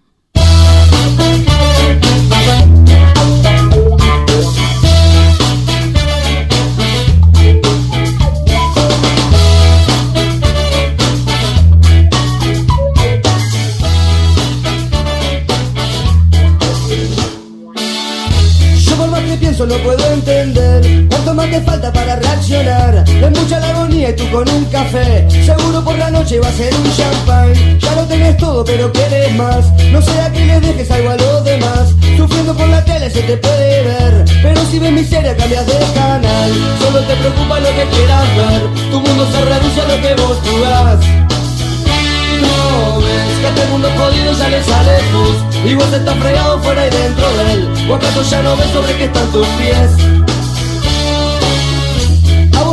No 19.66 19.76
puedo 19.78 20.12
entender 20.12 21.08
Cuánto 21.10 21.34
más 21.34 21.50
te 21.50 21.62
falta 21.62 21.92
para 21.92 22.16
reaccionar. 22.18 23.04
Es 23.08 23.40
mucha 23.40 23.60
la 23.60 23.70
agonía 23.70 24.10
y 24.10 24.16
tú 24.16 24.30
con 24.32 24.48
un 24.50 24.66
café. 24.66 25.28
Seguro 25.46 25.84
por 25.84 25.98
la 25.98 26.12
noche 26.12 26.40
va 26.40 26.48
a 26.48 26.52
ser 26.52 26.74
un 26.76 26.96
champán. 26.96 27.80
Ya 27.80 27.96
lo 27.96 28.04
tenés 28.04 28.38
todo 28.38 28.64
pero 28.64 28.92
querés 28.92 29.34
más. 29.36 29.66
No 29.92 30.02
sea 30.02 30.32
que 30.32 30.46
le 30.46 30.60
dejes 30.60 30.92
algo 30.92 31.10
a 31.10 31.16
los 31.16 31.44
demás. 31.44 31.94
Sufriendo 32.18 32.56
por 32.56 32.68
la 32.68 32.84
tele 32.84 33.10
se 33.10 33.22
te 33.22 33.38
puede 33.38 33.84
ver. 33.84 34.26
Pero 34.44 34.62
si 34.70 34.80
ves 34.80 34.92
miseria 34.92 35.36
cambias 35.36 35.66
de 35.66 35.80
canal. 35.94 36.52
Solo 36.80 37.00
te 37.02 37.16
preocupa 37.16 37.60
lo 37.60 37.70
que 37.70 37.86
quieras 37.96 38.36
ver. 38.36 38.92
Tu 38.92 39.00
mundo 39.00 39.28
se 39.32 39.46
reduce 39.46 39.82
a 39.82 39.88
lo 39.88 40.02
que 40.02 40.22
vos 40.22 40.38
jugás 40.44 41.25
no 42.42 43.00
ves 43.00 43.56
que 43.56 43.62
el 43.62 43.70
mundo 43.70 43.90
jodido 43.98 44.34
ya 44.34 44.50
le 44.50 44.64
sale 44.64 45.00
pus 45.12 45.70
Y 45.70 45.74
vos 45.76 45.92
estás 45.92 46.18
fregado 46.18 46.60
fuera 46.62 46.88
y 46.88 46.90
dentro 46.90 47.38
de 47.38 47.54
él. 47.54 47.90
¿O 47.90 47.96
acaso 47.96 48.22
ya 48.24 48.42
no 48.42 48.56
ves 48.56 48.70
sobre 48.72 48.96
qué 48.98 49.06
están 49.06 49.32
tus 49.32 49.48
pies? 49.60 50.35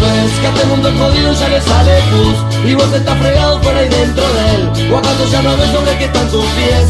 ves 0.00 0.32
que 0.40 0.46
a 0.46 0.50
este 0.50 0.64
mundo 0.66 0.88
es 0.88 0.98
jodido 0.98 1.32
ya 1.32 1.48
le 1.48 1.60
sale 1.60 1.94
pus. 2.10 2.70
Y 2.70 2.74
vos 2.74 2.92
estás 2.92 3.18
fregado 3.18 3.60
por 3.60 3.74
ahí 3.74 3.88
dentro 3.88 4.24
de 4.36 4.54
él. 4.54 4.92
¿O 4.92 4.98
acaso 4.98 5.24
ya 5.30 5.42
no 5.42 5.56
ves 5.56 5.70
sobre 5.70 5.98
qué 5.98 6.04
están 6.04 6.28
tus 6.30 6.44
pies? 6.56 6.88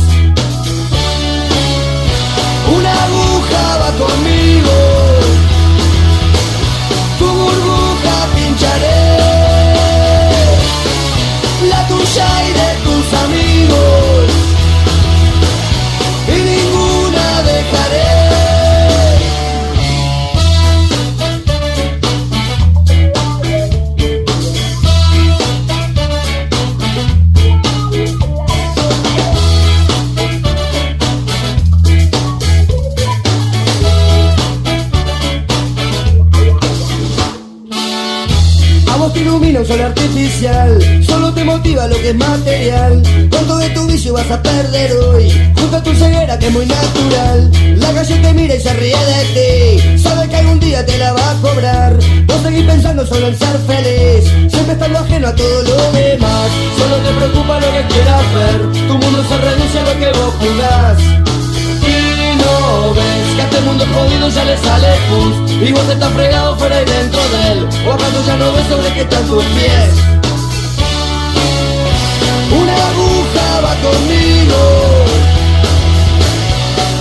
Una 2.77 2.93
aguja 3.05 3.63
va 3.81 3.91
conmigo. 4.05 4.77
Tu 7.19 7.27
burbuja 7.27 8.17
pincharé. 8.35 9.03
La 11.71 11.87
tuya 11.89 12.29
y 12.49 12.53
de 12.61 12.71
tus 12.85 13.07
amigos. 13.25 14.52
Solo 41.07 41.33
te 41.35 41.45
motiva 41.45 41.87
lo 41.87 41.97
que 41.97 42.11
es 42.11 42.15
material. 42.15 43.03
Cuánto 43.31 43.59
de 43.59 43.71
tu 43.71 43.87
vicio 43.87 44.13
vas 44.15 44.31
a 44.31 44.43
perder 44.43 44.93
hoy, 44.93 45.31
junto 45.55 45.83
tu 45.83 45.95
ceguera 45.95 46.39
que 46.39 46.47
es 46.47 46.53
muy 46.53 46.67
natural. 46.67 47.51
La 47.77 47.93
calle 47.93 48.17
te 48.17 48.33
mira 48.33 48.55
y 48.55 48.61
se 48.61 48.73
ríe 48.75 48.97
de 48.97 49.25
ti, 49.35 49.99
sabe 49.99 50.29
que 50.29 50.37
algún 50.37 50.59
día 50.61 50.85
te 50.87 50.99
la 50.99 51.13
va 51.13 51.31
a 51.31 51.35
cobrar. 51.43 51.97
Vos 52.27 52.43
seguís 52.43 52.65
pensando 52.65 53.07
solo 53.07 53.29
en 53.29 53.39
ser 53.39 53.59
feliz, 53.67 54.25
siempre 54.51 54.73
estando 54.73 54.99
ajeno 55.01 55.29
a 55.29 55.35
todo 55.35 55.63
lo 55.63 55.93
demás. 55.93 56.51
Solo 56.79 56.97
te 56.97 57.11
preocupa 57.15 57.61
lo 57.61 57.73
que 57.73 57.95
quieras 57.95 58.35
ver, 58.35 58.89
tu 58.89 58.95
mundo 58.99 59.25
se 59.29 59.37
reduce 59.39 59.79
a 59.79 59.85
lo 59.85 60.01
que 60.01 60.19
vos 60.19 60.35
jugás. 60.41 60.99
Y 61.85 62.37
no 62.37 62.95
ves 62.95 63.35
que 63.37 63.43
a 63.43 63.45
este 63.45 63.61
mundo 63.61 63.85
jodido 63.93 64.29
ya 64.29 64.45
le 64.45 64.57
sale 64.57 64.89
pus 65.09 65.51
Y 65.69 65.73
vos 65.73 65.89
estás 65.89 66.13
fregado 66.13 66.57
fuera 66.57 66.81
y 66.81 66.85
dentro 66.85 67.21
de 67.21 67.53
él 67.53 67.69
O 67.89 67.93
acaso 67.93 68.25
ya 68.25 68.37
no 68.37 68.53
ves 68.53 68.67
sobre 68.69 68.95
qué 68.95 69.01
están 69.01 69.27
tus 69.27 69.45
pies 69.45 70.22
conmigo. 73.87 74.61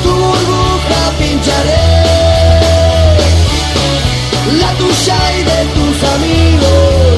Tu 0.03 0.09
burbuja 0.09 1.01
pincharé. 1.19 1.87
La 4.61 4.71
tuya 4.79 5.19
y 5.37 5.43
de 5.43 5.59
tus 5.75 5.97
amigos 6.15 7.11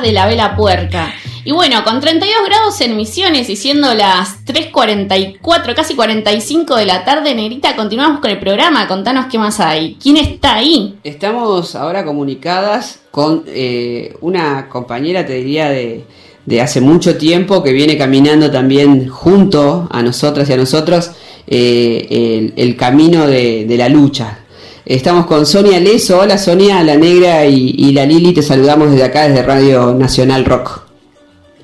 De 0.00 0.12
la 0.12 0.26
vela 0.26 0.56
puerca. 0.56 1.12
Y 1.44 1.52
bueno, 1.52 1.84
con 1.84 2.00
32 2.00 2.34
grados 2.46 2.80
en 2.80 2.96
Misiones 2.96 3.48
y 3.50 3.56
siendo 3.56 3.94
las 3.94 4.44
3.44, 4.44 5.74
casi 5.74 5.94
45 5.94 6.76
de 6.76 6.86
la 6.86 7.04
tarde, 7.04 7.34
Negrita, 7.34 7.76
continuamos 7.76 8.20
con 8.20 8.30
el 8.30 8.38
programa. 8.38 8.86
Contanos 8.88 9.26
qué 9.30 9.38
más 9.38 9.60
hay. 9.60 9.96
¿Quién 10.02 10.16
está 10.16 10.56
ahí? 10.56 10.98
Estamos 11.04 11.74
ahora 11.74 12.04
comunicadas 12.04 13.00
con 13.10 13.44
eh, 13.46 14.14
una 14.20 14.68
compañera, 14.68 15.26
te 15.26 15.34
diría, 15.34 15.70
de, 15.70 16.04
de 16.46 16.60
hace 16.60 16.80
mucho 16.80 17.16
tiempo 17.16 17.62
que 17.62 17.72
viene 17.72 17.98
caminando 17.98 18.50
también 18.50 19.08
junto 19.08 19.88
a 19.90 20.02
nosotras 20.02 20.48
y 20.48 20.52
a 20.52 20.56
nosotros 20.56 21.12
eh, 21.46 22.52
el, 22.56 22.76
camino 22.76 23.26
de 23.26 23.74
la 23.76 23.88
lucha. 23.88 24.40
Estamos 24.86 25.26
con 25.26 25.46
Sonia 25.46 25.78
Leso. 25.78 26.18
Hola 26.20 26.38
Sonia, 26.38 26.82
la 26.82 26.96
negra 26.96 27.44
y, 27.44 27.74
y 27.76 27.92
la 27.92 28.06
Lili, 28.06 28.32
te 28.32 28.42
saludamos 28.42 28.90
desde 28.90 29.04
acá, 29.04 29.28
desde 29.28 29.42
Radio 29.42 29.94
Nacional 29.94 30.44
Rock. 30.44 30.82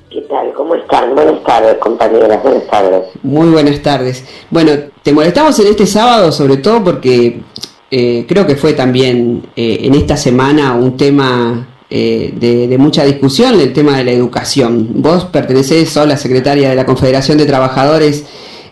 ¿Qué 0.09 0.21
tal? 0.21 0.53
¿Cómo 0.53 0.75
están? 0.75 1.15
Buenas 1.15 1.43
tardes, 1.43 1.77
compañeras. 1.77 2.41
Buenas 2.43 2.67
tardes. 2.67 3.03
Muy 3.23 3.49
buenas 3.49 3.81
tardes. 3.81 4.23
Bueno, 4.49 4.71
te 5.01 5.13
molestamos 5.13 5.59
en 5.59 5.67
este 5.67 5.85
sábado 5.85 6.31
sobre 6.31 6.57
todo 6.57 6.83
porque 6.83 7.41
eh, 7.89 8.25
creo 8.27 8.45
que 8.45 8.55
fue 8.55 8.73
también 8.73 9.47
eh, 9.55 9.79
en 9.81 9.95
esta 9.95 10.15
semana 10.15 10.73
un 10.75 10.95
tema 10.95 11.67
eh, 11.89 12.33
de, 12.35 12.67
de 12.67 12.77
mucha 12.77 13.03
discusión, 13.03 13.59
el 13.59 13.73
tema 13.73 13.97
de 13.97 14.03
la 14.03 14.11
educación. 14.11 14.89
Vos 14.95 15.25
pertenecés, 15.25 15.89
sos 15.89 16.07
la 16.07 16.17
secretaria 16.17 16.69
de 16.69 16.75
la 16.75 16.85
Confederación 16.85 17.37
de 17.37 17.45
Trabajadores 17.45 18.25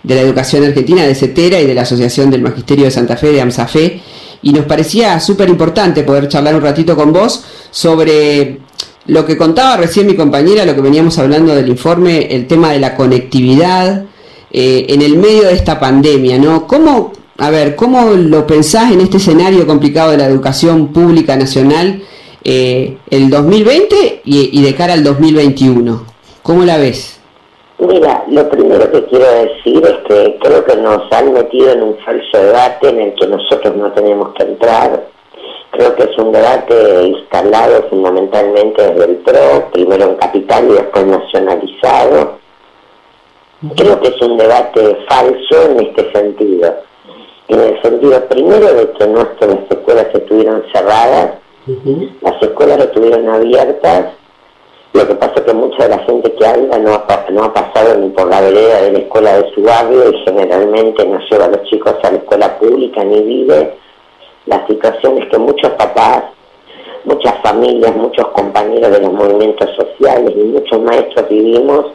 de 0.03 0.15
la 0.15 0.21
Educación 0.21 0.63
Argentina, 0.63 1.03
de 1.03 1.15
CETERA 1.15 1.59
y 1.61 1.65
de 1.65 1.73
la 1.73 1.81
Asociación 1.81 2.29
del 2.29 2.43
Magisterio 2.43 2.85
de 2.85 2.91
Santa 2.91 3.17
Fe, 3.17 3.31
de 3.31 3.41
AMSAFE, 3.41 4.01
y 4.45 4.53
nos 4.53 4.65
parecía 4.65 5.19
súper 5.19 5.49
importante 5.49 6.03
poder 6.03 6.29
charlar 6.29 6.53
un 6.53 6.61
ratito 6.61 6.95
con 6.95 7.11
vos 7.11 7.43
sobre 7.71 8.59
lo 9.07 9.25
que 9.25 9.37
contaba 9.37 9.75
recién 9.75 10.05
mi 10.05 10.15
compañera, 10.15 10.65
lo 10.65 10.75
que 10.75 10.81
veníamos 10.81 11.17
hablando 11.17 11.55
del 11.55 11.67
informe, 11.67 12.27
el 12.29 12.45
tema 12.45 12.71
de 12.71 12.79
la 12.79 12.95
conectividad 12.95 14.05
eh, 14.51 14.85
en 14.87 15.01
el 15.01 15.17
medio 15.17 15.45
de 15.45 15.53
esta 15.53 15.79
pandemia, 15.79 16.37
¿no? 16.37 16.67
¿Cómo, 16.67 17.11
a 17.39 17.49
ver, 17.49 17.75
cómo 17.75 18.11
lo 18.11 18.45
pensás 18.45 18.91
en 18.91 19.01
este 19.01 19.17
escenario 19.17 19.65
complicado 19.65 20.11
de 20.11 20.17
la 20.17 20.27
educación 20.27 20.93
pública 20.93 21.35
nacional 21.35 22.03
eh, 22.43 22.97
el 23.09 23.31
2020 23.31 24.21
y, 24.25 24.59
y 24.59 24.61
de 24.61 24.75
cara 24.75 24.93
al 24.93 25.03
2021? 25.03 26.05
¿Cómo 26.43 26.63
la 26.65 26.77
ves? 26.77 27.14
Mira, 27.77 28.23
lo 28.29 28.49
primero 28.49 28.89
que 28.89 29.03
quiero 29.05 29.29
decir 29.31 29.83
es 29.85 29.97
que 30.07 30.37
creo 30.41 30.63
que 30.63 30.75
nos 30.77 31.11
han 31.11 31.33
metido 31.33 31.71
en 31.71 31.83
un 31.83 31.97
falso 31.97 32.37
debate 32.37 32.89
en 32.89 33.01
el 33.01 33.15
que 33.15 33.27
nosotros 33.27 33.75
no 33.75 33.91
tenemos 33.91 34.33
que 34.33 34.43
entrar. 34.43 35.07
Creo 35.71 35.93
que 35.95 36.03
es 36.03 36.17
un 36.17 36.31
debate 36.31 37.03
instalado 37.03 37.83
fundamentalmente 37.89 38.81
desde 38.81 39.05
el 39.11 39.17
PRO, 39.17 39.69
primero 39.73 40.05
en 40.05 40.15
capital 40.15 40.69
y 40.69 40.73
después 40.73 41.05
nacionalizado. 41.05 42.37
Creo 43.75 43.99
que 43.99 44.07
es 44.07 44.21
un 44.21 44.37
debate 44.37 44.97
falso 45.09 45.69
en 45.69 45.79
este 45.81 46.11
sentido. 46.13 46.75
En 47.49 47.59
el 47.59 47.81
sentido 47.81 48.25
primero 48.27 48.73
de 48.73 48.91
que 48.91 49.07
nuestras 49.07 49.57
escuelas 49.69 50.07
estuvieron 50.13 50.63
cerradas, 50.73 51.33
las 52.21 52.41
escuelas 52.41 52.79
estuvieron 52.79 53.27
abiertas 53.27 54.13
lo 54.95 55.05
que 55.05 55.15
pasa 55.15 55.33
es 55.35 55.41
que 55.41 55.53
mucha 55.53 55.83
de 55.83 55.89
la 55.89 55.99
gente 56.03 56.33
que 56.33 56.47
habla 56.47 56.77
no 56.77 56.93
ha, 56.93 57.25
no 57.29 57.43
ha 57.43 57.53
pasado 57.53 57.97
ni 57.97 58.09
por 58.11 58.29
la 58.29 58.39
vereda 58.39 58.81
de 58.81 58.91
la 58.93 58.99
escuela 58.99 59.41
de 59.41 59.51
su 59.53 59.61
barrio 59.61 60.09
y 60.09 60.23
generalmente 60.23 61.05
no 61.05 61.19
lleva 61.29 61.45
a 61.45 61.49
los 61.49 61.63
chicos 61.63 61.95
a 62.01 62.11
la 62.11 62.17
escuela 62.17 62.57
pública 62.57 63.03
ni 63.03 63.21
vive 63.21 63.73
las 64.45 64.65
situaciones 64.67 65.27
que 65.29 65.37
muchos 65.37 65.71
papás, 65.71 66.23
muchas 67.03 67.33
familias, 67.41 67.93
muchos 67.93 68.25
compañeros 68.29 68.89
de 68.91 69.01
los 69.01 69.11
movimientos 69.11 69.69
sociales 69.75 70.33
y 70.33 70.43
muchos 70.43 70.79
maestros 70.79 71.27
vivimos 71.27 71.87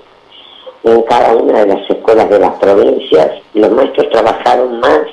en 0.84 1.00
cada 1.02 1.34
una 1.36 1.60
de 1.60 1.74
las 1.74 1.88
escuelas 1.88 2.28
de 2.28 2.38
las 2.38 2.58
provincias. 2.58 3.30
Los 3.54 3.70
maestros 3.70 4.10
trabajaron 4.10 4.78
más 4.78 5.06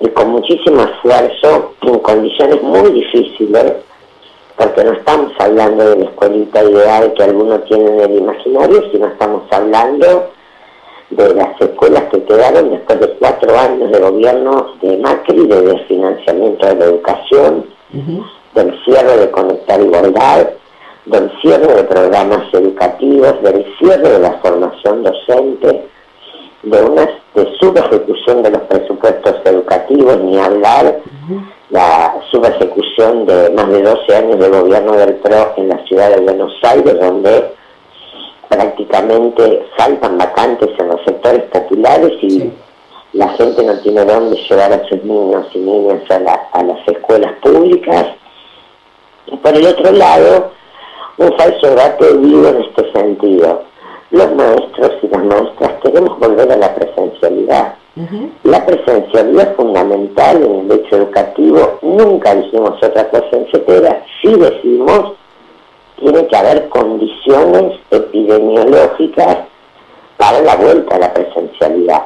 y 0.00 0.08
con 0.08 0.30
muchísimo 0.30 0.82
esfuerzo 0.84 1.74
en 1.82 1.98
condiciones 1.98 2.62
muy 2.62 2.92
difíciles 2.92 3.85
porque 4.56 4.84
no 4.84 4.92
estamos 4.92 5.32
hablando 5.38 5.90
de 5.90 5.96
la 5.96 6.04
escuelita 6.06 6.64
ideal 6.64 7.12
que 7.14 7.22
algunos 7.22 7.64
tienen 7.66 8.00
en 8.00 8.10
el 8.10 8.18
imaginario, 8.18 8.90
sino 8.90 9.06
estamos 9.06 9.42
hablando 9.50 10.30
de 11.10 11.34
las 11.34 11.60
escuelas 11.60 12.04
que 12.10 12.24
quedaron 12.24 12.70
después 12.70 13.00
de 13.00 13.08
cuatro 13.18 13.58
años 13.58 13.92
de 13.92 14.00
gobierno 14.00 14.74
de 14.82 14.96
Macri, 14.96 15.46
de 15.46 15.62
desfinanciamiento 15.62 16.66
de 16.66 16.74
la 16.74 16.84
educación, 16.86 17.66
del 18.54 18.84
cierre 18.84 19.16
de 19.18 19.30
Conectar 19.30 19.80
Igualdad, 19.80 20.48
del 21.04 21.30
cierre 21.40 21.74
de 21.74 21.84
programas 21.84 22.42
educativos, 22.52 23.40
del 23.42 23.64
cierre 23.78 24.08
de 24.08 24.18
la 24.18 24.32
formación 24.38 25.04
docente, 25.04 25.86
de 26.62 26.82
una 26.82 27.02
de 27.34 27.56
subejecución 27.60 28.42
de 28.42 28.50
los 28.50 28.62
presupuestos 28.62 29.36
educativos, 29.44 30.18
ni 30.18 30.38
hablar 30.38 31.00
la 31.70 32.14
subejecución 32.30 33.26
de 33.26 33.50
más 33.50 33.68
de 33.68 33.82
12 33.82 34.16
años 34.16 34.38
de 34.38 34.48
gobierno 34.48 34.92
del 34.92 35.14
PRO 35.16 35.54
en 35.56 35.68
la 35.68 35.84
ciudad 35.86 36.10
de 36.10 36.20
Buenos 36.20 36.52
Aires, 36.62 36.98
donde 37.00 37.52
prácticamente 38.48 39.66
faltan 39.76 40.18
vacantes 40.18 40.70
en 40.78 40.88
los 40.88 41.02
sectores 41.04 41.42
populares 41.44 42.12
y 42.22 42.52
la 43.12 43.28
gente 43.30 43.64
no 43.64 43.78
tiene 43.80 44.04
dónde 44.04 44.36
llevar 44.48 44.72
a 44.72 44.88
sus 44.88 45.02
niños 45.02 45.46
y 45.54 45.58
niñas 45.58 46.02
a, 46.10 46.18
la- 46.20 46.48
a 46.52 46.62
las 46.62 46.86
escuelas 46.86 47.32
públicas. 47.42 48.06
Y 49.26 49.36
por 49.36 49.54
el 49.56 49.66
otro 49.66 49.90
lado, 49.92 50.52
un 51.18 51.32
falso 51.36 51.66
debate 51.68 52.12
vivo 52.14 52.48
en 52.48 52.62
este 52.62 52.92
sentido. 52.92 53.62
Los 54.10 54.32
maestros 54.34 54.92
y 55.02 55.08
las 55.08 55.24
maestras 55.24 55.72
queremos 55.82 56.18
volver 56.20 56.52
a 56.52 56.56
la 56.56 56.74
presencialidad. 56.74 57.74
La 58.42 58.66
presencialidad 58.66 59.50
es 59.50 59.56
fundamental 59.56 60.42
en 60.42 60.70
el 60.70 60.72
hecho 60.72 60.96
educativo. 60.96 61.78
Nunca 61.80 62.34
dijimos 62.34 62.76
otra 62.82 63.08
cosa, 63.08 63.28
etcétera. 63.32 64.04
Sí 64.20 64.34
decimos 64.34 65.12
tiene 65.98 66.26
que 66.26 66.36
haber 66.36 66.68
condiciones 66.68 67.78
epidemiológicas 67.90 69.38
para 70.16 70.40
la 70.42 70.56
vuelta 70.56 70.96
a 70.96 70.98
la 70.98 71.14
presencialidad. 71.14 72.02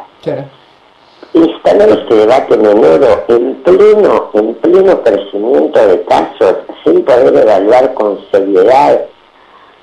Instalar 1.33 1.89
este 1.89 2.15
debate 2.15 2.55
en 2.55 2.67
enero 2.67 3.25
en 3.29 3.55
pleno, 3.63 4.31
en 4.35 4.55
pleno 4.55 5.03
crecimiento 5.03 5.87
de 5.87 6.03
casos, 6.03 6.57
sin 6.85 7.05
poder 7.05 7.37
evaluar 7.37 7.95
con 7.95 8.19
seriedad 8.31 9.01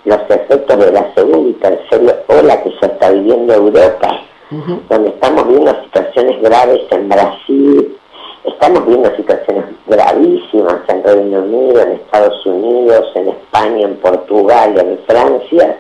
los 0.06 0.20
efectos 0.30 0.78
de 0.78 0.92
la 0.92 1.14
segunda 1.14 1.50
y 1.50 1.54
tercera 1.54 2.24
ola 2.28 2.64
que 2.64 2.72
se 2.80 2.86
está 2.86 3.10
viviendo 3.12 3.54
Europa, 3.54 4.22
donde 4.50 5.10
estamos 5.10 5.48
viendo 5.48 5.84
situaciones 5.84 6.42
graves 6.42 6.82
en 6.92 7.10
Brasil, 7.10 7.98
estamos 8.46 8.86
viendo 8.86 9.16
situaciones 9.16 9.66
gravísimas 9.88 10.82
en 10.88 11.04
Reino 11.04 11.40
Unido, 11.40 11.82
en 11.82 11.92
Estados 11.94 12.46
Unidos, 12.46 13.06
en 13.16 13.30
España, 13.30 13.88
en 13.88 13.96
Portugal, 13.98 14.78
en 14.78 15.00
Francia, 15.06 15.78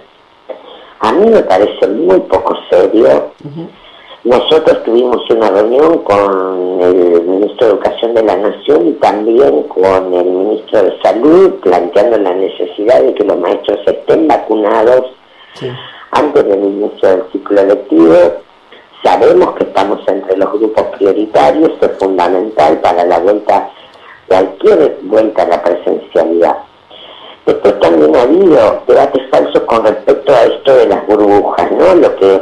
a 0.99 1.11
mí 1.11 1.30
me 1.30 1.44
parece 1.44 1.88
muy 1.88 2.19
poco 2.22 2.57
serio. 2.69 3.31
Nosotros 4.23 4.84
tuvimos 4.84 5.30
una 5.30 5.49
reunión 5.49 5.99
con 5.99 6.81
el 6.81 7.22
ministro 7.22 7.68
de 7.68 7.73
Educación 7.73 8.14
de 8.15 8.23
la 8.23 8.35
Nación 8.35 8.88
y 8.88 8.91
también 8.94 9.64
con 9.64 10.14
el 10.14 10.26
ministro 10.26 10.84
de 10.84 10.99
Salud 11.02 11.53
planteando 11.61 12.18
la 12.18 12.34
necesidad 12.34 13.02
de 13.03 13.14
que 13.14 13.23
los 13.23 13.38
maestros 13.38 13.80
estén 13.85 14.27
vacunados 14.27 15.14
antes 16.11 16.45
del 16.45 16.64
inicio 16.64 17.10
del 17.10 17.23
ciclo 17.31 17.64
lectivo. 17.64 18.15
Sabemos 19.08 19.56
que 19.56 19.64
estamos 19.64 20.06
entre 20.06 20.36
los 20.36 20.52
grupos 20.52 20.84
prioritarios, 20.98 21.72
es 21.80 21.92
fundamental 21.98 22.78
para 22.82 23.06
la 23.06 23.20
vuelta, 23.20 23.70
cualquier 24.28 24.98
vuelta 25.04 25.44
a 25.44 25.48
la 25.48 25.64
presencialidad. 25.64 26.58
Después 27.46 27.80
también 27.80 28.14
ha 28.18 28.24
habido 28.24 28.84
debates 28.86 29.22
falsos 29.32 29.62
con 29.62 29.86
respecto 29.86 30.34
a 30.34 30.44
esto 30.44 30.76
de 30.76 30.88
las 30.88 31.08
burbujas, 31.08 31.72
¿no? 31.72 31.96
Lo 31.96 32.18
que 32.18 32.42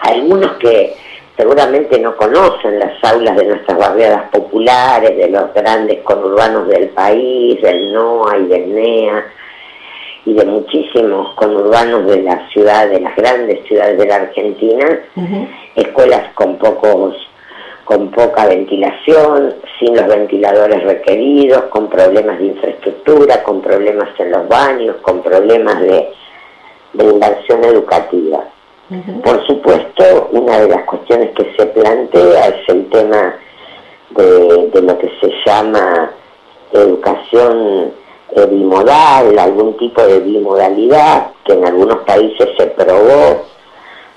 algunos 0.00 0.52
que 0.52 0.96
seguramente 1.36 1.98
no 2.00 2.16
conocen 2.16 2.78
las 2.78 2.94
aulas 3.04 3.36
de 3.36 3.44
nuestras 3.44 3.76
barriadas 3.76 4.30
populares, 4.30 5.18
de 5.18 5.28
los 5.28 5.52
grandes 5.52 6.02
conurbanos 6.04 6.66
del 6.68 6.88
país, 6.88 7.60
del 7.60 7.92
NOA 7.92 8.38
y 8.38 8.46
del 8.46 8.74
NEA, 8.74 9.26
y 10.26 10.34
de 10.34 10.44
muchísimos 10.44 11.34
conurbanos 11.34 12.06
de 12.06 12.22
la 12.22 12.48
ciudad, 12.48 12.88
de 12.88 13.00
las 13.00 13.14
grandes 13.14 13.64
ciudades 13.66 13.96
de 13.96 14.06
la 14.06 14.16
Argentina, 14.16 15.00
escuelas 15.76 16.32
con 16.34 16.58
pocos 16.58 17.16
con 17.84 18.10
poca 18.10 18.48
ventilación, 18.48 19.54
sin 19.78 19.94
los 19.94 20.08
ventiladores 20.08 20.82
requeridos, 20.82 21.66
con 21.66 21.88
problemas 21.88 22.36
de 22.40 22.46
infraestructura, 22.46 23.44
con 23.44 23.62
problemas 23.62 24.08
en 24.18 24.32
los 24.32 24.48
baños, 24.48 24.96
con 25.02 25.22
problemas 25.22 25.80
de, 25.80 26.08
de 26.94 27.04
inversión 27.04 27.62
educativa. 27.62 28.42
Por 29.22 29.46
supuesto, 29.46 30.30
una 30.32 30.58
de 30.58 30.68
las 30.68 30.82
cuestiones 30.82 31.30
que 31.36 31.54
se 31.56 31.66
plantea 31.66 32.48
es 32.48 32.68
el 32.68 32.90
tema 32.90 33.36
de, 34.10 34.68
de 34.72 34.82
lo 34.82 34.98
que 34.98 35.10
se 35.20 35.32
llama 35.46 36.10
educación 36.72 37.92
eh, 38.34 38.46
bimodal, 38.46 39.38
algún 39.38 39.76
tipo 39.76 40.02
de 40.02 40.20
bimodalidad 40.20 41.30
que 41.44 41.52
en 41.52 41.64
algunos 41.64 41.98
países 41.98 42.48
se 42.56 42.66
probó, 42.66 43.44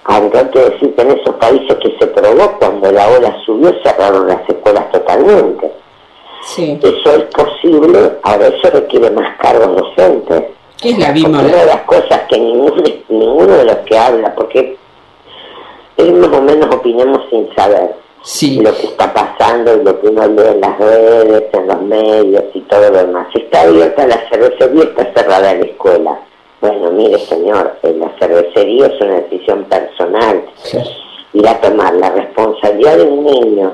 hay 0.06 0.30
que 0.30 0.60
decir 0.60 0.96
que 0.96 1.02
en 1.02 1.12
esos 1.12 1.36
países 1.36 1.78
que 1.78 1.96
se 2.00 2.08
probó, 2.08 2.58
cuando 2.60 2.92
la 2.92 3.08
ola 3.10 3.36
subió, 3.46 3.72
cerraron 3.84 4.28
las 4.28 4.48
escuelas 4.50 4.92
totalmente. 4.92 5.72
Eso 6.58 7.16
es 7.16 7.24
posible, 7.26 8.18
ahora 8.24 8.48
eso 8.48 8.70
requiere 8.72 9.12
más 9.12 9.38
cargos 9.38 9.76
docentes. 9.76 10.44
¿Qué 10.82 10.92
es 10.92 10.98
la 10.98 11.12
bimodalidad? 11.12 11.54
Una 11.54 11.62
de 11.62 11.66
las 11.68 11.82
cosas 11.84 12.22
que 12.30 12.40
ninguno, 12.40 12.84
ninguno 13.10 13.54
de 13.54 13.66
los 13.66 13.78
que 13.80 13.98
habla, 13.98 14.34
porque 14.34 14.78
es 15.98 16.14
más 16.14 16.30
o 16.30 16.42
menos 16.42 16.76
opinamos 16.76 17.22
sin 17.30 17.54
saber 17.54 17.94
lo 18.62 18.76
que 18.76 18.88
está 18.88 19.14
pasando 19.14 19.76
y 19.76 19.84
lo 19.84 20.00
que 20.00 20.08
uno 20.08 20.28
lee 20.28 20.48
en 20.54 20.62
las 20.62 20.78
redes, 20.78 21.44
en 21.54 21.68
los 21.68 21.82
medios 21.82 22.44
y 22.54 22.62
todo 22.62 22.90
lo 22.90 22.98
demás. 22.98 23.28
Está 23.34 23.62
abierta 23.62 24.08
la 24.08 24.30
cervecería, 24.30 24.84
está 24.84 25.14
cerrada 25.14 25.54
la 25.54 25.66
escuela. 25.66 26.20
Bueno, 26.62 26.92
mire 26.92 27.18
señor, 27.20 27.78
la 27.84 28.10
cervecería 28.20 28.88
es 28.88 29.02
una 29.02 29.16
decisión 29.22 29.64
personal. 29.66 30.44
Ir 31.34 31.48
a 31.48 31.62
tomar 31.62 31.94
la 31.96 32.10
responsabilidad 32.12 32.98
de 32.98 33.04
un 33.04 33.24
niño 33.24 33.74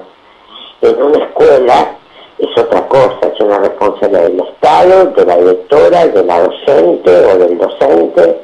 en 0.82 1.02
una 1.02 1.26
escuela 1.26 1.98
es 2.38 2.58
otra 2.58 2.88
cosa, 2.88 3.32
es 3.34 3.40
una 3.40 3.60
responsabilidad 3.60 4.24
del 4.24 4.42
Estado, 4.42 5.06
de 5.06 5.26
la 5.26 5.38
directora, 5.38 6.08
de 6.08 6.24
la 6.24 6.40
docente 6.42 7.12
o 7.12 7.38
del 7.38 7.58
docente, 7.58 8.42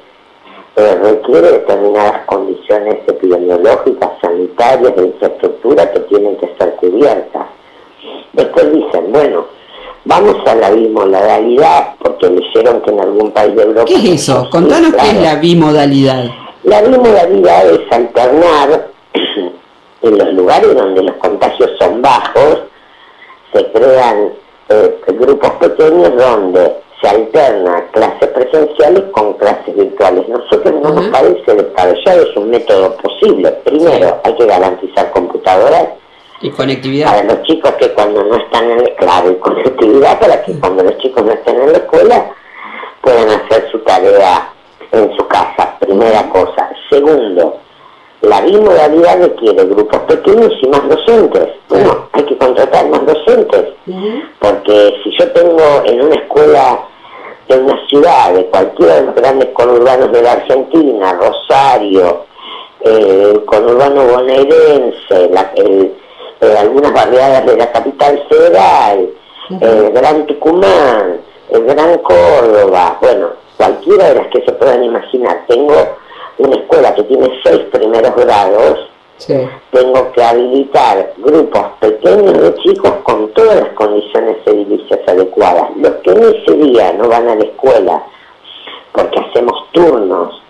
eh, 0.76 0.96
requiere 1.04 1.52
determinadas 1.52 2.26
condiciones 2.26 3.00
epidemiológicas, 3.08 4.10
sanitarias, 4.22 4.96
de 4.96 5.08
infraestructura 5.08 5.92
que 5.92 6.00
tienen 6.02 6.38
que 6.38 6.48
ser 6.58 6.76
cubiertas. 6.76 7.48
Después 8.34 8.72
dicen, 8.72 9.12
bueno, 9.12 9.46
vamos 10.06 10.38
a 10.46 10.56
la 10.56 10.72
bimodalidad, 10.72 11.96
porque 12.00 12.30
leyeron 12.30 12.82
que 12.82 12.92
en 12.92 13.02
algún 13.02 13.32
país 13.32 13.56
de 13.56 13.64
Europa... 13.64 13.86
¿Qué 13.86 13.96
es 13.96 14.22
eso? 14.22 14.50
Contanos 14.50 14.94
qué 14.94 15.10
es 15.10 15.22
la 15.22 15.36
bimodalidad. 15.36 16.26
La 16.64 16.82
bimodalidad 16.82 17.70
es 17.70 17.92
alternar 17.92 18.88
en 20.02 20.18
los 20.18 20.34
lugares 20.34 20.74
donde 20.76 21.04
los 21.04 21.16
contagios 21.18 21.72
son 21.80 22.02
bajos, 22.02 22.60
se 23.54 23.72
crean 23.72 24.32
eh, 24.70 25.02
grupos 25.08 25.52
pequeños 25.60 26.16
donde 26.16 26.78
se 27.02 27.10
alterna 27.10 27.84
clases 27.92 28.30
presenciales 28.30 29.04
con 29.12 29.34
clases 29.34 29.76
virtuales. 29.76 30.28
Nosotros 30.30 30.74
no 30.82 30.90
nos 30.92 31.08
parece 31.08 31.56
descabellado, 31.56 32.22
es 32.24 32.38
un 32.38 32.50
método 32.52 32.96
posible. 32.98 33.52
Primero, 33.64 34.20
hay 34.24 34.36
que 34.36 34.46
garantizar 34.46 35.10
computadoras 35.12 35.88
Y 36.42 36.50
conectividad. 36.52 37.08
para 37.12 37.24
los 37.24 37.42
chicos 37.44 37.72
que 37.80 37.90
cuando 37.94 38.24
no 38.24 38.36
están 38.36 38.70
en 38.72 38.84
la 38.84 38.96
claro, 38.96 39.32
y 39.32 39.36
conectividad 39.36 40.20
para 40.20 40.44
que 40.44 40.60
cuando 40.60 40.84
los 40.84 40.98
chicos 41.00 41.26
no 41.26 41.32
estén 41.32 41.60
en 41.62 41.72
la 41.72 41.78
escuela 41.80 42.32
puedan 43.02 43.30
hacer 43.30 43.68
su 43.72 43.80
tarea 43.80 44.54
en 44.92 45.16
su 45.16 45.28
casa, 45.28 45.76
primera 45.80 46.30
cosa. 46.30 46.70
Segundo, 46.90 47.58
la 48.22 48.42
bimodalidad 48.42 49.20
requiere 49.22 49.66
grupos 49.66 50.00
pequeños 50.02 50.54
y 50.62 50.68
más 50.68 50.88
docentes. 50.88 51.48
Bueno, 51.70 52.10
hay 52.12 52.24
que 52.26 52.38
contratar 52.38 52.88
más 52.90 53.06
docentes, 53.08 53.74
porque 54.40 54.94
si 55.04 55.18
yo 55.18 55.32
tengo 55.32 55.64
en 55.86 56.02
una 56.02 56.16
escuela 56.16 56.80
de 57.48 57.58
una 57.60 57.88
ciudad, 57.88 58.34
de 58.34 58.46
cualquiera 58.46 58.96
de 58.96 59.02
los 59.08 59.16
grandes 59.16 59.50
conurbanos 59.50 60.12
de 60.12 60.22
la 60.22 60.32
Argentina, 60.34 61.14
Rosario, 61.14 62.26
eh, 62.82 63.32
el 63.34 63.46
conurbano 63.46 64.06
bonaerense, 64.06 65.30
la- 65.30 65.52
el- 65.56 65.94
eh, 66.42 66.56
algunas 66.58 66.94
barriadas 66.94 67.46
de 67.46 67.58
la 67.58 67.72
capital 67.72 68.24
federal, 68.30 69.10
el 69.60 69.92
Gran 69.92 70.26
Tucumán, 70.28 71.20
el 71.50 71.66
Gran 71.66 71.98
Córdoba, 72.00 72.98
bueno, 73.02 73.28
cualquiera 73.58 74.08
de 74.10 74.16
las 74.16 74.28
que 74.28 74.42
se 74.46 74.52
puedan 74.54 74.84
imaginar. 74.84 75.44
Tengo 75.48 75.76
una 76.38 76.56
escuela 76.56 76.96
que 76.96 77.04
tiene 77.04 77.30
seis 77.44 77.60
primeros 77.72 78.16
grados, 78.16 78.90
tengo 79.28 80.12
que 80.14 80.24
habilitar 80.24 81.14
grupos 81.18 81.66
pequeños 81.80 82.42
de 82.42 82.56
chicos 82.56 82.92
con 83.04 83.32
todas 83.34 83.56
las 83.58 83.70
condiciones 83.74 84.38
edilicias 84.46 85.00
adecuadas. 85.08 85.70
Los 85.78 85.92
que 86.04 86.12
en 86.12 86.24
ese 86.24 86.54
día 86.56 86.94
no 86.94 87.08
van 87.08 87.30
a 87.30 87.36
la 87.36 87.44
escuela 87.44 88.04
porque 88.94 89.20
hacemos 89.20 89.54
turnos 89.72 90.42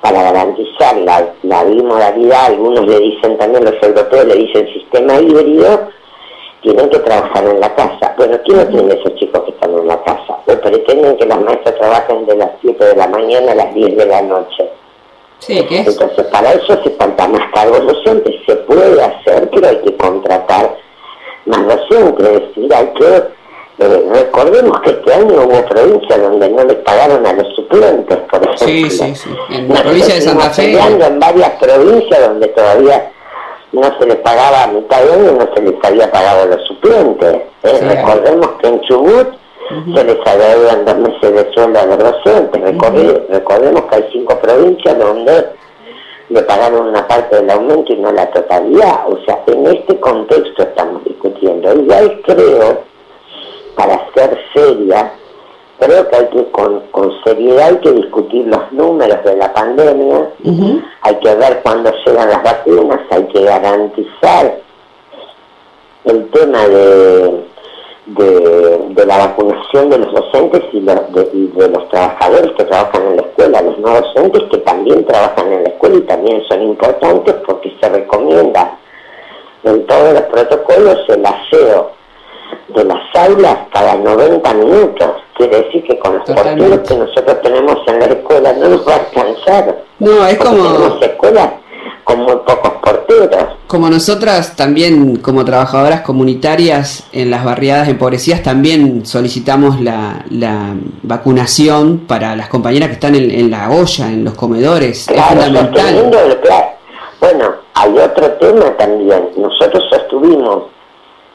para 0.00 0.22
garantizar 0.22 0.96
la, 0.98 1.32
la 1.42 1.64
bimodalidad, 1.64 2.46
algunos 2.46 2.86
le 2.86 2.98
dicen 3.00 3.36
también, 3.38 3.64
los 3.64 3.82
europeos 3.82 4.26
le 4.26 4.34
dicen 4.36 4.68
sistema 4.72 5.18
híbrido, 5.18 5.88
tienen 6.62 6.88
que 6.90 6.98
trabajar 6.98 7.44
en 7.44 7.60
la 7.60 7.74
casa. 7.74 8.14
Bueno, 8.16 8.38
¿quién 8.44 8.58
no 8.58 8.66
tiene 8.66 8.94
esos 8.94 9.14
chicos 9.16 9.42
que 9.44 9.50
están 9.50 9.72
en 9.72 9.86
la 9.86 10.02
casa? 10.02 10.38
O 10.46 10.60
pretenden 10.60 11.16
que 11.16 11.26
las 11.26 11.40
maestras 11.40 11.76
trabajen 11.76 12.26
de 12.26 12.36
las 12.36 12.50
7 12.60 12.84
de 12.84 12.96
la 12.96 13.08
mañana 13.08 13.52
a 13.52 13.54
las 13.56 13.74
10 13.74 13.96
de 13.96 14.06
la 14.06 14.22
noche. 14.22 14.70
Entonces, 15.48 16.24
para 16.26 16.52
eso 16.52 16.72
hace 16.72 16.90
falta 16.90 17.28
más 17.28 17.42
cargos 17.54 17.86
docentes. 17.86 18.34
Se 18.46 18.56
puede 18.56 19.02
hacer, 19.02 19.48
pero 19.50 19.68
hay 19.68 19.78
que 19.82 19.96
contratar 19.96 20.76
más 21.44 21.66
docentes. 21.66 22.26
Es 22.26 22.40
decir, 22.48 22.74
hay 22.74 22.86
que. 22.94 23.16
eh, 23.78 24.08
recordemos 24.12 24.80
que 24.80 24.90
este 24.90 25.14
año 25.14 25.34
hubo 25.44 25.64
provincias 25.66 26.20
donde 26.20 26.48
no 26.48 26.64
les 26.64 26.76
pagaron 26.76 27.26
a 27.26 27.32
los 27.34 27.54
suplentes, 27.54 28.16
por 28.30 28.42
ejemplo. 28.42 28.66
Sí, 28.66 28.90
sí, 28.90 29.14
sí. 29.14 29.30
En 29.50 29.68
la 29.72 29.82
provincia 29.82 30.14
de 30.14 30.20
Santa 30.20 30.50
Fe. 30.50 30.78
en 30.78 31.20
varias 31.20 31.50
provincias 31.60 32.20
donde 32.20 32.48
todavía 32.48 33.12
no 33.72 33.98
se 33.98 34.06
les 34.06 34.16
pagaba 34.16 34.64
a 34.64 34.66
mitad 34.68 35.02
de 35.02 35.12
año, 35.12 35.32
no 35.32 35.54
se 35.54 35.60
les 35.60 35.74
había 35.84 36.10
pagado 36.10 36.42
a 36.42 36.46
los 36.46 36.66
suplentes. 36.66 37.34
¿eh? 37.34 37.76
Sí. 37.78 37.84
Recordemos 37.84 38.48
que 38.60 38.68
en 38.68 38.80
Chubut 38.82 39.28
se 39.68 40.04
les 40.04 40.26
adeudan 40.26 40.84
dos 40.84 40.98
meses 40.98 41.34
de 41.34 41.52
sueldo 41.52 41.78
a 41.78 41.86
los 41.86 41.98
docentes. 41.98 42.62
Recordemos 42.62 43.82
que 43.82 43.96
hay 43.96 44.08
cinco 44.12 44.38
provincias 44.38 44.98
donde 44.98 45.46
le 46.28 46.42
pagaron 46.42 46.88
una 46.88 47.06
parte 47.06 47.36
del 47.36 47.50
aumento 47.50 47.92
y 47.92 47.96
no 47.96 48.12
la 48.12 48.30
totalidad. 48.30 49.08
O 49.08 49.18
sea, 49.24 49.42
en 49.46 49.66
este 49.66 49.98
contexto 50.00 50.62
estamos 50.62 51.04
discutiendo. 51.04 51.72
Igual 51.72 52.20
creo, 52.24 52.82
para 53.76 54.08
ser 54.14 54.38
seria, 54.54 55.12
creo 55.78 56.08
que 56.08 56.16
hay 56.16 56.26
que 56.28 56.50
con, 56.50 56.80
con 56.90 57.12
seriedad 57.24 57.68
hay 57.68 57.76
que 57.78 57.92
discutir 57.92 58.46
los 58.46 58.72
números 58.72 59.22
de 59.24 59.36
la 59.36 59.52
pandemia, 59.52 60.30
hay 61.02 61.14
que 61.16 61.34
ver 61.34 61.60
cuándo 61.62 61.92
llegan 62.04 62.30
las 62.30 62.42
vacunas, 62.42 63.00
hay 63.10 63.24
que 63.24 63.42
garantizar 63.42 64.58
el 66.04 66.30
tema 66.30 66.66
de, 66.66 67.44
de, 68.06 68.78
de 68.90 69.06
la 69.06 69.18
vacunación 69.18 69.90
de 69.90 69.98
los 69.98 70.12
docentes 70.14 70.62
y, 70.72 70.80
de, 70.80 71.28
y 71.32 71.46
de 71.48 71.68
los 71.68 71.88
trabajadores 71.88 72.52
que 72.56 72.64
trabajan 72.64 73.02
en 73.08 73.16
la 73.16 73.22
escuela, 73.22 73.62
los 73.62 73.78
no 73.78 74.00
docentes 74.00 74.42
que 74.50 74.58
también 74.58 75.04
trabajan 75.06 75.52
en 75.52 75.64
la 75.64 75.68
escuela 75.70 75.96
y 75.96 76.00
también 76.02 76.42
son 76.48 76.62
importantes 76.62 77.34
porque 77.46 77.76
se 77.80 77.88
recomienda 77.88 78.78
en 79.64 79.84
todos 79.86 80.12
los 80.12 80.22
protocolos 80.22 80.98
el 81.08 81.26
aseo 81.26 81.90
de 82.68 82.84
las 82.84 83.02
aulas 83.16 83.58
cada 83.72 83.96
90 83.96 84.54
minutos. 84.54 85.10
Quiere 85.36 85.62
decir 85.64 85.82
que 85.84 85.98
con 85.98 86.14
los 86.18 86.24
porteros 86.58 86.88
que 86.88 86.94
nosotros 86.94 87.42
tenemos 87.42 87.76
en 87.88 87.98
la 87.98 88.06
escuela 88.06 88.52
no 88.54 88.68
nos 88.68 88.88
va 88.88 88.92
a 88.92 88.96
alcanzar. 88.98 89.82
No, 89.98 90.26
es 90.26 90.38
como- 90.38 90.62
Tenemos 90.62 91.02
escuelas 91.02 91.50
con 92.06 92.20
muy 92.20 92.36
pocos 92.36 92.70
porteros. 92.80 93.44
Como 93.66 93.90
nosotras 93.90 94.54
también, 94.54 95.16
como 95.16 95.44
trabajadoras 95.44 96.02
comunitarias 96.02 97.08
en 97.12 97.32
las 97.32 97.44
barriadas 97.44 97.88
empobrecidas, 97.88 98.44
también 98.44 99.04
solicitamos 99.04 99.80
la, 99.80 100.24
la 100.30 100.76
vacunación 101.02 102.04
para 102.06 102.36
las 102.36 102.48
compañeras 102.48 102.90
que 102.90 102.94
están 102.94 103.16
en, 103.16 103.28
en 103.32 103.50
la 103.50 103.70
olla, 103.70 104.06
en 104.06 104.24
los 104.24 104.34
comedores. 104.34 105.08
es 105.08 105.20
fundamental. 105.20 105.74
sosteniendo 105.74 106.20
el 106.20 106.36
plan. 106.36 106.64
Bueno, 107.20 107.54
hay 107.74 107.98
otro 107.98 108.30
tema 108.34 108.76
también. 108.76 109.28
Nosotros 109.36 109.82
sostuvimos, 109.90 110.62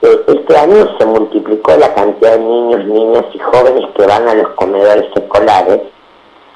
eh, 0.03 0.21
este 0.25 0.57
año 0.57 0.87
se 0.97 1.05
multiplicó 1.05 1.75
la 1.75 1.93
cantidad 1.93 2.31
de 2.31 2.39
niños, 2.39 2.85
niñas 2.85 3.25
y 3.33 3.39
jóvenes 3.39 3.83
que 3.93 4.05
van 4.05 4.25
a 4.25 4.35
los 4.35 4.47
comedores 4.51 5.05
escolares 5.17 5.81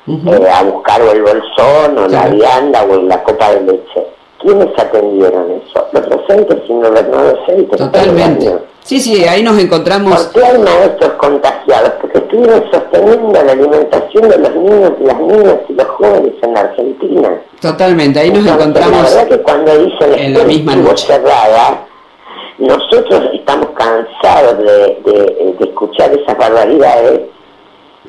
eh, 0.07 0.49
a 0.53 0.63
buscar 0.63 1.01
o 1.01 1.11
el 1.11 1.21
bolsón 1.23 1.97
o 1.97 2.07
la 2.07 2.27
vianda 2.27 2.83
o 2.83 2.97
la 3.01 3.23
copa 3.23 3.51
de 3.51 3.61
leche. 3.61 4.05
¿Quiénes 4.39 4.67
atendieron 4.77 5.61
eso? 5.65 5.87
Los 5.91 6.07
docentes 6.09 6.57
y 6.69 6.73
no 6.73 6.89
los 6.89 7.07
no 7.07 7.23
docentes. 7.23 7.77
Totalmente. 7.79 8.55
Sí, 8.83 8.99
sí, 8.99 9.25
ahí 9.25 9.41
nos 9.41 9.57
encontramos. 9.57 10.25
¿Por 10.27 10.41
qué 10.43 10.47
hay 10.47 10.59
maestros 10.59 11.13
contagiados? 11.13 11.93
Porque 11.99 12.19
estuvieron 12.19 12.63
sosteniendo 12.71 13.43
la 13.43 13.51
alimentación 13.53 14.29
de 14.29 14.37
los 14.37 14.55
niños, 14.55 14.91
las 14.99 15.19
niñas 15.19 15.55
y 15.69 15.73
los 15.73 15.87
jóvenes 15.87 16.33
en 16.43 16.53
la 16.53 16.59
Argentina. 16.59 17.41
Totalmente, 17.59 18.19
ahí 18.19 18.29
nos 18.29 18.39
Entonces, 18.45 18.61
encontramos 18.61 19.01
La 19.03 19.09
verdad 19.09 19.27
que 19.29 19.41
cuando 19.41 19.77
dicen 19.79 20.13
en 20.19 20.33
la 20.37 20.43
misma 20.43 20.97
cerrada, 20.97 21.85
nosotros 22.59 23.23
estamos 23.33 23.67
cansados 23.75 24.57
de, 24.59 25.01
de- 25.03 25.55
de 25.59 25.65
escuchar 25.65 26.11
esas 26.13 26.37
barbaridades 26.37 27.21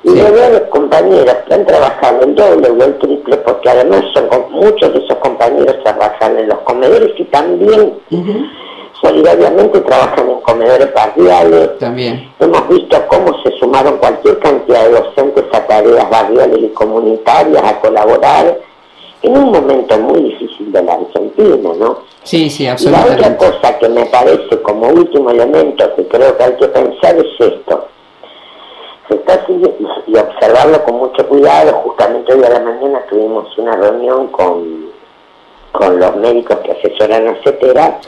y 0.06 0.14
de 0.14 0.30
ver 0.30 0.68
compañeros 0.68 1.34
que 1.48 1.54
han 1.54 1.66
trabajado 1.66 2.22
el 2.22 2.34
doble 2.36 2.70
o 2.70 2.84
el 2.84 2.96
triple, 2.98 3.36
porque 3.38 3.68
además 3.68 4.04
son 4.14 4.28
muchos 4.52 4.92
de 4.92 5.00
esos 5.00 5.16
compañeros 5.18 5.76
trabajan 5.82 6.38
en 6.38 6.48
los 6.48 6.58
comedores 6.60 7.10
y 7.18 7.24
también 7.24 7.92
solidariamente 9.00 9.80
trabajan 9.80 10.30
en 10.30 10.40
comedores 10.42 10.94
barriales. 10.94 11.76
También. 11.78 12.30
Hemos 12.38 12.68
visto 12.68 12.96
cómo 13.08 13.42
se 13.42 13.50
sumaron 13.58 13.98
cualquier 13.98 14.38
cantidad 14.38 14.84
de 14.84 14.90
docentes 14.92 15.44
a 15.52 15.66
tareas 15.66 16.08
barriales 16.08 16.58
y 16.60 16.68
comunitarias 16.68 17.64
a 17.64 17.80
colaborar 17.80 18.60
en 19.22 19.36
un 19.36 19.50
momento 19.50 19.98
muy 19.98 20.22
difícil 20.22 20.70
de 20.70 20.82
la 20.84 20.92
Argentina, 20.94 21.70
¿no? 21.80 21.98
Sí, 22.22 22.48
sí, 22.48 22.62
Y 22.62 22.66
la 22.66 22.74
otra 22.74 22.92
absolutamente. 23.00 23.44
cosa 23.44 23.78
que 23.78 23.88
me 23.88 24.04
parece 24.06 24.62
como 24.62 24.88
último 24.88 25.30
elemento 25.30 25.96
que 25.96 26.06
creo 26.06 26.36
que 26.36 26.44
hay 26.44 26.56
que 26.56 26.68
pensar 26.68 27.16
es 27.16 27.26
esto. 27.40 27.88
Se 29.08 29.14
está 29.14 29.46
sigui- 29.46 29.74
y, 30.06 30.10
y 30.12 30.16
observarlo 30.16 30.84
con 30.84 30.96
mucho 30.96 31.26
cuidado. 31.28 31.72
Justamente 31.84 32.32
hoy 32.34 32.44
a 32.44 32.50
la 32.50 32.60
mañana 32.60 33.00
tuvimos 33.08 33.56
una 33.58 33.76
reunión 33.76 34.28
con, 34.28 34.86
con 35.72 35.98
los 36.00 36.16
médicos 36.16 36.56
que 36.64 36.72
asesoran 36.72 37.28
a 37.28 37.36
CETERA. 37.44 38.00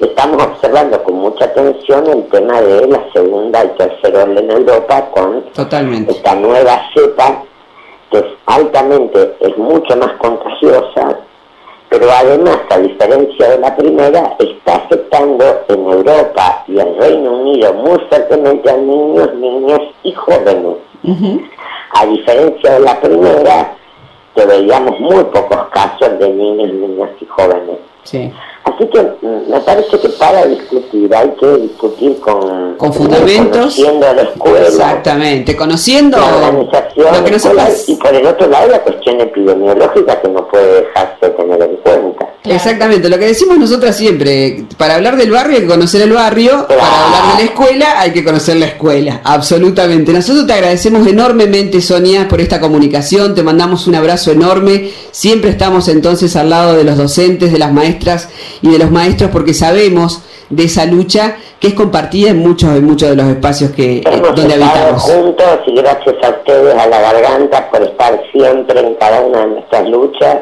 Estamos 0.00 0.42
observando 0.42 1.02
con 1.04 1.14
mucha 1.16 1.44
atención 1.44 2.06
el 2.08 2.26
tema 2.28 2.60
de 2.60 2.86
la 2.88 3.00
segunda 3.12 3.64
y 3.64 3.68
tercera 3.78 4.24
ola 4.24 4.40
en 4.40 4.50
Europa 4.50 5.08
con 5.12 5.42
Totalmente. 5.52 6.12
esta 6.12 6.34
nueva 6.34 6.80
cepa 6.94 7.42
que 8.10 8.18
es 8.18 8.24
altamente, 8.46 9.36
es 9.40 9.56
mucho 9.56 9.96
más 9.96 10.12
contagiosa, 10.18 11.18
pero 11.98 12.10
además, 12.10 12.58
a 12.70 12.78
diferencia 12.78 13.50
de 13.50 13.58
la 13.58 13.76
primera, 13.76 14.36
está 14.40 14.76
afectando 14.76 15.44
en 15.68 15.78
Europa 15.78 16.64
y 16.66 16.80
en 16.80 16.98
Reino 16.98 17.38
Unido 17.38 17.72
muy 17.72 17.98
fuertemente 18.08 18.68
a 18.68 18.76
niños, 18.76 19.32
niñas 19.34 19.80
y 20.02 20.12
jóvenes. 20.12 20.76
A 21.90 22.06
diferencia 22.06 22.72
de 22.72 22.80
la 22.80 23.00
primera, 23.00 23.76
que 24.34 24.44
veíamos 24.44 24.98
muy 24.98 25.22
pocos 25.24 25.68
casos 25.68 26.18
de 26.18 26.28
niños, 26.30 26.72
niñas 26.72 27.10
y 27.20 27.26
jóvenes. 27.26 27.78
Sí. 28.02 28.32
Así 28.74 28.88
que 28.88 29.00
mm, 29.00 29.50
me 29.50 29.60
parece 29.60 29.98
que 30.00 30.08
para 30.10 30.46
discutir 30.46 31.14
hay 31.14 31.30
que 31.38 31.46
discutir 31.58 32.18
con, 32.20 32.74
Con 32.76 32.92
fundamentos. 32.92 33.76
conociendo 33.76 34.14
la 34.14 34.22
escuela, 34.22 34.66
Exactamente, 34.66 35.56
conociendo 35.56 36.18
la 36.18 36.26
organización 36.26 37.06
lo 37.14 37.24
que 37.24 37.36
escolar, 37.36 37.68
nosotros... 37.68 37.88
y 37.88 37.94
por 37.96 38.14
el 38.14 38.26
otro 38.26 38.48
lado 38.48 38.70
la 38.70 38.82
cuestión 38.82 39.20
epidemiológica 39.20 40.20
que 40.20 40.28
no 40.28 40.48
puede 40.48 40.82
dejarse 40.82 41.16
de 41.20 41.30
tener 41.30 41.62
en 41.62 41.76
cuenta. 41.76 42.28
Exactamente, 42.46 43.08
lo 43.08 43.18
que 43.18 43.26
decimos 43.26 43.58
nosotras 43.58 43.96
siempre, 43.96 44.66
para 44.76 44.96
hablar 44.96 45.16
del 45.16 45.30
barrio 45.30 45.56
hay 45.56 45.62
que 45.62 45.68
conocer 45.68 46.02
el 46.02 46.12
barrio, 46.12 46.66
para 46.68 47.06
hablar 47.06 47.36
de 47.36 47.44
la 47.44 47.50
escuela 47.50 48.00
hay 48.00 48.12
que 48.12 48.22
conocer 48.22 48.56
la 48.56 48.66
escuela, 48.66 49.20
absolutamente. 49.24 50.12
Nosotros 50.12 50.46
te 50.46 50.52
agradecemos 50.52 51.06
enormemente 51.06 51.80
Sonia 51.80 52.28
por 52.28 52.42
esta 52.42 52.60
comunicación, 52.60 53.34
te 53.34 53.42
mandamos 53.42 53.86
un 53.86 53.94
abrazo 53.94 54.30
enorme, 54.30 54.90
siempre 55.10 55.50
estamos 55.50 55.88
entonces 55.88 56.36
al 56.36 56.50
lado 56.50 56.74
de 56.74 56.84
los 56.84 56.98
docentes, 56.98 57.50
de 57.50 57.58
las 57.58 57.72
maestras 57.72 58.28
y 58.64 58.70
de 58.70 58.78
los 58.78 58.90
maestros 58.90 59.30
porque 59.30 59.52
sabemos 59.52 60.22
de 60.48 60.64
esa 60.64 60.86
lucha 60.86 61.36
que 61.60 61.68
es 61.68 61.74
compartida 61.74 62.30
en 62.30 62.38
muchos, 62.38 62.70
en 62.70 62.84
muchos 62.84 63.10
de 63.10 63.16
los 63.16 63.26
espacios 63.26 63.72
que, 63.72 63.98
eh, 63.98 64.02
Hemos 64.06 64.34
donde 64.34 64.54
habitamos. 64.54 65.02
juntos 65.02 65.60
y 65.66 65.74
gracias 65.74 66.14
a 66.22 66.30
ustedes, 66.30 66.74
a 66.74 66.86
la 66.86 66.98
garganta, 66.98 67.70
por 67.70 67.82
estar 67.82 68.18
siempre 68.32 68.80
en 68.80 68.94
cada 68.94 69.20
una 69.20 69.40
de 69.40 69.46
nuestras 69.48 69.86
luchas. 69.90 70.38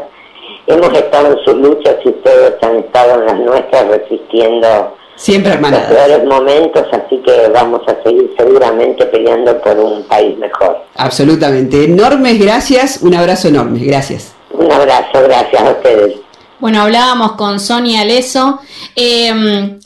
Hemos 0.69 0.93
estado 0.97 1.33
en 1.33 1.45
sus 1.45 1.55
luchas 1.57 1.97
y 2.05 2.11
ustedes 2.11 2.55
han 2.63 2.77
estado 2.77 3.21
en 3.21 3.27
las 3.27 3.39
nuestras 3.41 3.89
resistiendo 3.89 4.97
Siempre 5.17 5.49
los 5.49 5.57
hermanadas. 5.57 5.93
peores 5.93 6.25
momentos, 6.25 6.85
así 6.93 7.21
que 7.27 7.49
vamos 7.53 7.81
a 7.89 8.03
seguir 8.05 8.33
seguramente 8.39 9.05
peleando 9.07 9.61
por 9.63 9.77
un 9.79 10.05
país 10.05 10.39
mejor. 10.39 10.79
Absolutamente, 10.95 11.85
enormes 11.85 12.39
gracias, 12.39 13.01
un 13.03 13.17
abrazo 13.17 13.49
enorme, 13.49 13.81
gracias. 13.81 14.33
Un 14.53 14.71
abrazo, 14.71 15.23
gracias 15.25 15.61
a 15.61 15.71
ustedes. 15.73 16.22
Bueno, 16.63 16.81
hablábamos 16.83 17.33
con 17.33 17.59
Sonia 17.59 18.05
Leso. 18.05 18.61
Eh, 18.95 19.79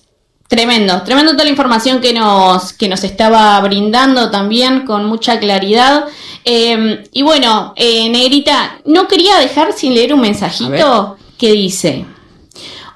tremendo, 0.47 1.01
tremendo 1.05 1.33
toda 1.33 1.45
la 1.45 1.51
información 1.51 2.03
que 2.03 2.13
nos, 2.13 2.75
que 2.75 2.87
nos 2.87 3.03
estaba 3.03 3.59
brindando 3.63 4.31
también 4.31 4.85
con 4.85 5.07
mucha 5.07 5.41
claridad. 5.41 6.05
Eh, 6.45 7.03
y 7.13 7.23
bueno, 7.23 7.73
eh, 7.77 8.11
Negrita, 8.11 8.79
no 8.85 9.09
quería 9.09 9.39
dejar 9.39 9.73
sin 9.73 9.95
leer 9.95 10.13
un 10.13 10.21
mensajito 10.21 11.17
que 11.39 11.53
dice. 11.53 12.05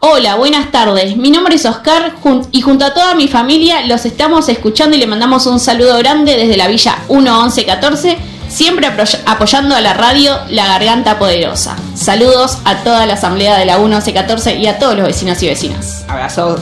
Hola, 0.00 0.34
buenas 0.34 0.70
tardes. 0.70 1.16
Mi 1.16 1.30
nombre 1.30 1.54
es 1.54 1.64
Oscar 1.64 2.16
jun- 2.22 2.46
y 2.52 2.60
junto 2.60 2.84
a 2.84 2.92
toda 2.92 3.14
mi 3.14 3.28
familia 3.28 3.86
los 3.86 4.04
estamos 4.04 4.50
escuchando 4.50 4.94
y 4.94 5.00
le 5.00 5.06
mandamos 5.06 5.46
un 5.46 5.58
saludo 5.58 5.96
grande 5.96 6.36
desde 6.36 6.58
la 6.58 6.68
Villa 6.68 6.98
1114, 7.08 8.18
siempre 8.50 8.90
apoyando 9.26 9.74
a 9.74 9.80
la 9.80 9.94
radio 9.94 10.38
La 10.50 10.66
Garganta 10.66 11.18
Poderosa. 11.18 11.76
Saludos 11.94 12.58
a 12.64 12.82
toda 12.82 13.06
la 13.06 13.14
asamblea 13.14 13.56
de 13.56 13.64
la 13.64 13.78
1114 13.78 14.56
y 14.56 14.66
a 14.66 14.78
todos 14.78 14.96
los 14.96 15.06
vecinos 15.06 15.42
y 15.42 15.48
vecinas. 15.48 16.04
Abrazo. 16.08 16.58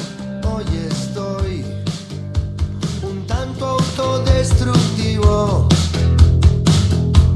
autodestructivo, 3.60 5.69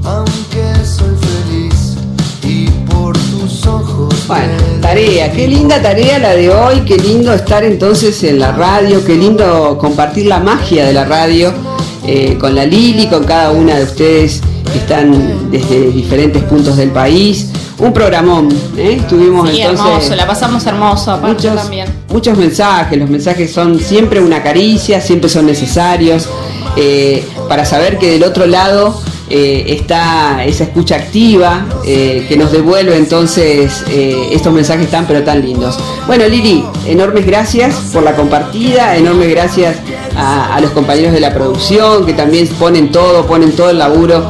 aunque 0.05 0.85
soy 0.85 1.17
feliz 1.17 1.97
y 2.45 2.69
por 2.91 3.17
tus 3.17 3.67
ojos. 3.67 4.15
Bueno, 4.29 4.53
tarea, 4.81 5.33
qué 5.33 5.49
linda 5.49 5.83
tarea 5.83 6.19
la 6.19 6.35
de 6.35 6.51
hoy, 6.51 6.81
qué 6.83 6.97
lindo 6.97 7.33
estar 7.33 7.65
entonces 7.65 8.23
en 8.25 8.39
la 8.39 8.53
radio, 8.53 9.05
qué 9.05 9.15
lindo 9.15 9.77
compartir 9.79 10.27
la 10.27 10.39
magia 10.39 10.87
de 10.87 10.93
la 10.93 11.05
radio 11.05 11.72
eh, 12.07 12.37
con 12.39 12.55
la 12.55 12.65
Lili, 12.65 13.07
con 13.09 13.25
cada 13.25 13.51
una 13.53 13.77
de 13.77 13.85
ustedes 13.85 14.41
que 14.73 14.79
están 14.79 15.51
desde 15.51 15.91
diferentes 15.91 16.43
puntos 16.45 16.77
del 16.77 16.91
país. 16.91 17.49
Un 17.79 17.93
programón, 17.93 18.49
¿eh? 18.77 19.01
Tuvimos 19.09 19.51
Sí, 19.51 19.61
entonces 19.61 19.87
hermoso, 19.87 20.15
la 20.17 20.27
pasamos 20.27 20.65
hermoso, 20.67 21.11
aparte 21.11 21.49
Muchos- 21.49 21.63
también. 21.63 21.89
muchos 22.11 22.39
mensajes, 22.39 22.99
los 22.99 23.11
mensajes 23.11 23.53
son 23.53 23.81
siempre 23.81 24.21
una 24.21 24.43
caricia, 24.43 25.01
siempre 25.01 25.29
son 25.29 25.47
necesarios. 25.47 26.29
eh, 26.77 27.23
para 27.51 27.67
saber 27.67 27.99
que 27.99 28.11
del 28.13 28.25
otro 28.25 28.47
lado 28.47 28.99
eh, 29.35 29.65
está 29.79 30.45
esa 30.45 30.65
escucha 30.65 30.97
activa 30.97 31.65
eh, 31.87 32.27
que 32.29 32.37
nos 32.37 32.53
devuelve 32.53 32.95
entonces 32.99 33.83
eh, 33.89 34.29
estos 34.31 34.53
mensajes 34.53 34.91
tan 34.91 35.07
pero 35.07 35.23
tan 35.23 35.41
lindos. 35.41 35.79
Bueno 36.07 36.29
Lili, 36.29 36.63
enormes 36.85 37.25
gracias 37.25 37.75
por 37.95 38.03
la 38.03 38.15
compartida, 38.15 38.95
enormes 38.95 39.31
gracias 39.31 39.79
a, 40.15 40.61
los 40.61 40.73
compañeros 40.73 41.15
de 41.15 41.21
la 41.21 41.33
producción 41.33 42.05
que 42.05 42.13
también 42.13 42.47
ponen 42.59 42.93
todo, 42.93 43.27
ponen 43.27 43.53
todo 43.53 43.71
el 43.71 43.79
laburo 43.79 44.23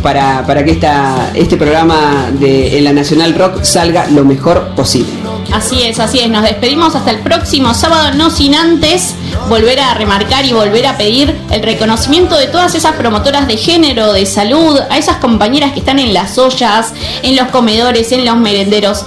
para, 0.00 0.46
para 0.46 0.64
que 0.64 0.70
esta, 0.70 1.32
este 1.34 1.56
programa 1.56 2.30
de 2.38 2.78
en 2.78 2.84
la 2.84 2.92
Nacional 2.92 3.34
Rock 3.34 3.64
salga 3.64 4.06
lo 4.06 4.24
mejor 4.24 4.76
posible. 4.76 5.10
Así 5.52 5.82
es, 5.82 5.98
así 5.98 6.20
es. 6.20 6.30
Nos 6.30 6.42
despedimos 6.44 6.94
hasta 6.94 7.10
el 7.10 7.18
próximo 7.18 7.74
sábado, 7.74 8.14
no 8.16 8.30
sin 8.30 8.54
antes 8.54 9.13
volver 9.48 9.80
a 9.80 9.94
remarcar 9.94 10.44
y 10.44 10.52
volver 10.52 10.86
a 10.86 10.96
pedir 10.96 11.34
el 11.50 11.62
reconocimiento 11.62 12.36
de 12.36 12.46
todas 12.46 12.74
esas 12.74 12.94
promotoras 12.96 13.46
de 13.46 13.56
género, 13.56 14.12
de 14.12 14.26
salud, 14.26 14.78
a 14.90 14.98
esas 14.98 15.16
compañeras 15.16 15.72
que 15.72 15.80
están 15.80 15.98
en 15.98 16.14
las 16.14 16.38
ollas, 16.38 16.92
en 17.22 17.36
los 17.36 17.48
comedores, 17.48 18.12
en 18.12 18.24
los 18.24 18.36
merenderos. 18.36 19.04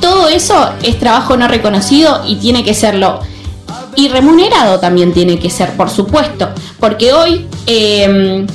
Todo 0.00 0.28
eso 0.28 0.70
es 0.82 0.98
trabajo 0.98 1.36
no 1.36 1.48
reconocido 1.48 2.22
y 2.26 2.36
tiene 2.36 2.64
que 2.64 2.74
serlo. 2.74 3.20
Y 3.96 4.08
remunerado 4.08 4.78
también 4.78 5.12
tiene 5.12 5.38
que 5.38 5.50
ser, 5.50 5.72
por 5.72 5.90
supuesto. 5.90 6.50
Porque 6.78 7.12
hoy 7.12 7.46
eh, 7.66 8.46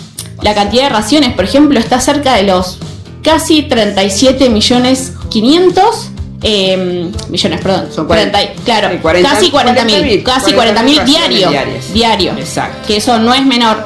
la 0.41 0.55
cantidad 0.55 0.83
de 0.83 0.89
raciones, 0.89 1.33
por 1.33 1.45
ejemplo, 1.45 1.79
está 1.79 1.99
cerca 1.99 2.35
de 2.35 2.43
los 2.43 2.77
casi 3.23 3.63
37 3.63 4.49
millones 4.49 5.13
500 5.29 6.12
eh, 6.43 7.11
millones, 7.29 7.61
perdón. 7.61 7.89
Son 7.91 8.05
40, 8.05 8.39
claro, 8.65 8.89
40, 9.01 9.29
casi 9.29 9.49
40 9.49 9.85
mil, 9.85 9.95
40.000, 9.95 10.23
casi 10.23 10.53
40 10.53 10.83
mil 10.83 10.99
40.000 10.99 11.05
diario, 11.05 11.49
diarias. 11.49 11.93
diario. 11.93 12.33
Exacto. 12.37 12.87
Que 12.87 12.97
eso 12.97 13.17
no 13.17 13.33
es 13.33 13.45
menor. 13.45 13.85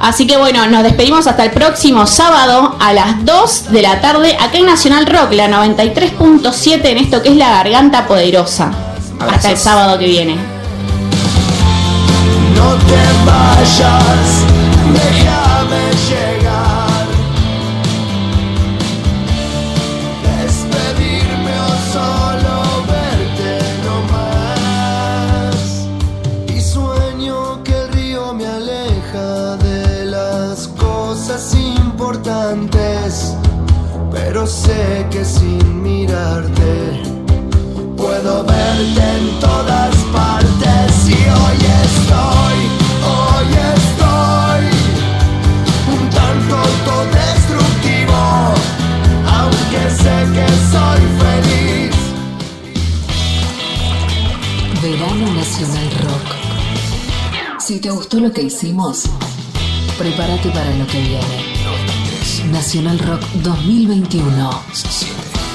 Así 0.00 0.26
que 0.26 0.38
bueno, 0.38 0.66
nos 0.66 0.82
despedimos 0.82 1.26
hasta 1.26 1.44
el 1.44 1.50
próximo 1.50 2.06
sábado 2.06 2.74
a 2.80 2.92
las 2.94 3.24
2 3.24 3.70
de 3.70 3.82
la 3.82 4.00
tarde 4.00 4.34
acá 4.40 4.56
en 4.56 4.66
Nacional 4.66 5.06
Rock, 5.06 5.32
la 5.32 5.48
93.7 5.48 6.86
en 6.86 6.98
esto 6.98 7.22
que 7.22 7.28
es 7.28 7.36
la 7.36 7.50
garganta 7.50 8.06
poderosa. 8.06 8.72
Hasta 9.20 9.50
el 9.50 9.58
sábado 9.58 9.98
que 9.98 10.06
viene. 10.06 10.36
No 12.54 12.74
te 12.76 13.30
vayas, 13.30 14.44
déjame 14.94 15.92
llegar. 16.08 16.29
Sé 34.50 35.06
que 35.10 35.24
sin 35.24 35.82
mirarte 35.82 37.00
puedo 37.96 38.44
verte 38.44 39.02
en 39.18 39.40
todas 39.40 39.94
partes. 40.12 41.08
Y 41.08 41.20
hoy 41.38 41.58
estoy, 41.86 42.58
hoy 43.14 43.48
estoy 43.76 44.62
un 45.94 46.10
tanto 46.10 46.56
autodestructivo. 46.68 48.20
Aunque 49.38 49.82
sé 50.02 50.16
que 50.34 50.46
soy 50.72 51.02
feliz. 51.22 51.96
Verano 54.82 55.26
Nacional 55.32 55.90
Rock. 56.06 56.28
Si 57.60 57.78
te 57.78 57.90
gustó 57.90 58.18
lo 58.18 58.32
que 58.32 58.42
hicimos, 58.42 59.04
prepárate 59.96 60.50
para 60.50 60.70
lo 60.74 60.86
que 60.88 61.00
viene. 61.00 61.49
Nacional 62.48 62.98
Rock 62.98 63.22
2021. 63.42 65.29